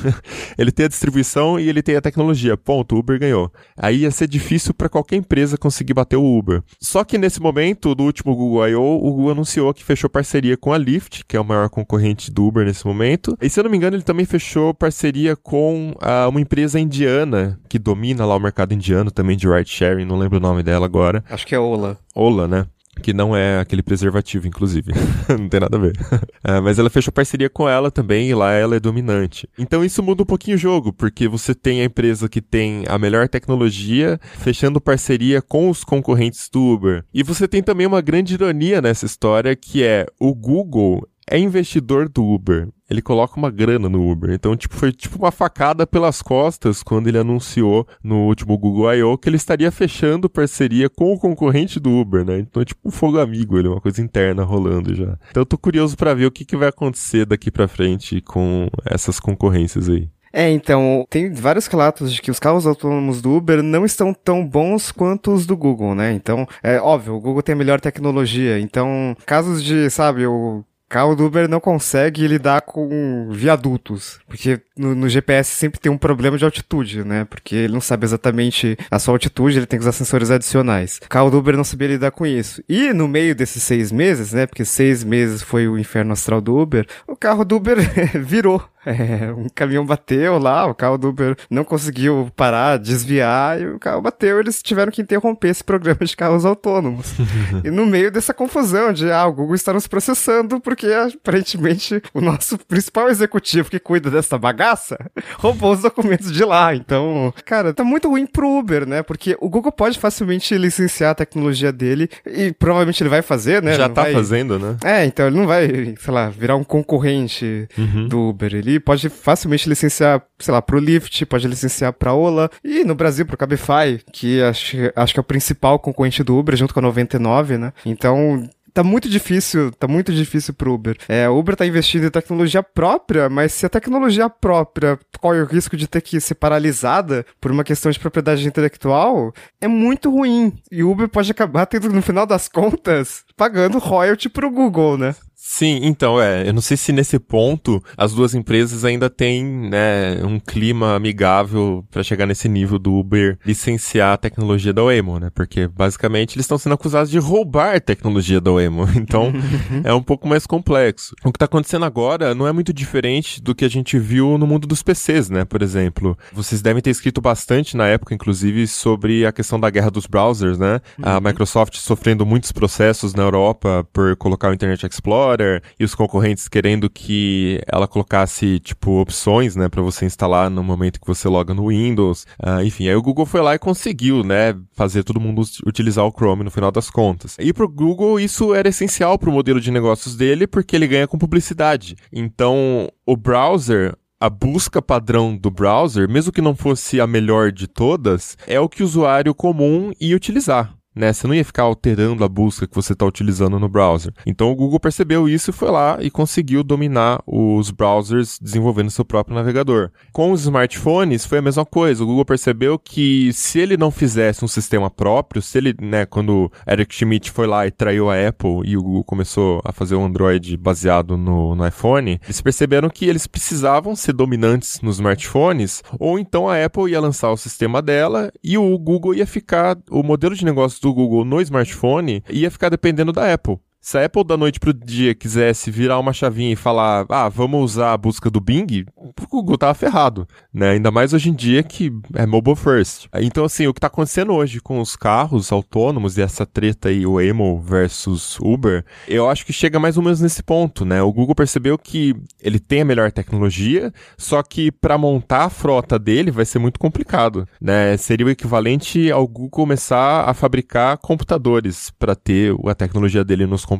ele 0.56 0.72
tem 0.72 0.86
a 0.86 0.88
distribuição 0.88 1.60
e 1.60 1.68
ele 1.68 1.82
tem 1.82 1.96
a 1.96 2.00
tecnologia, 2.00 2.56
ponto, 2.56 2.96
o 2.96 3.00
Uber 3.00 3.20
ganhou. 3.20 3.52
Aí 3.76 3.98
ia 3.98 4.10
ser 4.10 4.26
difícil 4.26 4.72
para 4.72 4.88
qualquer 4.88 5.16
empresa 5.16 5.58
conseguir 5.58 5.92
bater 5.92 6.16
o 6.16 6.38
Uber. 6.38 6.62
Só 6.80 7.04
que 7.04 7.18
nesse 7.18 7.38
momento, 7.38 7.94
do 7.94 8.04
último 8.04 8.34
Google 8.34 8.66
I.O., 8.66 8.96
o 8.96 9.12
Google 9.12 9.32
anunciou 9.32 9.74
que 9.74 9.84
fechou 9.84 10.08
parceria 10.08 10.56
com 10.56 10.72
a 10.72 10.78
Lyft, 10.78 11.26
que 11.28 11.36
é 11.36 11.40
o 11.40 11.44
maior 11.44 11.68
concorrente 11.68 12.30
do 12.30 12.46
Uber 12.46 12.64
nesse 12.64 12.86
momento. 12.86 13.36
E 13.42 13.50
se 13.50 13.60
eu 13.60 13.64
não 13.64 13.70
me 13.70 13.76
engano, 13.76 13.94
ele 13.94 14.02
também 14.02 14.24
fechou 14.24 14.72
parceria 14.72 15.36
com 15.36 15.94
ah, 16.00 16.26
uma 16.26 16.40
empresa 16.40 16.80
indiana, 16.80 17.60
que 17.68 17.78
domina 17.78 18.24
lá 18.24 18.34
o 18.34 18.40
mercado 18.40 18.72
indiano 18.72 19.10
também 19.10 19.36
de 19.36 19.46
ride 19.46 19.68
sharing, 19.68 20.06
não 20.06 20.18
lembro 20.18 20.38
o 20.38 20.40
nome 20.40 20.62
dela 20.62 20.86
agora. 20.86 21.22
Acho 21.28 21.46
que 21.46 21.54
é 21.54 21.58
Ola. 21.58 21.98
Ola, 22.20 22.37
né? 22.46 22.66
Que 23.02 23.12
não 23.12 23.36
é 23.36 23.60
aquele 23.60 23.82
preservativo, 23.82 24.46
inclusive. 24.46 24.92
não 25.28 25.48
tem 25.48 25.60
nada 25.60 25.76
a 25.76 25.80
ver. 25.80 25.92
É, 26.44 26.60
mas 26.60 26.78
ela 26.78 26.88
fechou 26.88 27.12
parceria 27.12 27.50
com 27.50 27.68
ela 27.68 27.90
também 27.90 28.30
e 28.30 28.34
lá 28.34 28.52
ela 28.52 28.76
é 28.76 28.80
dominante. 28.80 29.46
Então 29.58 29.84
isso 29.84 30.02
muda 30.02 30.22
um 30.22 30.26
pouquinho 30.26 30.56
o 30.56 30.58
jogo, 30.58 30.92
porque 30.92 31.28
você 31.28 31.54
tem 31.54 31.82
a 31.82 31.84
empresa 31.84 32.28
que 32.28 32.40
tem 32.40 32.84
a 32.88 32.96
melhor 32.96 33.28
tecnologia 33.28 34.18
fechando 34.38 34.80
parceria 34.80 35.42
com 35.42 35.68
os 35.68 35.84
concorrentes 35.84 36.48
do 36.50 36.62
Uber. 36.62 37.04
E 37.12 37.22
você 37.22 37.46
tem 37.46 37.62
também 37.62 37.86
uma 37.86 38.00
grande 38.00 38.34
ironia 38.34 38.80
nessa 38.80 39.04
história 39.04 39.54
que 39.54 39.82
é 39.82 40.06
o 40.18 40.34
Google 40.34 41.06
é 41.30 41.38
investidor 41.38 42.08
do 42.08 42.24
Uber. 42.24 42.68
Ele 42.88 43.02
coloca 43.02 43.36
uma 43.36 43.50
grana 43.50 43.88
no 43.88 44.10
Uber. 44.10 44.30
Então, 44.30 44.56
tipo, 44.56 44.74
foi 44.74 44.92
tipo 44.92 45.18
uma 45.18 45.30
facada 45.30 45.86
pelas 45.86 46.22
costas 46.22 46.82
quando 46.82 47.08
ele 47.08 47.18
anunciou 47.18 47.86
no 48.02 48.26
último 48.26 48.56
Google 48.56 48.92
I.O. 48.94 49.18
que 49.18 49.28
ele 49.28 49.36
estaria 49.36 49.70
fechando 49.70 50.30
parceria 50.30 50.88
com 50.88 51.12
o 51.12 51.18
concorrente 51.18 51.78
do 51.78 51.90
Uber, 51.90 52.24
né? 52.24 52.38
Então, 52.38 52.62
é 52.62 52.64
tipo 52.64 52.88
um 52.88 52.90
fogo 52.90 53.18
amigo, 53.18 53.58
ele 53.58 53.68
uma 53.68 53.80
coisa 53.80 54.00
interna 54.00 54.42
rolando 54.42 54.94
já. 54.94 55.18
Então, 55.30 55.42
eu 55.42 55.46
tô 55.46 55.58
curioso 55.58 55.96
para 55.96 56.14
ver 56.14 56.26
o 56.26 56.30
que, 56.30 56.44
que 56.44 56.56
vai 56.56 56.68
acontecer 56.68 57.26
daqui 57.26 57.50
para 57.50 57.68
frente 57.68 58.20
com 58.22 58.68
essas 58.84 59.20
concorrências 59.20 59.88
aí. 59.88 60.08
É, 60.32 60.50
então, 60.50 61.06
tem 61.08 61.32
vários 61.32 61.66
relatos 61.66 62.12
de 62.12 62.20
que 62.20 62.30
os 62.30 62.38
carros 62.38 62.66
autônomos 62.66 63.22
do 63.22 63.34
Uber 63.34 63.62
não 63.62 63.84
estão 63.84 64.12
tão 64.12 64.46
bons 64.46 64.92
quanto 64.92 65.32
os 65.32 65.46
do 65.46 65.56
Google, 65.56 65.94
né? 65.94 66.12
Então, 66.12 66.46
é 66.62 66.78
óbvio, 66.78 67.14
o 67.14 67.20
Google 67.20 67.42
tem 67.42 67.54
a 67.54 67.56
melhor 67.56 67.80
tecnologia. 67.80 68.58
Então, 68.60 69.16
casos 69.24 69.64
de, 69.64 69.88
sabe, 69.90 70.26
o 70.26 70.64
carro 70.88 71.14
do 71.14 71.26
Uber 71.26 71.48
não 71.48 71.60
consegue 71.60 72.26
lidar 72.26 72.62
com 72.62 73.28
viadutos, 73.30 74.18
porque 74.26 74.60
no, 74.76 74.94
no, 74.94 75.08
GPS 75.08 75.54
sempre 75.54 75.78
tem 75.78 75.92
um 75.92 75.98
problema 75.98 76.38
de 76.38 76.44
altitude, 76.44 77.04
né? 77.04 77.24
Porque 77.24 77.54
ele 77.54 77.72
não 77.72 77.80
sabe 77.80 78.04
exatamente 78.04 78.76
a 78.90 78.98
sua 78.98 79.14
altitude, 79.14 79.58
ele 79.58 79.66
tem 79.66 79.78
que 79.78 79.82
usar 79.82 79.92
sensores 79.92 80.30
adicionais. 80.30 81.00
O 81.04 81.08
carro 81.08 81.30
do 81.30 81.38
Uber 81.38 81.56
não 81.56 81.64
sabia 81.64 81.88
lidar 81.88 82.10
com 82.10 82.24
isso. 82.26 82.62
E 82.68 82.92
no 82.92 83.06
meio 83.06 83.34
desses 83.34 83.62
seis 83.62 83.92
meses, 83.92 84.32
né? 84.32 84.46
Porque 84.46 84.64
seis 84.64 85.04
meses 85.04 85.42
foi 85.42 85.68
o 85.68 85.78
inferno 85.78 86.12
astral 86.12 86.40
do 86.40 86.56
Uber, 86.56 86.86
o 87.06 87.16
carro 87.16 87.44
do 87.44 87.56
Uber 87.56 87.78
virou. 88.24 88.62
É, 88.98 89.32
um 89.32 89.46
caminhão 89.54 89.84
bateu 89.86 90.38
lá, 90.38 90.66
o 90.66 90.74
carro 90.74 90.98
do 90.98 91.08
Uber 91.08 91.36
não 91.50 91.62
conseguiu 91.62 92.30
parar, 92.34 92.78
desviar, 92.78 93.60
e 93.60 93.66
o 93.66 93.78
carro 93.78 94.00
bateu, 94.02 94.40
eles 94.40 94.62
tiveram 94.62 94.90
que 94.90 95.02
interromper 95.02 95.48
esse 95.48 95.62
programa 95.64 96.00
de 96.02 96.16
carros 96.16 96.44
autônomos. 96.44 97.14
e 97.64 97.70
no 97.70 97.86
meio 97.86 98.10
dessa 98.10 98.34
confusão 98.34 98.92
de, 98.92 99.10
ah, 99.10 99.26
o 99.26 99.32
Google 99.32 99.54
está 99.54 99.72
nos 99.72 99.86
processando 99.86 100.60
porque 100.60 100.86
aparentemente 100.86 102.02
o 102.12 102.20
nosso 102.20 102.58
principal 102.58 103.08
executivo 103.08 103.70
que 103.70 103.78
cuida 103.78 104.10
dessa 104.10 104.38
bagaça 104.38 104.98
roubou 105.38 105.72
os 105.72 105.82
documentos 105.82 106.32
de 106.32 106.44
lá. 106.44 106.74
Então, 106.74 107.32
cara, 107.44 107.72
tá 107.72 107.84
muito 107.84 108.08
ruim 108.08 108.26
pro 108.26 108.58
Uber, 108.58 108.86
né? 108.86 109.02
Porque 109.02 109.36
o 109.40 109.48
Google 109.48 109.72
pode 109.72 109.98
facilmente 109.98 110.56
licenciar 110.56 111.10
a 111.12 111.14
tecnologia 111.14 111.72
dele 111.72 112.08
e 112.26 112.52
provavelmente 112.52 113.02
ele 113.02 113.10
vai 113.10 113.22
fazer, 113.22 113.62
né? 113.62 113.74
Já 113.74 113.88
não 113.88 113.94
tá 113.94 114.02
vai... 114.02 114.12
fazendo, 114.12 114.58
né? 114.58 114.76
É, 114.84 115.04
então 115.04 115.26
ele 115.26 115.36
não 115.36 115.46
vai, 115.46 115.94
sei 115.98 116.12
lá, 116.14 116.28
virar 116.28 116.56
um 116.56 116.64
concorrente 116.64 117.68
Uhum. 117.76 118.08
do 118.08 118.28
Uber. 118.30 118.54
Ele 118.54 118.77
pode 118.80 119.08
facilmente 119.08 119.68
licenciar, 119.68 120.22
sei 120.38 120.52
lá, 120.52 120.62
pro 120.62 120.78
Lyft, 120.78 121.24
pode 121.26 121.46
licenciar 121.48 121.92
pra 121.92 122.14
Ola 122.14 122.50
e 122.62 122.84
no 122.84 122.94
Brasil 122.94 123.26
pro 123.26 123.36
Cabify, 123.36 124.00
que 124.12 124.42
acho, 124.42 124.76
acho 124.94 125.14
que 125.14 125.20
é 125.20 125.22
o 125.22 125.24
principal 125.24 125.78
concorrente 125.78 126.22
do 126.22 126.36
Uber, 126.36 126.56
junto 126.56 126.72
com 126.72 126.80
a 126.80 126.82
99, 126.82 127.58
né? 127.58 127.72
Então, 127.84 128.48
tá 128.78 128.84
muito 128.84 129.08
difícil, 129.08 129.72
tá 129.72 129.88
muito 129.88 130.12
difícil 130.12 130.54
pro 130.54 130.72
Uber. 130.72 130.96
É, 131.08 131.28
o 131.28 131.36
Uber 131.36 131.56
tá 131.56 131.66
investindo 131.66 132.06
em 132.06 132.10
tecnologia 132.10 132.62
própria, 132.62 133.28
mas 133.28 133.52
se 133.52 133.66
a 133.66 133.68
tecnologia 133.68 134.30
própria 134.30 134.96
corre 135.18 135.40
o 135.40 135.46
risco 135.46 135.76
de 135.76 135.88
ter 135.88 136.00
que 136.00 136.20
ser 136.20 136.36
paralisada 136.36 137.26
por 137.40 137.50
uma 137.50 137.64
questão 137.64 137.90
de 137.90 137.98
propriedade 137.98 138.46
intelectual, 138.46 139.32
é 139.60 139.66
muito 139.66 140.10
ruim. 140.10 140.52
E 140.70 140.84
o 140.84 140.90
Uber 140.92 141.08
pode 141.08 141.28
acabar 141.30 141.66
tendo, 141.66 141.88
no 141.88 142.00
final 142.00 142.24
das 142.24 142.48
contas, 142.48 143.24
pagando 143.36 143.78
royalty 143.78 144.28
pro 144.28 144.50
Google, 144.50 144.96
né? 144.96 145.14
Sim, 145.50 145.80
então, 145.82 146.20
é, 146.20 146.46
eu 146.46 146.52
não 146.52 146.60
sei 146.60 146.76
se 146.76 146.92
nesse 146.92 147.18
ponto 147.18 147.82
as 147.96 148.12
duas 148.12 148.34
empresas 148.34 148.84
ainda 148.84 149.08
têm, 149.08 149.42
né, 149.42 150.22
um 150.22 150.38
clima 150.38 150.94
amigável 150.94 151.82
para 151.90 152.02
chegar 152.02 152.26
nesse 152.26 152.50
nível 152.50 152.78
do 152.78 152.92
Uber 152.92 153.38
licenciar 153.46 154.12
a 154.12 154.16
tecnologia 154.18 154.74
da 154.74 154.82
Waymo, 154.82 155.18
né, 155.18 155.30
porque 155.34 155.66
basicamente 155.66 156.36
eles 156.36 156.44
estão 156.44 156.58
sendo 156.58 156.74
acusados 156.74 157.10
de 157.10 157.18
roubar 157.18 157.74
a 157.74 157.80
tecnologia 157.80 158.42
da 158.42 158.52
Waymo, 158.52 158.86
então 158.94 159.32
é 159.82 159.92
um 159.92 160.02
pouco 160.02 160.28
mais 160.28 160.46
complexo. 160.46 161.14
O 161.24 161.32
que 161.32 161.38
tá 161.38 161.46
acontecendo 161.46 161.86
agora 161.86 162.34
não 162.34 162.46
é 162.46 162.52
muito 162.52 162.72
diferente 162.72 163.42
do 163.42 163.54
que 163.54 163.64
a 163.64 163.70
gente 163.70 163.98
viu 163.98 164.36
no 164.36 164.46
mundo 164.46 164.66
dos 164.66 164.82
PCs, 164.82 165.30
né, 165.30 165.46
por 165.46 165.62
exemplo. 165.62 166.16
Vocês 166.30 166.60
devem 166.60 166.82
ter 166.82 166.90
escrito 166.90 167.22
bastante 167.22 167.74
na 167.74 167.86
época, 167.86 168.14
inclusive, 168.14 168.66
sobre 168.66 169.24
a 169.24 169.32
questão 169.32 169.58
da 169.58 169.70
guerra 169.70 169.90
dos 169.90 170.06
browsers, 170.06 170.58
né, 170.58 170.78
a 171.02 171.18
Microsoft 171.18 171.78
sofrendo 171.78 172.26
muitos 172.26 172.52
processos 172.52 173.14
na 173.14 173.22
Europa 173.22 173.84
por 173.94 174.14
colocar 174.14 174.50
o 174.50 174.54
Internet 174.54 174.86
Explorer, 174.86 175.37
e 175.78 175.84
os 175.84 175.94
concorrentes 175.94 176.48
querendo 176.48 176.88
que 176.88 177.60
ela 177.66 177.88
colocasse, 177.88 178.58
tipo, 178.60 179.00
opções, 179.00 179.56
né, 179.56 179.68
para 179.68 179.82
você 179.82 180.04
instalar 180.06 180.50
no 180.50 180.62
momento 180.62 181.00
que 181.00 181.06
você 181.06 181.28
loga 181.28 181.54
no 181.54 181.68
Windows. 181.68 182.26
Ah, 182.42 182.64
enfim, 182.64 182.88
aí 182.88 182.94
o 182.94 183.02
Google 183.02 183.26
foi 183.26 183.40
lá 183.40 183.54
e 183.54 183.58
conseguiu, 183.58 184.22
né, 184.22 184.54
fazer 184.74 185.02
todo 185.02 185.20
mundo 185.20 185.42
utilizar 185.66 186.04
o 186.04 186.12
Chrome 186.12 186.44
no 186.44 186.50
final 186.50 186.70
das 186.70 186.90
contas. 186.90 187.36
E 187.38 187.52
pro 187.52 187.68
Google 187.68 188.18
isso 188.20 188.54
era 188.54 188.68
essencial 188.68 189.18
pro 189.18 189.32
modelo 189.32 189.60
de 189.60 189.70
negócios 189.70 190.16
dele, 190.16 190.46
porque 190.46 190.76
ele 190.76 190.86
ganha 190.86 191.06
com 191.06 191.18
publicidade. 191.18 191.96
Então, 192.12 192.88
o 193.06 193.16
browser 193.16 193.94
a 194.20 194.28
busca 194.28 194.82
padrão 194.82 195.36
do 195.36 195.50
browser, 195.50 196.08
mesmo 196.08 196.32
que 196.32 196.42
não 196.42 196.56
fosse 196.56 197.00
a 197.00 197.06
melhor 197.06 197.52
de 197.52 197.68
todas, 197.68 198.36
é 198.46 198.58
o 198.58 198.68
que 198.68 198.82
o 198.82 198.86
usuário 198.86 199.32
comum 199.34 199.92
ia 200.00 200.16
utilizar. 200.16 200.77
Né? 200.98 201.12
Você 201.12 201.28
não 201.28 201.34
ia 201.34 201.44
ficar 201.44 201.62
alterando 201.62 202.24
a 202.24 202.28
busca 202.28 202.66
que 202.66 202.74
você 202.74 202.92
está 202.92 203.06
utilizando 203.06 203.58
no 203.60 203.68
browser. 203.68 204.12
Então 204.26 204.50
o 204.50 204.56
Google 204.56 204.80
percebeu 204.80 205.28
isso 205.28 205.50
e 205.50 205.52
foi 205.52 205.70
lá 205.70 205.98
e 206.00 206.10
conseguiu 206.10 206.64
dominar 206.64 207.22
os 207.24 207.70
browsers 207.70 208.36
desenvolvendo 208.42 208.90
seu 208.90 209.04
próprio 209.04 209.36
navegador. 209.36 209.90
Com 210.12 210.32
os 210.32 210.40
smartphones 210.40 211.24
foi 211.24 211.38
a 211.38 211.42
mesma 211.42 211.64
coisa. 211.64 212.02
O 212.02 212.06
Google 212.06 212.24
percebeu 212.24 212.78
que 212.80 213.32
se 213.32 213.60
ele 213.60 213.76
não 213.76 213.92
fizesse 213.92 214.44
um 214.44 214.48
sistema 214.48 214.90
próprio, 214.90 215.40
se 215.40 215.58
ele, 215.58 215.72
né, 215.80 216.04
quando 216.04 216.50
Eric 216.68 216.92
Schmidt 216.92 217.30
foi 217.30 217.46
lá 217.46 217.64
e 217.64 217.70
traiu 217.70 218.10
a 218.10 218.28
Apple 218.28 218.62
e 218.64 218.76
o 218.76 218.82
Google 218.82 219.04
começou 219.04 219.62
a 219.64 219.70
fazer 219.70 219.94
o 219.94 220.04
Android 220.04 220.56
baseado 220.56 221.16
no, 221.16 221.54
no 221.54 221.66
iPhone, 221.66 222.20
eles 222.24 222.40
perceberam 222.40 222.90
que 222.90 223.06
eles 223.06 223.28
precisavam 223.28 223.94
ser 223.94 224.12
dominantes 224.12 224.80
nos 224.80 224.96
smartphones, 224.96 225.82
ou 225.98 226.18
então 226.18 226.48
a 226.48 226.64
Apple 226.64 226.90
ia 226.90 227.00
lançar 227.00 227.30
o 227.30 227.36
sistema 227.36 227.80
dela 227.80 228.32
e 228.42 228.58
o 228.58 228.76
Google 228.76 229.14
ia 229.14 229.26
ficar, 229.26 229.78
o 229.90 230.02
modelo 230.02 230.34
de 230.34 230.44
negócio 230.44 230.80
do 230.80 230.87
Google 230.92 231.24
no 231.24 231.44
smartphone 231.44 232.22
ia 232.30 232.50
ficar 232.50 232.68
dependendo 232.70 233.12
da 233.12 233.32
Apple. 233.32 233.58
Se 233.88 233.96
a 233.96 234.04
Apple 234.04 234.22
da 234.22 234.36
noite 234.36 234.60
pro 234.60 234.74
dia 234.74 235.14
quisesse 235.14 235.70
virar 235.70 235.98
uma 235.98 236.12
chavinha 236.12 236.52
e 236.52 236.56
falar, 236.56 237.06
ah, 237.08 237.26
vamos 237.26 237.72
usar 237.72 237.94
a 237.94 237.96
busca 237.96 238.28
do 238.28 238.38
Bing, 238.38 238.84
o 238.94 239.10
Google 239.26 239.56
tava 239.56 239.72
ferrado, 239.72 240.28
né? 240.52 240.72
Ainda 240.72 240.90
mais 240.90 241.14
hoje 241.14 241.30
em 241.30 241.32
dia 241.32 241.62
que 241.62 241.90
é 242.14 242.26
mobile 242.26 242.54
first. 242.54 243.06
Então, 243.14 243.46
assim, 243.46 243.66
o 243.66 243.72
que 243.72 243.80
tá 243.80 243.86
acontecendo 243.86 244.34
hoje 244.34 244.60
com 244.60 244.78
os 244.78 244.94
carros 244.94 245.50
autônomos 245.50 246.18
e 246.18 246.20
essa 246.20 246.44
treta 246.44 246.90
aí, 246.90 247.06
o 247.06 247.14
Waymo 247.14 247.58
versus 247.62 248.38
Uber, 248.42 248.84
eu 249.06 249.26
acho 249.26 249.46
que 249.46 249.54
chega 249.54 249.80
mais 249.80 249.96
ou 249.96 250.02
menos 250.02 250.20
nesse 250.20 250.42
ponto, 250.42 250.84
né? 250.84 251.00
O 251.00 251.10
Google 251.10 251.34
percebeu 251.34 251.78
que 251.78 252.14
ele 252.42 252.58
tem 252.58 252.82
a 252.82 252.84
melhor 252.84 253.10
tecnologia, 253.10 253.90
só 254.18 254.42
que 254.42 254.70
para 254.70 254.98
montar 254.98 255.44
a 255.44 255.50
frota 255.50 255.98
dele 255.98 256.30
vai 256.30 256.44
ser 256.44 256.58
muito 256.58 256.78
complicado, 256.78 257.48
né? 257.58 257.96
Seria 257.96 258.26
o 258.26 258.30
equivalente 258.30 259.10
ao 259.10 259.26
Google 259.26 259.48
começar 259.48 260.28
a 260.28 260.34
fabricar 260.34 260.98
computadores 260.98 261.90
para 261.98 262.14
ter 262.14 262.54
a 262.66 262.74
tecnologia 262.74 263.24
dele 263.24 263.46
nos 263.46 263.64
computadores, 263.64 263.77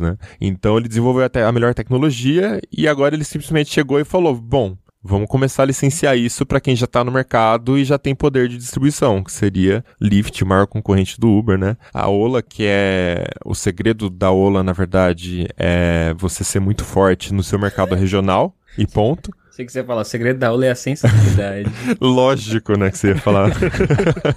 né? 0.00 0.16
Então 0.40 0.76
ele 0.76 0.88
desenvolveu 0.88 1.24
até 1.24 1.44
a 1.44 1.52
melhor 1.52 1.74
tecnologia 1.74 2.60
e 2.70 2.88
agora 2.88 3.14
ele 3.14 3.24
simplesmente 3.24 3.70
chegou 3.70 4.00
e 4.00 4.04
falou: 4.04 4.34
"Bom, 4.34 4.76
Vamos 5.00 5.28
começar 5.28 5.62
a 5.62 5.66
licenciar 5.66 6.18
isso 6.18 6.44
para 6.44 6.60
quem 6.60 6.74
já 6.74 6.84
está 6.84 7.04
no 7.04 7.12
mercado 7.12 7.78
e 7.78 7.84
já 7.84 7.96
tem 7.96 8.16
poder 8.16 8.48
de 8.48 8.58
distribuição, 8.58 9.22
que 9.22 9.30
seria 9.30 9.84
Lyft, 10.00 10.42
o 10.42 10.46
maior 10.46 10.66
concorrente 10.66 11.20
do 11.20 11.30
Uber, 11.30 11.56
né? 11.56 11.76
A 11.94 12.08
Ola, 12.08 12.42
que 12.42 12.64
é 12.66 13.28
o 13.44 13.54
segredo 13.54 14.10
da 14.10 14.32
Ola, 14.32 14.62
na 14.64 14.72
verdade, 14.72 15.46
é 15.56 16.12
você 16.18 16.42
ser 16.42 16.58
muito 16.58 16.84
forte 16.84 17.32
no 17.32 17.44
seu 17.44 17.60
mercado 17.60 17.94
regional 17.94 18.54
e 18.76 18.88
ponto. 18.88 19.32
Sei 19.52 19.64
que 19.64 19.72
você 19.72 19.78
ia 19.80 19.84
falar, 19.84 20.02
o 20.02 20.04
segredo 20.04 20.38
da 20.38 20.48
aula 20.48 20.66
é 20.66 20.70
a 20.70 20.74
sensibilidade. 20.74 21.70
Lógico, 22.00 22.78
né, 22.78 22.90
que 22.90 22.98
você 22.98 23.08
ia 23.08 23.16
falar. 23.16 23.50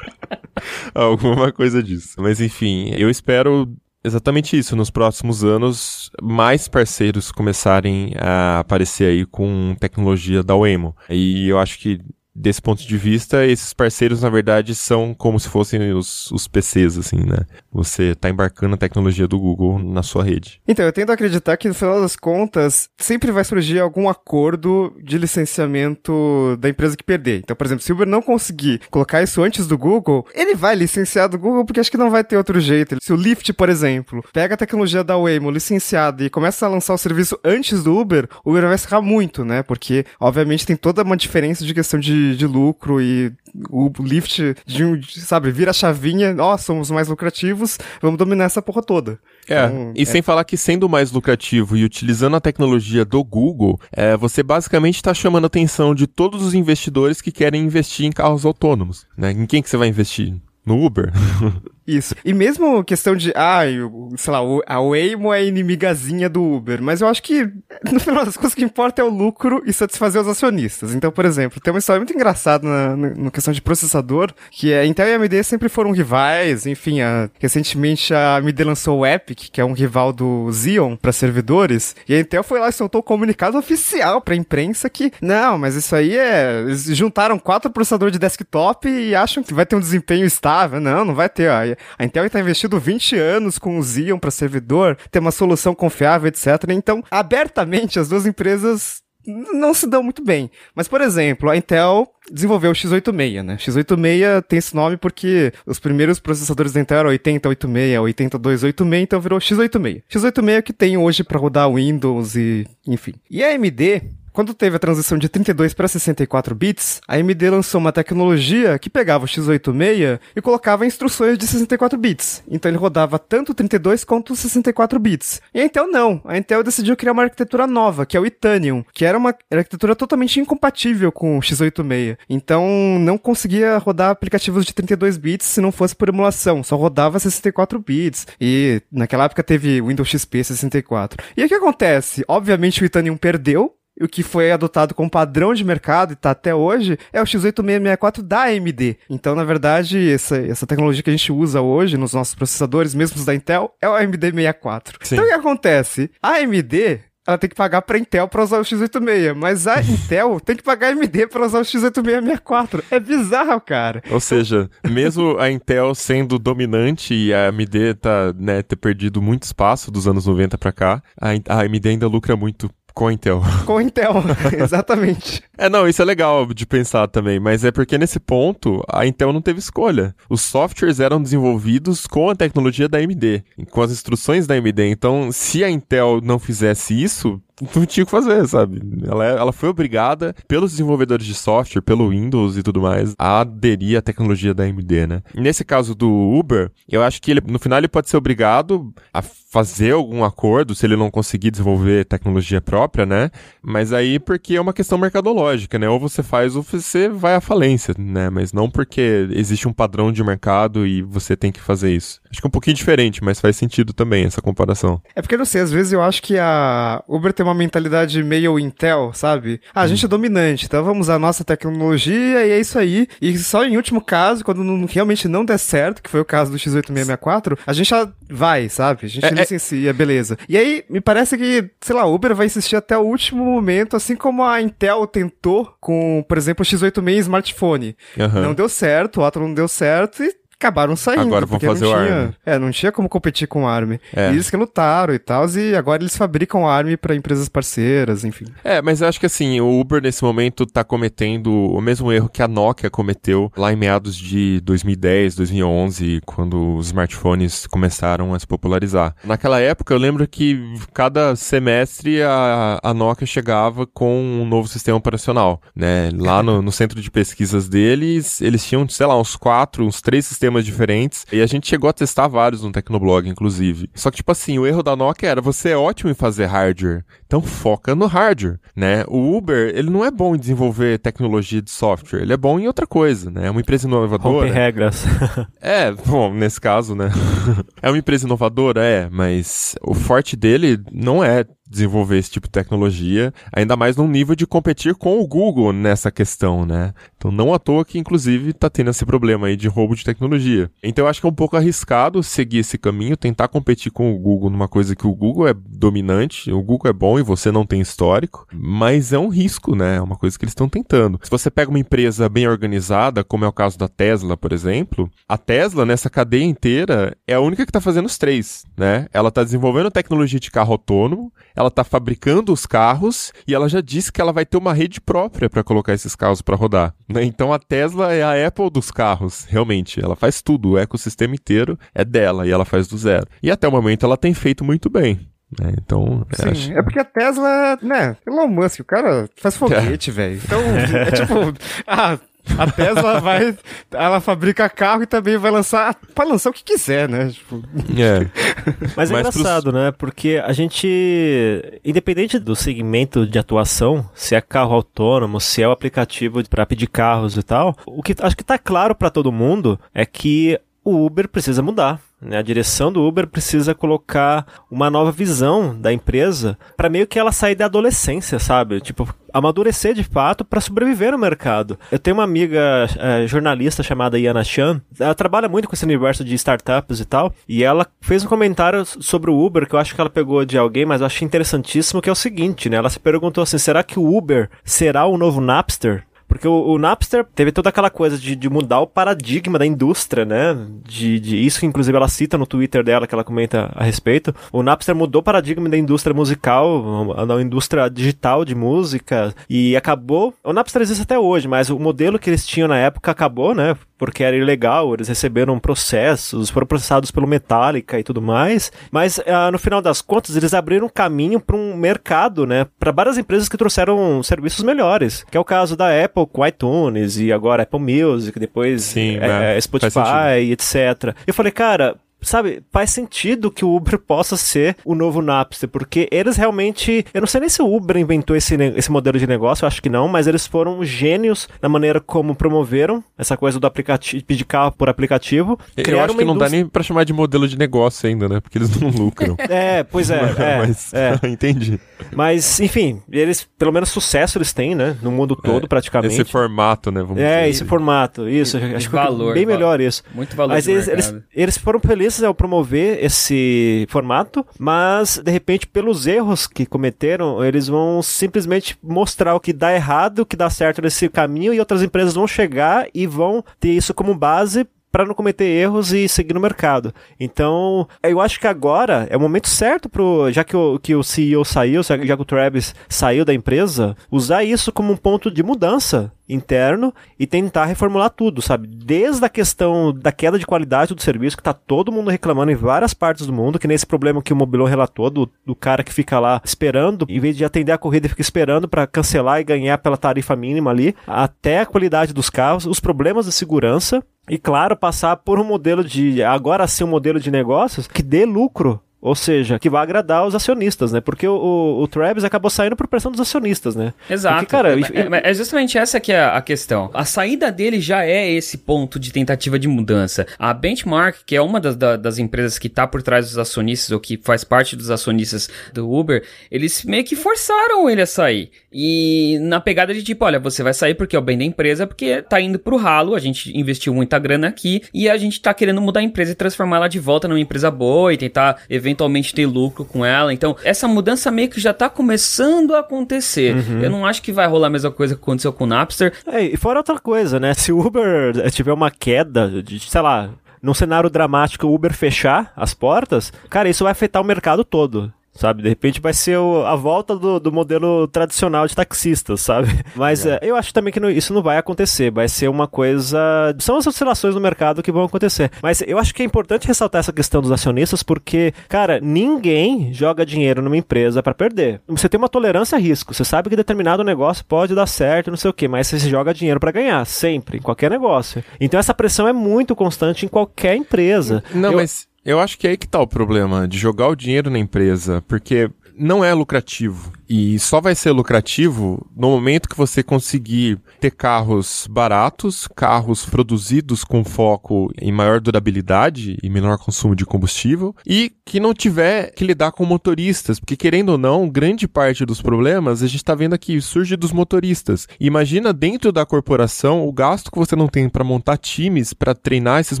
Alguma 0.94 1.52
coisa 1.52 1.82
disso. 1.82 2.14
Mas 2.18 2.40
enfim, 2.40 2.94
eu 2.96 3.10
espero 3.10 3.70
exatamente 4.04 4.58
isso. 4.58 4.76
Nos 4.76 4.90
próximos 4.90 5.44
anos, 5.44 6.10
mais 6.22 6.68
parceiros 6.68 7.30
começarem 7.30 8.12
a 8.18 8.60
aparecer 8.60 9.06
aí 9.06 9.26
com 9.26 9.74
tecnologia 9.78 10.42
da 10.42 10.54
Waymo. 10.54 10.96
E 11.08 11.48
eu 11.48 11.58
acho 11.58 11.78
que 11.78 12.00
desse 12.40 12.60
ponto 12.60 12.86
de 12.86 12.96
vista, 12.96 13.46
esses 13.46 13.72
parceiros, 13.72 14.22
na 14.22 14.30
verdade, 14.30 14.74
são 14.74 15.14
como 15.14 15.38
se 15.38 15.48
fossem 15.48 15.92
os, 15.92 16.30
os 16.30 16.48
PCs, 16.48 16.98
assim, 16.98 17.18
né? 17.18 17.44
Você 17.72 18.14
tá 18.14 18.30
embarcando 18.30 18.74
a 18.74 18.78
tecnologia 18.78 19.28
do 19.28 19.38
Google 19.38 19.78
na 19.78 20.02
sua 20.02 20.24
rede. 20.24 20.60
Então, 20.66 20.84
eu 20.84 20.92
tento 20.92 21.10
acreditar 21.10 21.56
que 21.56 21.68
no 21.68 21.74
final 21.74 22.00
das 22.00 22.16
contas, 22.16 22.88
sempre 22.98 23.30
vai 23.30 23.44
surgir 23.44 23.80
algum 23.80 24.08
acordo 24.08 24.94
de 25.02 25.18
licenciamento 25.18 26.56
da 26.58 26.68
empresa 26.68 26.96
que 26.96 27.04
perder. 27.04 27.40
Então, 27.40 27.56
por 27.56 27.66
exemplo, 27.66 27.82
se 27.82 27.92
o 27.92 27.94
Uber 27.94 28.06
não 28.06 28.22
conseguir 28.22 28.80
colocar 28.90 29.22
isso 29.22 29.42
antes 29.42 29.66
do 29.66 29.76
Google, 29.76 30.26
ele 30.34 30.54
vai 30.54 30.74
licenciar 30.74 31.28
do 31.28 31.38
Google 31.38 31.64
porque 31.64 31.80
acho 31.80 31.90
que 31.90 31.96
não 31.96 32.10
vai 32.10 32.24
ter 32.24 32.36
outro 32.36 32.60
jeito. 32.60 32.96
Se 33.00 33.12
o 33.12 33.16
Lyft, 33.16 33.52
por 33.52 33.68
exemplo, 33.68 34.24
pega 34.32 34.54
a 34.54 34.58
tecnologia 34.58 35.04
da 35.04 35.16
Waymo 35.16 35.50
licenciada 35.50 36.24
e 36.24 36.30
começa 36.30 36.66
a 36.66 36.68
lançar 36.68 36.94
o 36.94 36.98
serviço 36.98 37.38
antes 37.44 37.82
do 37.82 37.96
Uber, 37.96 38.28
o 38.44 38.50
Uber 38.50 38.62
vai 38.62 38.74
errar 38.74 39.02
muito, 39.02 39.44
né? 39.44 39.62
Porque, 39.62 40.04
obviamente, 40.18 40.66
tem 40.66 40.76
toda 40.76 41.02
uma 41.02 41.16
diferença 41.16 41.64
de 41.64 41.74
questão 41.74 42.00
de, 42.00 42.29
de 42.36 42.46
lucro 42.46 43.00
e 43.00 43.32
o 43.68 43.90
Lyft, 44.00 44.56
de 44.64 44.84
um, 44.84 45.00
sabe, 45.02 45.50
vira 45.50 45.70
a 45.70 45.74
chavinha, 45.74 46.34
ó, 46.38 46.56
somos 46.56 46.90
mais 46.90 47.08
lucrativos, 47.08 47.78
vamos 48.00 48.18
dominar 48.18 48.44
essa 48.44 48.62
porra 48.62 48.82
toda. 48.82 49.18
É, 49.48 49.66
Então, 49.66 49.92
e 49.96 50.06
sem 50.06 50.22
falar 50.22 50.44
que 50.44 50.56
sendo 50.56 50.88
mais 50.88 51.10
lucrativo 51.10 51.76
e 51.76 51.84
utilizando 51.84 52.36
a 52.36 52.40
tecnologia 52.40 53.04
do 53.04 53.22
Google, 53.24 53.80
é, 53.92 54.16
você 54.16 54.42
basicamente 54.42 54.96
está 54.96 55.12
chamando 55.12 55.44
a 55.44 55.46
atenção 55.46 55.94
de 55.94 56.06
todos 56.06 56.44
os 56.44 56.54
investidores 56.54 57.20
que 57.20 57.32
querem 57.32 57.64
investir 57.64 58.06
em 58.06 58.12
carros 58.12 58.44
autônomos. 58.44 59.06
Né? 59.16 59.32
Em 59.32 59.46
quem 59.46 59.62
que 59.62 59.68
você 59.68 59.76
vai 59.76 59.88
investir? 59.88 60.34
No 60.64 60.84
Uber? 60.84 61.10
Isso. 61.96 62.14
E 62.24 62.32
mesmo 62.32 62.82
questão 62.84 63.14
de, 63.16 63.32
ah, 63.34 63.66
eu, 63.66 64.10
sei 64.16 64.32
lá, 64.32 64.38
a 64.66 64.80
Waymo 64.80 65.32
é 65.32 65.44
inimigazinha 65.44 66.28
do 66.28 66.42
Uber, 66.42 66.82
mas 66.82 67.00
eu 67.00 67.08
acho 67.08 67.22
que, 67.22 67.44
no 67.90 67.98
final 68.00 68.24
das 68.24 68.36
contas, 68.36 68.52
o 68.52 68.56
que 68.56 68.64
importa 68.64 69.02
é 69.02 69.04
o 69.04 69.08
lucro 69.08 69.62
e 69.66 69.72
satisfazer 69.72 70.20
os 70.20 70.28
acionistas. 70.28 70.94
Então, 70.94 71.10
por 71.10 71.24
exemplo, 71.24 71.60
tem 71.60 71.72
uma 71.72 71.78
história 71.78 72.00
muito 72.00 72.12
engraçada 72.14 72.66
na, 72.68 72.96
na- 72.96 73.14
na 73.14 73.30
questão 73.30 73.52
de 73.52 73.60
processador, 73.62 74.32
que 74.50 74.72
é 74.72 74.84
Intel 74.86 75.08
e 75.08 75.14
AMD 75.14 75.42
sempre 75.44 75.68
foram 75.68 75.90
rivais, 75.92 76.66
enfim, 76.66 77.00
a- 77.00 77.28
recentemente 77.38 78.14
a 78.14 78.36
AMD 78.36 78.64
lançou 78.64 79.00
o 79.00 79.06
Epic, 79.06 79.50
que 79.52 79.60
é 79.60 79.64
um 79.64 79.72
rival 79.72 80.12
do 80.12 80.50
Xeon 80.52 80.96
para 80.96 81.12
servidores, 81.12 81.94
e 82.08 82.14
a 82.14 82.20
Intel 82.20 82.42
foi 82.44 82.60
lá 82.60 82.68
e 82.68 82.72
soltou 82.72 83.00
o 83.00 83.04
comunicado 83.04 83.58
oficial 83.58 84.20
pra 84.20 84.34
imprensa 84.34 84.88
que, 84.88 85.12
não, 85.20 85.58
mas 85.58 85.74
isso 85.74 85.94
aí 85.94 86.16
é, 86.16 86.60
eles 86.62 86.84
juntaram 86.96 87.38
quatro 87.38 87.70
processadores 87.70 88.12
de 88.12 88.18
desktop 88.18 88.88
e 88.88 89.14
acham 89.14 89.42
que 89.42 89.54
vai 89.54 89.66
ter 89.66 89.76
um 89.76 89.80
desempenho 89.80 90.24
estável. 90.26 90.80
Não, 90.80 91.04
não 91.04 91.14
vai 91.14 91.28
ter. 91.28 91.50
ó. 91.50 91.60
A 91.98 92.04
Intel 92.04 92.26
está 92.26 92.40
investindo 92.40 92.78
20 92.78 93.16
anos 93.16 93.58
com 93.58 93.78
o 93.78 93.82
Xeon 93.82 94.18
para 94.18 94.30
servidor, 94.30 94.96
ter 95.10 95.18
uma 95.18 95.30
solução 95.30 95.74
confiável, 95.74 96.28
etc. 96.28 96.46
Então, 96.70 97.02
abertamente, 97.10 97.98
as 97.98 98.08
duas 98.08 98.26
empresas 98.26 99.02
não 99.26 99.74
se 99.74 99.86
dão 99.86 100.02
muito 100.02 100.24
bem. 100.24 100.50
Mas, 100.74 100.88
por 100.88 101.00
exemplo, 101.00 101.50
a 101.50 101.56
Intel 101.56 102.08
desenvolveu 102.30 102.70
o 102.70 102.74
x86, 102.74 103.42
né? 103.42 103.56
x86 103.56 104.42
tem 104.42 104.58
esse 104.58 104.74
nome 104.74 104.96
porque 104.96 105.52
os 105.66 105.78
primeiros 105.78 106.18
processadores 106.18 106.72
da 106.72 106.80
Intel 106.80 106.98
eram 106.98 107.10
8086, 107.10 107.98
8286, 107.98 109.02
então 109.02 109.20
virou 109.20 109.38
x86. 109.38 110.02
x86 110.10 110.50
é 110.50 110.58
o 110.58 110.62
que 110.62 110.72
tem 110.72 110.96
hoje 110.96 111.22
para 111.22 111.38
rodar 111.38 111.72
Windows 111.72 112.34
e, 112.36 112.66
enfim. 112.86 113.14
E 113.30 113.42
a 113.44 113.54
AMD 113.54 114.02
quando 114.32 114.54
teve 114.54 114.76
a 114.76 114.78
transição 114.78 115.18
de 115.18 115.28
32 115.28 115.74
para 115.74 115.88
64 115.88 116.54
bits, 116.54 117.00
a 117.06 117.16
AMD 117.16 117.50
lançou 117.50 117.80
uma 117.80 117.92
tecnologia 117.92 118.78
que 118.78 118.88
pegava 118.88 119.24
o 119.24 119.28
x86 119.28 120.20
e 120.36 120.40
colocava 120.40 120.86
instruções 120.86 121.36
de 121.36 121.46
64 121.46 121.98
bits. 121.98 122.42
Então 122.48 122.70
ele 122.70 122.78
rodava 122.78 123.18
tanto 123.18 123.54
32 123.54 124.04
quanto 124.04 124.34
64 124.36 124.98
bits. 124.98 125.40
E 125.52 125.60
a 125.60 125.64
Intel 125.64 125.88
não. 125.88 126.20
A 126.24 126.38
Intel 126.38 126.62
decidiu 126.62 126.96
criar 126.96 127.12
uma 127.12 127.24
arquitetura 127.24 127.66
nova, 127.66 128.06
que 128.06 128.16
é 128.16 128.20
o 128.20 128.26
Itanium, 128.26 128.84
que 128.92 129.04
era 129.04 129.18
uma 129.18 129.34
arquitetura 129.50 129.96
totalmente 129.96 130.40
incompatível 130.40 131.10
com 131.10 131.38
o 131.38 131.40
x86. 131.40 132.16
Então 132.28 132.98
não 133.00 133.18
conseguia 133.18 133.78
rodar 133.78 134.10
aplicativos 134.10 134.64
de 134.64 134.74
32 134.74 135.16
bits 135.16 135.46
se 135.46 135.60
não 135.60 135.72
fosse 135.72 135.94
por 135.94 136.08
emulação, 136.08 136.62
só 136.62 136.76
rodava 136.76 137.18
64 137.18 137.78
bits. 137.78 138.26
E 138.40 138.82
naquela 138.90 139.24
época 139.24 139.42
teve 139.42 139.80
Windows 139.80 140.08
XP 140.08 140.44
64. 140.44 141.22
E 141.36 141.44
o 141.44 141.48
que 141.48 141.54
acontece? 141.54 142.24
Obviamente 142.28 142.82
o 142.82 142.86
Itanium 142.86 143.16
perdeu, 143.16 143.74
o 144.04 144.08
que 144.08 144.22
foi 144.22 144.50
adotado 144.50 144.94
como 144.94 145.10
padrão 145.10 145.54
de 145.54 145.64
mercado 145.64 146.12
e 146.12 146.14
está 146.14 146.30
até 146.30 146.54
hoje 146.54 146.98
é 147.12 147.20
o 147.20 147.24
x8664 147.24 148.22
da 148.22 148.44
AMD. 148.44 148.98
Então, 149.08 149.34
na 149.34 149.44
verdade, 149.44 150.10
essa, 150.10 150.38
essa 150.38 150.66
tecnologia 150.66 151.02
que 151.02 151.10
a 151.10 151.16
gente 151.16 151.32
usa 151.32 151.60
hoje 151.60 151.96
nos 151.96 152.12
nossos 152.12 152.34
processadores, 152.34 152.94
mesmo 152.94 153.18
os 153.18 153.24
da 153.24 153.34
Intel, 153.34 153.74
é 153.80 153.88
o 153.88 153.94
AMD 153.94 154.18
64. 154.20 154.98
Sim. 155.02 155.14
Então, 155.14 155.24
o 155.24 155.28
que 155.28 155.34
acontece? 155.34 156.10
A 156.22 156.36
AMD 156.36 157.00
ela 157.26 157.38
tem 157.38 157.50
que 157.50 157.56
pagar 157.56 157.82
pra 157.82 157.98
Intel 157.98 158.26
pra 158.26 158.42
usar 158.42 158.58
o 158.58 158.62
x86, 158.62 159.34
mas 159.34 159.66
a 159.66 159.80
Intel 159.82 160.40
tem 160.40 160.56
que 160.56 160.62
pagar 160.62 160.88
a 160.88 160.90
AMD 160.90 161.26
pra 161.28 161.46
usar 161.46 161.58
o 161.60 161.62
x8664. 161.62 162.82
É 162.90 162.98
bizarro, 162.98 163.60
cara. 163.60 164.02
Ou 164.10 164.20
seja, 164.20 164.68
mesmo 164.88 165.38
a 165.38 165.50
Intel 165.50 165.94
sendo 165.94 166.38
dominante 166.38 167.14
e 167.14 167.32
a 167.32 167.48
AMD 167.48 167.94
tá, 168.00 168.32
né, 168.36 168.62
ter 168.62 168.76
perdido 168.76 169.20
muito 169.22 169.44
espaço 169.44 169.90
dos 169.90 170.08
anos 170.08 170.26
90 170.26 170.58
pra 170.58 170.72
cá, 170.72 171.02
a, 171.20 171.30
a 171.48 171.62
AMD 171.62 171.88
ainda 171.88 172.08
lucra 172.08 172.36
muito 172.36 172.70
com 172.94 173.06
a 173.06 173.12
Intel. 173.12 173.42
Com 173.64 173.76
a 173.78 173.82
Intel, 173.82 174.14
exatamente. 174.58 175.42
É, 175.56 175.68
não, 175.68 175.88
isso 175.88 176.02
é 176.02 176.04
legal 176.04 176.46
de 176.46 176.66
pensar 176.66 177.06
também, 177.08 177.38
mas 177.38 177.64
é 177.64 177.70
porque 177.70 177.98
nesse 177.98 178.18
ponto 178.18 178.82
a 178.88 179.06
Intel 179.06 179.32
não 179.32 179.42
teve 179.42 179.58
escolha. 179.58 180.14
Os 180.28 180.40
softwares 180.40 181.00
eram 181.00 181.22
desenvolvidos 181.22 182.06
com 182.06 182.30
a 182.30 182.34
tecnologia 182.34 182.88
da 182.88 182.98
AMD, 182.98 183.44
com 183.70 183.82
as 183.82 183.92
instruções 183.92 184.46
da 184.46 184.54
AMD. 184.54 184.82
Então, 184.90 185.30
se 185.32 185.62
a 185.62 185.70
Intel 185.70 186.20
não 186.22 186.38
fizesse 186.38 187.00
isso, 187.00 187.40
não 187.74 187.86
tinha 187.86 188.02
o 188.02 188.06
que 188.06 188.10
fazer, 188.10 188.46
sabe? 188.46 188.80
Ela, 189.06 189.26
é- 189.26 189.36
ela 189.36 189.52
foi 189.52 189.68
obrigada, 189.68 190.34
pelos 190.48 190.72
desenvolvedores 190.72 191.26
de 191.26 191.34
software, 191.34 191.82
pelo 191.82 192.08
Windows 192.10 192.56
e 192.56 192.62
tudo 192.62 192.80
mais, 192.80 193.14
a 193.18 193.40
aderir 193.40 193.98
à 193.98 194.02
tecnologia 194.02 194.54
da 194.54 194.64
AMD, 194.64 195.06
né? 195.06 195.22
Nesse 195.34 195.64
caso 195.64 195.94
do 195.94 196.08
Uber, 196.10 196.70
eu 196.88 197.02
acho 197.02 197.20
que 197.20 197.30
ele, 197.30 197.40
no 197.46 197.58
final 197.58 197.78
ele 197.78 197.88
pode 197.88 198.08
ser 198.08 198.16
obrigado 198.16 198.92
a 199.12 199.22
fazer 199.22 199.92
algum 199.92 200.22
acordo 200.24 200.74
se 200.74 200.86
ele 200.86 200.96
não 200.96 201.10
conseguir 201.10 201.50
desenvolver 201.50 202.04
tecnologia 202.04 202.60
própria, 202.60 203.04
né? 203.04 203.30
Mas 203.62 203.92
aí 203.92 204.18
porque 204.18 204.54
é 204.54 204.60
uma 204.60 204.72
questão 204.72 204.96
mercadológica, 204.96 205.78
né? 205.78 205.88
Ou 205.88 205.98
você 205.98 206.22
faz 206.22 206.54
ou 206.56 206.62
você 206.62 207.08
vai 207.08 207.34
à 207.34 207.40
falência, 207.40 207.94
né? 207.98 208.30
Mas 208.30 208.52
não 208.52 208.70
porque 208.70 209.26
existe 209.32 209.66
um 209.66 209.72
padrão 209.72 210.12
de 210.12 210.22
mercado 210.22 210.86
e 210.86 211.02
você 211.02 211.36
tem 211.36 211.50
que 211.50 211.60
fazer 211.60 211.92
isso. 211.94 212.20
Acho 212.30 212.40
que 212.40 212.46
é 212.46 212.48
um 212.48 212.50
pouquinho 212.50 212.76
diferente, 212.76 213.22
mas 213.24 213.40
faz 213.40 213.56
sentido 213.56 213.92
também 213.92 214.24
essa 214.24 214.40
comparação. 214.40 215.00
É 215.16 215.20
porque, 215.20 215.36
não 215.36 215.44
sei, 215.44 215.60
às 215.62 215.72
vezes 215.72 215.92
eu 215.92 216.00
acho 216.02 216.22
que 216.22 216.38
a 216.38 217.02
Uber 217.08 217.32
tem 217.32 217.44
uma 217.44 217.49
mentalidade 217.54 218.22
meio 218.22 218.58
Intel, 218.58 219.12
sabe? 219.14 219.60
Ah, 219.74 219.82
a 219.82 219.86
gente 219.86 220.04
é 220.04 220.08
dominante, 220.08 220.66
então 220.66 220.82
vamos 220.84 221.06
usar 221.06 221.14
a 221.16 221.18
nossa 221.18 221.44
tecnologia 221.44 222.46
e 222.46 222.50
é 222.50 222.60
isso 222.60 222.78
aí. 222.78 223.06
E 223.20 223.36
só 223.38 223.64
em 223.64 223.76
último 223.76 224.00
caso, 224.00 224.44
quando 224.44 224.62
não- 224.64 224.86
realmente 224.86 225.26
não 225.28 225.44
der 225.44 225.58
certo, 225.58 226.02
que 226.02 226.10
foi 226.10 226.20
o 226.20 226.24
caso 226.24 226.50
do 226.50 226.58
x8664, 226.58 227.58
a 227.66 227.72
gente 227.72 227.88
já 227.90 228.08
vai, 228.28 228.68
sabe? 228.68 229.06
A 229.06 229.08
gente 229.08 229.24
É, 229.24 229.28
é- 229.28 229.32
licencia, 229.32 229.92
beleza. 229.92 230.36
E 230.48 230.56
aí, 230.56 230.84
me 230.88 231.00
parece 231.00 231.36
que, 231.36 231.70
sei 231.80 231.94
lá, 231.96 232.02
a 232.02 232.06
Uber 232.06 232.34
vai 232.34 232.46
insistir 232.46 232.76
até 232.76 232.96
o 232.96 233.02
último 233.02 233.44
momento, 233.44 233.96
assim 233.96 234.16
como 234.16 234.44
a 234.44 234.60
Intel 234.60 235.06
tentou 235.06 235.74
com, 235.80 236.24
por 236.28 236.36
exemplo, 236.38 236.62
o 236.62 236.66
x86 236.66 237.18
smartphone. 237.20 237.96
Aham. 238.18 238.40
Não 238.42 238.54
deu 238.54 238.68
certo, 238.68 239.20
o 239.20 239.24
Athlon 239.24 239.48
não 239.48 239.54
deu 239.54 239.68
certo 239.68 240.22
e 240.22 240.34
acabaram 240.60 240.94
saindo. 240.94 241.22
Agora 241.22 241.46
vão 241.46 241.58
porque 241.58 241.66
fazer 241.66 241.86
não 241.86 241.92
o 241.92 242.04
tinha, 242.04 242.16
ARM. 242.16 242.32
É, 242.44 242.58
não 242.58 242.70
tinha 242.70 242.92
como 242.92 243.08
competir 243.08 243.48
com 243.48 243.64
o 243.64 243.66
ARM. 243.66 243.98
É. 244.14 244.30
E 244.30 244.34
eles 244.34 244.50
que 244.50 244.56
lutaram 244.56 245.14
e 245.14 245.18
tal, 245.18 245.48
e 245.48 245.74
agora 245.74 246.02
eles 246.02 246.16
fabricam 246.16 246.66
ARM 246.66 246.96
para 247.00 247.14
empresas 247.14 247.48
parceiras, 247.48 248.24
enfim. 248.24 248.44
É, 248.62 248.82
mas 248.82 249.00
eu 249.00 249.08
acho 249.08 249.18
que 249.18 249.26
assim, 249.26 249.60
o 249.60 249.80
Uber 249.80 250.02
nesse 250.02 250.22
momento 250.22 250.66
tá 250.66 250.84
cometendo 250.84 251.50
o 251.50 251.80
mesmo 251.80 252.12
erro 252.12 252.28
que 252.28 252.42
a 252.42 252.48
Nokia 252.48 252.90
cometeu 252.90 253.50
lá 253.56 253.72
em 253.72 253.76
meados 253.76 254.14
de 254.14 254.60
2010, 254.60 255.36
2011, 255.36 256.20
quando 256.26 256.76
os 256.76 256.86
smartphones 256.86 257.66
começaram 257.66 258.34
a 258.34 258.38
se 258.38 258.46
popularizar. 258.46 259.14
Naquela 259.24 259.60
época, 259.60 259.94
eu 259.94 259.98
lembro 259.98 260.28
que 260.28 260.74
cada 260.92 261.34
semestre 261.36 262.22
a, 262.22 262.78
a 262.82 262.92
Nokia 262.92 263.26
chegava 263.26 263.86
com 263.86 264.20
um 264.20 264.44
novo 264.44 264.68
sistema 264.68 264.98
operacional, 264.98 265.60
né? 265.74 266.10
Lá 266.14 266.42
no, 266.42 266.60
no 266.60 266.72
centro 266.72 267.00
de 267.00 267.10
pesquisas 267.10 267.68
deles, 267.68 268.40
eles 268.40 268.64
tinham, 268.64 268.86
sei 268.88 269.06
lá, 269.06 269.18
uns 269.18 269.36
quatro, 269.36 269.86
uns 269.86 270.02
três 270.02 270.26
sistemas 270.26 270.49
diferentes, 270.64 271.26
e 271.32 271.40
a 271.40 271.46
gente 271.46 271.68
chegou 271.68 271.88
a 271.88 271.92
testar 271.92 272.28
vários 272.28 272.62
no 272.62 272.72
Tecnoblog, 272.72 273.28
inclusive. 273.28 273.90
Só 273.94 274.10
que, 274.10 274.18
tipo 274.18 274.32
assim, 274.32 274.58
o 274.58 274.66
erro 274.66 274.82
da 274.82 274.96
Nokia 274.96 275.28
era, 275.28 275.40
você 275.40 275.70
é 275.70 275.76
ótimo 275.76 276.10
em 276.10 276.14
fazer 276.14 276.46
hardware, 276.46 277.04
então 277.26 277.40
foca 277.40 277.94
no 277.94 278.06
hardware, 278.06 278.58
né? 278.74 279.04
O 279.08 279.36
Uber, 279.36 279.72
ele 279.74 279.90
não 279.90 280.04
é 280.04 280.10
bom 280.10 280.34
em 280.34 280.38
desenvolver 280.38 280.98
tecnologia 280.98 281.62
de 281.62 281.70
software, 281.70 282.22
ele 282.22 282.32
é 282.32 282.36
bom 282.36 282.58
em 282.58 282.66
outra 282.66 282.86
coisa, 282.86 283.30
né? 283.30 283.46
É 283.46 283.50
uma 283.50 283.60
empresa 283.60 283.88
Rompe 283.88 283.98
inovadora. 283.98 284.52
regras. 284.52 285.04
É, 285.60 285.92
bom, 285.92 286.32
nesse 286.32 286.60
caso, 286.60 286.94
né? 286.94 287.10
é 287.82 287.90
uma 287.90 287.98
empresa 287.98 288.26
inovadora, 288.26 288.82
é, 288.82 289.08
mas 289.10 289.74
o 289.82 289.94
forte 289.94 290.36
dele 290.36 290.78
não 290.90 291.22
é 291.22 291.44
desenvolver 291.70 292.18
esse 292.18 292.30
tipo 292.30 292.48
de 292.48 292.52
tecnologia, 292.52 293.32
ainda 293.52 293.76
mais 293.76 293.96
num 293.96 294.08
nível 294.08 294.34
de 294.34 294.46
competir 294.46 294.94
com 294.96 295.20
o 295.20 295.26
Google 295.26 295.72
nessa 295.72 296.10
questão, 296.10 296.66
né? 296.66 296.92
Então 297.16 297.30
não 297.30 297.54
à 297.54 297.58
toa 297.58 297.84
que, 297.84 297.98
inclusive, 297.98 298.52
tá 298.52 298.68
tendo 298.68 298.90
esse 298.90 299.06
problema 299.06 299.46
aí 299.46 299.56
de 299.56 299.68
roubo 299.68 299.94
de 299.94 300.04
tecnologia. 300.04 300.70
Então 300.82 301.04
eu 301.04 301.08
acho 301.08 301.20
que 301.20 301.26
é 301.26 301.30
um 301.30 301.34
pouco 301.34 301.56
arriscado 301.56 302.22
seguir 302.22 302.58
esse 302.58 302.76
caminho, 302.76 303.16
tentar 303.16 303.48
competir 303.48 303.92
com 303.92 304.12
o 304.12 304.18
Google 304.18 304.50
numa 304.50 304.66
coisa 304.66 304.96
que 304.96 305.06
o 305.06 305.14
Google 305.14 305.46
é 305.46 305.54
dominante, 305.54 306.50
o 306.50 306.62
Google 306.62 306.90
é 306.90 306.92
bom 306.92 307.18
e 307.18 307.22
você 307.22 307.52
não 307.52 307.64
tem 307.64 307.80
histórico, 307.80 308.46
mas 308.52 309.12
é 309.12 309.18
um 309.18 309.28
risco, 309.28 309.76
né? 309.76 309.96
É 309.96 310.00
uma 310.00 310.16
coisa 310.16 310.36
que 310.36 310.44
eles 310.44 310.52
estão 310.52 310.68
tentando. 310.68 311.20
Se 311.22 311.30
você 311.30 311.50
pega 311.50 311.70
uma 311.70 311.78
empresa 311.78 312.28
bem 312.28 312.48
organizada, 312.48 313.22
como 313.22 313.44
é 313.44 313.48
o 313.48 313.52
caso 313.52 313.78
da 313.78 313.88
Tesla, 313.88 314.36
por 314.36 314.52
exemplo, 314.52 315.10
a 315.28 315.38
Tesla, 315.38 315.86
nessa 315.86 316.10
cadeia 316.10 316.44
inteira, 316.44 317.16
é 317.26 317.34
a 317.34 317.40
única 317.40 317.64
que 317.64 317.72
tá 317.72 317.80
fazendo 317.80 318.06
os 318.06 318.18
três, 318.18 318.64
né? 318.76 319.06
Ela 319.12 319.30
tá 319.30 319.44
desenvolvendo 319.44 319.90
tecnologia 319.90 320.40
de 320.40 320.50
carro 320.50 320.72
autônomo, 320.72 321.32
ela 321.60 321.70
tá 321.70 321.84
fabricando 321.84 322.52
os 322.52 322.66
carros 322.66 323.32
e 323.46 323.54
ela 323.54 323.68
já 323.68 323.80
disse 323.80 324.10
que 324.10 324.20
ela 324.20 324.32
vai 324.32 324.44
ter 324.46 324.56
uma 324.56 324.72
rede 324.72 325.00
própria 325.00 325.48
para 325.48 325.62
colocar 325.62 325.92
esses 325.94 326.16
carros 326.16 326.42
para 326.42 326.56
rodar. 326.56 326.94
né? 327.08 327.22
Então 327.24 327.52
a 327.52 327.58
Tesla 327.58 328.12
é 328.12 328.22
a 328.22 328.46
Apple 328.48 328.70
dos 328.70 328.90
carros, 328.90 329.44
realmente. 329.48 330.02
Ela 330.02 330.16
faz 330.16 330.42
tudo, 330.42 330.70
o 330.70 330.78
ecossistema 330.78 331.34
inteiro 331.34 331.78
é 331.94 332.04
dela 332.04 332.46
e 332.46 332.50
ela 332.50 332.64
faz 332.64 332.88
do 332.88 332.96
zero. 332.98 333.26
E 333.42 333.50
até 333.50 333.68
o 333.68 333.72
momento 333.72 334.04
ela 334.06 334.16
tem 334.16 334.32
feito 334.34 334.64
muito 334.64 334.88
bem. 334.90 335.20
né? 335.60 335.72
Então, 335.82 336.24
eu 336.30 336.36
Sim, 336.44 336.50
acho- 336.50 336.72
é 336.72 336.82
porque 336.82 336.98
a 337.00 337.04
Tesla, 337.04 337.76
né, 337.82 338.16
Elon 338.26 338.46
Musk, 338.48 338.80
o 338.80 338.84
cara 338.84 339.28
faz 339.36 339.56
foguete, 339.58 340.10
velho. 340.10 340.40
Então, 340.44 340.60
é 340.60 341.10
tipo, 341.10 341.34
ah, 341.86 342.18
a 342.58 342.70
Tesla 342.70 343.20
vai, 343.20 343.56
ela 343.90 344.20
fabrica 344.20 344.68
carro 344.68 345.02
e 345.02 345.06
também 345.06 345.36
vai 345.36 345.50
lançar, 345.50 345.94
pode 346.14 346.30
lançar 346.30 346.50
o 346.50 346.52
que 346.52 346.64
quiser, 346.64 347.08
né? 347.08 347.28
Tipo, 347.30 347.62
é. 347.98 348.26
Mas 348.96 349.10
é 349.10 349.14
Mas 349.14 349.22
pros- 349.22 349.36
engraçado, 349.36 349.72
né? 349.72 349.92
Porque 349.92 350.40
a 350.44 350.52
gente, 350.52 351.80
independente 351.84 352.38
do 352.38 352.54
segmento 352.56 353.26
de 353.26 353.38
atuação, 353.38 354.08
se 354.14 354.34
é 354.34 354.40
carro 354.40 354.74
autônomo, 354.74 355.40
se 355.40 355.62
é 355.62 355.68
o 355.68 355.72
aplicativo 355.72 356.42
para 356.48 356.66
pedir 356.66 356.86
carros 356.86 357.36
e 357.36 357.42
tal, 357.42 357.76
o 357.86 358.02
que 358.02 358.14
acho 358.20 358.36
que 358.36 358.44
tá 358.44 358.58
claro 358.58 358.94
para 358.94 359.10
todo 359.10 359.32
mundo 359.32 359.78
é 359.94 360.04
que 360.06 360.58
o 360.84 361.04
Uber 361.04 361.28
precisa 361.28 361.62
mudar. 361.62 362.00
Né? 362.20 362.38
A 362.38 362.42
direção 362.42 362.92
do 362.92 363.02
Uber 363.02 363.26
precisa 363.26 363.74
colocar 363.74 364.46
uma 364.70 364.90
nova 364.90 365.10
visão 365.10 365.74
da 365.78 365.92
empresa 365.92 366.58
para 366.76 366.88
meio 366.88 367.06
que 367.06 367.18
ela 367.18 367.32
sair 367.32 367.54
da 367.54 367.64
adolescência, 367.64 368.38
sabe? 368.38 368.80
Tipo, 368.80 369.08
amadurecer 369.32 369.94
de 369.94 370.04
fato 370.04 370.44
para 370.44 370.60
sobreviver 370.60 371.12
no 371.12 371.18
mercado. 371.18 371.78
Eu 371.90 371.98
tenho 371.98 372.16
uma 372.16 372.24
amiga 372.24 372.86
é, 372.98 373.26
jornalista 373.26 373.82
chamada 373.82 374.18
Yana 374.18 374.44
Chan, 374.44 374.80
ela 374.98 375.14
trabalha 375.14 375.48
muito 375.48 375.68
com 375.68 375.74
esse 375.74 375.84
universo 375.84 376.24
de 376.24 376.34
startups 376.34 377.00
e 377.00 377.04
tal, 377.04 377.32
e 377.48 377.64
ela 377.64 377.86
fez 378.00 378.24
um 378.24 378.28
comentário 378.28 378.84
sobre 378.84 379.30
o 379.30 379.38
Uber 379.38 379.66
que 379.66 379.74
eu 379.74 379.78
acho 379.78 379.94
que 379.94 380.00
ela 380.00 380.10
pegou 380.10 380.44
de 380.44 380.58
alguém, 380.58 380.84
mas 380.84 381.00
eu 381.00 381.06
achei 381.06 381.24
interessantíssimo, 381.24 382.02
que 382.02 382.08
é 382.08 382.12
o 382.12 382.16
seguinte, 382.16 382.68
né? 382.68 382.76
Ela 382.76 382.90
se 382.90 382.98
perguntou 382.98 383.42
assim, 383.42 383.58
será 383.58 383.82
que 383.82 383.98
o 383.98 384.16
Uber 384.16 384.50
será 384.64 385.06
o 385.06 385.16
novo 385.16 385.40
Napster? 385.40 386.04
Porque 386.30 386.46
o, 386.46 386.52
o, 386.52 386.78
Napster 386.78 387.26
teve 387.34 387.50
toda 387.50 387.70
aquela 387.70 387.90
coisa 387.90 388.16
de, 388.16 388.36
de, 388.36 388.48
mudar 388.48 388.78
o 388.78 388.86
paradigma 388.86 389.58
da 389.58 389.66
indústria, 389.66 390.24
né? 390.24 390.56
De, 390.86 391.18
de 391.18 391.44
isso 391.44 391.58
que 391.58 391.66
inclusive 391.66 391.96
ela 391.96 392.06
cita 392.06 392.38
no 392.38 392.46
Twitter 392.46 392.84
dela, 392.84 393.04
que 393.04 393.12
ela 393.12 393.24
comenta 393.24 393.68
a 393.74 393.82
respeito. 393.82 394.32
O 394.52 394.62
Napster 394.62 394.94
mudou 394.94 395.18
o 395.18 395.24
paradigma 395.24 395.68
da 395.68 395.76
indústria 395.76 396.14
musical, 396.14 397.26
da 397.26 397.42
indústria 397.42 397.90
digital 397.90 398.44
de 398.44 398.54
música, 398.54 399.34
e 399.48 399.76
acabou. 399.76 400.32
O 400.44 400.52
Napster 400.52 400.82
existe 400.82 401.02
até 401.02 401.18
hoje, 401.18 401.48
mas 401.48 401.68
o 401.68 401.80
modelo 401.80 402.16
que 402.16 402.30
eles 402.30 402.46
tinham 402.46 402.68
na 402.68 402.78
época 402.78 403.10
acabou, 403.10 403.52
né? 403.52 403.76
porque 404.00 404.24
era 404.24 404.34
ilegal, 404.34 404.94
eles 404.94 405.08
receberam 405.08 405.60
processos, 405.60 406.48
foram 406.48 406.66
processados 406.66 407.10
pelo 407.10 407.26
Metallica 407.26 407.98
e 407.98 408.02
tudo 408.02 408.22
mais. 408.22 408.72
Mas 408.90 409.20
ah, 409.26 409.50
no 409.50 409.58
final 409.58 409.82
das 409.82 410.00
contas, 410.00 410.34
eles 410.36 410.54
abriram 410.54 410.88
caminho 410.88 411.38
para 411.38 411.54
um 411.54 411.76
mercado, 411.76 412.46
né, 412.46 412.66
para 412.78 412.92
várias 412.92 413.18
empresas 413.18 413.46
que 413.46 413.58
trouxeram 413.58 414.22
serviços 414.22 414.64
melhores, 414.64 415.22
que 415.30 415.36
é 415.36 415.40
o 415.40 415.44
caso 415.44 415.76
da 415.76 415.88
Apple 416.02 416.19
com 416.26 416.46
iTunes 416.46 417.18
e 417.18 417.32
agora 417.32 417.62
Apple 417.62 417.80
Music, 417.80 418.38
depois 418.38 418.82
Sim, 418.84 419.18
é, 419.18 419.56
é, 419.56 419.60
Spotify, 419.60 420.50
etc. 420.50 421.14
Eu 421.26 421.34
falei, 421.34 421.52
cara, 421.52 421.96
sabe, 422.22 422.62
faz 422.72 422.90
sentido 422.90 423.50
que 423.50 423.64
o 423.64 423.74
Uber 423.74 423.98
possa 424.00 424.36
ser 424.36 424.76
o 424.84 424.94
novo 424.94 425.20
Napster, 425.22 425.68
porque 425.68 426.08
eles 426.10 426.36
realmente, 426.36 427.04
eu 427.12 427.20
não 427.20 427.28
sei 427.28 427.40
nem 427.40 427.48
se 427.48 427.62
o 427.62 427.74
Uber 427.74 427.96
inventou 427.96 428.36
esse, 428.36 428.54
esse 428.76 428.90
modelo 428.90 429.18
de 429.18 429.26
negócio, 429.26 429.64
eu 429.64 429.66
acho 429.68 429.82
que 429.82 429.88
não, 429.88 430.08
mas 430.08 430.26
eles 430.26 430.46
foram 430.46 430.84
gênios 430.84 431.48
na 431.60 431.68
maneira 431.68 432.00
como 432.00 432.34
promoveram 432.34 433.02
essa 433.16 433.36
coisa 433.36 433.58
do 433.60 433.66
aplicativo, 433.66 434.24
pedir 434.24 434.44
carro 434.44 434.72
por 434.72 434.88
aplicativo. 434.88 435.58
Eu 435.76 436.00
acho 436.00 436.16
que 436.16 436.24
não 436.24 436.36
dá 436.36 436.48
nem 436.48 436.66
pra 436.66 436.82
chamar 436.82 437.04
de 437.04 437.12
modelo 437.12 437.46
de 437.48 437.56
negócio 437.58 438.08
ainda, 438.08 438.28
né, 438.28 438.40
porque 438.40 438.58
eles 438.58 438.70
não 438.80 438.90
lucram. 438.90 439.36
é, 439.48 439.82
pois 439.82 440.10
é, 440.10 440.20
é, 440.38 440.58
mas, 440.58 440.92
é. 440.94 441.18
entendi. 441.28 441.78
Mas, 442.14 442.60
enfim, 442.60 443.00
eles, 443.10 443.46
pelo 443.58 443.72
menos 443.72 443.88
sucesso 443.90 444.38
eles 444.38 444.52
têm, 444.52 444.74
né, 444.74 444.96
no 445.02 445.10
mundo 445.10 445.36
todo, 445.36 445.64
é, 445.64 445.68
praticamente. 445.68 446.14
Esse 446.14 446.24
formato, 446.24 446.90
né, 446.90 447.02
vamos 447.02 447.18
É, 447.22 447.40
dizer. 447.40 447.50
esse 447.50 447.64
formato, 447.64 448.28
isso, 448.28 448.58
E, 448.58 448.74
acho 448.74 448.86
e 448.86 448.88
que 448.88 448.94
valor, 448.94 449.34
bem 449.34 449.44
valor. 449.44 449.56
melhor 449.58 449.80
isso. 449.80 450.02
Muito 450.14 450.34
valor 450.34 450.54
Mas 450.54 450.66
eles, 450.66 450.88
eles, 450.88 451.14
eles 451.34 451.56
foram 451.58 451.78
felizes 451.80 452.09
ao 452.22 452.34
promover 452.34 453.04
esse 453.04 453.86
formato, 453.88 454.44
mas 454.58 455.18
de 455.18 455.30
repente, 455.30 455.66
pelos 455.66 456.06
erros 456.06 456.46
que 456.46 456.66
cometeram, 456.66 457.44
eles 457.44 457.68
vão 457.68 458.02
simplesmente 458.02 458.76
mostrar 458.82 459.34
o 459.34 459.40
que 459.40 459.52
dá 459.52 459.74
errado, 459.74 460.20
o 460.20 460.26
que 460.26 460.36
dá 460.36 460.50
certo 460.50 460.82
nesse 460.82 461.08
caminho, 461.08 461.54
e 461.54 461.60
outras 461.60 461.82
empresas 461.82 462.14
vão 462.14 462.26
chegar 462.26 462.86
e 462.94 463.06
vão 463.06 463.44
ter 463.58 463.70
isso 463.70 463.94
como 463.94 464.14
base 464.14 464.66
para 464.90 465.04
não 465.04 465.14
cometer 465.14 465.44
erros 465.44 465.92
e 465.92 466.08
seguir 466.08 466.34
no 466.34 466.40
mercado. 466.40 466.92
Então, 467.18 467.86
eu 468.02 468.20
acho 468.20 468.40
que 468.40 468.46
agora 468.46 469.06
é 469.08 469.16
o 469.16 469.20
momento 469.20 469.48
certo 469.48 469.88
pro, 469.88 470.30
já 470.32 470.42
que 470.42 470.56
o, 470.56 470.78
que 470.78 470.94
o 470.94 471.02
CEO 471.02 471.44
saiu, 471.44 471.82
já 471.82 471.96
que 471.96 472.22
o 472.22 472.24
Travis 472.24 472.74
saiu 472.88 473.24
da 473.24 473.32
empresa, 473.32 473.96
usar 474.10 474.42
isso 474.44 474.72
como 474.72 474.92
um 474.92 474.96
ponto 474.96 475.30
de 475.30 475.42
mudança 475.42 476.12
interno 476.32 476.92
e 477.18 477.26
tentar 477.26 477.66
reformular 477.66 478.10
tudo, 478.10 478.40
sabe? 478.40 478.66
Desde 478.66 479.24
a 479.24 479.28
questão 479.28 479.92
da 479.92 480.12
queda 480.12 480.38
de 480.38 480.46
qualidade 480.46 480.94
do 480.94 481.02
serviço, 481.02 481.36
que 481.36 481.42
tá 481.42 481.52
todo 481.52 481.92
mundo 481.92 482.10
reclamando 482.10 482.52
em 482.52 482.56
várias 482.56 482.94
partes 482.94 483.26
do 483.26 483.32
mundo, 483.32 483.58
que 483.58 483.68
nesse 483.68 483.86
problema 483.86 484.22
que 484.22 484.32
o 484.32 484.36
Mobilon 484.36 484.64
relatou, 484.64 485.10
do, 485.10 485.30
do 485.44 485.54
cara 485.54 485.82
que 485.82 485.92
fica 485.92 486.18
lá 486.18 486.40
esperando, 486.44 487.06
em 487.08 487.20
vez 487.20 487.36
de 487.36 487.44
atender 487.44 487.72
a 487.72 487.78
corrida, 487.78 488.08
fica 488.08 488.22
esperando 488.22 488.68
para 488.68 488.86
cancelar 488.86 489.40
e 489.40 489.44
ganhar 489.44 489.78
pela 489.78 489.96
tarifa 489.96 490.36
mínima 490.36 490.70
ali, 490.70 490.94
até 491.06 491.60
a 491.60 491.66
qualidade 491.66 492.12
dos 492.12 492.30
carros, 492.30 492.66
os 492.66 492.80
problemas 492.80 493.26
de 493.26 493.32
segurança, 493.32 494.02
e 494.28 494.38
claro, 494.38 494.76
passar 494.76 495.16
por 495.16 495.40
um 495.40 495.44
modelo 495.44 495.82
de, 495.82 496.22
agora 496.22 496.66
sim, 496.66 496.84
um 496.84 496.88
modelo 496.88 497.18
de 497.18 497.30
negócios 497.30 497.88
que 497.88 498.02
dê 498.02 498.24
lucro 498.24 498.80
ou 499.00 499.14
seja, 499.14 499.58
que 499.58 499.70
vai 499.70 499.82
agradar 499.82 500.26
os 500.26 500.34
acionistas, 500.34 500.92
né? 500.92 501.00
Porque 501.00 501.26
o, 501.26 501.34
o, 501.34 501.82
o 501.82 501.88
Travis 501.88 502.22
acabou 502.22 502.50
saindo 502.50 502.76
por 502.76 502.86
pressão 502.86 503.10
dos 503.10 503.20
acionistas, 503.20 503.74
né? 503.74 503.94
Exato. 504.08 504.36
Porque, 504.36 504.50
cara, 504.50 504.78
é, 504.78 504.82
é, 504.82 505.30
é 505.30 505.34
justamente 505.34 505.78
essa 505.78 505.98
que 505.98 506.12
é 506.12 506.22
a 506.22 506.40
questão. 506.42 506.90
A 506.92 507.04
saída 507.04 507.50
dele 507.50 507.80
já 507.80 508.04
é 508.04 508.30
esse 508.30 508.58
ponto 508.58 508.98
de 508.98 509.10
tentativa 509.12 509.58
de 509.58 509.66
mudança. 509.68 510.26
A 510.38 510.52
Benchmark, 510.52 511.20
que 511.24 511.34
é 511.34 511.40
uma 511.40 511.58
das, 511.58 511.76
das 511.76 512.18
empresas 512.18 512.58
que 512.58 512.66
está 512.66 512.86
por 512.86 513.02
trás 513.02 513.26
dos 513.28 513.38
acionistas, 513.38 513.90
ou 513.90 514.00
que 514.00 514.18
faz 514.18 514.44
parte 514.44 514.76
dos 514.76 514.90
acionistas 514.90 515.48
do 515.72 515.90
Uber, 515.90 516.22
eles 516.50 516.84
meio 516.84 517.04
que 517.04 517.16
forçaram 517.16 517.88
ele 517.88 518.02
a 518.02 518.06
sair. 518.06 518.50
E 518.72 519.38
na 519.40 519.60
pegada 519.60 519.92
de 519.92 520.02
tipo, 520.02 520.24
olha, 520.24 520.38
você 520.38 520.62
vai 520.62 520.72
sair 520.72 520.94
porque 520.94 521.16
é 521.16 521.18
o 521.18 521.22
bem 521.22 521.36
da 521.36 521.44
empresa, 521.44 521.86
porque 521.86 522.22
tá 522.22 522.40
indo 522.40 522.58
pro 522.58 522.76
ralo, 522.76 523.14
a 523.14 523.18
gente 523.18 523.56
investiu 523.56 523.92
muita 523.92 524.18
grana 524.18 524.48
aqui, 524.48 524.82
e 524.94 525.08
a 525.08 525.16
gente 525.16 525.40
tá 525.40 525.52
querendo 525.52 525.80
mudar 525.80 526.00
a 526.00 526.02
empresa 526.04 526.32
e 526.32 526.34
transformar 526.34 526.76
ela 526.76 526.88
de 526.88 526.98
volta 526.98 527.26
numa 527.26 527.40
empresa 527.40 527.70
boa 527.70 528.12
e 528.12 528.16
tentar 528.16 528.62
eventualmente 528.68 529.34
ter 529.34 529.46
lucro 529.46 529.84
com 529.84 530.04
ela. 530.04 530.32
Então, 530.32 530.56
essa 530.64 530.86
mudança 530.86 531.30
meio 531.30 531.48
que 531.48 531.60
já 531.60 531.72
tá 531.72 531.88
começando 531.88 532.74
a 532.74 532.80
acontecer. 532.80 533.56
Uhum. 533.56 533.80
Eu 533.80 533.90
não 533.90 534.06
acho 534.06 534.22
que 534.22 534.32
vai 534.32 534.46
rolar 534.46 534.68
a 534.68 534.70
mesma 534.70 534.90
coisa 534.90 535.14
que 535.14 535.22
aconteceu 535.22 535.52
com 535.52 535.64
o 535.64 535.66
Napster. 535.66 536.12
É, 536.26 536.42
e 536.42 536.56
fora 536.56 536.78
outra 536.78 536.98
coisa, 536.98 537.40
né? 537.40 537.54
Se 537.54 537.72
o 537.72 537.80
Uber 537.80 538.50
tiver 538.50 538.72
uma 538.72 538.90
queda 538.90 539.62
de, 539.62 539.80
sei 539.80 540.00
lá, 540.00 540.30
num 540.62 540.74
cenário 540.74 541.10
dramático, 541.10 541.66
o 541.66 541.74
Uber 541.74 541.92
fechar 541.92 542.52
as 542.54 542.74
portas, 542.74 543.32
cara, 543.48 543.68
isso 543.68 543.84
vai 543.84 543.92
afetar 543.92 544.22
o 544.22 544.24
mercado 544.24 544.64
todo. 544.64 545.12
Sabe, 545.32 545.62
de 545.62 545.68
repente 545.68 546.00
vai 546.00 546.12
ser 546.12 546.38
o, 546.38 546.66
a 546.66 546.74
volta 546.74 547.16
do, 547.16 547.38
do, 547.38 547.52
modelo 547.52 548.06
tradicional 548.08 548.66
de 548.66 548.74
taxistas, 548.74 549.40
sabe? 549.40 549.68
Mas 549.94 550.26
é. 550.26 550.38
É, 550.42 550.50
eu 550.50 550.56
acho 550.56 550.74
também 550.74 550.92
que 550.92 551.00
não, 551.00 551.08
isso 551.08 551.32
não 551.32 551.42
vai 551.42 551.56
acontecer. 551.56 552.10
Vai 552.10 552.28
ser 552.28 552.48
uma 552.48 552.66
coisa. 552.66 553.18
São 553.58 553.76
as 553.76 553.86
oscilações 553.86 554.34
no 554.34 554.40
mercado 554.40 554.82
que 554.82 554.92
vão 554.92 555.04
acontecer. 555.04 555.50
Mas 555.62 555.82
eu 555.82 555.98
acho 555.98 556.14
que 556.14 556.22
é 556.22 556.26
importante 556.26 556.66
ressaltar 556.66 556.98
essa 556.98 557.12
questão 557.12 557.40
dos 557.40 557.52
acionistas, 557.52 558.02
porque, 558.02 558.52
cara, 558.68 559.00
ninguém 559.00 559.92
joga 559.94 560.26
dinheiro 560.26 560.60
numa 560.60 560.76
empresa 560.76 561.22
para 561.22 561.32
perder. 561.32 561.80
Você 561.88 562.08
tem 562.08 562.18
uma 562.18 562.28
tolerância 562.28 562.76
a 562.76 562.80
risco. 562.80 563.14
Você 563.14 563.24
sabe 563.24 563.48
que 563.48 563.56
determinado 563.56 564.04
negócio 564.04 564.44
pode 564.44 564.74
dar 564.74 564.86
certo, 564.86 565.30
não 565.30 565.38
sei 565.38 565.50
o 565.50 565.54
quê, 565.54 565.68
mas 565.68 565.86
você 565.86 565.98
joga 565.98 566.34
dinheiro 566.34 566.58
para 566.58 566.72
ganhar, 566.72 567.04
sempre, 567.06 567.58
em 567.58 567.62
qualquer 567.62 567.90
negócio. 567.90 568.42
Então 568.60 568.80
essa 568.80 568.92
pressão 568.92 569.28
é 569.28 569.32
muito 569.32 569.76
constante 569.76 570.26
em 570.26 570.28
qualquer 570.28 570.74
empresa. 570.74 571.42
Não, 571.54 571.70
eu... 571.70 571.76
mas 571.76 572.09
eu 572.24 572.40
acho 572.40 572.58
que 572.58 572.66
é 572.66 572.70
aí 572.70 572.76
que 572.76 572.88
tá 572.88 573.00
o 573.00 573.06
problema, 573.06 573.66
de 573.66 573.78
jogar 573.78 574.08
o 574.08 574.16
dinheiro 574.16 574.50
na 574.50 574.58
empresa, 574.58 575.22
porque 575.26 575.70
não 575.96 576.24
é 576.24 576.32
lucrativo. 576.32 577.12
E 577.32 577.60
só 577.60 577.80
vai 577.80 577.94
ser 577.94 578.10
lucrativo 578.10 579.06
no 579.16 579.30
momento 579.30 579.68
que 579.68 579.76
você 579.76 580.02
conseguir 580.02 580.80
ter 580.98 581.12
carros 581.12 581.86
baratos, 581.88 582.66
carros 582.74 583.24
produzidos 583.24 584.02
com 584.02 584.24
foco 584.24 584.90
em 585.00 585.12
maior 585.12 585.38
durabilidade 585.38 586.36
e 586.42 586.50
menor 586.50 586.76
consumo 586.76 587.14
de 587.14 587.24
combustível, 587.24 587.94
e 588.04 588.32
que 588.44 588.58
não 588.58 588.74
tiver 588.74 589.30
que 589.30 589.44
lidar 589.44 589.70
com 589.70 589.84
motoristas, 589.84 590.58
porque 590.58 590.76
querendo 590.76 591.10
ou 591.10 591.18
não, 591.18 591.48
grande 591.48 591.86
parte 591.86 592.26
dos 592.26 592.42
problemas 592.42 593.00
a 593.00 593.06
gente 593.06 593.18
está 593.18 593.32
vendo 593.32 593.54
aqui 593.54 593.80
surge 593.80 594.16
dos 594.16 594.32
motoristas. 594.32 595.06
Imagina 595.20 595.72
dentro 595.72 596.10
da 596.10 596.26
corporação 596.26 597.06
o 597.06 597.12
gasto 597.12 597.52
que 597.52 597.58
você 597.58 597.76
não 597.76 597.86
tem 597.86 598.08
para 598.08 598.24
montar 598.24 598.56
times 598.56 599.12
para 599.12 599.36
treinar 599.36 599.78
esses 599.80 600.00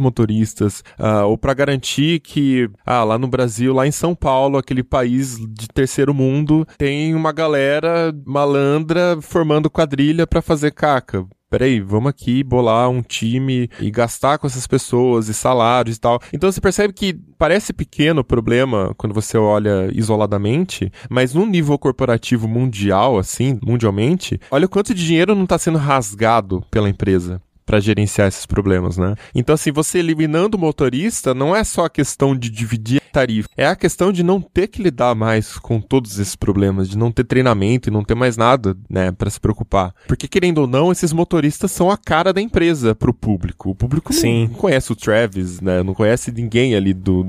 motoristas, 0.00 0.82
uh, 0.98 1.26
ou 1.26 1.38
para 1.38 1.54
garantir 1.54 2.18
que 2.18 2.68
ah, 2.84 3.04
lá 3.04 3.16
no 3.16 3.28
Brasil, 3.28 3.72
lá 3.72 3.86
em 3.86 3.92
São 3.92 4.16
Paulo, 4.16 4.58
aquele 4.58 4.82
país 4.82 5.38
de 5.38 5.68
terceiro 5.68 6.12
mundo, 6.12 6.66
tem 6.76 7.19
uma 7.20 7.32
galera 7.32 8.12
malandra 8.24 9.18
formando 9.20 9.70
quadrilha 9.70 10.26
para 10.26 10.40
fazer 10.40 10.72
caca. 10.72 11.26
Peraí, 11.50 11.80
vamos 11.80 12.10
aqui 12.10 12.44
bolar 12.44 12.88
um 12.88 13.02
time 13.02 13.68
e 13.80 13.90
gastar 13.90 14.38
com 14.38 14.46
essas 14.46 14.68
pessoas 14.68 15.28
e 15.28 15.34
salários 15.34 15.96
e 15.96 16.00
tal. 16.00 16.20
Então 16.32 16.50
você 16.50 16.60
percebe 16.60 16.94
que 16.94 17.12
parece 17.36 17.72
pequeno 17.72 18.20
o 18.20 18.24
problema 18.24 18.94
quando 18.96 19.12
você 19.12 19.36
olha 19.36 19.90
isoladamente, 19.92 20.92
mas 21.10 21.34
num 21.34 21.44
nível 21.44 21.76
corporativo 21.76 22.46
mundial, 22.46 23.18
assim, 23.18 23.58
mundialmente, 23.64 24.40
olha 24.48 24.66
o 24.66 24.68
quanto 24.68 24.94
de 24.94 25.04
dinheiro 25.04 25.34
não 25.34 25.42
está 25.42 25.58
sendo 25.58 25.78
rasgado 25.78 26.64
pela 26.70 26.88
empresa 26.88 27.42
para 27.66 27.80
gerenciar 27.80 28.26
esses 28.26 28.46
problemas, 28.46 28.96
né? 28.96 29.14
Então, 29.32 29.54
assim, 29.54 29.70
você 29.70 29.98
eliminando 29.98 30.56
o 30.56 30.60
motorista, 30.60 31.32
não 31.32 31.54
é 31.54 31.62
só 31.62 31.84
a 31.84 31.90
questão 31.90 32.36
de 32.36 32.50
dividir 32.50 32.99
tarifa. 33.12 33.48
É 33.56 33.66
a 33.66 33.76
questão 33.76 34.12
de 34.12 34.22
não 34.22 34.40
ter 34.40 34.68
que 34.68 34.82
lidar 34.82 35.14
mais 35.14 35.58
com 35.58 35.80
todos 35.80 36.18
esses 36.18 36.36
problemas, 36.36 36.88
de 36.88 36.96
não 36.96 37.10
ter 37.10 37.24
treinamento 37.24 37.88
e 37.88 37.92
não 37.92 38.04
ter 38.04 38.14
mais 38.14 38.36
nada, 38.36 38.76
né, 38.88 39.10
para 39.12 39.30
se 39.30 39.40
preocupar. 39.40 39.94
Porque 40.06 40.28
querendo 40.28 40.58
ou 40.58 40.66
não, 40.66 40.90
esses 40.92 41.12
motoristas 41.12 41.70
são 41.72 41.90
a 41.90 41.96
cara 41.96 42.32
da 42.32 42.40
empresa 42.40 42.94
pro 42.94 43.12
público. 43.14 43.70
O 43.70 43.74
público 43.74 44.12
Sim. 44.12 44.48
não 44.48 44.54
conhece 44.54 44.92
o 44.92 44.96
Travis, 44.96 45.60
né, 45.60 45.82
não 45.82 45.94
conhece 45.94 46.30
ninguém 46.32 46.74
ali 46.74 46.92
do 46.94 47.26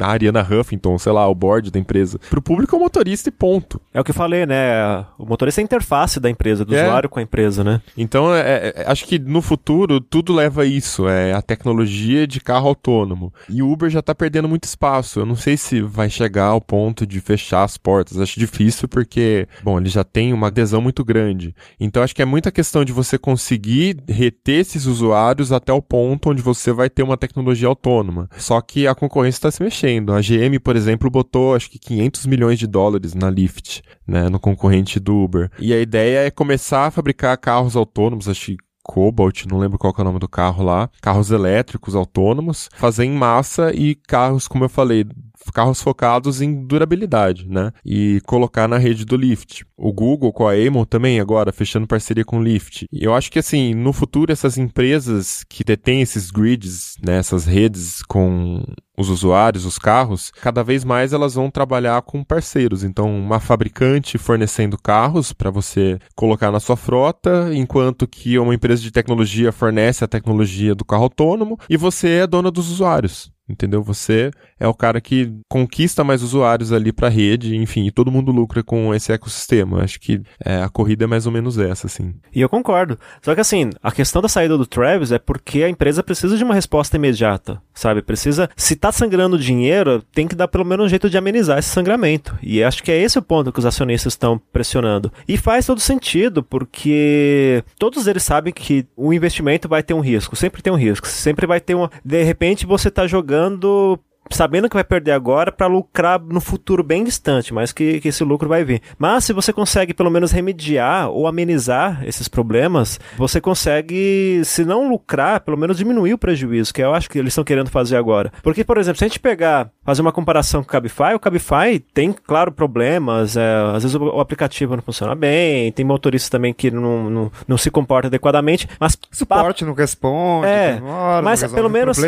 a 0.00 0.06
Ariana 0.06 0.42
Huffington, 0.42 0.98
sei 0.98 1.12
lá, 1.12 1.26
o 1.28 1.34
board 1.34 1.70
da 1.70 1.78
empresa. 1.78 2.18
Pro 2.30 2.42
público 2.42 2.74
é 2.74 2.78
o 2.78 2.82
motorista 2.82 3.28
e 3.28 3.32
ponto. 3.32 3.80
É 3.92 4.00
o 4.00 4.04
que 4.04 4.10
eu 4.10 4.14
falei, 4.14 4.46
né? 4.46 5.04
O 5.18 5.24
motorista 5.26 5.60
é 5.60 5.62
a 5.62 5.64
interface 5.64 6.20
da 6.20 6.30
empresa, 6.30 6.64
do 6.64 6.74
É. 6.74 6.84
usuário 6.84 7.08
com 7.08 7.18
a 7.18 7.22
empresa, 7.22 7.62
né? 7.64 7.80
Então, 7.96 8.34
é- 8.34 8.72
é- 8.76 8.84
acho 8.86 9.06
que 9.06 9.18
no 9.18 9.40
futuro 9.42 10.00
tudo 10.00 10.32
leva 10.32 10.62
a 10.62 10.66
isso, 10.66 11.08
é 11.08 11.32
a 11.32 11.42
tecnologia 11.42 12.26
de 12.26 12.40
carro 12.40 12.68
autônomo. 12.68 13.32
E 13.48 13.62
o 13.62 13.70
Uber 13.70 13.90
já 13.90 14.02
tá 14.02 14.14
perdendo 14.14 14.48
muito 14.48 14.64
espaço. 14.64 15.07
Eu 15.16 15.26
não 15.26 15.36
sei 15.36 15.56
se 15.56 15.80
vai 15.80 16.10
chegar 16.10 16.46
ao 16.46 16.60
ponto 16.60 17.06
de 17.06 17.20
fechar 17.20 17.64
as 17.64 17.76
portas. 17.76 18.20
Acho 18.20 18.38
difícil 18.38 18.88
porque, 18.88 19.46
bom, 19.62 19.78
ele 19.78 19.88
já 19.88 20.04
tem 20.04 20.32
uma 20.32 20.48
adesão 20.48 20.80
muito 20.80 21.04
grande. 21.04 21.54
Então, 21.78 22.02
acho 22.02 22.14
que 22.14 22.22
é 22.22 22.24
muita 22.24 22.50
questão 22.50 22.84
de 22.84 22.92
você 22.92 23.18
conseguir 23.18 23.98
reter 24.08 24.60
esses 24.60 24.86
usuários 24.86 25.52
até 25.52 25.72
o 25.72 25.82
ponto 25.82 26.30
onde 26.30 26.42
você 26.42 26.72
vai 26.72 26.90
ter 26.90 27.02
uma 27.02 27.16
tecnologia 27.16 27.68
autônoma. 27.68 28.28
Só 28.36 28.60
que 28.60 28.86
a 28.86 28.94
concorrência 28.94 29.38
está 29.38 29.50
se 29.50 29.62
mexendo. 29.62 30.12
A 30.12 30.20
GM, 30.20 30.58
por 30.62 30.76
exemplo, 30.76 31.10
botou 31.10 31.54
acho 31.54 31.70
que 31.70 31.78
500 31.78 32.26
milhões 32.26 32.58
de 32.58 32.66
dólares 32.66 33.14
na 33.14 33.30
Lyft, 33.30 33.82
né, 34.06 34.28
no 34.28 34.38
concorrente 34.38 34.98
do 34.98 35.16
Uber. 35.16 35.50
E 35.58 35.72
a 35.72 35.80
ideia 35.80 36.26
é 36.26 36.30
começar 36.30 36.86
a 36.86 36.90
fabricar 36.90 37.36
carros 37.38 37.76
autônomos, 37.76 38.28
acho 38.28 38.46
que 38.46 38.67
Cobalt, 38.88 39.44
não 39.44 39.58
lembro 39.58 39.78
qual 39.78 39.94
é 39.96 40.00
o 40.00 40.04
nome 40.04 40.18
do 40.18 40.26
carro 40.26 40.64
lá, 40.64 40.88
carros 41.02 41.30
elétricos 41.30 41.94
autônomos, 41.94 42.70
fazer 42.72 43.04
em 43.04 43.12
massa 43.12 43.70
e 43.74 43.94
carros, 43.94 44.48
como 44.48 44.64
eu 44.64 44.68
falei, 44.68 45.04
carros 45.52 45.82
focados 45.82 46.40
em 46.40 46.66
durabilidade, 46.66 47.46
né? 47.46 47.70
E 47.84 48.20
colocar 48.26 48.66
na 48.66 48.78
rede 48.78 49.04
do 49.04 49.16
Lyft. 49.16 49.64
O 49.76 49.92
Google 49.92 50.32
com 50.32 50.48
a 50.48 50.54
Amon 50.54 50.84
também 50.84 51.20
agora 51.20 51.52
fechando 51.52 51.86
parceria 51.86 52.24
com 52.24 52.38
o 52.38 52.42
Lyft. 52.42 52.86
Eu 52.90 53.14
acho 53.14 53.30
que 53.30 53.38
assim, 53.38 53.74
no 53.74 53.92
futuro 53.92 54.32
essas 54.32 54.56
empresas 54.56 55.44
que 55.48 55.62
detêm 55.62 56.00
esses 56.00 56.30
grids, 56.30 56.96
né, 57.04 57.18
essas 57.18 57.44
redes 57.44 58.02
com 58.08 58.62
os 58.98 59.08
usuários, 59.08 59.64
os 59.64 59.78
carros, 59.78 60.32
cada 60.42 60.64
vez 60.64 60.84
mais 60.84 61.12
elas 61.12 61.34
vão 61.34 61.50
trabalhar 61.50 62.02
com 62.02 62.24
parceiros. 62.24 62.82
Então, 62.82 63.16
uma 63.16 63.38
fabricante 63.38 64.18
fornecendo 64.18 64.76
carros 64.76 65.32
para 65.32 65.50
você 65.50 65.98
colocar 66.16 66.50
na 66.50 66.60
sua 66.60 66.76
frota, 66.76 67.50
enquanto 67.52 68.08
que 68.08 68.38
uma 68.38 68.54
empresa 68.54 68.82
de 68.82 68.90
tecnologia 68.90 69.52
fornece 69.52 70.04
a 70.04 70.08
tecnologia 70.08 70.74
do 70.74 70.84
carro 70.84 71.04
autônomo 71.04 71.58
e 71.70 71.76
você 71.76 72.08
é 72.08 72.26
dona 72.26 72.50
dos 72.50 72.70
usuários. 72.70 73.30
Entendeu? 73.48 73.82
Você 73.82 74.30
é 74.60 74.68
o 74.68 74.74
cara 74.74 75.00
que 75.00 75.32
conquista 75.48 76.04
mais 76.04 76.22
usuários 76.22 76.70
ali 76.70 76.92
para 76.92 77.06
a 77.06 77.10
rede, 77.10 77.56
enfim, 77.56 77.86
e 77.86 77.90
todo 77.90 78.10
mundo 78.10 78.30
lucra 78.30 78.62
com 78.62 78.94
esse 78.94 79.10
ecossistema. 79.10 79.82
Acho 79.82 79.98
que 79.98 80.20
é, 80.44 80.62
a 80.62 80.68
corrida 80.68 81.04
é 81.04 81.06
mais 81.06 81.24
ou 81.24 81.32
menos 81.32 81.56
essa, 81.56 81.86
assim. 81.86 82.14
E 82.34 82.42
eu 82.42 82.48
concordo. 82.48 82.98
Só 83.22 83.34
que 83.34 83.40
assim, 83.40 83.70
a 83.82 83.90
questão 83.90 84.20
da 84.20 84.28
saída 84.28 84.58
do 84.58 84.66
Travis 84.66 85.12
é 85.12 85.18
porque 85.18 85.62
a 85.62 85.68
empresa 85.70 86.02
precisa 86.02 86.36
de 86.36 86.44
uma 86.44 86.54
resposta 86.54 86.96
imediata, 86.96 87.62
sabe? 87.72 88.02
Precisa, 88.02 88.50
se 88.54 88.76
tá 88.88 88.92
sangrando 88.92 89.38
dinheiro, 89.38 90.02
tem 90.12 90.26
que 90.26 90.34
dar 90.34 90.48
pelo 90.48 90.64
menos 90.64 90.86
um 90.86 90.88
jeito 90.88 91.10
de 91.10 91.18
amenizar 91.18 91.58
esse 91.58 91.68
sangramento. 91.68 92.36
E 92.42 92.62
acho 92.62 92.82
que 92.82 92.90
é 92.90 93.00
esse 93.00 93.18
o 93.18 93.22
ponto 93.22 93.52
que 93.52 93.58
os 93.58 93.66
acionistas 93.66 94.14
estão 94.14 94.40
pressionando. 94.52 95.12
E 95.26 95.36
faz 95.36 95.66
todo 95.66 95.80
sentido, 95.80 96.42
porque 96.42 97.62
todos 97.78 98.06
eles 98.06 98.22
sabem 98.22 98.52
que 98.52 98.86
o 98.96 99.12
investimento 99.12 99.68
vai 99.68 99.82
ter 99.82 99.94
um 99.94 100.00
risco, 100.00 100.36
sempre 100.36 100.62
tem 100.62 100.72
um 100.72 100.76
risco, 100.76 101.06
sempre 101.06 101.46
vai 101.46 101.60
ter 101.60 101.74
uma, 101.74 101.90
de 102.04 102.22
repente 102.22 102.66
você 102.66 102.90
tá 102.90 103.06
jogando 103.06 103.98
sabendo 104.30 104.68
que 104.68 104.74
vai 104.74 104.84
perder 104.84 105.12
agora 105.12 105.50
para 105.52 105.66
lucrar 105.66 106.20
no 106.20 106.40
futuro 106.40 106.82
bem 106.82 107.04
distante, 107.04 107.52
mas 107.52 107.72
que, 107.72 108.00
que 108.00 108.08
esse 108.08 108.24
lucro 108.24 108.48
vai 108.48 108.64
vir. 108.64 108.82
Mas 108.98 109.24
se 109.24 109.32
você 109.32 109.52
consegue 109.52 109.94
pelo 109.94 110.10
menos 110.10 110.32
remediar 110.32 111.10
ou 111.10 111.26
amenizar 111.26 112.02
esses 112.06 112.28
problemas, 112.28 112.98
você 113.16 113.40
consegue, 113.40 114.42
se 114.44 114.64
não 114.64 114.88
lucrar, 114.88 115.40
pelo 115.40 115.56
menos 115.56 115.78
diminuir 115.78 116.14
o 116.14 116.18
prejuízo, 116.18 116.72
que 116.72 116.82
eu 116.82 116.94
acho 116.94 117.08
que 117.08 117.18
eles 117.18 117.32
estão 117.32 117.44
querendo 117.44 117.70
fazer 117.70 117.96
agora. 117.96 118.32
Porque, 118.42 118.64
por 118.64 118.78
exemplo, 118.78 118.98
se 118.98 119.04
a 119.04 119.08
gente 119.08 119.20
pegar, 119.20 119.70
fazer 119.84 120.02
uma 120.02 120.12
comparação 120.12 120.62
com 120.62 120.68
o 120.68 120.70
Cabify, 120.70 121.14
o 121.14 121.20
Cabify 121.20 121.78
tem, 121.92 122.12
claro, 122.12 122.52
problemas, 122.52 123.36
é, 123.36 123.54
às 123.74 123.82
vezes 123.82 123.94
o, 123.94 124.04
o 124.04 124.20
aplicativo 124.20 124.76
não 124.76 124.82
funciona 124.82 125.14
bem, 125.14 125.72
tem 125.72 125.84
motorista 125.84 126.30
também 126.30 126.52
que 126.52 126.70
não, 126.70 127.10
não, 127.10 127.32
não 127.46 127.58
se 127.58 127.70
comporta 127.70 128.08
adequadamente, 128.08 128.68
mas 128.78 128.98
Suporte 129.10 129.64
não 129.64 129.74
responde, 129.74 130.46
é, 130.46 130.74
demora, 130.74 131.22
mas 131.22 131.42
pelo 131.52 131.70
menos 131.70 131.98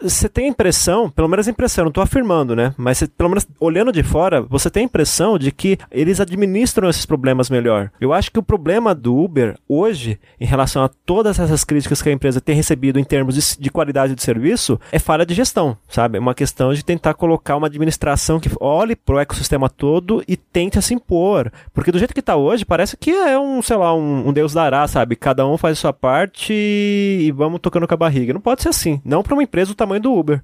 você 0.00 0.28
tem 0.28 0.46
a 0.46 0.48
impressão, 0.48 1.10
pelo 1.10 1.28
menos 1.28 1.46
a 1.48 1.50
impressão, 1.50 1.63
não 1.82 1.90
tô 1.90 2.00
afirmando, 2.00 2.54
né? 2.54 2.74
Mas 2.76 3.02
pelo 3.16 3.30
menos 3.30 3.46
olhando 3.60 3.92
de 3.92 4.02
fora, 4.02 4.42
você 4.42 4.70
tem 4.70 4.82
a 4.82 4.86
impressão 4.86 5.38
de 5.38 5.50
que 5.50 5.78
eles 5.90 6.20
administram 6.20 6.88
esses 6.88 7.06
problemas 7.06 7.50
melhor. 7.50 7.90
Eu 8.00 8.12
acho 8.12 8.30
que 8.30 8.38
o 8.38 8.42
problema 8.42 8.94
do 8.94 9.16
Uber 9.16 9.56
hoje, 9.68 10.18
em 10.40 10.46
relação 10.46 10.82
a 10.82 10.88
todas 10.88 11.38
essas 11.38 11.64
críticas 11.64 12.02
que 12.02 12.08
a 12.08 12.12
empresa 12.12 12.40
tem 12.40 12.54
recebido 12.54 12.98
em 12.98 13.04
termos 13.04 13.34
de, 13.34 13.60
de 13.60 13.70
qualidade 13.70 14.14
de 14.14 14.22
serviço, 14.22 14.78
é 14.92 14.98
falha 14.98 15.26
de 15.26 15.34
gestão, 15.34 15.76
sabe? 15.88 16.18
É 16.18 16.20
uma 16.20 16.34
questão 16.34 16.72
de 16.72 16.84
tentar 16.84 17.14
colocar 17.14 17.56
uma 17.56 17.66
administração 17.66 18.40
que 18.40 18.50
olhe 18.60 18.96
pro 18.96 19.18
ecossistema 19.18 19.68
todo 19.68 20.22
e 20.28 20.36
tente 20.36 20.80
se 20.82 20.94
impor. 20.94 21.50
Porque 21.72 21.92
do 21.92 21.98
jeito 21.98 22.14
que 22.14 22.22
tá 22.22 22.36
hoje, 22.36 22.64
parece 22.64 22.96
que 22.96 23.10
é 23.10 23.38
um, 23.38 23.62
sei 23.62 23.76
lá, 23.76 23.94
um, 23.94 24.28
um 24.28 24.32
Deus 24.32 24.52
dará, 24.52 24.86
sabe? 24.86 25.16
Cada 25.16 25.46
um 25.46 25.56
faz 25.56 25.78
a 25.78 25.80
sua 25.80 25.92
parte 25.92 26.52
e 26.52 27.32
vamos 27.32 27.60
tocando 27.60 27.86
com 27.86 27.94
a 27.94 27.96
barriga. 27.96 28.32
Não 28.32 28.40
pode 28.40 28.62
ser 28.62 28.68
assim. 28.68 29.00
Não 29.04 29.22
para 29.22 29.34
uma 29.34 29.42
empresa 29.42 29.72
do 29.72 29.74
tamanho 29.74 30.02
do 30.02 30.12
Uber. 30.12 30.42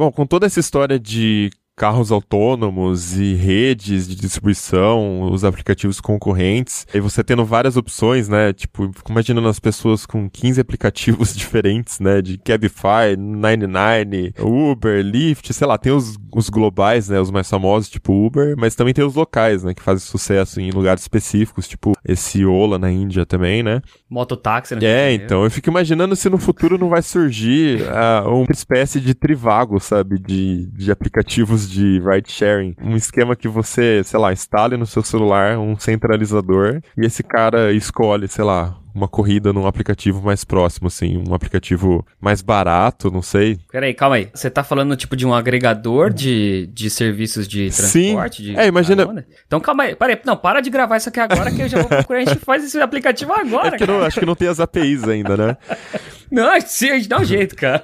Bom, 0.00 0.10
com 0.10 0.24
toda 0.24 0.46
essa 0.46 0.58
história 0.58 0.98
de 0.98 1.50
carros 1.80 2.12
autônomos 2.12 3.16
e 3.16 3.32
redes 3.32 4.06
de 4.06 4.14
distribuição, 4.14 5.22
os 5.32 5.44
aplicativos 5.44 5.98
concorrentes, 5.98 6.86
e 6.92 7.00
você 7.00 7.24
tendo 7.24 7.42
várias 7.42 7.74
opções, 7.74 8.28
né? 8.28 8.52
Tipo, 8.52 8.90
imaginando 9.08 9.48
as 9.48 9.58
pessoas 9.58 10.04
com 10.04 10.28
15 10.28 10.60
aplicativos 10.60 11.34
diferentes, 11.34 11.98
né? 11.98 12.20
De 12.20 12.36
Cabify, 12.36 13.16
99, 13.16 14.34
Uber, 14.40 15.02
Lyft, 15.02 15.54
sei 15.54 15.66
lá, 15.66 15.78
tem 15.78 15.90
os, 15.90 16.18
os 16.34 16.50
globais, 16.50 17.08
né? 17.08 17.18
Os 17.18 17.30
mais 17.30 17.48
famosos, 17.48 17.88
tipo 17.88 18.12
Uber, 18.12 18.54
mas 18.58 18.74
também 18.74 18.92
tem 18.92 19.02
os 19.02 19.14
locais, 19.14 19.64
né? 19.64 19.72
Que 19.72 19.82
fazem 19.82 20.06
sucesso 20.06 20.60
em 20.60 20.70
lugares 20.70 21.00
específicos, 21.00 21.66
tipo 21.66 21.94
esse 22.04 22.44
Ola 22.44 22.78
na 22.78 22.90
Índia 22.90 23.24
também, 23.24 23.62
né? 23.62 23.80
Mototáxi, 24.10 24.74
né? 24.74 24.84
É, 24.84 25.12
então, 25.14 25.44
eu 25.44 25.50
fico 25.50 25.70
imaginando 25.70 26.14
se 26.14 26.28
no 26.28 26.36
futuro 26.36 26.76
não 26.76 26.90
vai 26.90 27.00
surgir 27.00 27.88
ah, 27.88 28.24
uma 28.26 28.52
espécie 28.52 29.00
de 29.00 29.14
trivago, 29.14 29.80
sabe, 29.80 30.18
de, 30.18 30.66
de 30.72 30.92
aplicativos 30.92 31.69
de 31.70 32.00
ride 32.00 32.30
sharing. 32.30 32.74
Um 32.82 32.96
esquema 32.96 33.34
que 33.36 33.48
você, 33.48 34.02
sei 34.04 34.18
lá, 34.18 34.32
instale 34.32 34.76
no 34.76 34.86
seu 34.86 35.02
celular 35.02 35.58
um 35.58 35.78
centralizador 35.78 36.80
e 36.96 37.04
esse 37.06 37.22
cara 37.22 37.72
escolhe, 37.72 38.28
sei 38.28 38.44
lá, 38.44 38.76
uma 38.92 39.06
corrida 39.06 39.52
num 39.52 39.66
aplicativo 39.66 40.20
mais 40.20 40.44
próximo, 40.44 40.88
assim, 40.88 41.22
um 41.28 41.32
aplicativo 41.32 42.04
mais 42.20 42.42
barato, 42.42 43.08
não 43.10 43.22
sei. 43.22 43.56
Peraí, 43.70 43.94
calma 43.94 44.16
aí. 44.16 44.28
Você 44.34 44.50
tá 44.50 44.64
falando 44.64 44.96
tipo 44.96 45.14
de 45.16 45.24
um 45.24 45.32
agregador 45.32 46.12
de, 46.12 46.66
de 46.72 46.90
serviços 46.90 47.46
de 47.46 47.70
Sim. 47.70 48.02
transporte? 48.14 48.42
De 48.42 48.56
É, 48.58 48.66
imagina- 48.66 49.04
carona? 49.04 49.24
Então 49.46 49.60
calma 49.60 49.84
aí. 49.84 49.94
Peraí, 49.94 50.18
não, 50.26 50.36
para 50.36 50.60
de 50.60 50.70
gravar 50.70 50.96
isso 50.96 51.08
aqui 51.08 51.20
agora 51.20 51.52
que 51.52 51.62
eu 51.62 51.68
já 51.68 51.78
vou 51.78 51.86
procurar. 51.88 52.18
A 52.20 52.24
gente 52.24 52.38
faz 52.44 52.64
esse 52.64 52.80
aplicativo 52.80 53.32
É 53.32 53.40
agora, 53.40 53.70
porque 53.70 53.86
cara. 53.86 53.98
não, 53.98 54.04
acho 54.04 54.18
que 54.18 54.26
não 54.26 54.34
tem 54.34 54.48
as 54.48 54.58
APIs 54.58 55.04
ainda, 55.08 55.36
né? 55.36 55.56
Não, 56.32 56.48
sim, 56.60 56.90
a 56.90 56.94
gente 56.94 57.08
dá 57.08 57.18
um 57.18 57.24
jeito, 57.24 57.56
cara. 57.56 57.82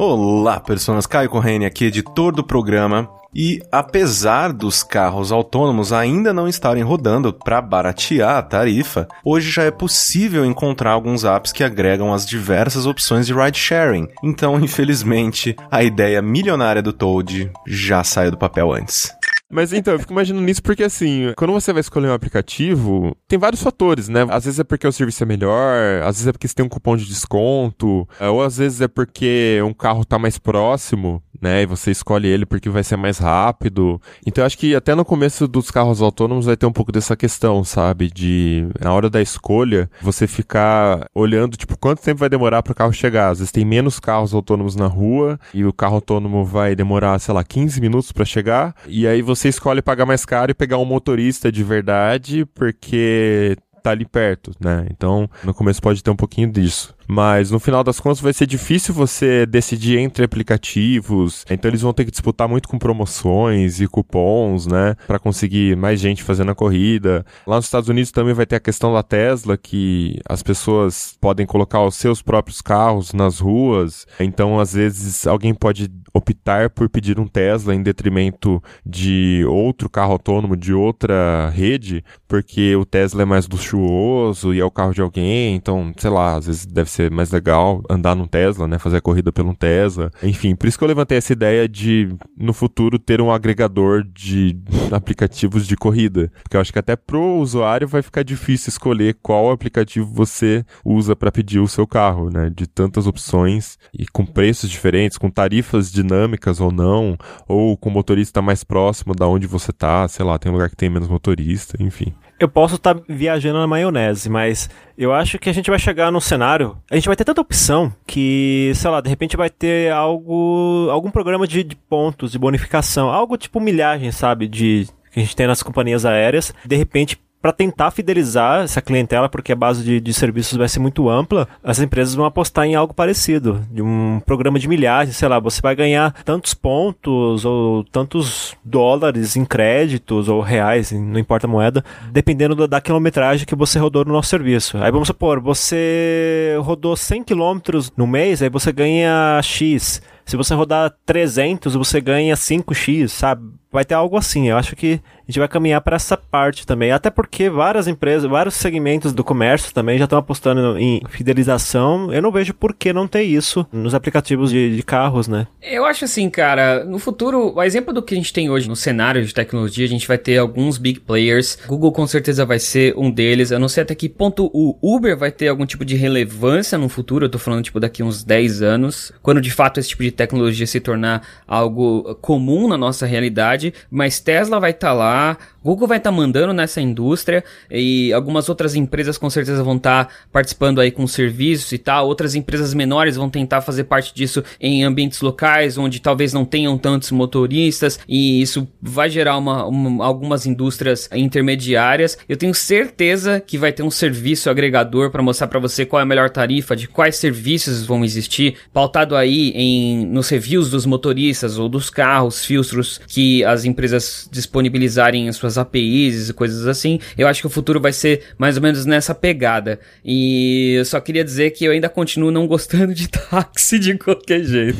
Olá, 0.00 0.60
pessoas. 0.60 1.08
Caio 1.08 1.28
Corrêne 1.28 1.66
aqui, 1.66 1.86
editor 1.86 2.32
do 2.32 2.44
programa. 2.44 3.10
E 3.34 3.60
apesar 3.72 4.52
dos 4.52 4.84
carros 4.84 5.32
autônomos 5.32 5.92
ainda 5.92 6.32
não 6.32 6.46
estarem 6.46 6.84
rodando 6.84 7.32
para 7.32 7.60
baratear 7.60 8.36
a 8.36 8.42
tarifa, 8.42 9.08
hoje 9.24 9.50
já 9.50 9.64
é 9.64 9.72
possível 9.72 10.46
encontrar 10.46 10.92
alguns 10.92 11.24
apps 11.24 11.50
que 11.50 11.64
agregam 11.64 12.14
as 12.14 12.24
diversas 12.24 12.86
opções 12.86 13.26
de 13.26 13.34
ride 13.34 13.58
sharing. 13.58 14.06
Então, 14.22 14.58
infelizmente, 14.62 15.56
a 15.68 15.82
ideia 15.82 16.22
milionária 16.22 16.80
do 16.80 16.92
Toad 16.92 17.50
já 17.66 18.04
saiu 18.04 18.30
do 18.30 18.38
papel 18.38 18.72
antes. 18.72 19.17
Mas 19.50 19.72
então, 19.72 19.94
eu 19.94 19.98
fico 19.98 20.12
imaginando 20.12 20.44
nisso 20.44 20.62
porque 20.62 20.84
assim, 20.84 21.32
quando 21.36 21.52
você 21.52 21.72
vai 21.72 21.80
escolher 21.80 22.08
um 22.08 22.12
aplicativo, 22.12 23.16
tem 23.26 23.38
vários 23.38 23.62
fatores, 23.62 24.08
né? 24.08 24.26
Às 24.28 24.44
vezes 24.44 24.60
é 24.60 24.64
porque 24.64 24.86
o 24.86 24.92
serviço 24.92 25.22
é 25.22 25.26
melhor, 25.26 26.02
às 26.02 26.16
vezes 26.16 26.28
é 26.28 26.32
porque 26.32 26.46
você 26.46 26.54
tem 26.54 26.66
um 26.66 26.68
cupom 26.68 26.96
de 26.96 27.06
desconto, 27.06 28.06
é, 28.20 28.28
ou 28.28 28.42
às 28.42 28.58
vezes 28.58 28.82
é 28.82 28.88
porque 28.88 29.58
um 29.64 29.72
carro 29.72 30.04
tá 30.04 30.18
mais 30.18 30.36
próximo, 30.36 31.22
né? 31.40 31.62
E 31.62 31.66
você 31.66 31.90
escolhe 31.90 32.28
ele 32.28 32.44
porque 32.44 32.68
vai 32.68 32.84
ser 32.84 32.96
mais 32.96 33.16
rápido. 33.16 34.00
Então 34.26 34.42
eu 34.42 34.46
acho 34.46 34.58
que 34.58 34.74
até 34.74 34.94
no 34.94 35.04
começo 35.04 35.48
dos 35.48 35.70
carros 35.70 36.02
autônomos 36.02 36.44
vai 36.44 36.56
ter 36.56 36.66
um 36.66 36.72
pouco 36.72 36.92
dessa 36.92 37.16
questão, 37.16 37.64
sabe? 37.64 38.10
De 38.10 38.68
na 38.78 38.92
hora 38.92 39.08
da 39.08 39.22
escolha, 39.22 39.90
você 40.02 40.26
ficar 40.26 41.06
olhando, 41.14 41.56
tipo, 41.56 41.78
quanto 41.78 42.02
tempo 42.02 42.20
vai 42.20 42.28
demorar 42.28 42.62
para 42.62 42.72
o 42.72 42.76
carro 42.76 42.92
chegar. 42.92 43.30
Às 43.30 43.38
vezes 43.38 43.52
tem 43.52 43.64
menos 43.64 43.98
carros 43.98 44.34
autônomos 44.34 44.76
na 44.76 44.86
rua 44.86 45.40
e 45.54 45.64
o 45.64 45.72
carro 45.72 45.94
autônomo 45.94 46.44
vai 46.44 46.76
demorar, 46.76 47.18
sei 47.18 47.32
lá, 47.32 47.42
15 47.42 47.80
minutos 47.80 48.12
para 48.12 48.26
chegar. 48.26 48.74
E 48.86 49.06
aí 49.06 49.22
você 49.22 49.37
escolhe 49.46 49.80
pagar 49.80 50.04
mais 50.04 50.24
caro 50.24 50.50
e 50.50 50.54
pegar 50.54 50.78
um 50.78 50.84
motorista 50.84 51.52
de 51.52 51.62
verdade, 51.62 52.44
porque 52.46 53.56
tá 53.82 53.90
ali 53.90 54.04
perto, 54.04 54.52
né? 54.60 54.86
Então, 54.90 55.28
no 55.44 55.54
começo 55.54 55.80
pode 55.80 56.02
ter 56.02 56.10
um 56.10 56.16
pouquinho 56.16 56.50
disso. 56.50 56.94
Mas 57.10 57.50
no 57.50 57.58
final 57.58 57.82
das 57.82 57.98
contas 57.98 58.20
vai 58.20 58.34
ser 58.34 58.46
difícil 58.46 58.92
você 58.92 59.46
decidir 59.46 59.98
entre 59.98 60.24
aplicativos. 60.24 61.42
Então 61.48 61.70
eles 61.70 61.80
vão 61.80 61.94
ter 61.94 62.04
que 62.04 62.10
disputar 62.10 62.46
muito 62.46 62.68
com 62.68 62.78
promoções 62.78 63.80
e 63.80 63.88
cupons, 63.88 64.66
né? 64.66 64.94
Para 65.06 65.18
conseguir 65.18 65.74
mais 65.74 65.98
gente 65.98 66.22
fazendo 66.22 66.50
a 66.50 66.54
corrida. 66.54 67.24
Lá 67.46 67.56
nos 67.56 67.64
Estados 67.64 67.88
Unidos 67.88 68.12
também 68.12 68.34
vai 68.34 68.44
ter 68.44 68.56
a 68.56 68.60
questão 68.60 68.92
da 68.92 69.02
Tesla, 69.02 69.56
que 69.56 70.20
as 70.28 70.42
pessoas 70.42 71.16
podem 71.18 71.46
colocar 71.46 71.82
os 71.82 71.94
seus 71.94 72.20
próprios 72.20 72.60
carros 72.60 73.14
nas 73.14 73.38
ruas. 73.38 74.06
Então, 74.20 74.60
às 74.60 74.74
vezes, 74.74 75.26
alguém 75.26 75.54
pode 75.54 75.90
optar 76.12 76.68
por 76.68 76.90
pedir 76.90 77.18
um 77.18 77.26
Tesla 77.26 77.74
em 77.74 77.82
detrimento 77.82 78.62
de 78.84 79.44
outro 79.48 79.88
carro 79.88 80.12
autônomo 80.12 80.56
de 80.56 80.74
outra 80.74 81.48
rede, 81.50 82.04
porque 82.28 82.76
o 82.76 82.84
Tesla 82.84 83.22
é 83.22 83.24
mais 83.24 83.48
luxuoso 83.48 84.52
e 84.52 84.60
é 84.60 84.64
o 84.64 84.70
carro 84.70 84.92
de 84.92 85.00
alguém, 85.00 85.56
então, 85.56 85.92
sei 85.96 86.10
lá, 86.10 86.36
às 86.36 86.46
vezes 86.46 86.66
deve 86.66 86.90
ser 86.90 87.10
mais 87.10 87.30
legal 87.30 87.82
andar 87.88 88.14
num 88.14 88.26
Tesla, 88.26 88.68
né, 88.68 88.78
fazer 88.78 88.98
a 88.98 89.00
corrida 89.00 89.32
pelo 89.32 89.54
Tesla. 89.54 90.10
Enfim, 90.22 90.54
por 90.54 90.66
isso 90.66 90.76
que 90.76 90.84
eu 90.84 90.88
levantei 90.88 91.16
essa 91.16 91.32
ideia 91.32 91.66
de 91.66 92.14
no 92.36 92.52
futuro 92.52 92.98
ter 92.98 93.20
um 93.20 93.32
agregador 93.32 94.04
de 94.04 94.58
aplicativos 94.92 95.66
de 95.66 95.76
corrida, 95.76 96.30
porque 96.42 96.56
eu 96.56 96.60
acho 96.60 96.72
que 96.72 96.78
até 96.78 96.94
pro 96.94 97.38
usuário 97.38 97.88
vai 97.88 98.02
ficar 98.02 98.22
difícil 98.22 98.68
escolher 98.68 99.16
qual 99.22 99.50
aplicativo 99.50 100.06
você 100.12 100.64
usa 100.84 101.16
para 101.16 101.32
pedir 101.32 101.60
o 101.60 101.68
seu 101.68 101.86
carro, 101.86 102.30
né, 102.30 102.50
de 102.54 102.66
tantas 102.66 103.06
opções 103.06 103.78
e 103.98 104.06
com 104.06 104.26
preços 104.26 104.68
diferentes, 104.68 105.16
com 105.16 105.30
tarifas 105.30 105.90
dinâmicas 105.90 106.60
ou 106.60 106.70
não, 106.70 107.16
ou 107.46 107.76
com 107.76 107.88
motorista 107.88 108.42
mais 108.42 108.62
próximo 108.62 109.14
da 109.14 109.26
onde 109.26 109.46
você 109.46 109.72
tá, 109.72 110.06
sei 110.08 110.24
lá, 110.24 110.38
tem 110.38 110.50
um 110.50 110.54
lugar 110.54 110.68
que 110.68 110.76
tem 110.76 110.90
menos 110.90 111.08
motorista, 111.08 111.82
enfim. 111.82 112.12
Eu 112.38 112.48
posso 112.48 112.76
estar 112.76 112.94
tá 112.94 113.02
viajando 113.08 113.58
na 113.58 113.66
maionese, 113.66 114.30
mas 114.30 114.70
eu 114.96 115.12
acho 115.12 115.38
que 115.38 115.50
a 115.50 115.52
gente 115.52 115.70
vai 115.70 115.78
chegar 115.78 116.12
num 116.12 116.20
cenário. 116.20 116.76
A 116.90 116.94
gente 116.94 117.06
vai 117.06 117.16
ter 117.16 117.24
tanta 117.24 117.40
opção 117.40 117.92
que, 118.06 118.72
sei 118.74 118.90
lá, 118.90 119.00
de 119.00 119.08
repente 119.08 119.36
vai 119.36 119.50
ter 119.50 119.92
algo. 119.92 120.88
algum 120.90 121.10
programa 121.10 121.46
de, 121.46 121.64
de 121.64 121.74
pontos, 121.74 122.32
de 122.32 122.38
bonificação. 122.38 123.10
Algo 123.10 123.36
tipo 123.36 123.60
milhagem, 123.60 124.12
sabe? 124.12 124.46
De. 124.46 124.86
Que 125.10 125.20
a 125.20 125.22
gente 125.22 125.34
tem 125.34 125.46
nas 125.46 125.62
companhias 125.62 126.04
aéreas. 126.04 126.54
De 126.64 126.76
repente, 126.76 127.18
para 127.40 127.52
tentar 127.52 127.90
fidelizar 127.90 128.64
essa 128.64 128.82
clientela, 128.82 129.28
porque 129.28 129.52
a 129.52 129.56
base 129.56 129.84
de, 129.84 130.00
de, 130.00 130.12
serviços 130.12 130.58
vai 130.58 130.68
ser 130.68 130.80
muito 130.80 131.08
ampla, 131.08 131.48
as 131.62 131.78
empresas 131.78 132.14
vão 132.14 132.24
apostar 132.24 132.66
em 132.66 132.74
algo 132.74 132.92
parecido, 132.92 133.64
de 133.70 133.80
um 133.80 134.20
programa 134.26 134.58
de 134.58 134.68
milhares, 134.68 135.16
sei 135.16 135.28
lá, 135.28 135.38
você 135.38 135.60
vai 135.60 135.76
ganhar 135.76 136.12
tantos 136.24 136.52
pontos 136.52 137.44
ou 137.44 137.84
tantos 137.84 138.56
dólares 138.64 139.36
em 139.36 139.44
créditos 139.44 140.28
ou 140.28 140.40
reais, 140.40 140.90
não 140.90 141.18
importa 141.18 141.46
a 141.46 141.50
moeda, 141.50 141.84
dependendo 142.10 142.54
da, 142.54 142.66
da 142.66 142.80
quilometragem 142.80 143.46
que 143.46 143.54
você 143.54 143.78
rodou 143.78 144.04
no 144.04 144.12
nosso 144.12 144.28
serviço. 144.28 144.76
Aí 144.78 144.90
vamos 144.90 145.06
supor, 145.06 145.40
você 145.40 146.56
rodou 146.60 146.96
100 146.96 147.22
quilômetros 147.22 147.92
no 147.96 148.06
mês, 148.06 148.42
aí 148.42 148.48
você 148.48 148.72
ganha 148.72 149.40
X. 149.42 150.02
Se 150.28 150.36
você 150.36 150.54
rodar 150.54 150.94
300, 151.06 151.74
você 151.74 152.02
ganha 152.02 152.34
5x, 152.34 153.08
sabe? 153.08 153.48
Vai 153.72 153.82
ter 153.82 153.94
algo 153.94 154.14
assim. 154.14 154.50
Eu 154.50 154.58
acho 154.58 154.76
que 154.76 155.00
a 155.28 155.30
gente 155.30 155.40
vai 155.40 155.48
caminhar 155.48 155.82
para 155.82 155.96
essa 155.96 156.16
parte 156.16 156.66
também. 156.66 156.90
Até 156.90 157.10
porque 157.10 157.50
várias 157.50 157.86
empresas, 157.86 158.28
vários 158.28 158.54
segmentos 158.54 159.12
do 159.12 159.22
comércio 159.22 159.74
também 159.74 159.98
já 159.98 160.04
estão 160.04 160.18
apostando 160.18 160.78
em 160.78 161.02
fidelização. 161.10 162.10
Eu 162.10 162.22
não 162.22 162.32
vejo 162.32 162.54
por 162.54 162.72
que 162.72 162.94
não 162.94 163.06
ter 163.06 163.24
isso 163.24 163.66
nos 163.70 163.94
aplicativos 163.94 164.50
de, 164.50 164.74
de, 164.74 164.82
carros, 164.82 165.28
né? 165.28 165.46
Eu 165.60 165.84
acho 165.84 166.06
assim, 166.06 166.30
cara, 166.30 166.82
no 166.82 166.98
futuro, 166.98 167.54
o 167.54 167.62
exemplo 167.62 167.92
do 167.92 168.02
que 168.02 168.14
a 168.14 168.16
gente 168.16 168.32
tem 168.32 168.48
hoje 168.48 168.66
no 168.66 168.74
cenário 168.74 169.22
de 169.22 169.34
tecnologia, 169.34 169.84
a 169.84 169.88
gente 169.88 170.08
vai 170.08 170.16
ter 170.16 170.38
alguns 170.38 170.78
big 170.78 171.00
players. 171.00 171.58
Google 171.66 171.92
com 171.92 172.06
certeza 172.06 172.46
vai 172.46 172.58
ser 172.58 172.94
um 172.96 173.10
deles. 173.10 173.50
Eu 173.50 173.58
não 173.58 173.68
sei 173.68 173.82
até 173.82 173.94
que 173.94 174.08
ponto 174.08 174.50
o 174.54 174.78
Uber 174.82 175.14
vai 175.14 175.30
ter 175.30 175.48
algum 175.48 175.66
tipo 175.66 175.84
de 175.84 175.94
relevância 175.94 176.78
no 176.78 176.88
futuro. 176.88 177.26
Eu 177.26 177.30
tô 177.30 177.38
falando, 177.38 177.62
tipo, 177.62 177.78
daqui 177.78 178.02
uns 178.02 178.24
10 178.24 178.62
anos. 178.62 179.12
Quando 179.22 179.42
de 179.42 179.50
fato 179.50 179.78
esse 179.78 179.90
tipo 179.90 180.02
de 180.02 180.10
tecnologia 180.10 180.66
se 180.66 180.80
tornar 180.80 181.22
algo 181.46 182.14
comum 182.22 182.66
na 182.66 182.78
nossa 182.78 183.04
realidade. 183.04 183.74
Mas 183.90 184.20
Tesla 184.20 184.58
vai 184.58 184.70
estar 184.70 184.88
tá 184.88 184.94
lá 184.94 185.17
da 185.18 185.36
Google 185.62 185.88
vai 185.88 185.98
estar 185.98 186.10
tá 186.10 186.16
mandando 186.16 186.52
nessa 186.52 186.80
indústria 186.80 187.44
e 187.70 188.12
algumas 188.12 188.48
outras 188.48 188.74
empresas 188.74 189.18
com 189.18 189.28
certeza 189.28 189.62
vão 189.62 189.76
estar 189.76 190.06
tá 190.06 190.12
participando 190.32 190.80
aí 190.80 190.90
com 190.90 191.06
serviços 191.06 191.72
e 191.72 191.78
tal. 191.78 192.06
Outras 192.06 192.34
empresas 192.34 192.74
menores 192.74 193.16
vão 193.16 193.28
tentar 193.28 193.60
fazer 193.60 193.84
parte 193.84 194.14
disso 194.14 194.42
em 194.60 194.84
ambientes 194.84 195.20
locais 195.20 195.78
onde 195.78 196.00
talvez 196.00 196.32
não 196.32 196.44
tenham 196.44 196.76
tantos 196.78 197.10
motoristas 197.10 197.98
e 198.08 198.40
isso 198.40 198.68
vai 198.80 199.10
gerar 199.10 199.36
uma, 199.36 199.66
uma, 199.66 200.04
algumas 200.04 200.46
indústrias 200.46 201.08
intermediárias. 201.12 202.18
Eu 202.28 202.36
tenho 202.36 202.54
certeza 202.54 203.40
que 203.40 203.58
vai 203.58 203.72
ter 203.72 203.82
um 203.82 203.90
serviço 203.90 204.50
agregador 204.50 205.10
para 205.10 205.22
mostrar 205.22 205.48
para 205.48 205.58
você 205.58 205.84
qual 205.84 206.00
é 206.00 206.02
a 206.02 206.06
melhor 206.06 206.30
tarifa, 206.30 206.76
de 206.76 206.86
quais 206.86 207.16
serviços 207.16 207.84
vão 207.84 208.04
existir, 208.04 208.56
pautado 208.72 209.16
aí 209.16 209.50
em 209.54 210.06
nos 210.06 210.28
reviews 210.28 210.70
dos 210.70 210.86
motoristas 210.86 211.58
ou 211.58 211.68
dos 211.68 211.90
carros, 211.90 212.44
filtros 212.44 213.00
que 213.06 213.44
as 213.44 213.64
empresas 213.64 214.28
disponibilizarem 214.30 215.26
em 215.26 215.32
suas 215.32 215.47
APIs 215.56 216.28
e 216.28 216.32
coisas 216.34 216.66
assim. 216.66 216.98
Eu 217.16 217.28
acho 217.28 217.40
que 217.40 217.46
o 217.46 217.50
futuro 217.50 217.80
vai 217.80 217.92
ser 217.92 218.22
mais 218.36 218.56
ou 218.56 218.62
menos 218.62 218.84
nessa 218.84 219.14
pegada. 219.14 219.78
E 220.04 220.74
eu 220.76 220.84
só 220.84 221.00
queria 221.00 221.24
dizer 221.24 221.50
que 221.52 221.64
eu 221.64 221.72
ainda 221.72 221.88
continuo 221.88 222.30
não 222.30 222.46
gostando 222.46 222.92
de 222.92 223.08
táxi 223.08 223.78
de 223.78 223.96
qualquer 223.96 224.42
jeito. 224.42 224.78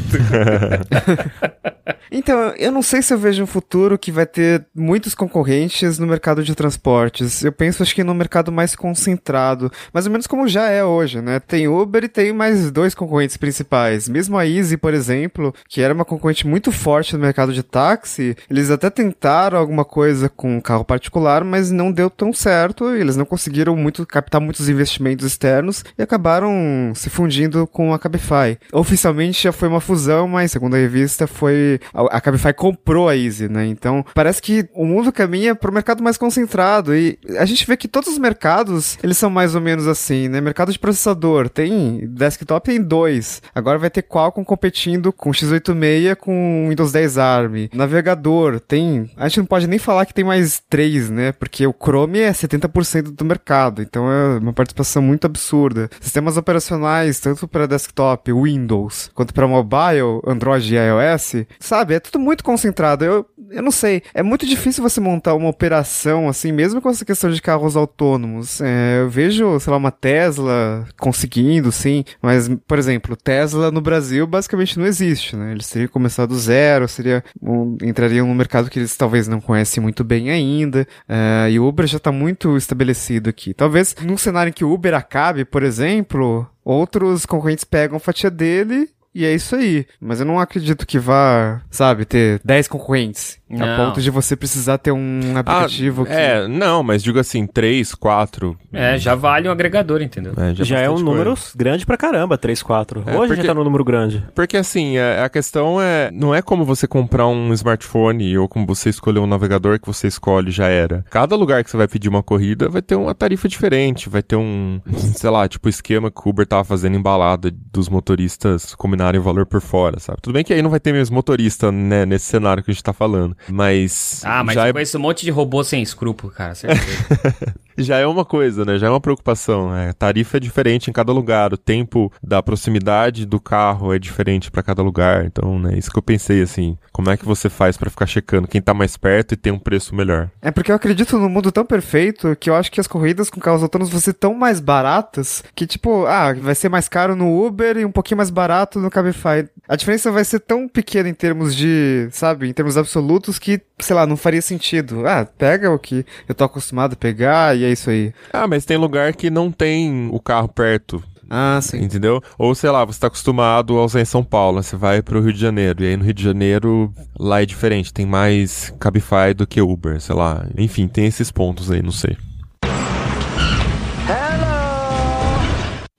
então, 2.11 2.55
eu 2.59 2.73
não 2.73 2.82
sei 2.82 3.03
se 3.03 3.15
eu 3.15 3.19
vejo 3.19 3.43
um 3.43 3.47
futuro 3.47 3.99
que 3.99 4.11
vai 4.11 4.27
ter 4.27 4.66
muitos 4.74 5.15
concorrentes 5.15 5.99
no 5.99 6.07
mercado 6.07 6.43
de 6.43 6.55
transportes. 6.55 7.45
Eu 7.45 7.53
penso, 7.53 7.82
acho 7.82 7.95
que 7.95 8.05
no 8.05 8.15
mercado 8.15 8.51
mais 8.51 8.74
concentrado, 8.74 9.70
mais 9.93 10.07
ou 10.07 10.12
menos 10.12 10.27
como 10.27 10.49
já 10.49 10.69
é 10.69 10.85
hoje, 10.85 11.20
né? 11.20 11.40
Tem 11.40 11.69
Uber 11.69 12.05
e 12.05 12.09
tem 12.09 12.32
mais 12.32 12.70
dois 12.70 12.95
concorrentes 12.95 13.36
principais. 13.36 14.09
Mesmo 14.09 14.36
a 14.36 14.47
Easy, 14.47 14.77
por 14.77 14.95
exemplo, 14.95 15.55
que 15.69 15.81
era 15.81 15.95
uma 15.95 16.05
concorrente 16.05 16.47
muito 16.47 16.73
forte 16.73 17.15
no 17.15 17.20
mercado 17.20 17.53
de 17.53 17.62
táxi, 17.62 18.36
eles 18.51 18.70
até 18.70 18.90
tentaram 18.90 19.59
alguma 19.59 19.85
coisa 19.85 20.28
com 20.28 20.57
um 20.59 20.60
carro 20.60 20.85
particular, 20.85 21.44
mas 21.44 21.70
não 21.70 21.90
deu 21.90 22.10
tão 22.10 22.32
certo. 22.32 22.90
Eles 22.94 23.16
não 23.16 23.24
conseguiram 23.24 23.76
muito 23.76 24.06
captar 24.06 24.40
muitos 24.40 24.68
investimentos 24.68 25.26
externos 25.26 25.85
e 25.97 26.02
acabaram 26.02 26.93
se 26.94 27.10
fundindo 27.10 27.66
com 27.66 27.93
a 27.93 27.98
Cabify. 27.98 28.59
Oficialmente 28.72 29.43
já 29.43 29.52
foi 29.52 29.68
uma 29.68 29.80
fusão, 29.80 30.28
mas 30.28 30.52
segundo 30.52 30.74
a 30.74 30.78
revista 30.78 31.26
foi 31.26 31.80
a 31.94 32.20
Cabify 32.20 32.52
comprou 32.52 33.09
a 33.09 33.16
Easy, 33.16 33.48
né? 33.48 33.66
Então 33.66 34.05
parece 34.14 34.40
que 34.43 34.68
o 34.74 34.85
mundo 34.85 35.12
caminha 35.12 35.55
para 35.55 35.70
o 35.70 35.74
mercado 35.74 36.02
mais 36.02 36.16
concentrado 36.16 36.94
e 36.94 37.18
a 37.39 37.44
gente 37.44 37.66
vê 37.66 37.76
que 37.76 37.89
todos 37.89 38.10
os 38.10 38.18
mercados 38.18 38.98
eles 39.02 39.16
são 39.16 39.30
mais 39.30 39.55
ou 39.55 39.60
menos 39.60 39.86
assim, 39.86 40.28
né? 40.28 40.40
Mercado 40.40 40.72
de 40.72 40.78
processador 40.78 41.48
tem 41.48 42.06
desktop 42.09 42.68
tem 42.68 42.82
dois. 42.82 43.40
Agora 43.55 43.78
vai 43.78 43.90
ter 43.90 44.02
Qualcomm 44.02 44.44
competindo 44.44 45.12
com 45.12 45.30
x86 45.30 46.16
com 46.16 46.66
Windows 46.68 46.93
10 46.93 47.18
ARM. 47.18 47.68
Navegador 47.72 48.60
tem, 48.60 49.10
a 49.16 49.28
gente 49.28 49.39
não 49.39 49.47
pode 49.47 49.66
nem 49.66 49.78
falar 49.78 50.05
que 50.06 50.14
tem 50.14 50.24
mais 50.24 50.48
três, 50.69 51.11
né? 51.11 51.33
Porque 51.33 51.66
o 51.66 51.75
Chrome 51.75 52.20
é 52.20 52.31
70% 52.31 53.15
do 53.15 53.25
mercado, 53.25 53.83
então 53.83 54.11
é 54.11 54.39
uma 54.39 54.53
participação 54.53 55.03
muito 55.03 55.27
absurda. 55.27 55.91
Sistemas 56.01 56.37
operacionais, 56.37 57.20
tanto 57.20 57.47
para 57.47 57.66
desktop, 57.66 58.33
Windows, 58.33 59.11
quanto 59.15 59.35
para 59.35 59.47
mobile, 59.47 60.20
Android 60.27 60.75
e 60.75 60.79
iOS, 60.79 61.47
sabe? 61.59 61.95
É 61.95 62.01
tudo 62.01 62.19
muito 62.19 62.43
concentrado. 62.43 63.05
Eu, 63.05 63.27
eu 63.51 63.62
não 63.62 63.70
sei. 63.70 64.03
É 64.15 64.23
muito 64.23 64.47
difícil 64.47 64.83
você 64.83 65.01
montar 65.01 65.35
uma 65.35 65.49
operação 65.49 66.29
assim, 66.29 66.53
mesmo 66.53 66.81
com 66.81 66.89
essa 66.89 67.05
questão 67.05 67.31
de 67.31 67.41
carros 67.41 67.77
autônomos. 67.77 68.61
É, 68.61 69.01
eu 69.01 69.09
vejo, 69.09 69.59
sei 69.61 69.70
lá, 69.70 69.77
uma 69.77 69.91
Tesla 69.91 70.87
conseguindo, 70.99 71.70
sim, 71.73 72.05
mas, 72.20 72.49
por 72.66 72.79
exemplo, 72.79 73.16
Tesla 73.16 73.70
no 73.70 73.81
Brasil 73.81 74.27
basicamente 74.27 74.79
não 74.79 74.87
existe, 74.87 75.37
né? 75.37 75.53
Eles 75.53 75.69
teriam 75.69 75.89
começado 75.89 76.31
do 76.31 76.39
zero, 76.39 76.89
seria 76.89 77.25
um, 77.43 77.77
entrariam 77.83 78.27
no 78.27 78.35
mercado 78.35 78.70
que 78.70 78.79
eles 78.79 78.97
talvez 78.97 79.29
não 79.29 79.41
conhecem 79.41 79.83
muito 79.83 80.05
bem 80.05 80.31
ainda. 80.31 80.87
Uh, 81.09 81.49
e 81.51 81.59
o 81.59 81.66
Uber 81.66 81.87
já 81.87 81.97
está 81.97 82.12
muito 82.12 82.57
estabelecido 82.57 83.31
aqui. 83.31 83.55
Talvez 83.55 83.95
num 84.03 84.16
cenário 84.16 84.51
em 84.51 84.53
que 84.53 84.65
o 84.65 84.73
Uber 84.73 84.95
acabe, 84.95 85.45
por 85.45 85.62
exemplo, 85.62 86.47
outros 86.65 87.25
concorrentes 87.25 87.65
pegam 87.65 87.99
fatia 87.99 88.31
dele 88.31 88.89
e 89.19 89.24
é 89.24 89.35
isso 89.35 89.57
aí. 89.57 89.85
Mas 90.01 90.20
eu 90.20 90.27
não 90.27 90.39
acredito 90.39 90.86
que 90.86 90.97
vá, 90.97 91.61
sabe, 91.70 92.05
ter 92.05 92.40
10 92.45 92.69
concorrentes. 92.69 93.36
Não. 93.49 93.66
A 93.66 93.77
ponto 93.77 94.01
de 94.03 94.11
você 94.11 94.37
precisar 94.37 94.77
ter 94.79 94.93
um 94.93 95.37
aplicativo 95.37 96.03
ah, 96.03 96.07
que... 96.07 96.12
É, 96.12 96.49
não, 96.49 96.83
mas 96.83 97.03
digo 97.03 97.19
assim, 97.19 97.47
3, 97.47 97.95
4. 97.95 98.59
É, 98.73 98.99
já 98.99 99.15
vale 99.15 99.49
um 99.49 99.53
agregador, 99.53 100.03
entendeu? 100.03 100.35
É, 100.37 100.55
já, 100.55 100.65
já 100.65 100.79
é 100.81 100.91
um 100.91 100.99
número 100.99 101.31
coisa. 101.31 101.53
grande 101.57 101.87
pra 101.87 101.97
caramba, 101.97 102.37
3, 102.37 102.62
4. 102.62 103.05
É, 103.07 103.16
Hoje 103.16 103.29
porque, 103.29 103.43
já 103.43 103.49
tá 103.49 103.55
no 103.55 103.65
número 103.65 103.83
grande. 103.85 104.23
Porque 104.35 104.57
assim, 104.57 104.99
a, 104.99 105.03
é, 105.03 105.25
a, 105.25 105.29
questão 105.29 105.81
é. 105.81 106.11
Não 106.12 106.35
é 106.35 106.43
como 106.43 106.65
você 106.65 106.87
comprar 106.87 107.27
um 107.27 107.53
smartphone 107.55 108.37
ou 108.37 108.49
como 108.49 108.66
você 108.66 108.91
escolher 108.91 109.20
um 109.20 109.27
navegador 109.27 109.81
que 109.81 109.87
você 109.87 110.07
escolhe, 110.07 110.51
já 110.51 110.66
era. 110.66 111.05
Cada 111.11 111.35
lugar 111.35 111.65
que 111.65 111.70
você 111.70 111.77
vai 111.77 111.89
pedir 111.89 112.09
uma 112.09 112.23
corrida 112.23 112.69
vai 112.69 112.83
ter 112.83 112.97
uma 112.97 113.15
tarifa 113.15 113.49
diferente, 113.49 114.11
vai 114.11 114.23
ter 114.23 114.37
um, 114.37 114.81
sei 115.16 115.31
lá, 115.31 115.49
tipo 115.49 115.69
esquema 115.69 116.11
que 116.11 116.20
o 116.25 116.31
Uber 116.31 116.47
tava 116.47 116.65
fazendo 116.65 116.97
embalada 116.97 117.51
dos 117.73 117.89
motoristas 117.89 118.75
combinarem 118.75 119.20
o 119.20 119.25
valor 119.25 119.47
por 119.47 119.61
fora, 119.61 119.99
sabe? 119.99 120.19
Tudo 120.20 120.35
bem 120.35 120.45
que 120.45 120.53
aí 120.53 120.61
não 120.61 120.70
vai 120.70 120.81
ter 120.81 120.93
mesmo 120.93 121.15
motorista, 121.15 121.73
né, 121.73 122.05
nesse 122.05 122.27
cenário 122.27 122.62
que 122.62 122.70
a 122.70 122.75
gente 122.75 122.83
tá 122.83 122.93
falando. 122.93 123.38
Mas. 123.48 124.23
Ah, 124.24 124.43
mas 124.43 124.55
já 124.55 124.66
eu 124.66 124.70
é 124.70 124.73
conheço 124.73 124.98
um 124.98 125.01
monte 125.01 125.24
de 125.24 125.31
robô 125.31 125.62
sem 125.62 125.82
escrúpulo, 125.82 126.32
cara. 126.32 126.55
Certeza. 126.55 127.36
já 127.78 127.98
é 127.98 128.06
uma 128.06 128.24
coisa, 128.24 128.65
né? 128.65 128.78
Já 128.78 128.89
é 128.89 128.90
uma 128.90 129.01
preocupação. 129.01 129.74
É, 129.74 129.93
tarifa 129.93 130.36
é 130.36 130.40
diferente 130.40 130.90
em 130.90 130.93
cada 130.93 131.12
lugar, 131.12 131.52
o 131.52 131.56
tempo 131.56 132.12
da 132.23 132.43
proximidade 132.43 133.24
do 133.24 133.40
carro 133.40 133.94
é 133.94 133.98
diferente 133.98 134.51
para 134.51 134.62
cada 134.62 134.82
lugar. 134.82 135.24
Então, 135.24 135.59
né, 135.59 135.77
isso 135.78 135.90
que 135.90 135.98
eu 135.98 136.02
pensei 136.02 136.43
assim, 136.43 136.77
como 136.93 137.10
é 137.10 137.16
que 137.16 137.24
você 137.24 137.48
faz 137.48 137.77
para 137.77 137.90
ficar 137.90 138.06
checando 138.06 138.48
quem 138.48 138.60
tá 138.60 138.74
mais 138.74 138.97
perto 138.97 139.32
e 139.32 139.36
tem 139.36 139.52
um 139.52 139.59
preço 139.59 139.94
melhor? 139.94 140.31
É 140.43 140.51
porque 140.51 140.70
eu 140.70 140.77
acredito 140.77 141.19
num 141.19 141.28
mundo 141.28 141.52
tão 141.52 141.65
perfeito 141.65 142.36
que 142.36 142.51
eu 142.51 142.55
acho 142.55 142.70
que 142.70 142.81
as 142.81 142.86
corridas 142.86 143.31
com 143.31 143.40
carros 143.40 143.62
autônomos 143.62 143.90
vão 143.90 144.01
ser 144.01 144.15
tão 144.15 144.35
mais 144.35 144.60
baratas 144.60 145.44
que, 145.55 145.66
tipo, 145.66 146.06
ah, 146.06 146.32
vai 146.35 146.55
ser 146.55 146.69
mais 146.69 146.89
caro 146.89 147.15
no 147.15 147.47
Uber 147.47 147.77
e 147.77 147.85
um 147.85 147.93
pouquinho 147.93 148.16
mais 148.16 148.31
barato 148.31 148.81
no 148.81 148.90
Cabify. 148.90 149.48
A 149.69 149.77
diferença 149.77 150.10
vai 150.10 150.24
ser 150.24 150.40
tão 150.40 150.69
pequena 150.69 151.09
em 151.09 151.15
termos 151.15 151.55
de, 151.55 152.09
sabe, 152.10 152.48
em 152.48 152.52
termos 152.52 152.77
absolutos 152.77 153.28
que, 153.37 153.61
sei 153.81 153.97
lá, 153.97 154.07
não 154.07 154.17
faria 154.17 154.41
sentido. 154.41 155.05
Ah, 155.05 155.27
pega 155.27 155.73
o 155.73 155.79
que 155.79 156.07
eu 156.29 156.35
tô 156.35 156.45
acostumado 156.45 156.93
a 156.93 156.97
pegar 156.97 157.57
e 157.57 157.65
é 157.65 157.71
isso 157.73 157.91
aí. 157.91 158.13
Ah, 158.33 158.47
mas 158.47 158.65
tem 158.65 158.77
lugar 158.77 159.13
que 159.15 159.29
não 159.29 159.51
tem 159.51 160.09
o 160.13 160.21
carro 160.21 160.47
perto. 160.47 161.03
Ah, 161.29 161.59
sim. 161.61 161.83
Entendeu? 161.83 162.23
Ou 162.39 162.55
sei 162.55 162.71
lá, 162.71 162.85
você 162.85 163.01
tá 163.01 163.09
acostumado 163.09 163.77
a 163.77 163.85
usar 163.85 164.01
em 164.01 164.05
São 164.05 164.25
Paulo, 164.25 164.63
você 164.63 164.77
vai 164.77 165.03
pro 165.03 165.21
Rio 165.21 165.33
de 165.33 165.41
Janeiro, 165.41 165.83
e 165.83 165.89
aí 165.89 165.97
no 165.97 166.05
Rio 166.05 166.15
de 166.15 166.23
Janeiro 166.23 166.93
lá 167.19 167.43
é 167.43 167.47
diferente, 167.47 167.93
tem 167.93 168.07
mais 168.07 168.73
Cabify 168.79 169.35
do 169.37 169.47
que 169.47 169.61
Uber, 169.61 170.01
sei 170.01 170.15
lá. 170.15 170.47
Enfim, 170.57 170.89
tem 170.89 171.05
esses 171.05 171.31
pontos 171.31 171.71
aí, 171.71 171.83
não 171.83 171.93
sei. 171.93 172.17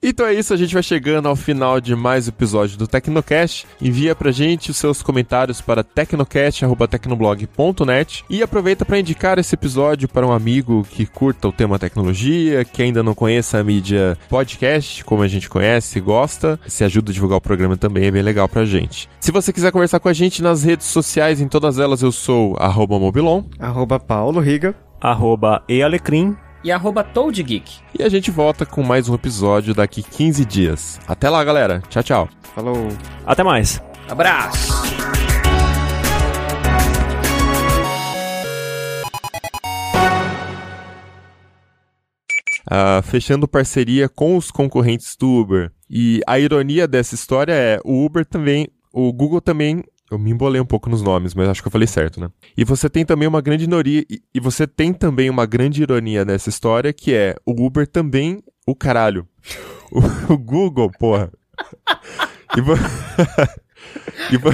Então 0.02 0.26
é 0.26 0.34
isso, 0.34 0.54
a 0.54 0.58
gente 0.58 0.74
vai 0.74 0.82
chegando 0.82 1.28
ao 1.28 1.36
final 1.36 1.82
de 1.82 1.94
mais 1.94 2.26
um 2.26 2.30
episódio 2.30 2.78
do 2.78 2.88
Tecnocast. 2.88 3.68
Envia 3.82 4.16
pra 4.16 4.32
gente 4.32 4.72
os 4.72 4.78
seus 4.78 5.02
comentários 5.02 5.60
para 5.60 5.84
tecnocast.tecnoblog.net 5.84 8.24
e 8.30 8.42
aproveita 8.42 8.86
para 8.86 8.98
indicar 8.98 9.38
esse 9.38 9.56
episódio 9.56 10.08
para 10.08 10.26
um 10.26 10.32
amigo 10.32 10.88
que 10.90 11.06
curta 11.06 11.50
o 11.50 11.52
tema 11.52 11.78
tecnologia, 11.78 12.64
que 12.64 12.82
ainda 12.82 13.04
não 13.04 13.14
conheça 13.14 13.58
a 13.58 13.64
mídia 13.64 14.18
podcast, 14.30 15.04
como 15.04 15.22
a 15.22 15.28
gente 15.28 15.50
conhece 15.50 15.98
e 15.98 16.02
gosta. 16.02 16.58
Se 16.66 16.86
ajuda 16.86 17.12
a 17.12 17.14
divulgar 17.14 17.38
o 17.38 17.42
programa 17.42 17.76
também, 17.76 18.06
é 18.06 18.12
bem 18.12 18.22
legal 18.22 18.48
pra 18.48 18.64
gente. 18.64 19.10
Se 19.20 19.34
você 19.34 19.52
quiser 19.52 19.74
conversar 19.74 20.00
com 20.00 20.08
a 20.08 20.14
gente 20.14 20.42
nas 20.42 20.64
redes 20.64 20.88
sociais, 20.88 21.42
em 21.42 21.48
todas 21.50 21.78
elas 21.78 22.02
eu 22.02 22.14
sou 22.14 22.56
arroba 22.58 22.98
mobilon. 22.98 23.44
Arroba 23.60 24.00
Paulo 24.00 24.40
Riga. 24.40 24.74
Arroba 25.02 25.62
ealecrim. 25.68 26.38
E 26.64 26.72
arroba 26.72 27.04
ToadGeek. 27.04 27.80
E 27.98 28.04
a 28.04 28.10
gente 28.10 28.32
volta 28.32 28.66
com 28.66 28.84
mais 28.84 29.08
um 29.08 29.16
episódio 29.16 29.74
daqui 29.74 30.04
15 30.04 30.46
dias. 30.46 31.00
Até 31.08 31.30
lá, 31.30 31.44
galera. 31.44 31.82
Tchau, 31.90 32.04
tchau. 32.04 32.30
Falou. 32.54 32.90
Até 33.26 33.44
mais. 33.44 33.82
Abraço! 34.10 34.90
Ah, 42.72 43.02
fechando 43.04 43.48
parceria 43.48 44.08
com 44.08 44.38
os 44.38 44.52
concorrentes 44.52 45.16
do 45.16 45.28
Uber. 45.28 45.72
E 45.90 46.22
a 46.28 46.38
ironia 46.38 46.88
dessa 46.88 47.16
história 47.16 47.54
é, 47.54 47.80
o 47.84 48.06
Uber 48.06 48.24
também, 48.24 48.68
o 48.94 49.12
Google 49.12 49.42
também, 49.42 49.84
eu 50.12 50.18
me 50.18 50.32
embolei 50.32 50.60
um 50.60 50.66
pouco 50.66 50.90
nos 50.90 51.02
nomes, 51.02 51.34
mas 51.34 51.48
acho 51.48 51.62
que 51.62 51.68
eu 51.68 51.72
falei 51.72 51.88
certo, 51.88 52.20
né? 52.20 52.30
E 52.58 52.64
você 52.64 52.90
tem 52.90 53.06
também 53.06 53.28
uma 53.28 53.42
grande 53.42 53.66
ironia, 53.66 54.04
e, 54.34 54.40
você 54.40 54.66
tem 54.66 54.94
também 54.94 55.30
uma 55.30 55.46
grande 55.46 55.82
ironia 55.82 56.26
nessa 56.26 56.50
história, 56.50 56.92
que 56.92 57.14
é, 57.14 57.36
o 57.46 57.66
Uber 57.66 57.88
também, 57.88 58.44
o 58.68 58.76
caralho. 58.76 59.28
O, 59.92 60.34
o 60.34 60.38
Google, 60.38 60.92
porra. 61.00 61.32
E, 62.56 62.62
vo... 62.62 62.74
e 64.32 64.38
vo... 64.38 64.50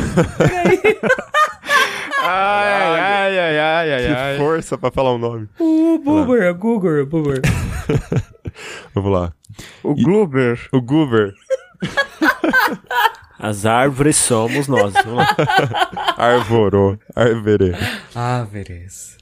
Ai, 2.22 3.00
ai, 3.00 3.40
ai, 3.40 3.60
ai, 3.60 3.94
ai, 3.94 4.08
Que 4.08 4.14
ai. 4.14 4.38
força 4.38 4.78
pra 4.78 4.92
falar 4.92 5.12
o 5.12 5.18
nome. 5.18 5.48
O 5.60 6.00
Boober, 6.00 6.54
Google, 6.56 7.06
Boober. 7.06 7.42
Vamos 8.94 9.12
lá. 9.12 9.34
O 9.84 9.94
Glober. 9.94 10.60
O 10.72 10.82
Goober. 10.82 11.34
As 13.40 13.66
árvores 13.66 14.16
somos 14.16 14.68
nós. 14.68 14.94
Arvorou. 16.18 16.98
Arverê. 17.16 17.74
Beleza. 18.52 19.16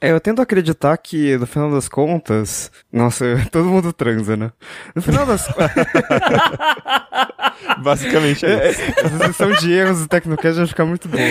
É, 0.00 0.10
eu 0.10 0.18
tento 0.18 0.42
acreditar 0.42 0.96
que, 0.96 1.38
no 1.38 1.46
final 1.46 1.70
das 1.70 1.88
contas... 1.88 2.72
Nossa, 2.92 3.24
todo 3.52 3.66
mundo 3.66 3.92
transa, 3.92 4.36
né? 4.36 4.50
No 4.96 5.00
final 5.00 5.24
das 5.24 5.46
contas... 5.46 5.70
Basicamente 7.78 8.44
é 8.44 8.70
isso. 8.70 8.82
Essa 8.82 9.26
sessão 9.26 9.52
de 9.52 9.72
erros 9.72 10.00
do 10.00 10.08
Tecnocast 10.08 10.58
vai 10.58 10.66
ficar 10.66 10.84
muito 10.84 11.08
boa. 11.08 11.22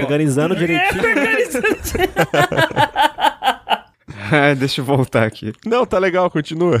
Organizando 0.00 0.54
direitinho. 0.54 1.02
Ai, 4.30 4.54
deixa 4.54 4.80
eu 4.80 4.84
voltar 4.84 5.24
aqui. 5.24 5.52
Não, 5.64 5.84
tá 5.84 5.98
legal, 5.98 6.30
continua. 6.30 6.80